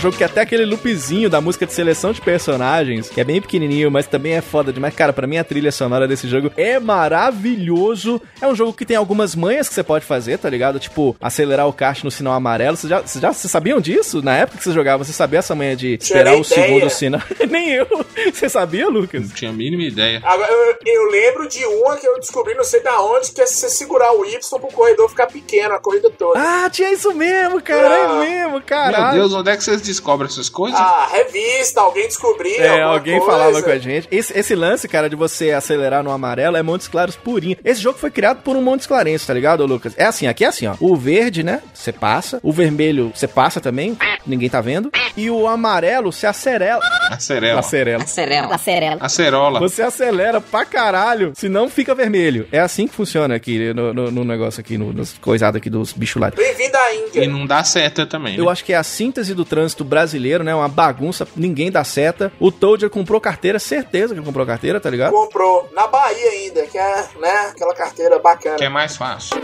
jogo 0.06 0.16
que 0.18 0.24
até 0.24 0.42
aquele 0.42 0.64
loopzinho 0.64 1.28
da 1.28 1.40
música 1.40 1.66
de 1.66 1.72
seleção 1.72 2.12
de 2.12 2.20
personagens, 2.20 3.08
que 3.08 3.20
é 3.20 3.24
bem 3.24 3.40
pequenininho, 3.40 3.90
mas 3.90 4.06
também 4.06 4.34
é 4.34 4.40
foda 4.40 4.72
demais. 4.72 4.94
Cara, 4.94 5.12
pra 5.12 5.26
mim 5.26 5.36
a 5.36 5.42
trilha 5.42 5.72
sonora 5.72 6.06
desse 6.06 6.28
jogo 6.28 6.52
é 6.56 6.78
maravilhoso. 6.78 8.22
É 8.40 8.46
um 8.46 8.54
jogo 8.54 8.72
que 8.72 8.84
tem 8.86 8.96
algumas 8.96 9.34
manhas 9.34 9.68
que 9.68 9.74
você 9.74 9.82
pode 9.82 10.04
fazer, 10.04 10.38
tá 10.38 10.48
ligado? 10.48 10.78
Tipo, 10.78 11.16
acelerar 11.20 11.66
o 11.66 11.72
kart 11.72 12.04
no 12.04 12.10
sinal 12.10 12.34
amarelo. 12.34 12.76
Vocês 12.76 12.88
já, 12.88 13.00
vocês 13.00 13.20
já 13.20 13.32
vocês 13.32 13.50
sabiam 13.50 13.80
disso? 13.80 14.22
Na 14.22 14.36
época 14.36 14.58
que 14.58 14.64
você 14.64 14.72
jogava, 14.72 15.02
você 15.02 15.12
sabia 15.12 15.40
essa 15.40 15.56
manha 15.56 15.74
de 15.74 15.94
esperar 15.94 16.36
o 16.36 16.44
segundo 16.44 16.76
ideia. 16.76 16.90
sinal? 16.90 17.22
Nem 17.50 17.70
eu. 17.70 17.86
Você 18.32 18.48
sabia, 18.48 18.88
Lucas? 18.88 19.22
Não 19.22 19.34
tinha 19.34 19.50
a 19.50 19.54
mínima 19.54 19.82
ideia. 19.82 20.20
Agora, 20.22 20.52
eu, 20.52 20.76
eu 20.86 21.10
lembro 21.10 21.48
de 21.48 21.64
uma 21.66 21.96
que 21.96 22.06
eu 22.06 22.20
descobri, 22.20 22.54
não 22.54 22.64
sei 22.64 22.80
da 22.80 23.00
onde, 23.02 23.32
que 23.32 23.40
é 23.40 23.46
se 23.46 23.56
você 23.56 23.70
segurar 23.70 24.12
o 24.12 24.24
Y 24.24 24.38
pro 24.60 24.68
corredor 24.68 25.08
ficar 25.08 25.26
pequeno 25.26 25.74
a 25.74 25.80
corrida 25.80 26.10
toda. 26.10 26.38
Ah, 26.38 26.70
tinha 26.70 26.92
isso 26.92 27.12
mesmo, 27.12 27.60
cara. 27.60 27.88
Ah. 27.88 27.96
É 27.96 28.28
mesmo, 28.28 28.52
Meu 28.52 28.62
caralho. 28.62 29.18
Deus, 29.18 29.34
onde 29.34 29.50
é 29.50 29.56
que 29.56 29.64
vocês 29.64 29.95
descobrem 29.96 30.30
essas 30.30 30.48
coisas? 30.48 30.78
Ah, 30.78 31.08
revista, 31.10 31.80
alguém 31.80 32.06
descobriu. 32.06 32.56
É, 32.62 32.82
alguém 32.82 33.18
coisa. 33.18 33.32
falava 33.32 33.62
com 33.62 33.70
a 33.70 33.78
gente. 33.78 34.08
Esse, 34.10 34.38
esse 34.38 34.54
lance, 34.54 34.86
cara, 34.88 35.08
de 35.10 35.16
você 35.16 35.50
acelerar 35.52 36.02
no 36.02 36.10
amarelo 36.10 36.56
é 36.56 36.62
Montes 36.62 36.88
Claros 36.88 37.16
purinho. 37.16 37.56
Esse 37.64 37.80
jogo 37.80 37.98
foi 37.98 38.10
criado 38.10 38.42
por 38.42 38.56
um 38.56 38.62
Montes 38.62 38.86
Clarense, 38.86 39.26
tá 39.26 39.34
ligado, 39.34 39.64
Lucas? 39.66 39.94
É 39.96 40.04
assim, 40.04 40.26
aqui 40.26 40.44
é 40.44 40.48
assim, 40.48 40.66
ó. 40.66 40.74
O 40.80 40.96
verde, 40.96 41.42
né? 41.42 41.62
Você 41.74 41.92
passa. 41.92 42.38
O 42.42 42.52
vermelho, 42.52 43.10
você 43.14 43.26
passa 43.26 43.60
também. 43.60 43.96
Ninguém 44.26 44.48
tá 44.50 44.60
vendo. 44.60 44.90
E 45.16 45.30
o 45.30 45.46
amarelo, 45.48 46.12
você 46.12 46.26
acelera. 46.26 46.78
Acerela. 47.10 47.60
Acelera. 47.60 48.02
Acerela. 48.02 48.54
Acerela. 48.54 48.98
Acerola. 49.00 49.60
Você 49.60 49.82
acelera 49.82 50.40
pra 50.40 50.64
caralho, 50.64 51.32
senão 51.34 51.68
fica 51.68 51.94
vermelho. 51.94 52.46
É 52.52 52.58
assim 52.60 52.86
que 52.86 52.94
funciona 52.94 53.34
aqui 53.34 53.72
no, 53.72 53.92
no- 53.94 54.10
no 54.10 54.24
negócio 54.24 54.60
aqui, 54.60 54.76
no, 54.76 54.92
nos 54.92 55.14
coisados 55.18 55.56
aqui 55.58 55.70
dos 55.70 55.92
bichos 55.92 56.20
lá. 56.20 56.30
Bem-vindo 56.30 56.76
à 56.76 56.94
Índia. 56.94 57.24
E 57.24 57.26
não 57.28 57.46
dá 57.46 57.62
seta 57.64 58.04
também. 58.06 58.36
Eu 58.36 58.46
né? 58.46 58.50
acho 58.52 58.64
que 58.64 58.72
é 58.72 58.76
a 58.76 58.82
síntese 58.82 59.34
do 59.34 59.44
trânsito 59.44 59.84
brasileiro, 59.86 60.44
né? 60.44 60.54
Uma 60.54 60.68
bagunça, 60.68 61.26
ninguém 61.36 61.70
dá 61.70 61.84
seta. 61.84 62.32
O 62.38 62.50
Toad 62.50 62.88
comprou 62.90 63.20
carteira, 63.20 63.58
certeza 63.58 64.14
que 64.14 64.20
comprou 64.20 64.44
carteira, 64.44 64.80
tá 64.80 64.90
ligado? 64.90 65.12
Comprou. 65.12 65.68
Na 65.72 65.86
Bahia 65.86 66.30
ainda, 66.30 66.66
que 66.66 66.78
é, 66.78 67.08
né, 67.20 67.50
aquela 67.50 67.74
carteira 67.74 68.18
bacana. 68.18 68.56
Que 68.56 68.64
é 68.64 68.68
mais 68.68 68.96
fácil. 68.96 69.40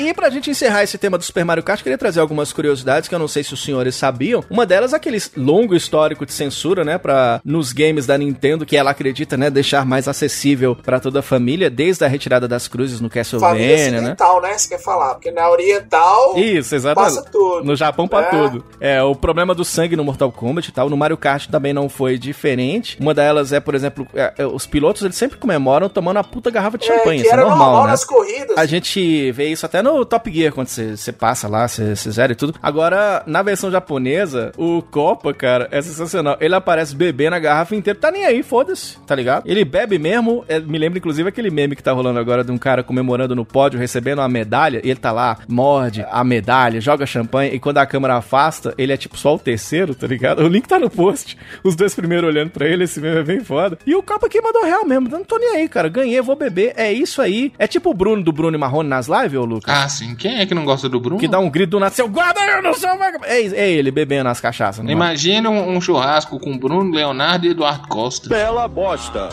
E 0.00 0.14
pra 0.14 0.30
gente 0.30 0.50
encerrar 0.50 0.82
esse 0.82 0.96
tema 0.96 1.18
do 1.18 1.24
Super 1.24 1.44
Mario 1.44 1.62
Kart, 1.62 1.82
queria 1.82 1.98
trazer 1.98 2.20
algumas 2.20 2.52
curiosidades 2.52 3.08
que 3.08 3.14
eu 3.14 3.18
não 3.18 3.28
sei 3.28 3.42
se 3.44 3.52
os 3.52 3.62
senhores 3.62 3.94
sabiam. 3.94 4.42
Uma 4.48 4.64
delas 4.64 4.94
aquele 4.94 5.18
longo 5.36 5.74
histórico 5.74 6.24
de 6.24 6.32
censura, 6.32 6.84
né, 6.84 6.96
para 6.96 7.40
nos 7.44 7.72
games 7.72 8.06
da 8.06 8.16
Nintendo, 8.16 8.64
que 8.64 8.76
ela 8.76 8.90
acredita, 8.90 9.36
né, 9.36 9.50
deixar 9.50 9.84
mais 9.84 10.08
acessível 10.08 10.74
pra 10.74 10.98
toda 10.98 11.18
a 11.20 11.22
família, 11.22 11.68
desde 11.68 12.04
a 12.04 12.08
retirada 12.08 12.48
das 12.48 12.66
cruzes 12.66 13.00
no 13.00 13.10
Castlevania, 13.10 13.90
né? 13.90 13.96
ocidental, 13.98 14.40
né? 14.40 14.56
Você 14.56 14.68
quer 14.70 14.82
falar? 14.82 15.14
Porque 15.14 15.30
na 15.30 15.50
oriental 15.50 16.38
Isso, 16.38 16.74
exatamente. 16.74 17.16
passa 17.16 17.28
tudo. 17.30 17.64
No 17.64 17.76
Japão 17.76 18.08
pra 18.08 18.22
É. 18.22 18.30
tudo. 18.30 18.64
É, 18.80 19.02
o 19.02 19.14
problema 19.14 19.54
do 19.54 19.64
sangue 19.64 19.96
no 19.96 20.04
Mortal 20.04 20.32
Kombat 20.32 20.68
e 20.68 20.72
tal, 20.72 20.88
no 20.88 20.96
Mario 20.96 21.16
Kart 21.16 21.46
também 21.48 21.72
não 21.72 21.88
foi 21.88 22.16
diferente. 22.18 22.96
Uma 23.00 23.12
delas 23.12 23.52
é, 23.52 23.60
por 23.60 23.74
exemplo, 23.74 24.06
é, 24.14 24.32
é, 24.38 24.46
os 24.46 24.66
pilotos 24.66 25.02
eles 25.02 25.16
sempre 25.16 25.36
comemoram 25.38 25.88
tomando 25.88 26.18
a 26.18 26.24
puta 26.24 26.50
garrafa 26.50 26.78
de 26.78 26.90
É, 26.90 26.96
champanhe, 26.96 27.20
que 27.20 27.26
isso 27.26 27.34
é 27.34 27.38
era 27.38 27.48
normal, 27.48 27.84
né? 27.84 27.90
nas 27.90 28.04
corridas. 28.04 28.56
A 28.56 28.64
gente 28.66 29.30
vê 29.32 29.48
isso 29.48 29.66
até 29.66 29.82
no 29.82 29.89
Top 30.04 30.30
Gear, 30.32 30.52
quando 30.52 30.68
você 30.68 31.12
passa 31.12 31.48
lá, 31.48 31.66
você 31.66 31.94
você 31.94 32.10
zera 32.10 32.32
e 32.32 32.36
tudo. 32.36 32.54
Agora, 32.62 33.22
na 33.26 33.42
versão 33.42 33.70
japonesa, 33.70 34.52
o 34.56 34.82
Copa, 34.82 35.32
cara, 35.32 35.68
é 35.70 35.80
sensacional. 35.82 36.36
Ele 36.40 36.54
aparece 36.54 36.94
bebendo 36.94 37.36
a 37.36 37.38
garrafa 37.38 37.74
inteira, 37.74 37.98
tá 37.98 38.10
nem 38.10 38.24
aí, 38.24 38.42
foda-se, 38.42 38.98
tá 39.06 39.14
ligado? 39.14 39.44
Ele 39.46 39.64
bebe 39.64 39.98
mesmo, 39.98 40.44
é, 40.48 40.58
me 40.58 40.78
lembra 40.78 40.98
inclusive 40.98 41.28
aquele 41.28 41.50
meme 41.50 41.76
que 41.76 41.82
tá 41.82 41.92
rolando 41.92 42.18
agora 42.18 42.44
de 42.44 42.52
um 42.52 42.58
cara 42.58 42.82
comemorando 42.82 43.34
no 43.34 43.44
pódio, 43.44 43.78
recebendo 43.78 44.18
uma 44.18 44.28
medalha, 44.28 44.80
e 44.84 44.90
ele 44.90 45.00
tá 45.00 45.12
lá, 45.12 45.38
morde 45.48 46.04
a 46.10 46.22
medalha, 46.24 46.80
joga 46.80 47.06
champanhe, 47.06 47.54
e 47.54 47.60
quando 47.60 47.78
a 47.78 47.86
câmera 47.86 48.16
afasta, 48.16 48.74
ele 48.78 48.92
é 48.92 48.96
tipo 48.96 49.16
só 49.16 49.34
o 49.34 49.38
terceiro, 49.38 49.94
tá 49.94 50.06
ligado? 50.06 50.42
O 50.42 50.48
link 50.48 50.66
tá 50.66 50.78
no 50.78 50.90
post, 50.90 51.36
os 51.62 51.76
dois 51.76 51.94
primeiros 51.94 52.28
olhando 52.28 52.50
pra 52.50 52.66
ele, 52.66 52.84
esse 52.84 53.00
meme 53.00 53.18
é 53.18 53.22
bem 53.22 53.40
foda. 53.40 53.78
E 53.86 53.94
o 53.94 54.02
Copa 54.02 54.26
aqui 54.26 54.40
mandou 54.40 54.64
real 54.64 54.84
mesmo, 54.86 55.08
não 55.08 55.24
tô 55.24 55.38
nem 55.38 55.56
aí, 55.56 55.68
cara, 55.68 55.88
ganhei, 55.88 56.20
vou 56.20 56.36
beber, 56.36 56.72
é 56.76 56.92
isso 56.92 57.20
aí. 57.20 57.52
É 57.58 57.66
tipo 57.66 57.90
o 57.90 57.94
Bruno 57.94 58.22
do 58.22 58.32
Bruno 58.32 58.56
e 58.56 58.60
Marrone 58.60 58.88
nas 58.88 59.06
lives, 59.06 59.38
ô 59.38 59.44
Lucas? 59.44 59.74
Ah, 59.74 59.79
sim. 59.88 60.14
Quem 60.14 60.40
é 60.40 60.46
que 60.46 60.54
não 60.54 60.64
gosta 60.64 60.88
do 60.88 61.00
Bruno? 61.00 61.20
Que 61.20 61.28
dá 61.28 61.38
um 61.38 61.50
grito 61.50 61.70
do 61.70 61.80
nada, 61.80 61.94
seu 61.94 62.08
guarda, 62.08 62.40
eu 62.40 62.62
não 62.62 62.74
sou 62.74 62.90
vagabundo. 62.96 63.26
É, 63.26 63.40
é 63.40 63.70
ele 63.70 63.90
bebendo 63.90 64.28
as 64.28 64.40
cachaças, 64.40 64.82
não 64.84 64.90
é? 64.90 64.92
Imagina 64.92 65.50
um, 65.50 65.76
um 65.76 65.80
churrasco 65.80 66.38
com 66.38 66.56
Bruno, 66.58 66.94
Leonardo 66.94 67.46
e 67.46 67.50
Eduardo 67.50 67.88
Costa. 67.88 68.28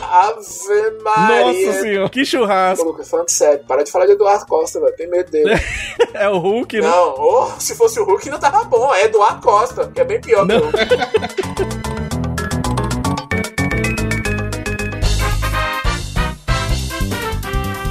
Ave 0.02 1.04
Maria. 1.04 1.46
Nossa 1.46 1.82
senhora, 1.82 2.10
que 2.10 2.26
churrasco. 2.26 2.86
Lucas, 2.86 3.10
falando 3.10 3.30
sério, 3.30 3.64
para 3.68 3.84
de 3.84 3.92
falar 3.92 4.06
de 4.06 4.14
Eduardo 4.14 4.46
Costa, 4.46 4.80
velho. 4.80 4.96
Tem 4.96 5.10
medo 5.10 5.32
dele. 5.32 5.54
É 6.14 6.28
o 6.30 6.40
Hulk, 6.40 6.82
né? 6.82 6.88
Não, 6.88 7.14
oh, 7.18 7.52
se 7.60 7.76
fosse 7.76 8.00
o 8.00 8.06
Hulk 8.06 8.30
não 8.30 8.40
tava 8.40 8.64
bom. 8.64 8.94
É 8.94 9.06
Eduardo 9.06 9.42
Costa, 9.42 9.88
que 9.88 10.02
é 10.02 10.06
bem 10.06 10.20
pior 10.20 10.46
Não. 10.48 10.60
que 10.60 10.66
o 10.66 10.72
Hulk. 10.72 11.98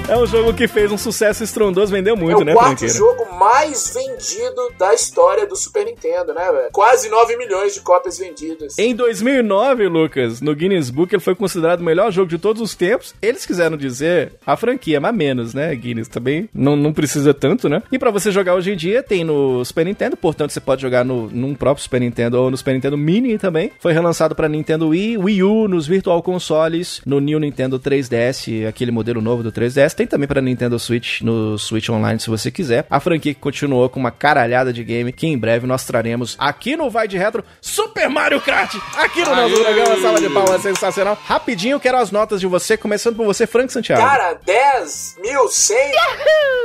É 0.08 0.16
um 0.16 0.24
jogo 0.24 0.54
que 0.54 0.68
fez 0.68 0.92
um 0.92 0.96
sucesso 0.96 1.42
estrondoso, 1.42 1.90
vendeu 1.90 2.16
muito, 2.16 2.38
é 2.38 2.42
o 2.42 2.44
né, 2.44 2.52
quarto 2.52 2.86
jogo 2.86 3.26
mais 3.34 3.92
vendido 3.92 4.72
da 4.78 4.94
história 4.94 5.44
do 5.48 5.56
Super 5.56 5.84
Nintendo, 5.84 6.32
né, 6.32 6.44
velho? 6.52 6.68
Quase 6.72 7.08
9 7.08 7.36
milhões 7.36 7.74
de 7.74 7.80
cópias 7.80 8.16
vendidas. 8.16 8.78
Em 8.78 8.94
2009, 8.94 9.88
Lucas, 9.88 10.40
no 10.40 10.54
Guinness 10.54 10.90
Book, 10.90 11.12
ele 11.12 11.20
foi 11.20 11.34
considerado 11.34 11.80
o 11.80 11.84
melhor 11.84 12.12
jogo 12.12 12.28
de 12.28 12.38
todos 12.38 12.62
os 12.62 12.76
tempos. 12.76 13.16
Eles 13.20 13.44
quiseram 13.44 13.76
dizer 13.76 14.34
a 14.46 14.56
franquia, 14.56 15.00
mas 15.00 15.12
menos, 15.12 15.54
né? 15.54 15.74
Guinness 15.74 16.06
também 16.06 16.48
não, 16.54 16.76
não 16.76 16.92
precisa 16.92 17.34
tanto, 17.34 17.68
né? 17.68 17.82
E 17.90 17.98
pra 17.98 18.12
você 18.12 18.30
jogar 18.30 18.54
hoje 18.54 18.70
em 18.70 18.76
dia, 18.76 19.02
tem 19.02 19.24
no 19.24 19.64
Super 19.64 19.86
Nintendo, 19.86 20.16
portanto 20.16 20.52
você 20.52 20.60
pode 20.60 20.82
jogar 20.82 21.04
no, 21.04 21.28
num 21.28 21.52
próprio 21.52 21.82
Super 21.82 22.00
Nintendo 22.00 22.40
ou 22.40 22.48
no 22.48 22.56
Super 22.56 22.74
Nintendo 22.74 22.96
Mini 22.96 23.38
também. 23.38 23.72
Foi 23.80 23.92
relançado 23.92 24.36
pra 24.36 24.48
Nintendo 24.48 24.90
Wii, 24.90 25.18
Wii 25.18 25.42
U, 25.42 25.66
nos 25.66 25.84
Virtual 25.88 26.22
Consoles, 26.22 27.00
no 27.04 27.18
New 27.18 27.40
Nintendo 27.40 27.80
3DS, 27.80 28.68
aquele 28.68 28.92
modelo 28.92 29.20
novo 29.20 29.42
do 29.42 29.50
3DS. 29.50 29.95
Tem 29.96 30.06
também 30.06 30.28
pra 30.28 30.40
Nintendo 30.42 30.78
Switch, 30.78 31.22
no 31.22 31.58
Switch 31.58 31.88
Online, 31.88 32.20
se 32.20 32.28
você 32.28 32.50
quiser. 32.50 32.86
A 32.90 33.00
franquia 33.00 33.32
que 33.32 33.40
continuou 33.40 33.88
com 33.88 33.98
uma 33.98 34.10
caralhada 34.10 34.72
de 34.72 34.84
game 34.84 35.10
que 35.12 35.26
em 35.26 35.38
breve 35.38 35.66
nós 35.66 35.84
traremos 35.84 36.36
aqui 36.38 36.76
no 36.76 36.90
Vai 36.90 37.08
de 37.08 37.16
Retro 37.16 37.42
Super 37.60 38.08
Mario 38.10 38.40
Kart. 38.40 38.74
Aqui 38.96 39.24
no 39.24 39.34
nosso 39.34 39.54
programa, 39.62 40.00
salva 40.00 40.20
de 40.20 40.28
palmas, 40.30 40.60
sensacional. 40.62 41.18
Rapidinho, 41.24 41.80
quero 41.80 41.96
as 41.96 42.10
notas 42.10 42.40
de 42.40 42.46
você, 42.46 42.76
começando 42.76 43.16
por 43.16 43.24
você, 43.24 43.46
Frank 43.46 43.72
Santiago. 43.72 44.02
Cara, 44.02 44.34
10, 44.44 45.16
mil, 45.20 45.48
100, 45.48 45.76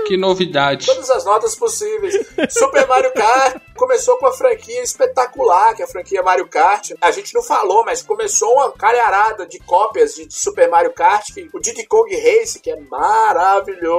Que 0.07 0.17
novidade. 0.17 0.85
todas 0.85 1.09
as 1.09 1.23
notas 1.23 1.55
possíveis. 1.55 2.13
Super 2.49 2.85
Mario 2.87 3.13
Kart 3.13 3.55
começou 3.75 4.17
com 4.17 4.25
uma 4.25 4.33
franquia 4.33 4.83
espetacular, 4.83 5.73
que 5.73 5.81
é 5.81 5.85
a 5.85 5.87
franquia 5.87 6.21
Mario 6.21 6.47
Kart. 6.47 6.91
A 7.01 7.11
gente 7.11 7.33
não 7.33 7.41
falou, 7.41 7.83
mas 7.85 8.01
começou 8.01 8.51
uma 8.53 8.71
calharada 8.73 9.45
de 9.47 9.57
cópias 9.59 10.15
de 10.15 10.27
Super 10.29 10.69
Mario 10.69 10.91
Kart, 10.93 11.33
que 11.33 11.49
o 11.53 11.59
Diddy 11.59 11.85
Kong 11.87 12.13
Race, 12.13 12.59
que 12.59 12.69
é 12.69 12.75
maravilhoso, 12.75 13.20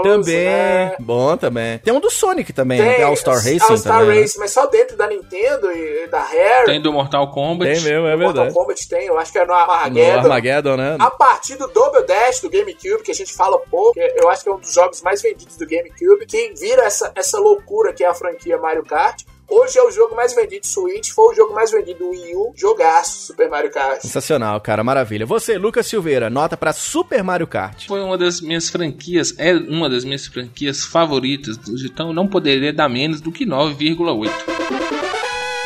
também, 0.03 0.45
né? 0.45 0.97
bom 0.99 1.37
também. 1.37 1.79
Tem 1.79 1.93
um 1.93 2.01
do 2.01 2.11
Sonic 2.11 2.53
também, 2.53 2.81
né? 2.81 2.95
Tem 2.95 3.05
All 3.05 3.17
Star 3.17 3.37
Racing 3.37 3.61
All 3.63 3.77
Star 3.77 4.01
também. 4.01 4.17
né? 4.17 4.21
Racing, 4.23 4.39
mas 4.39 4.51
só 4.51 4.67
dentro 4.67 4.97
da 4.97 5.07
Nintendo 5.07 5.71
e 5.73 6.07
da 6.09 6.21
Rare. 6.21 6.67
Tem 6.67 6.81
do 6.81 6.93
Mortal 6.93 7.31
Kombat. 7.31 7.73
Tem 7.73 7.83
mesmo, 7.83 8.07
é 8.07 8.17
Mortal 8.17 8.45
verdade. 8.45 8.55
Kombat 8.55 8.89
tem, 8.89 9.07
eu 9.07 9.19
acho 9.19 9.33
que 9.33 9.39
é 9.39 9.43
no 9.43 9.49
No 9.49 9.55
Armageddon. 9.55 10.19
Armageddon, 10.21 10.77
né? 10.77 10.97
A 10.99 11.11
partir 11.11 11.57
do 11.57 11.69
Double 11.69 12.05
Dash 12.07 12.41
do 12.41 12.51
GameCube, 12.51 13.03
que 13.03 13.11
a 13.11 13.15
gente 13.15 13.33
fala 13.33 13.59
pouco, 13.59 13.99
eu 13.99 14.29
acho 14.29 14.43
que 14.43 14.49
é 14.49 14.53
um 14.53 14.59
dos 14.59 14.73
jogos 14.73 15.03
mais 15.03 15.23
vendidos 15.23 15.57
do 15.57 15.67
GameCube, 15.67 16.27
que 16.27 16.53
vira 16.55 16.83
essa, 16.85 17.13
essa 17.15 17.39
loucura 17.39 17.93
que 17.93 18.05
é 18.05 18.09
a 18.09 18.15
franquia 18.15 18.59
Mario 18.59 18.85
Kart. 18.85 19.23
Hoje 19.55 19.79
é 19.79 19.83
o 19.83 19.91
jogo 19.91 20.17
mais 20.17 20.35
vendido 20.35 20.67
Switch, 20.67 21.11
foi 21.11 21.31
o 21.31 21.35
jogo 21.35 21.53
mais 21.53 21.71
vendido 21.71 21.99
do 21.99 22.09
Wii 22.09 22.35
U, 22.37 22.55
jogaço 22.57 23.27
Super 23.27 23.51
Mario 23.51 23.71
Kart. 23.71 24.01
Sensacional, 24.01 24.59
cara, 24.63 24.83
maravilha. 24.83 25.27
Você, 25.27 25.59
Lucas 25.59 25.87
Silveira, 25.87 26.31
nota 26.31 26.57
pra 26.57 26.73
Super 26.73 27.23
Mario 27.23 27.47
Kart. 27.47 27.87
Foi 27.87 28.01
uma 28.01 28.17
das 28.17 28.41
minhas 28.41 28.71
franquias, 28.71 29.35
é 29.37 29.53
uma 29.53 29.91
das 29.91 30.07
minhas 30.07 30.27
franquias 30.27 30.87
favoritas, 30.87 31.59
então 31.85 32.15
não 32.15 32.27
poderia 32.27 32.73
dar 32.73 32.89
menos 32.89 33.21
do 33.21 33.31
que 33.31 33.45
9,8. 33.45 34.31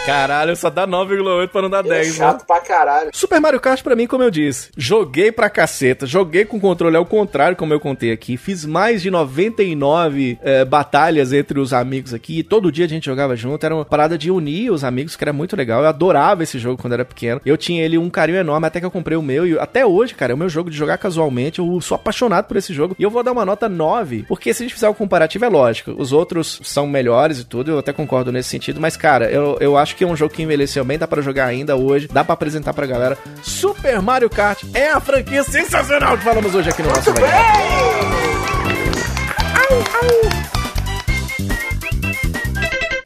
Caralho, 0.07 0.55
só 0.57 0.71
dá 0.71 0.87
9,8 0.87 1.49
pra 1.49 1.63
não 1.63 1.69
dar 1.71 1.85
Ele 1.85 1.95
é 1.95 1.99
10, 1.99 2.09
né? 2.09 2.15
chato 2.15 2.47
pra 2.47 2.61
caralho. 2.61 3.11
Super 3.13 3.41
Mario 3.41 3.61
Kart 3.61 3.83
pra 3.83 3.97
mim, 3.97 4.07
como 4.07 4.23
eu 4.23 4.31
disse, 4.31 4.71
joguei 4.77 5.33
pra 5.33 5.51
caceta, 5.51 6.07
joguei 6.07 6.45
com 6.45 6.61
controle 6.61 6.97
ao 6.97 7.05
contrário, 7.05 7.57
como 7.57 7.75
eu 7.75 7.81
contei 7.81 8.13
aqui, 8.13 8.37
fiz 8.37 8.65
mais 8.65 9.03
de 9.03 9.11
99 9.11 10.39
eh, 10.43 10.65
batalhas 10.65 11.33
entre 11.33 11.59
os 11.59 11.73
amigos 11.73 12.15
aqui, 12.15 12.39
e 12.39 12.43
todo 12.43 12.71
dia 12.71 12.85
a 12.85 12.89
gente 12.89 13.07
jogava 13.07 13.35
junto, 13.35 13.67
era 13.67 13.75
uma 13.75 13.85
parada 13.85 14.17
de 14.17 14.31
unir 14.31 14.71
os 14.71 14.85
amigos, 14.85 15.17
que 15.17 15.25
era 15.25 15.33
muito 15.33 15.57
legal, 15.57 15.83
eu 15.83 15.89
adorava 15.89 16.43
esse 16.45 16.59
jogo 16.59 16.81
quando 16.81 16.93
era 16.93 17.05
pequeno, 17.05 17.41
eu 17.45 17.57
tinha 17.57 17.85
ele 17.85 17.99
um 17.99 18.09
carinho 18.09 18.39
enorme, 18.39 18.67
até 18.67 18.79
que 18.79 18.87
eu 18.87 18.91
comprei 18.91 19.17
o 19.17 19.23
meu, 19.23 19.47
e 19.47 19.59
até 19.59 19.85
hoje, 19.85 20.15
cara, 20.15 20.33
é 20.33 20.35
o 20.35 20.39
meu 20.39 20.49
jogo 20.49 20.71
de 20.71 20.77
jogar 20.77 20.99
casualmente, 20.99 21.59
eu 21.59 21.81
sou 21.81 21.97
apaixonado 21.97 22.47
por 22.47 22.57
esse 22.57 22.73
jogo, 22.73 22.95
e 22.97 23.03
eu 23.03 23.11
vou 23.11 23.25
dar 23.25 23.33
uma 23.33 23.45
nota 23.45 23.69
9, 23.69 24.25
porque 24.29 24.55
se 24.55 24.63
a 24.63 24.67
gente 24.67 24.75
fizer 24.75 24.89
o 24.89 24.95
comparativo, 24.95 25.45
é 25.45 25.49
lógico, 25.49 25.95
os 25.99 26.13
outros 26.13 26.61
são 26.63 26.87
melhores 26.87 27.41
e 27.41 27.45
tudo, 27.45 27.73
eu 27.73 27.79
até 27.79 27.93
concordo 27.93 28.31
nesse 28.31 28.49
sentido, 28.51 28.81
mas 28.81 28.97
cara, 28.97 29.29
eu, 29.31 29.57
eu 29.61 29.77
acho 29.77 29.96
que 29.97 30.05
é 30.05 30.07
um 30.07 30.17
jogo 30.17 30.33
que 30.35 30.43
envelheceu 30.43 30.85
bem, 30.85 30.99
dá 30.99 31.09
pra 31.09 31.23
jogar 31.23 31.47
ainda 31.47 31.75
hoje, 31.77 32.07
dá 32.07 32.23
pra 32.23 32.35
apresentar 32.35 32.75
pra 32.75 32.87
galera. 32.87 33.17
Super 33.43 34.01
Mario 34.03 34.29
Kart 34.29 34.63
é 34.75 34.91
a 34.91 35.01
franquia 35.01 35.43
sensacional 35.43 36.17
que 36.19 36.25
falamos 36.25 36.55
hoje 36.55 36.69
aqui 36.69 36.83
no 36.83 36.89
nosso 36.89 37.11
Muito 37.11 37.21
bem! 37.23 38.47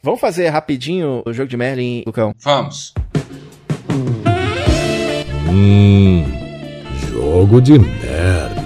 Vamos 0.03 0.19
fazer 0.19 0.49
rapidinho 0.49 1.21
o 1.25 1.31
jogo 1.31 1.47
de 1.47 1.55
Merlin, 1.55 2.03
Lucão? 2.05 2.33
Vamos. 2.39 2.93
Hum, 5.47 6.25
jogo 7.11 7.61
de 7.61 7.77
Merlin. 7.77 8.60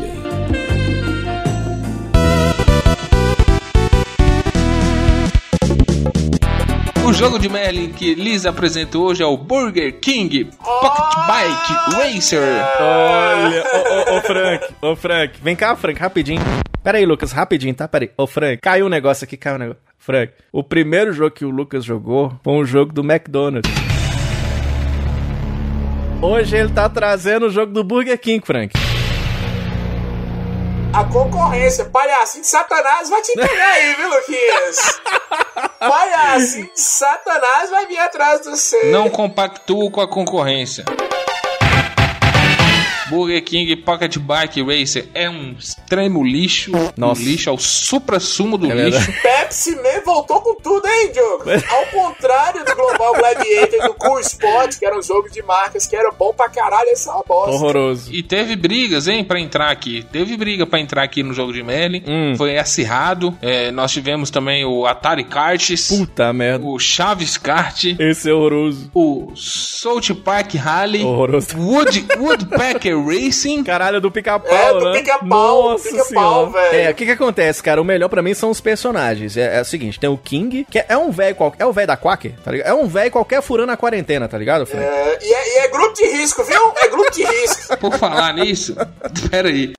Jogo 7.16 7.40
de 7.40 7.48
Merlin 7.48 7.92
que 7.92 8.14
Liz 8.14 8.46
apresentou 8.46 9.06
hoje 9.06 9.24
é 9.24 9.26
o 9.26 9.38
Burger 9.38 10.00
King 10.00 10.46
Pocket 10.46 11.28
Bike 11.28 11.96
Racer. 11.96 12.42
Olha, 12.80 13.64
ô, 13.74 14.14
ô, 14.14 14.18
ô, 14.18 14.22
Frank, 14.22 14.74
ô 14.82 14.96
Frank, 14.96 15.40
vem 15.42 15.56
cá, 15.56 15.76
Frank, 15.76 16.00
rapidinho. 16.00 16.42
Pera 16.84 16.98
aí, 16.98 17.06
Lucas, 17.06 17.32
rapidinho, 17.32 17.74
tá? 17.74 17.88
Pera 17.88 18.06
aí. 18.06 18.12
Ô, 18.18 18.28
Frank, 18.28 18.58
caiu 18.62 18.86
um 18.86 18.90
negócio 18.90 19.24
aqui, 19.24 19.38
caiu 19.38 19.56
um 19.56 19.60
negócio. 19.60 19.82
Frank, 19.98 20.34
o 20.52 20.62
primeiro 20.62 21.14
jogo 21.14 21.32
que 21.32 21.46
o 21.46 21.50
Lucas 21.50 21.86
jogou 21.86 22.38
foi 22.44 22.54
um 22.54 22.66
jogo 22.66 22.92
do 22.92 23.02
McDonald's. 23.02 23.72
Hoje 26.22 26.58
ele 26.58 26.70
tá 26.70 26.90
trazendo 26.90 27.48
o 27.48 27.50
jogo 27.50 27.72
do 27.72 27.84
Burger 27.84 28.20
King, 28.20 28.46
Frank. 28.46 28.74
A 30.96 31.04
concorrência, 31.04 31.84
palhacinho 31.84 32.42
de 32.42 32.48
Satanás 32.48 33.10
vai 33.10 33.22
te 33.22 33.34
pegar 33.34 33.68
aí, 33.68 33.96
viu, 33.96 34.10
Luquinhas? 34.10 35.02
palhacinho 35.78 36.72
de 36.74 36.80
Satanás 36.80 37.70
vai 37.70 37.86
vir 37.86 37.98
atrás 37.98 38.40
do 38.40 38.52
você. 38.52 38.92
Não 38.92 39.10
compactuo 39.10 39.92
com 39.92 40.00
a 40.00 40.08
concorrência. 40.08 40.86
Burger 43.10 43.44
King 43.44 43.76
Pocket 43.78 44.18
Bike 44.18 44.62
Racer 44.64 45.08
é 45.14 45.30
um 45.30 45.54
extremo 45.58 46.24
lixo. 46.24 46.72
Nossa. 46.98 47.22
Um 47.22 47.24
lixo 47.26 47.50
ao 47.50 47.58
supra-sumo 47.58 48.58
do 48.58 48.72
É 48.72 48.76
lixo. 48.76 49.00
verdade. 49.00 49.22
Pepsi 49.22 49.76
Man 49.76 50.02
voltou 50.06 50.42
com 50.42 50.56
tudo, 50.56 50.88
hein, 50.88 51.12
Diogo? 51.14 51.44
Ao 51.70 51.86
contrário 51.88 52.66
do 52.66 52.76
Global 52.76 53.14
Gladiator 53.16 53.80
e 53.80 53.88
do 53.88 53.94
Cool 53.94 54.20
Sport, 54.20 54.78
que 54.80 54.86
era 54.86 54.98
um 54.98 55.02
jogo 55.02 55.30
de 55.30 55.42
marcas 55.44 55.86
que 55.86 55.96
era 55.96 56.12
bom 56.12 56.34
pra 56.34 56.50
caralho, 56.50 56.90
esse 56.90 57.08
é 57.08 57.12
uma 57.12 57.24
bosta. 57.24 57.52
Horroroso. 57.52 58.14
E 58.14 58.24
teve 58.24 58.56
brigas, 58.56 59.08
hein, 59.08 59.24
pra 59.24 59.40
entrar 59.40 59.70
aqui. 59.70 60.06
Teve 60.12 60.36
briga 60.38 60.66
pra 60.66 60.80
entrar 60.80 61.04
aqui 61.04 61.22
no 61.24 61.34
jogo 61.34 61.54
de 61.54 61.62
Melee. 61.64 62.04
Hum. 62.08 62.34
Foi 62.38 62.58
acirrado. 62.58 63.38
É, 63.42 63.72
nós 63.72 63.92
tivemos 63.92 64.30
também 64.30 64.66
o 64.66 64.86
Atari 64.86 65.24
Karts, 65.24 65.88
Puta 65.88 66.32
merda. 66.34 66.66
o 66.66 66.78
Chaves 66.80 67.38
Kart, 67.38 67.84
Esse 68.00 68.30
é 68.30 68.34
horroroso. 68.34 68.90
o 68.94 69.32
South 69.36 70.16
Park 70.24 70.56
Rally, 70.56 71.04
Horroroso. 71.04 71.58
Wood, 71.58 72.06
Woodpecker 72.18 72.95
Racing. 73.04 73.64
Caralho, 73.64 74.00
do 74.00 74.12
pica-pau, 74.12 74.54
É, 74.56 74.74
do 74.74 74.92
né? 74.92 75.00
pica-pau, 75.00 75.72
Nossa 75.72 75.90
pica-pau, 75.90 76.50
velho. 76.52 76.76
É, 76.76 76.90
o 76.92 76.94
que 76.96 77.06
que 77.06 77.12
acontece, 77.12 77.62
cara? 77.64 77.82
O 77.82 77.86
melhor 77.86 78.10
pra 78.10 78.22
mim 78.22 78.34
são 78.34 78.50
os 78.50 78.62
personagens. 78.62 79.36
É, 79.38 79.58
é 79.58 79.62
o 79.62 79.66
seguinte, 79.66 80.00
tem 80.00 80.10
o 80.10 80.18
King, 80.18 80.66
que 80.70 80.84
é 80.88 80.98
um 80.98 81.12
velho 81.12 81.36
qualquer... 81.36 81.64
É 81.64 81.66
o 81.66 81.74
velho 81.74 81.88
da 81.88 81.98
Quaker, 81.98 82.34
tá 82.44 82.52
ligado? 82.52 82.68
É 82.68 82.74
um 82.74 82.88
velho 82.88 83.12
qualquer 83.12 83.42
furando 83.42 83.72
a 83.72 83.78
quarentena, 83.78 84.28
tá 84.28 84.38
ligado, 84.38 84.66
Frank? 84.66 84.86
É, 84.86 85.20
e, 85.22 85.34
é, 85.34 85.56
e 85.56 85.66
é 85.66 85.68
grupo 85.70 85.94
de 85.94 86.06
risco, 86.06 86.44
viu? 86.44 86.74
É 86.78 86.88
grupo 86.88 87.12
de 87.12 87.24
risco. 87.24 87.78
Por 87.80 87.94
falar 87.98 88.34
nisso, 88.34 88.76
pera 89.30 89.50
aí. 89.50 89.74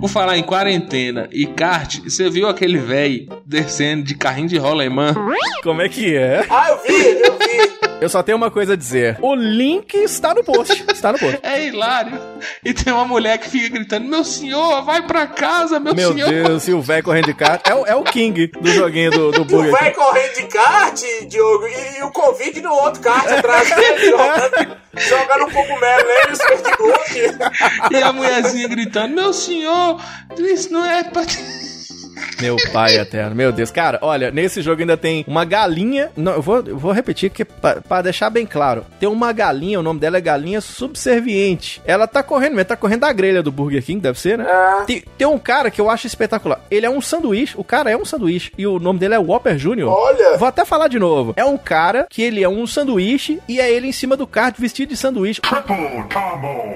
Por 0.00 0.08
falar 0.08 0.36
em 0.36 0.42
quarentena 0.42 1.28
e 1.30 1.46
kart, 1.46 2.00
você 2.02 2.28
viu 2.28 2.48
aquele 2.48 2.78
velho 2.78 3.28
descendo 3.46 4.02
de 4.02 4.16
carrinho 4.16 4.48
de 4.48 4.58
rolemã? 4.58 5.14
Como 5.62 5.80
é 5.80 5.88
que 5.88 6.16
é? 6.16 6.44
Ah, 6.50 6.70
eu 6.70 6.78
vi, 6.82 7.20
eu 7.22 7.38
vi. 7.38 7.81
Eu 8.02 8.08
só 8.08 8.22
tenho 8.22 8.36
uma 8.36 8.50
coisa 8.50 8.72
a 8.72 8.76
dizer. 8.76 9.16
O 9.22 9.34
link 9.34 9.94
está 9.94 10.34
no 10.34 10.42
post. 10.44 10.84
Está 10.92 11.12
no 11.12 11.18
post. 11.18 11.38
É 11.42 11.66
hilário. 11.66 12.18
E 12.64 12.72
tem 12.74 12.92
uma 12.92 13.04
mulher 13.04 13.38
que 13.38 13.48
fica 13.48 13.68
gritando: 13.68 14.06
Meu 14.08 14.24
senhor, 14.24 14.82
vai 14.84 15.02
pra 15.06 15.26
casa, 15.26 15.78
meu, 15.80 15.94
Meu 15.94 16.12
senhor. 16.12 16.28
Deus, 16.30 16.66
e 16.68 16.72
o 16.72 16.80
velho 16.82 17.02
correndo 17.04 17.26
de 17.26 17.34
kart. 17.34 17.60
É, 17.66 17.74
o- 17.74 17.86
é 17.86 17.94
o 17.94 18.02
King 18.02 18.46
do 18.48 18.70
joguinho 18.72 19.10
do, 19.10 19.30
do 19.32 19.42
O 19.42 19.44
Burger 19.44 19.72
velho 19.72 19.84
King. 19.94 19.94
correndo 19.96 20.34
de 20.34 20.42
kart, 20.44 21.00
Diogo, 21.28 21.66
e, 21.66 21.98
e 21.98 22.02
o 22.02 22.10
Covid 22.10 22.60
no 22.60 22.72
outro 22.72 23.00
kart 23.02 23.26
atrás 23.30 23.68
dele, 23.74 24.06
jogando, 24.10 24.76
jogando 24.96 25.44
um 25.46 25.50
cogumelo 25.50 26.02
nele 26.08 26.28
e 26.28 26.32
os. 26.32 27.92
E 27.92 28.02
a 28.02 28.12
mulherzinha 28.12 28.68
gritando: 28.68 29.14
Meu 29.14 29.32
senhor, 29.32 30.00
isso 30.38 30.72
não 30.72 30.84
é 30.84 31.04
pra. 31.04 31.22
Meu 32.42 32.56
pai 32.72 32.96
eterno, 32.96 33.36
meu 33.36 33.52
Deus. 33.52 33.70
Cara, 33.70 34.00
olha, 34.02 34.32
nesse 34.32 34.60
jogo 34.62 34.80
ainda 34.80 34.96
tem 34.96 35.24
uma 35.28 35.44
galinha. 35.44 36.10
Não, 36.16 36.32
eu 36.32 36.42
vou, 36.42 36.56
eu 36.66 36.76
vou 36.76 36.90
repetir 36.90 37.30
que 37.30 37.44
pra, 37.44 37.80
pra 37.80 38.02
deixar 38.02 38.30
bem 38.30 38.44
claro. 38.44 38.84
Tem 38.98 39.08
uma 39.08 39.32
galinha, 39.32 39.78
o 39.78 39.82
nome 39.82 40.00
dela 40.00 40.16
é 40.18 40.20
galinha 40.20 40.60
subserviente. 40.60 41.80
Ela 41.84 42.06
tá 42.06 42.22
correndo, 42.22 42.56
mas 42.56 42.66
tá 42.66 42.76
correndo 42.76 43.00
da 43.00 43.12
grelha 43.12 43.42
do 43.42 43.52
Burger 43.52 43.82
King, 43.84 44.00
deve 44.00 44.18
ser, 44.18 44.38
né? 44.38 44.46
É. 44.48 44.84
Tem, 44.84 45.04
tem 45.16 45.26
um 45.26 45.38
cara 45.38 45.70
que 45.70 45.80
eu 45.80 45.88
acho 45.88 46.06
espetacular. 46.06 46.60
Ele 46.70 46.84
é 46.84 46.90
um 46.90 47.00
sanduíche. 47.00 47.54
O 47.56 47.64
cara 47.64 47.90
é 47.90 47.96
um 47.96 48.04
sanduíche. 48.04 48.52
E 48.58 48.66
o 48.66 48.78
nome 48.78 48.98
dele 48.98 49.14
é 49.14 49.18
Whopper 49.18 49.54
Jr. 49.56 49.86
Olha. 49.86 50.36
Vou 50.36 50.48
até 50.48 50.64
falar 50.64 50.88
de 50.88 50.98
novo. 50.98 51.32
É 51.36 51.44
um 51.44 51.56
cara 51.56 52.06
que 52.10 52.22
ele 52.22 52.42
é 52.42 52.48
um 52.48 52.66
sanduíche 52.66 53.40
e 53.48 53.60
é 53.60 53.70
ele 53.70 53.86
em 53.86 53.92
cima 53.92 54.16
do 54.16 54.26
kart 54.26 54.54
vestido 54.58 54.88
de 54.88 54.96
sanduíche. 54.96 55.40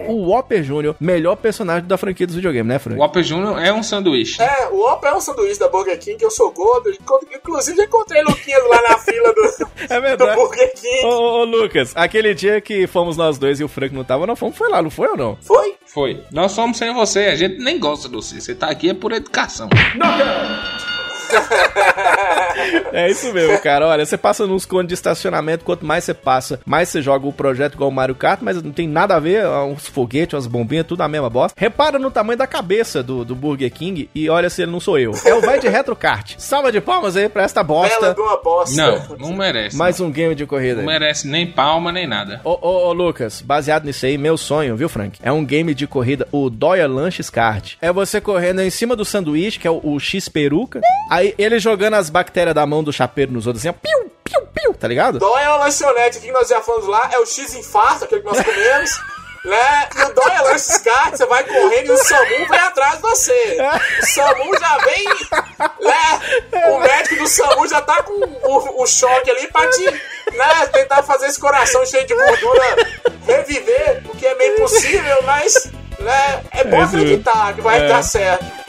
O 0.06 0.30
Whopper 0.30 0.62
Jr., 0.62 0.94
melhor 1.00 1.36
personagem 1.36 1.86
da 1.88 1.96
franquia 1.96 2.26
dos 2.26 2.36
videogames, 2.36 2.68
né, 2.68 2.78
Frank? 2.78 2.98
O 2.98 3.02
Whopper 3.02 3.22
Jr. 3.22 3.58
é 3.62 3.72
um 3.72 3.82
sanduíche. 3.82 4.40
É, 4.40 4.68
o 4.70 4.80
Opa 4.92 5.08
é 5.08 5.14
um 5.14 5.20
sanduíche 5.20 5.55
da 5.58 5.68
Burger 5.68 5.98
King, 5.98 6.16
que 6.16 6.24
eu 6.24 6.30
sou 6.30 6.50
gordo. 6.50 6.90
Inclusive, 6.90 7.76
já 7.76 7.84
encontrei 7.84 8.22
Luquinhas 8.22 8.62
lá 8.68 8.82
na 8.88 8.98
fila 8.98 9.32
do, 9.32 9.42
É 9.88 9.96
do 9.96 10.02
verdade. 10.02 10.36
Burger 10.36 10.72
King. 10.74 11.04
Ô, 11.04 11.08
ô, 11.08 11.40
ô, 11.40 11.44
Lucas, 11.44 11.92
aquele 11.94 12.34
dia 12.34 12.60
que 12.60 12.86
fomos 12.86 13.16
nós 13.16 13.38
dois 13.38 13.60
e 13.60 13.64
o 13.64 13.68
Frank 13.68 13.94
não 13.94 14.04
tava, 14.04 14.26
nós 14.26 14.38
fomos, 14.38 14.56
foi 14.56 14.68
lá, 14.68 14.82
não 14.82 14.90
foi 14.90 15.08
ou 15.08 15.16
não? 15.16 15.38
Foi? 15.40 15.74
Foi. 15.86 16.22
Nós 16.30 16.52
somos 16.52 16.76
sem 16.76 16.92
você, 16.92 17.20
a 17.26 17.36
gente 17.36 17.58
nem 17.62 17.78
gosta 17.78 18.08
de 18.08 18.14
você. 18.14 18.40
Você 18.40 18.54
tá 18.54 18.68
aqui 18.68 18.90
é 18.90 18.94
por 18.94 19.12
educação. 19.12 19.68
É 22.92 23.10
isso 23.10 23.32
mesmo, 23.32 23.58
cara. 23.60 23.86
Olha, 23.86 24.04
você 24.04 24.16
passa 24.16 24.46
nos 24.46 24.64
cones 24.64 24.88
de 24.88 24.94
estacionamento, 24.94 25.64
quanto 25.64 25.84
mais 25.84 26.04
você 26.04 26.14
passa, 26.14 26.58
mais 26.64 26.88
você 26.88 27.02
joga 27.02 27.26
o 27.26 27.32
projeto 27.32 27.74
igual 27.74 27.90
o 27.90 27.92
Mario 27.92 28.14
Kart, 28.14 28.40
mas 28.42 28.62
não 28.62 28.72
tem 28.72 28.88
nada 28.88 29.14
a 29.16 29.20
ver, 29.20 29.42
é 29.44 29.58
uns 29.60 29.86
foguetes, 29.86 30.34
umas 30.34 30.46
bombinhas, 30.46 30.86
tudo 30.86 31.02
a 31.02 31.08
mesma 31.08 31.28
bosta. 31.28 31.54
Repara 31.58 31.98
no 31.98 32.10
tamanho 32.10 32.38
da 32.38 32.46
cabeça 32.46 33.02
do, 33.02 33.24
do 33.24 33.34
Burger 33.34 33.70
King 33.70 34.08
e 34.14 34.28
olha 34.30 34.48
se 34.48 34.62
ele 34.62 34.70
não 34.72 34.80
sou 34.80 34.98
eu. 34.98 35.12
É 35.24 35.34
o 35.34 35.40
vai 35.40 35.58
de 35.58 35.68
retro 35.68 35.94
kart. 35.94 36.34
Salva 36.38 36.72
de 36.72 36.80
palmas 36.80 37.16
aí 37.16 37.28
pra 37.28 37.42
esta 37.44 37.62
Bela 37.62 37.80
bosta. 37.88 38.14
de 38.14 38.20
uma 38.20 38.42
bosta. 38.42 38.76
Não, 38.76 39.16
não 39.18 39.32
merece. 39.36 39.76
Mais 39.76 40.00
um 40.00 40.10
game 40.10 40.34
de 40.34 40.46
corrida 40.46 40.80
Não 40.82 40.88
aí. 40.90 40.98
merece 40.98 41.28
nem 41.28 41.46
palma, 41.46 41.92
nem 41.92 42.06
nada. 42.06 42.40
Ô, 42.44 42.58
ô, 42.60 42.88
ô, 42.88 42.92
Lucas, 42.92 43.42
baseado 43.42 43.84
nisso 43.84 44.06
aí, 44.06 44.16
meu 44.16 44.36
sonho, 44.36 44.76
viu, 44.76 44.88
Frank? 44.88 45.18
É 45.22 45.30
um 45.30 45.44
game 45.44 45.74
de 45.74 45.86
corrida, 45.86 46.26
o 46.32 46.48
Doia 46.48 46.86
Lanches 46.88 47.28
Kart. 47.30 47.74
É 47.80 47.92
você 47.92 48.20
correndo 48.20 48.60
em 48.62 48.70
cima 48.70 48.96
do 48.96 49.04
sanduíche, 49.04 49.58
que 49.58 49.68
é 49.68 49.70
o, 49.70 49.80
o 49.82 50.00
X 50.00 50.28
peruca. 50.28 50.80
Aí 51.16 51.34
ele 51.38 51.58
jogando 51.58 51.94
as 51.94 52.10
bactérias 52.10 52.54
da 52.54 52.66
mão 52.66 52.84
do 52.84 52.92
chapeiro 52.92 53.32
nos 53.32 53.46
outros 53.46 53.64
assim, 53.64 53.70
ó, 53.70 53.72
piu, 53.72 54.10
piu, 54.22 54.46
piu, 54.54 54.74
tá 54.74 54.86
ligado? 54.86 55.18
Dói 55.18 55.42
é 55.42 55.48
uma 55.48 55.64
lanchonete 55.64 56.18
aqui 56.18 56.26
que 56.26 56.32
nós 56.32 56.46
já 56.46 56.60
falamos 56.60 56.86
lá, 56.88 57.08
é 57.10 57.18
o 57.18 57.24
X 57.24 57.54
infarto, 57.54 58.04
aquele 58.04 58.20
que 58.20 58.26
nós 58.26 58.42
comemos. 58.44 58.90
Né? 59.46 59.88
E 59.96 60.02
o 60.02 60.12
Dói 60.12 60.32
é 60.32 60.40
lanches 60.40 60.76
kart, 60.78 61.10
você 61.16 61.24
vai 61.26 61.44
correndo 61.44 61.86
e 61.86 61.90
o 61.92 61.96
Samu 61.98 62.48
vem 62.48 62.58
atrás 62.58 62.96
de 62.96 63.02
você. 63.02 63.56
O 64.02 64.06
Samu 64.06 64.58
já 64.58 64.78
vem. 64.78 65.04
Né? 65.80 66.68
O 66.72 66.80
médico 66.80 67.14
do 67.14 67.28
Samu 67.28 67.68
já 67.68 67.80
tá 67.80 68.02
com 68.02 68.12
o, 68.12 68.82
o 68.82 68.86
choque 68.88 69.30
ali 69.30 69.46
pra 69.46 69.70
te 69.70 69.84
né, 69.84 70.66
tentar 70.72 71.04
fazer 71.04 71.26
esse 71.26 71.38
coração 71.38 71.86
cheio 71.86 72.04
de 72.08 72.14
gordura 72.14 72.76
reviver, 73.24 74.02
o 74.06 74.16
que 74.16 74.26
é 74.26 74.34
meio 74.34 74.54
impossível, 74.54 75.22
mas 75.22 75.70
né, 76.00 76.42
é 76.50 76.64
bom 76.64 76.82
acreditar 76.82 77.54
que 77.54 77.60
vai 77.60 77.84
É. 77.84 77.88
dar 77.88 78.02
certo. 78.02 78.65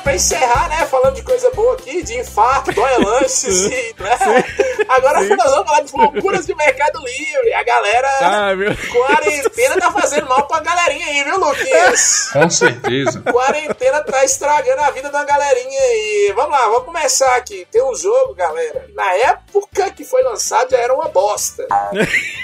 Pra 0.00 0.14
encerrar, 0.14 0.68
né, 0.68 0.86
falando 0.86 1.14
de 1.14 1.22
coisa 1.22 1.50
boa 1.50 1.74
aqui, 1.74 2.02
de 2.02 2.18
infarto, 2.18 2.72
dói 2.72 2.96
lanches 2.98 3.44
e, 3.66 3.94
né, 3.98 4.44
agora 4.88 5.20
nós 5.22 5.50
vamos 5.50 5.66
falar 5.68 5.80
de 5.82 5.92
loucuras 5.96 6.46
de 6.46 6.54
Mercado 6.54 6.98
Livre. 7.04 7.54
A 7.54 7.62
galera, 7.62 8.08
Ah, 8.20 8.54
meu. 8.56 8.70
quarentena 8.92 9.76
tá 9.78 9.90
fazendo 9.92 10.28
mal 10.28 10.46
pra 10.46 10.60
galerinha 10.60 11.06
aí, 11.06 11.24
viu, 11.24 11.38
Luquinhas? 11.38 12.30
Com 12.32 12.50
certeza. 12.50 13.20
Quarentena 13.22 14.00
tá 14.02 14.24
estragando 14.24 14.80
a 14.82 14.90
vida 14.90 15.10
da 15.10 15.24
galerinha 15.24 15.80
aí. 15.80 16.32
Vamos 16.34 16.50
lá, 16.52 16.66
vamos 16.66 16.84
começar 16.84 17.36
aqui. 17.36 17.66
Tem 17.70 17.82
um 17.82 17.94
jogo, 17.94 18.34
galera. 18.34 18.86
Na 18.94 19.12
época 19.14 19.90
que 19.90 20.04
foi 20.04 20.22
lançado 20.22 20.70
já 20.70 20.78
era 20.78 20.94
uma 20.94 21.08
bosta. 21.08 21.66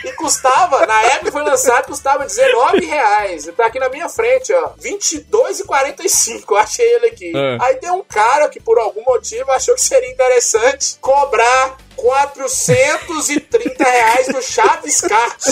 E 0.05 0.12
custava, 0.12 0.87
na 0.87 1.03
época 1.03 1.24
que 1.27 1.31
foi 1.33 1.43
lançado, 1.43 1.87
custava 1.87 2.24
19 2.24 2.85
reais. 2.87 3.47
Tá 3.57 3.66
aqui 3.66 3.78
na 3.78 3.89
minha 3.89 4.09
frente, 4.09 4.53
ó. 4.53 4.70
22,45. 4.81 6.57
Achei 6.57 6.87
ele 6.95 7.07
aqui. 7.07 7.33
É. 7.35 7.45
Aí 7.60 7.77
tem 7.77 7.90
um 7.90 8.02
cara 8.02 8.48
que 8.48 8.60
por 8.60 8.78
algum 8.78 9.02
motivo 9.05 9.51
achou 9.52 9.74
que 9.74 9.82
seria 9.82 10.10
interessante 10.10 10.97
cobrar 11.01 11.77
430 11.97 13.85
reais 13.85 14.28
do 14.28 14.43
Chaves 14.43 15.01
Kart. 15.01 15.43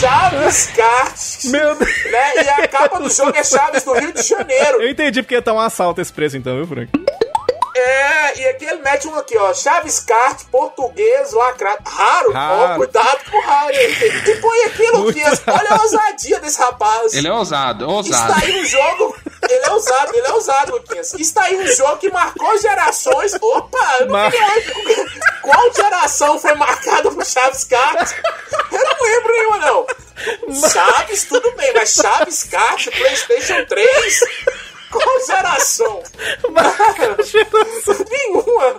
Chaves 0.00 0.66
Kart. 0.74 1.44
Meu 1.44 1.74
Deus. 1.76 2.04
Né? 2.10 2.44
E 2.44 2.48
a 2.48 2.68
capa 2.68 2.98
do 2.98 3.10
jogo 3.10 3.36
é 3.36 3.44
Chaves 3.44 3.84
do 3.84 3.92
Rio 3.92 4.12
de 4.12 4.22
Janeiro. 4.22 4.82
Eu 4.82 4.90
entendi 4.90 5.22
porque 5.22 5.40
tá 5.40 5.52
um 5.52 5.60
assalto 5.60 6.00
esse 6.00 6.12
preço 6.12 6.36
então, 6.36 6.56
viu, 6.56 6.66
Frank? 6.66 6.90
É, 7.82 8.38
e 8.40 8.48
aqui 8.48 8.64
ele 8.64 8.80
mete 8.80 9.08
um 9.08 9.18
aqui, 9.18 9.36
ó. 9.36 9.52
Chaves 9.52 9.98
Kart, 10.00 10.44
português, 10.50 11.32
lacrado. 11.32 11.82
Raro? 11.84 12.32
Raro. 12.32 12.74
Ó, 12.74 12.76
cuidado 12.76 13.18
com 13.30 13.36
o 13.36 13.40
raro 13.40 13.68
aí. 13.68 13.92
E 14.28 14.36
põe 14.36 14.64
aqui, 14.64 14.86
Luquinhas. 14.92 15.42
Olha 15.46 15.70
a 15.70 15.82
ousadia 15.82 16.38
desse 16.38 16.60
rapaz. 16.60 17.12
Ele 17.12 17.26
é 17.26 17.32
ousado, 17.32 17.88
ousado. 17.88 18.32
Está 18.32 18.46
aí 18.46 18.60
um 18.60 18.64
jogo. 18.64 19.16
Ele 19.48 19.64
é 19.64 19.70
ousado, 19.70 20.16
ele 20.16 20.26
é 20.26 20.32
ousado, 20.32 20.72
Luquinhas. 20.72 21.14
Está 21.14 21.42
aí 21.42 21.56
um 21.56 21.66
jogo 21.66 21.96
que 21.96 22.10
marcou 22.10 22.56
gerações. 22.60 23.34
Opa, 23.40 23.96
eu 24.00 24.06
não 24.06 24.12
Mar-. 24.12 24.32
Qual 25.42 25.74
geração 25.74 26.38
foi 26.38 26.54
marcada 26.54 27.10
por 27.10 27.26
Chaves 27.26 27.64
Kart? 27.64 28.12
Eu 28.70 28.78
não 28.78 29.02
lembro 29.02 29.32
nenhuma, 29.32 29.58
não. 29.58 29.86
Chaves, 30.70 31.24
tudo 31.24 31.50
bem, 31.56 31.72
mas 31.74 31.94
Chaves 31.94 32.44
Kart, 32.44 32.88
PlayStation 32.96 33.64
3. 33.66 34.20
Qual 34.92 35.20
geração? 35.26 36.02
Nenhuma. 38.10 38.76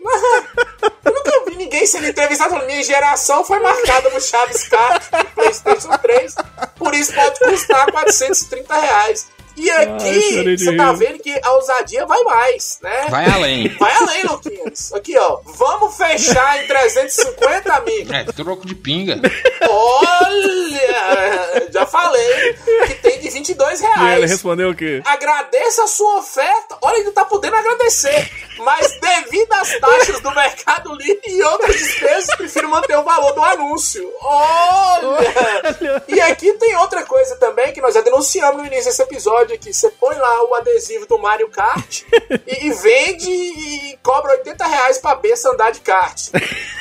Eu 1.05 1.13
nunca 1.13 1.45
vi 1.47 1.55
ninguém 1.57 1.85
sendo 1.85 2.07
entrevistado 2.07 2.51
falando 2.51 2.67
minha 2.67 2.83
geração 2.83 3.43
foi 3.43 3.59
marcada 3.59 4.09
no 4.09 4.21
Chaves 4.21 4.67
Kart 4.67 5.03
do 5.11 5.25
PlayStation 5.33 5.97
3. 5.97 6.35
Por 6.75 6.93
isso 6.93 7.13
pode 7.13 7.39
custar 7.39 7.91
430 7.91 8.79
reais. 8.79 9.27
E 9.55 9.69
aqui, 9.69 10.57
você 10.57 10.75
tá 10.75 10.93
vez 10.93 11.21
que 11.21 11.39
a 11.43 11.51
ousadia 11.53 12.07
vai 12.07 12.19
mais, 12.23 12.79
né? 12.81 13.05
Vai 13.09 13.29
além. 13.29 13.69
Vai 13.77 13.93
além, 13.93 14.23
Luquinhas. 14.23 14.91
Aqui, 14.93 15.15
ó. 15.15 15.41
Vamos 15.45 15.95
fechar 15.95 16.63
em 16.63 16.67
350, 16.67 17.71
amigo. 17.73 18.13
É, 18.13 18.23
troco 18.23 18.65
de 18.65 18.73
pinga. 18.73 19.21
Olha! 19.69 21.62
Já 21.73 21.85
falei 21.87 22.53
que 22.87 22.93
tem 22.95 23.19
de 23.19 23.29
22 23.31 23.81
E 23.81 23.85
ele 23.85 23.93
reais. 23.95 24.29
respondeu 24.31 24.69
o 24.69 24.75
quê? 24.75 25.01
Agradeça 25.05 25.83
a 25.85 25.87
sua 25.87 26.19
oferta. 26.19 26.77
Olha, 26.81 26.97
ele 26.97 27.11
tá 27.11 27.25
podendo 27.25 27.55
agradecer. 27.55 28.29
Mas 28.59 28.99
devido 28.99 29.51
às 29.53 29.79
taxas 29.79 30.19
do 30.21 30.29
Mercado 30.35 30.93
Livre 30.95 31.21
e 31.25 31.41
outras 31.41 31.75
despesas, 31.75 32.35
prefiro 32.35 32.69
manter 32.69 32.95
o 32.95 33.03
valor 33.03 33.31
do 33.33 33.41
anúncio. 33.41 34.07
Olha! 34.21 36.03
E 36.07 36.21
aqui 36.21 36.53
tem 36.53 36.75
outra 36.77 37.03
coisa 37.03 37.35
também 37.37 37.73
que 37.73 37.81
nós 37.81 37.95
já 37.95 38.01
denunciamos 38.01 38.57
no 38.61 38.67
início 38.67 38.85
desse 38.85 39.01
episódio 39.01 39.55
aqui. 39.55 39.73
Você 39.73 39.89
põe 39.89 40.15
lá 40.15 40.43
o 40.45 40.53
adesivo 40.55 41.07
do 41.07 41.17
Mario 41.17 41.49
Kart 41.49 42.03
e, 42.45 42.67
e 42.67 42.71
vende 42.73 43.29
e 43.31 43.97
cobra 44.03 44.33
80 44.33 44.65
reais 44.67 44.97
pra 44.99 45.15
besta 45.15 45.49
andar 45.49 45.71
de 45.71 45.79
kart. 45.81 46.19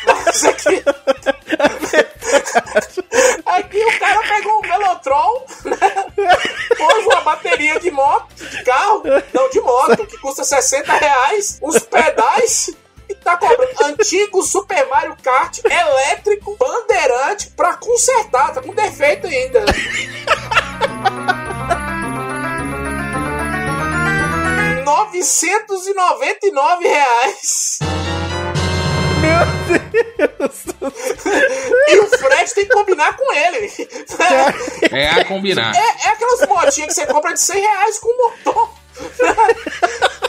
Mas 0.05 0.44
aqui... 0.44 0.82
Aqui 3.47 3.85
o 3.85 3.99
cara 3.99 4.20
pegou 4.27 4.59
um 4.59 4.62
Velotron, 4.62 5.44
né? 5.65 5.77
pôs 6.77 7.07
uma 7.07 7.20
bateria 7.20 7.78
de 7.81 7.90
moto, 7.90 8.35
de 8.35 8.62
carro, 8.65 9.03
não, 9.32 9.51
de 9.51 9.61
moto, 9.61 10.07
que 10.07 10.16
custa 10.19 10.44
60 10.44 10.93
reais, 10.93 11.59
uns 11.62 11.78
pedais 11.81 12.70
e 13.09 13.15
tá 13.15 13.36
cobrando 13.36 13.85
antigo 13.85 14.43
Super 14.43 14.89
Mario 14.89 15.16
Kart 15.23 15.61
elétrico, 15.65 16.57
bandeirante, 16.57 17.51
pra 17.51 17.74
consertar, 17.74 18.55
tá 18.55 18.62
com 18.62 18.74
defeito 18.74 19.27
ainda. 19.27 19.65
Novecentos 24.85 25.86
e 25.86 25.94
noventa 25.94 26.47
e 29.43 29.48
nove 29.48 29.81
reais. 30.19 30.64
E 31.89 31.98
o 31.98 32.09
frete 32.19 32.55
tem 32.55 32.66
que 32.66 32.73
combinar 32.73 33.16
com 33.16 33.32
ele. 33.32 33.73
É 34.90 35.09
a 35.09 35.24
combinar. 35.24 35.74
É, 35.74 36.06
é 36.06 36.09
aquelas 36.10 36.40
motinhas 36.48 36.89
que 36.89 36.94
você 36.94 37.06
compra 37.06 37.32
de 37.32 37.40
100 37.40 37.60
reais 37.60 37.98
com 37.98 38.16
motor. 38.16 38.70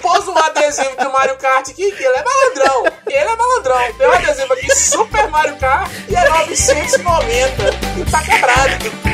Pôs 0.01 0.27
um 0.27 0.37
adesivo 0.37 0.95
do 0.95 1.11
Mario 1.11 1.37
Kart 1.37 1.69
aqui, 1.69 1.91
que 1.91 2.03
ele 2.03 2.17
é 2.17 2.23
malandrão. 2.23 2.85
Ele 3.07 3.17
é 3.17 3.35
malandrão. 3.35 3.93
Tem 3.97 4.07
um 4.07 4.11
adesivo 4.11 4.53
aqui, 4.53 4.75
Super 4.75 5.29
Mario 5.29 5.55
Kart, 5.57 5.89
e 6.09 6.15
é 6.15 6.29
990. 6.29 7.63
E 7.99 8.11
tá 8.11 8.21
quebrado. 8.21 9.13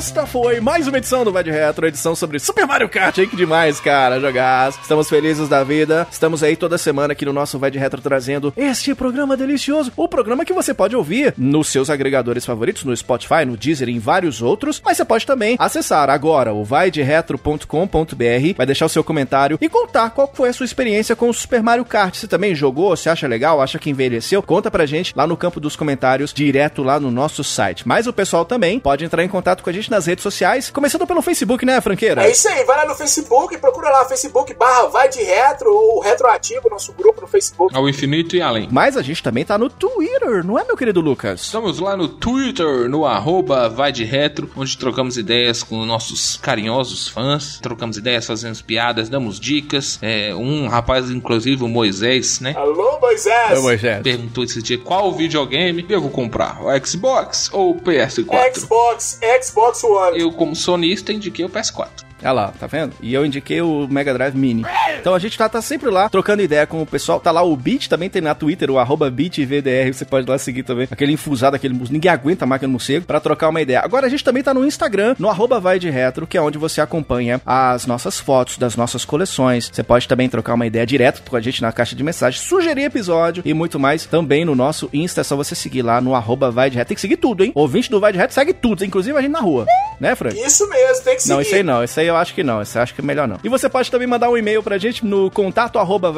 esta 0.00 0.24
foi 0.24 0.60
mais 0.60 0.88
uma 0.88 0.96
edição 0.96 1.24
do 1.24 1.30
Vai 1.30 1.44
de 1.44 1.50
Retro, 1.50 1.86
edição 1.86 2.16
sobre 2.16 2.38
Super 2.38 2.66
Mario 2.66 2.88
Kart, 2.88 3.14
que 3.16 3.36
demais, 3.36 3.78
cara, 3.80 4.18
jogar. 4.18 4.70
Estamos 4.70 5.10
felizes 5.10 5.46
da 5.46 5.62
vida, 5.62 6.08
estamos 6.10 6.42
aí 6.42 6.56
toda 6.56 6.78
semana 6.78 7.12
aqui 7.12 7.26
no 7.26 7.34
nosso 7.34 7.58
Vai 7.58 7.70
de 7.70 7.78
Retro 7.78 8.00
trazendo 8.00 8.50
este 8.56 8.94
programa 8.94 9.36
delicioso, 9.36 9.92
o 9.94 10.08
programa 10.08 10.42
que 10.42 10.54
você 10.54 10.72
pode 10.72 10.96
ouvir 10.96 11.34
nos 11.36 11.68
seus 11.68 11.90
agregadores 11.90 12.46
favoritos, 12.46 12.82
no 12.82 12.96
Spotify, 12.96 13.44
no 13.44 13.58
Deezer 13.58 13.90
e 13.90 13.92
em 13.92 13.98
vários 13.98 14.40
outros, 14.40 14.80
mas 14.82 14.96
você 14.96 15.04
pode 15.04 15.26
também 15.26 15.56
acessar 15.58 16.08
agora 16.08 16.54
o 16.54 16.64
vaideretro.com.br, 16.64 18.54
vai 18.56 18.66
deixar 18.66 18.86
o 18.86 18.88
seu 18.90 19.04
comentário 19.04 19.58
e 19.60 19.68
contar 19.68 20.08
qual 20.10 20.30
foi 20.32 20.48
a 20.48 20.52
sua 20.54 20.64
experiência 20.64 21.14
com 21.14 21.28
o 21.28 21.34
Super 21.34 21.62
Mario 21.62 21.84
Kart. 21.84 22.14
Você 22.14 22.26
também 22.26 22.54
jogou, 22.54 22.96
você 22.96 23.10
acha 23.10 23.28
legal, 23.28 23.60
acha 23.60 23.78
que 23.78 23.90
envelheceu? 23.90 24.42
Conta 24.42 24.70
pra 24.70 24.86
gente 24.86 25.12
lá 25.14 25.26
no 25.26 25.36
campo 25.36 25.60
dos 25.60 25.76
comentários, 25.76 26.32
direto 26.32 26.82
lá 26.82 26.98
no 26.98 27.10
nosso 27.10 27.44
site. 27.44 27.86
Mas 27.86 28.06
o 28.06 28.14
pessoal 28.14 28.46
também 28.46 28.80
pode 28.80 29.04
entrar 29.04 29.22
em 29.22 29.28
contato 29.28 29.62
com 29.62 29.68
a 29.68 29.72
gente 29.74 29.89
nas 29.90 30.06
redes 30.06 30.22
sociais, 30.22 30.70
começando 30.70 31.06
pelo 31.06 31.22
Facebook, 31.22 31.64
né, 31.66 31.80
Franqueira? 31.80 32.24
É 32.24 32.30
isso 32.30 32.48
aí, 32.48 32.64
vai 32.64 32.76
lá 32.76 32.86
no 32.86 32.94
Facebook, 32.94 33.56
procura 33.58 33.90
lá 33.90 34.04
Facebook 34.04 34.54
barra 34.54 34.88
Vai 34.88 35.08
de 35.08 35.22
Retro 35.22 35.72
ou 35.72 36.00
Retroativo, 36.00 36.68
nosso 36.70 36.92
grupo 36.92 37.20
no 37.20 37.26
Facebook. 37.26 37.74
Ao 37.74 37.88
infinito 37.88 38.36
e 38.36 38.42
além. 38.42 38.68
Mas 38.70 38.96
a 38.96 39.02
gente 39.02 39.22
também 39.22 39.44
tá 39.44 39.58
no 39.58 39.68
Twitter, 39.68 40.44
não 40.44 40.58
é, 40.58 40.64
meu 40.64 40.76
querido 40.76 41.00
Lucas? 41.00 41.42
Estamos 41.42 41.78
lá 41.78 41.96
no 41.96 42.08
Twitter, 42.08 42.88
no 42.88 43.04
arroba 43.04 43.68
vai 43.68 43.92
de 43.92 44.04
retro, 44.04 44.50
onde 44.56 44.76
trocamos 44.76 45.16
ideias 45.16 45.62
com 45.62 45.84
nossos 45.84 46.36
carinhosos 46.36 47.08
fãs. 47.08 47.58
Trocamos 47.60 47.96
ideias, 47.96 48.26
fazemos 48.26 48.62
piadas, 48.62 49.08
damos 49.08 49.40
dicas. 49.40 49.98
É, 50.02 50.34
um 50.34 50.68
rapaz, 50.68 51.10
inclusive, 51.10 51.64
o 51.64 51.68
Moisés, 51.68 52.40
né? 52.40 52.54
Alô, 52.56 52.98
Moisés! 53.00 53.58
Ô, 53.58 53.62
Moisés. 53.62 54.02
Perguntou 54.02 54.44
esse 54.44 54.62
dia 54.62 54.78
qual 54.78 55.12
videogame 55.12 55.84
eu 55.88 56.00
vou 56.00 56.10
comprar, 56.10 56.62
o 56.62 56.86
Xbox 56.86 57.50
ou 57.52 57.72
o 57.72 57.80
PS4? 57.80 58.54
Xbox, 58.54 59.20
Xbox 59.42 59.79
Eu, 60.16 60.32
como 60.32 60.54
sonista, 60.54 61.12
indiquei 61.12 61.44
o 61.44 61.48
PS4. 61.48 62.09
Olha 62.22 62.32
lá, 62.32 62.52
tá 62.58 62.66
vendo? 62.66 62.92
E 63.00 63.12
eu 63.14 63.24
indiquei 63.24 63.60
o 63.60 63.86
Mega 63.88 64.12
Drive 64.12 64.34
Mini. 64.34 64.64
Então 65.00 65.14
a 65.14 65.18
gente 65.18 65.36
tá, 65.36 65.48
tá 65.48 65.62
sempre 65.62 65.88
lá, 65.90 66.08
trocando 66.08 66.42
ideia 66.42 66.66
com 66.66 66.82
o 66.82 66.86
pessoal. 66.86 67.18
Tá 67.20 67.30
lá 67.30 67.42
o 67.42 67.56
Beat, 67.56 67.88
também 67.88 68.10
tem 68.10 68.20
na 68.20 68.34
Twitter, 68.34 68.70
o 68.70 68.78
arroba 68.78 69.10
BeatVDR. 69.10 69.92
Você 69.92 70.04
pode 70.04 70.28
lá 70.28 70.38
seguir 70.38 70.62
também. 70.62 70.86
Aquele 70.90 71.12
infusado, 71.12 71.56
aquele 71.56 71.74
Ninguém 71.90 72.10
aguenta 72.10 72.44
a 72.44 72.46
máquina 72.46 72.68
do 72.68 72.72
morcego 72.72 73.06
pra 73.06 73.20
trocar 73.20 73.48
uma 73.48 73.60
ideia. 73.60 73.80
Agora 73.80 74.06
a 74.06 74.10
gente 74.10 74.22
também 74.22 74.42
tá 74.42 74.52
no 74.52 74.64
Instagram, 74.66 75.14
no 75.18 75.28
arroba 75.28 75.58
Vai 75.58 75.78
de 75.78 75.88
Retro, 75.88 76.26
que 76.26 76.36
é 76.36 76.42
onde 76.42 76.58
você 76.58 76.80
acompanha 76.80 77.40
as 77.46 77.86
nossas 77.86 78.20
fotos 78.20 78.58
das 78.58 78.76
nossas 78.76 79.04
coleções. 79.04 79.70
Você 79.72 79.82
pode 79.82 80.06
também 80.06 80.28
trocar 80.28 80.54
uma 80.54 80.66
ideia 80.66 80.84
direto 80.84 81.22
com 81.28 81.36
a 81.36 81.40
gente 81.40 81.62
na 81.62 81.72
caixa 81.72 81.96
de 81.96 82.02
mensagem, 82.02 82.40
sugerir 82.40 82.84
episódio 82.84 83.42
e 83.46 83.54
muito 83.54 83.78
mais 83.78 84.04
também 84.04 84.44
no 84.44 84.54
nosso 84.54 84.90
Insta. 84.92 85.22
É 85.22 85.24
só 85.24 85.36
você 85.36 85.54
seguir 85.54 85.82
lá 85.82 86.00
no 86.00 86.14
arroba 86.14 86.50
Vai 86.50 86.70
de 86.70 86.76
Retro. 86.76 86.88
Tem 86.88 86.94
que 86.94 87.00
seguir 87.00 87.16
tudo, 87.16 87.44
hein? 87.44 87.52
Ouvinte 87.54 87.90
do 87.90 88.00
Vai 88.00 88.12
de 88.12 88.18
Retro 88.18 88.34
segue 88.34 88.52
tudo, 88.52 88.84
inclusive 88.84 89.16
a 89.16 89.22
gente 89.22 89.32
na 89.32 89.40
rua. 89.40 89.66
Né, 89.98 90.14
Frank? 90.14 90.38
Isso 90.38 90.68
mesmo, 90.68 91.04
tem 91.04 91.16
que 91.16 91.22
seguir. 91.22 91.34
Não, 91.34 91.40
isso 91.40 91.54
aí 91.54 91.62
não, 91.62 91.84
isso 91.84 92.00
aí 92.00 92.09
eu 92.10 92.16
acho 92.16 92.34
que 92.34 92.42
não, 92.42 92.60
isso 92.62 92.76
eu 92.78 92.82
acho 92.82 92.94
que 92.94 93.00
é 93.00 93.04
melhor 93.04 93.26
não. 93.26 93.38
E 93.42 93.48
você 93.48 93.68
pode 93.68 93.90
também 93.90 94.06
mandar 94.06 94.28
um 94.30 94.36
e-mail 94.36 94.62
pra 94.62 94.78
gente 94.78 95.04
no 95.04 95.30
contato 95.30 95.78
arroba 95.78 96.12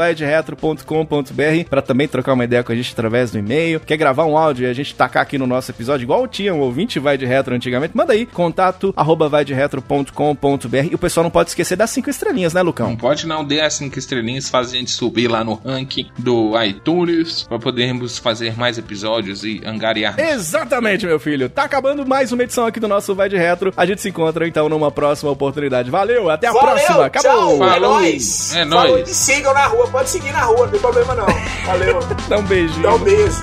pra 1.68 1.82
também 1.82 2.08
trocar 2.08 2.32
uma 2.32 2.44
ideia 2.44 2.62
com 2.62 2.72
a 2.72 2.74
gente 2.74 2.92
através 2.92 3.30
do 3.30 3.38
e-mail. 3.38 3.80
Quer 3.80 3.96
gravar 3.96 4.24
um 4.24 4.36
áudio 4.36 4.66
e 4.66 4.70
a 4.70 4.72
gente 4.72 4.94
tacar 4.94 5.22
aqui 5.22 5.38
no 5.38 5.46
nosso 5.46 5.70
episódio, 5.70 6.04
igual 6.04 6.26
tinha 6.26 6.54
um 6.54 6.60
ouvinte 6.60 6.98
Vai 6.98 7.16
de 7.16 7.26
Retro 7.26 7.54
antigamente, 7.54 7.96
manda 7.96 8.12
aí, 8.12 8.26
contato 8.26 8.92
arroba 8.96 9.28
vaideretro.com.br 9.28 10.76
e 10.90 10.94
o 10.94 10.98
pessoal 10.98 11.24
não 11.24 11.30
pode 11.30 11.50
esquecer 11.50 11.76
das 11.76 11.90
cinco 11.90 12.10
estrelinhas, 12.10 12.54
né, 12.54 12.60
Não 12.60 12.66
Lucão? 12.66 12.96
pode 12.96 13.26
não 13.26 13.44
dê 13.44 13.60
as 13.60 13.74
cinco 13.74 13.98
estrelinhas, 13.98 14.48
faz 14.48 14.68
a 14.72 14.76
gente 14.76 14.90
subir 14.90 15.28
lá 15.28 15.44
no 15.44 15.54
ranking 15.54 16.08
do 16.18 16.52
iTunes 16.62 17.42
para 17.44 17.58
podermos 17.58 18.18
fazer 18.18 18.56
mais 18.56 18.78
episódios 18.78 19.44
e 19.44 19.60
angariar. 19.64 20.18
Exatamente, 20.18 21.06
meu 21.06 21.18
filho. 21.18 21.48
Tá 21.48 21.64
acabando 21.64 22.06
mais 22.06 22.32
uma 22.32 22.42
edição 22.42 22.66
aqui 22.66 22.80
do 22.80 22.88
nosso 22.88 23.14
Vai 23.14 23.28
de 23.28 23.36
Retro. 23.36 23.72
A 23.76 23.84
gente 23.86 24.00
se 24.00 24.08
encontra 24.08 24.46
então 24.46 24.68
numa 24.68 24.90
próxima 24.90 25.30
oportunidade. 25.30 25.81
Valeu, 25.90 26.30
até 26.30 26.46
a 26.48 26.52
Valeu, 26.52 26.68
próxima. 26.74 27.06
Acabou. 27.06 27.58
Tchau, 27.58 27.64
é 27.66 27.70
Falou. 27.72 27.90
nóis. 28.00 28.54
É 28.54 28.66
Falou, 28.66 28.88
nóis. 28.90 29.08
e 29.10 29.14
sigam 29.14 29.54
na 29.54 29.66
rua, 29.66 29.86
pode 29.88 30.10
seguir 30.10 30.32
na 30.32 30.42
rua, 30.44 30.58
não 30.64 30.68
tem 30.68 30.80
problema 30.80 31.14
não. 31.14 31.26
Valeu, 31.66 31.98
Dá 32.28 32.38
um 32.38 32.42
beijinho. 32.42 32.82
dá 32.82 32.94
um 32.94 32.98
beijo. 32.98 33.42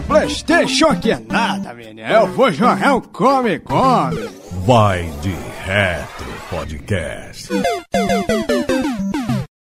Que 0.00 0.06
Playstation 0.06 0.94
que 1.00 1.10
é 1.10 1.18
nada, 1.18 1.74
menino. 1.74 2.06
Eu 2.08 2.28
vou 2.28 2.52
jogar 2.52 2.94
um 2.94 3.00
come, 3.00 3.58
come. 3.58 4.28
Vai 4.64 5.10
de 5.20 5.34
Retro 5.64 6.32
Podcast. 6.48 7.48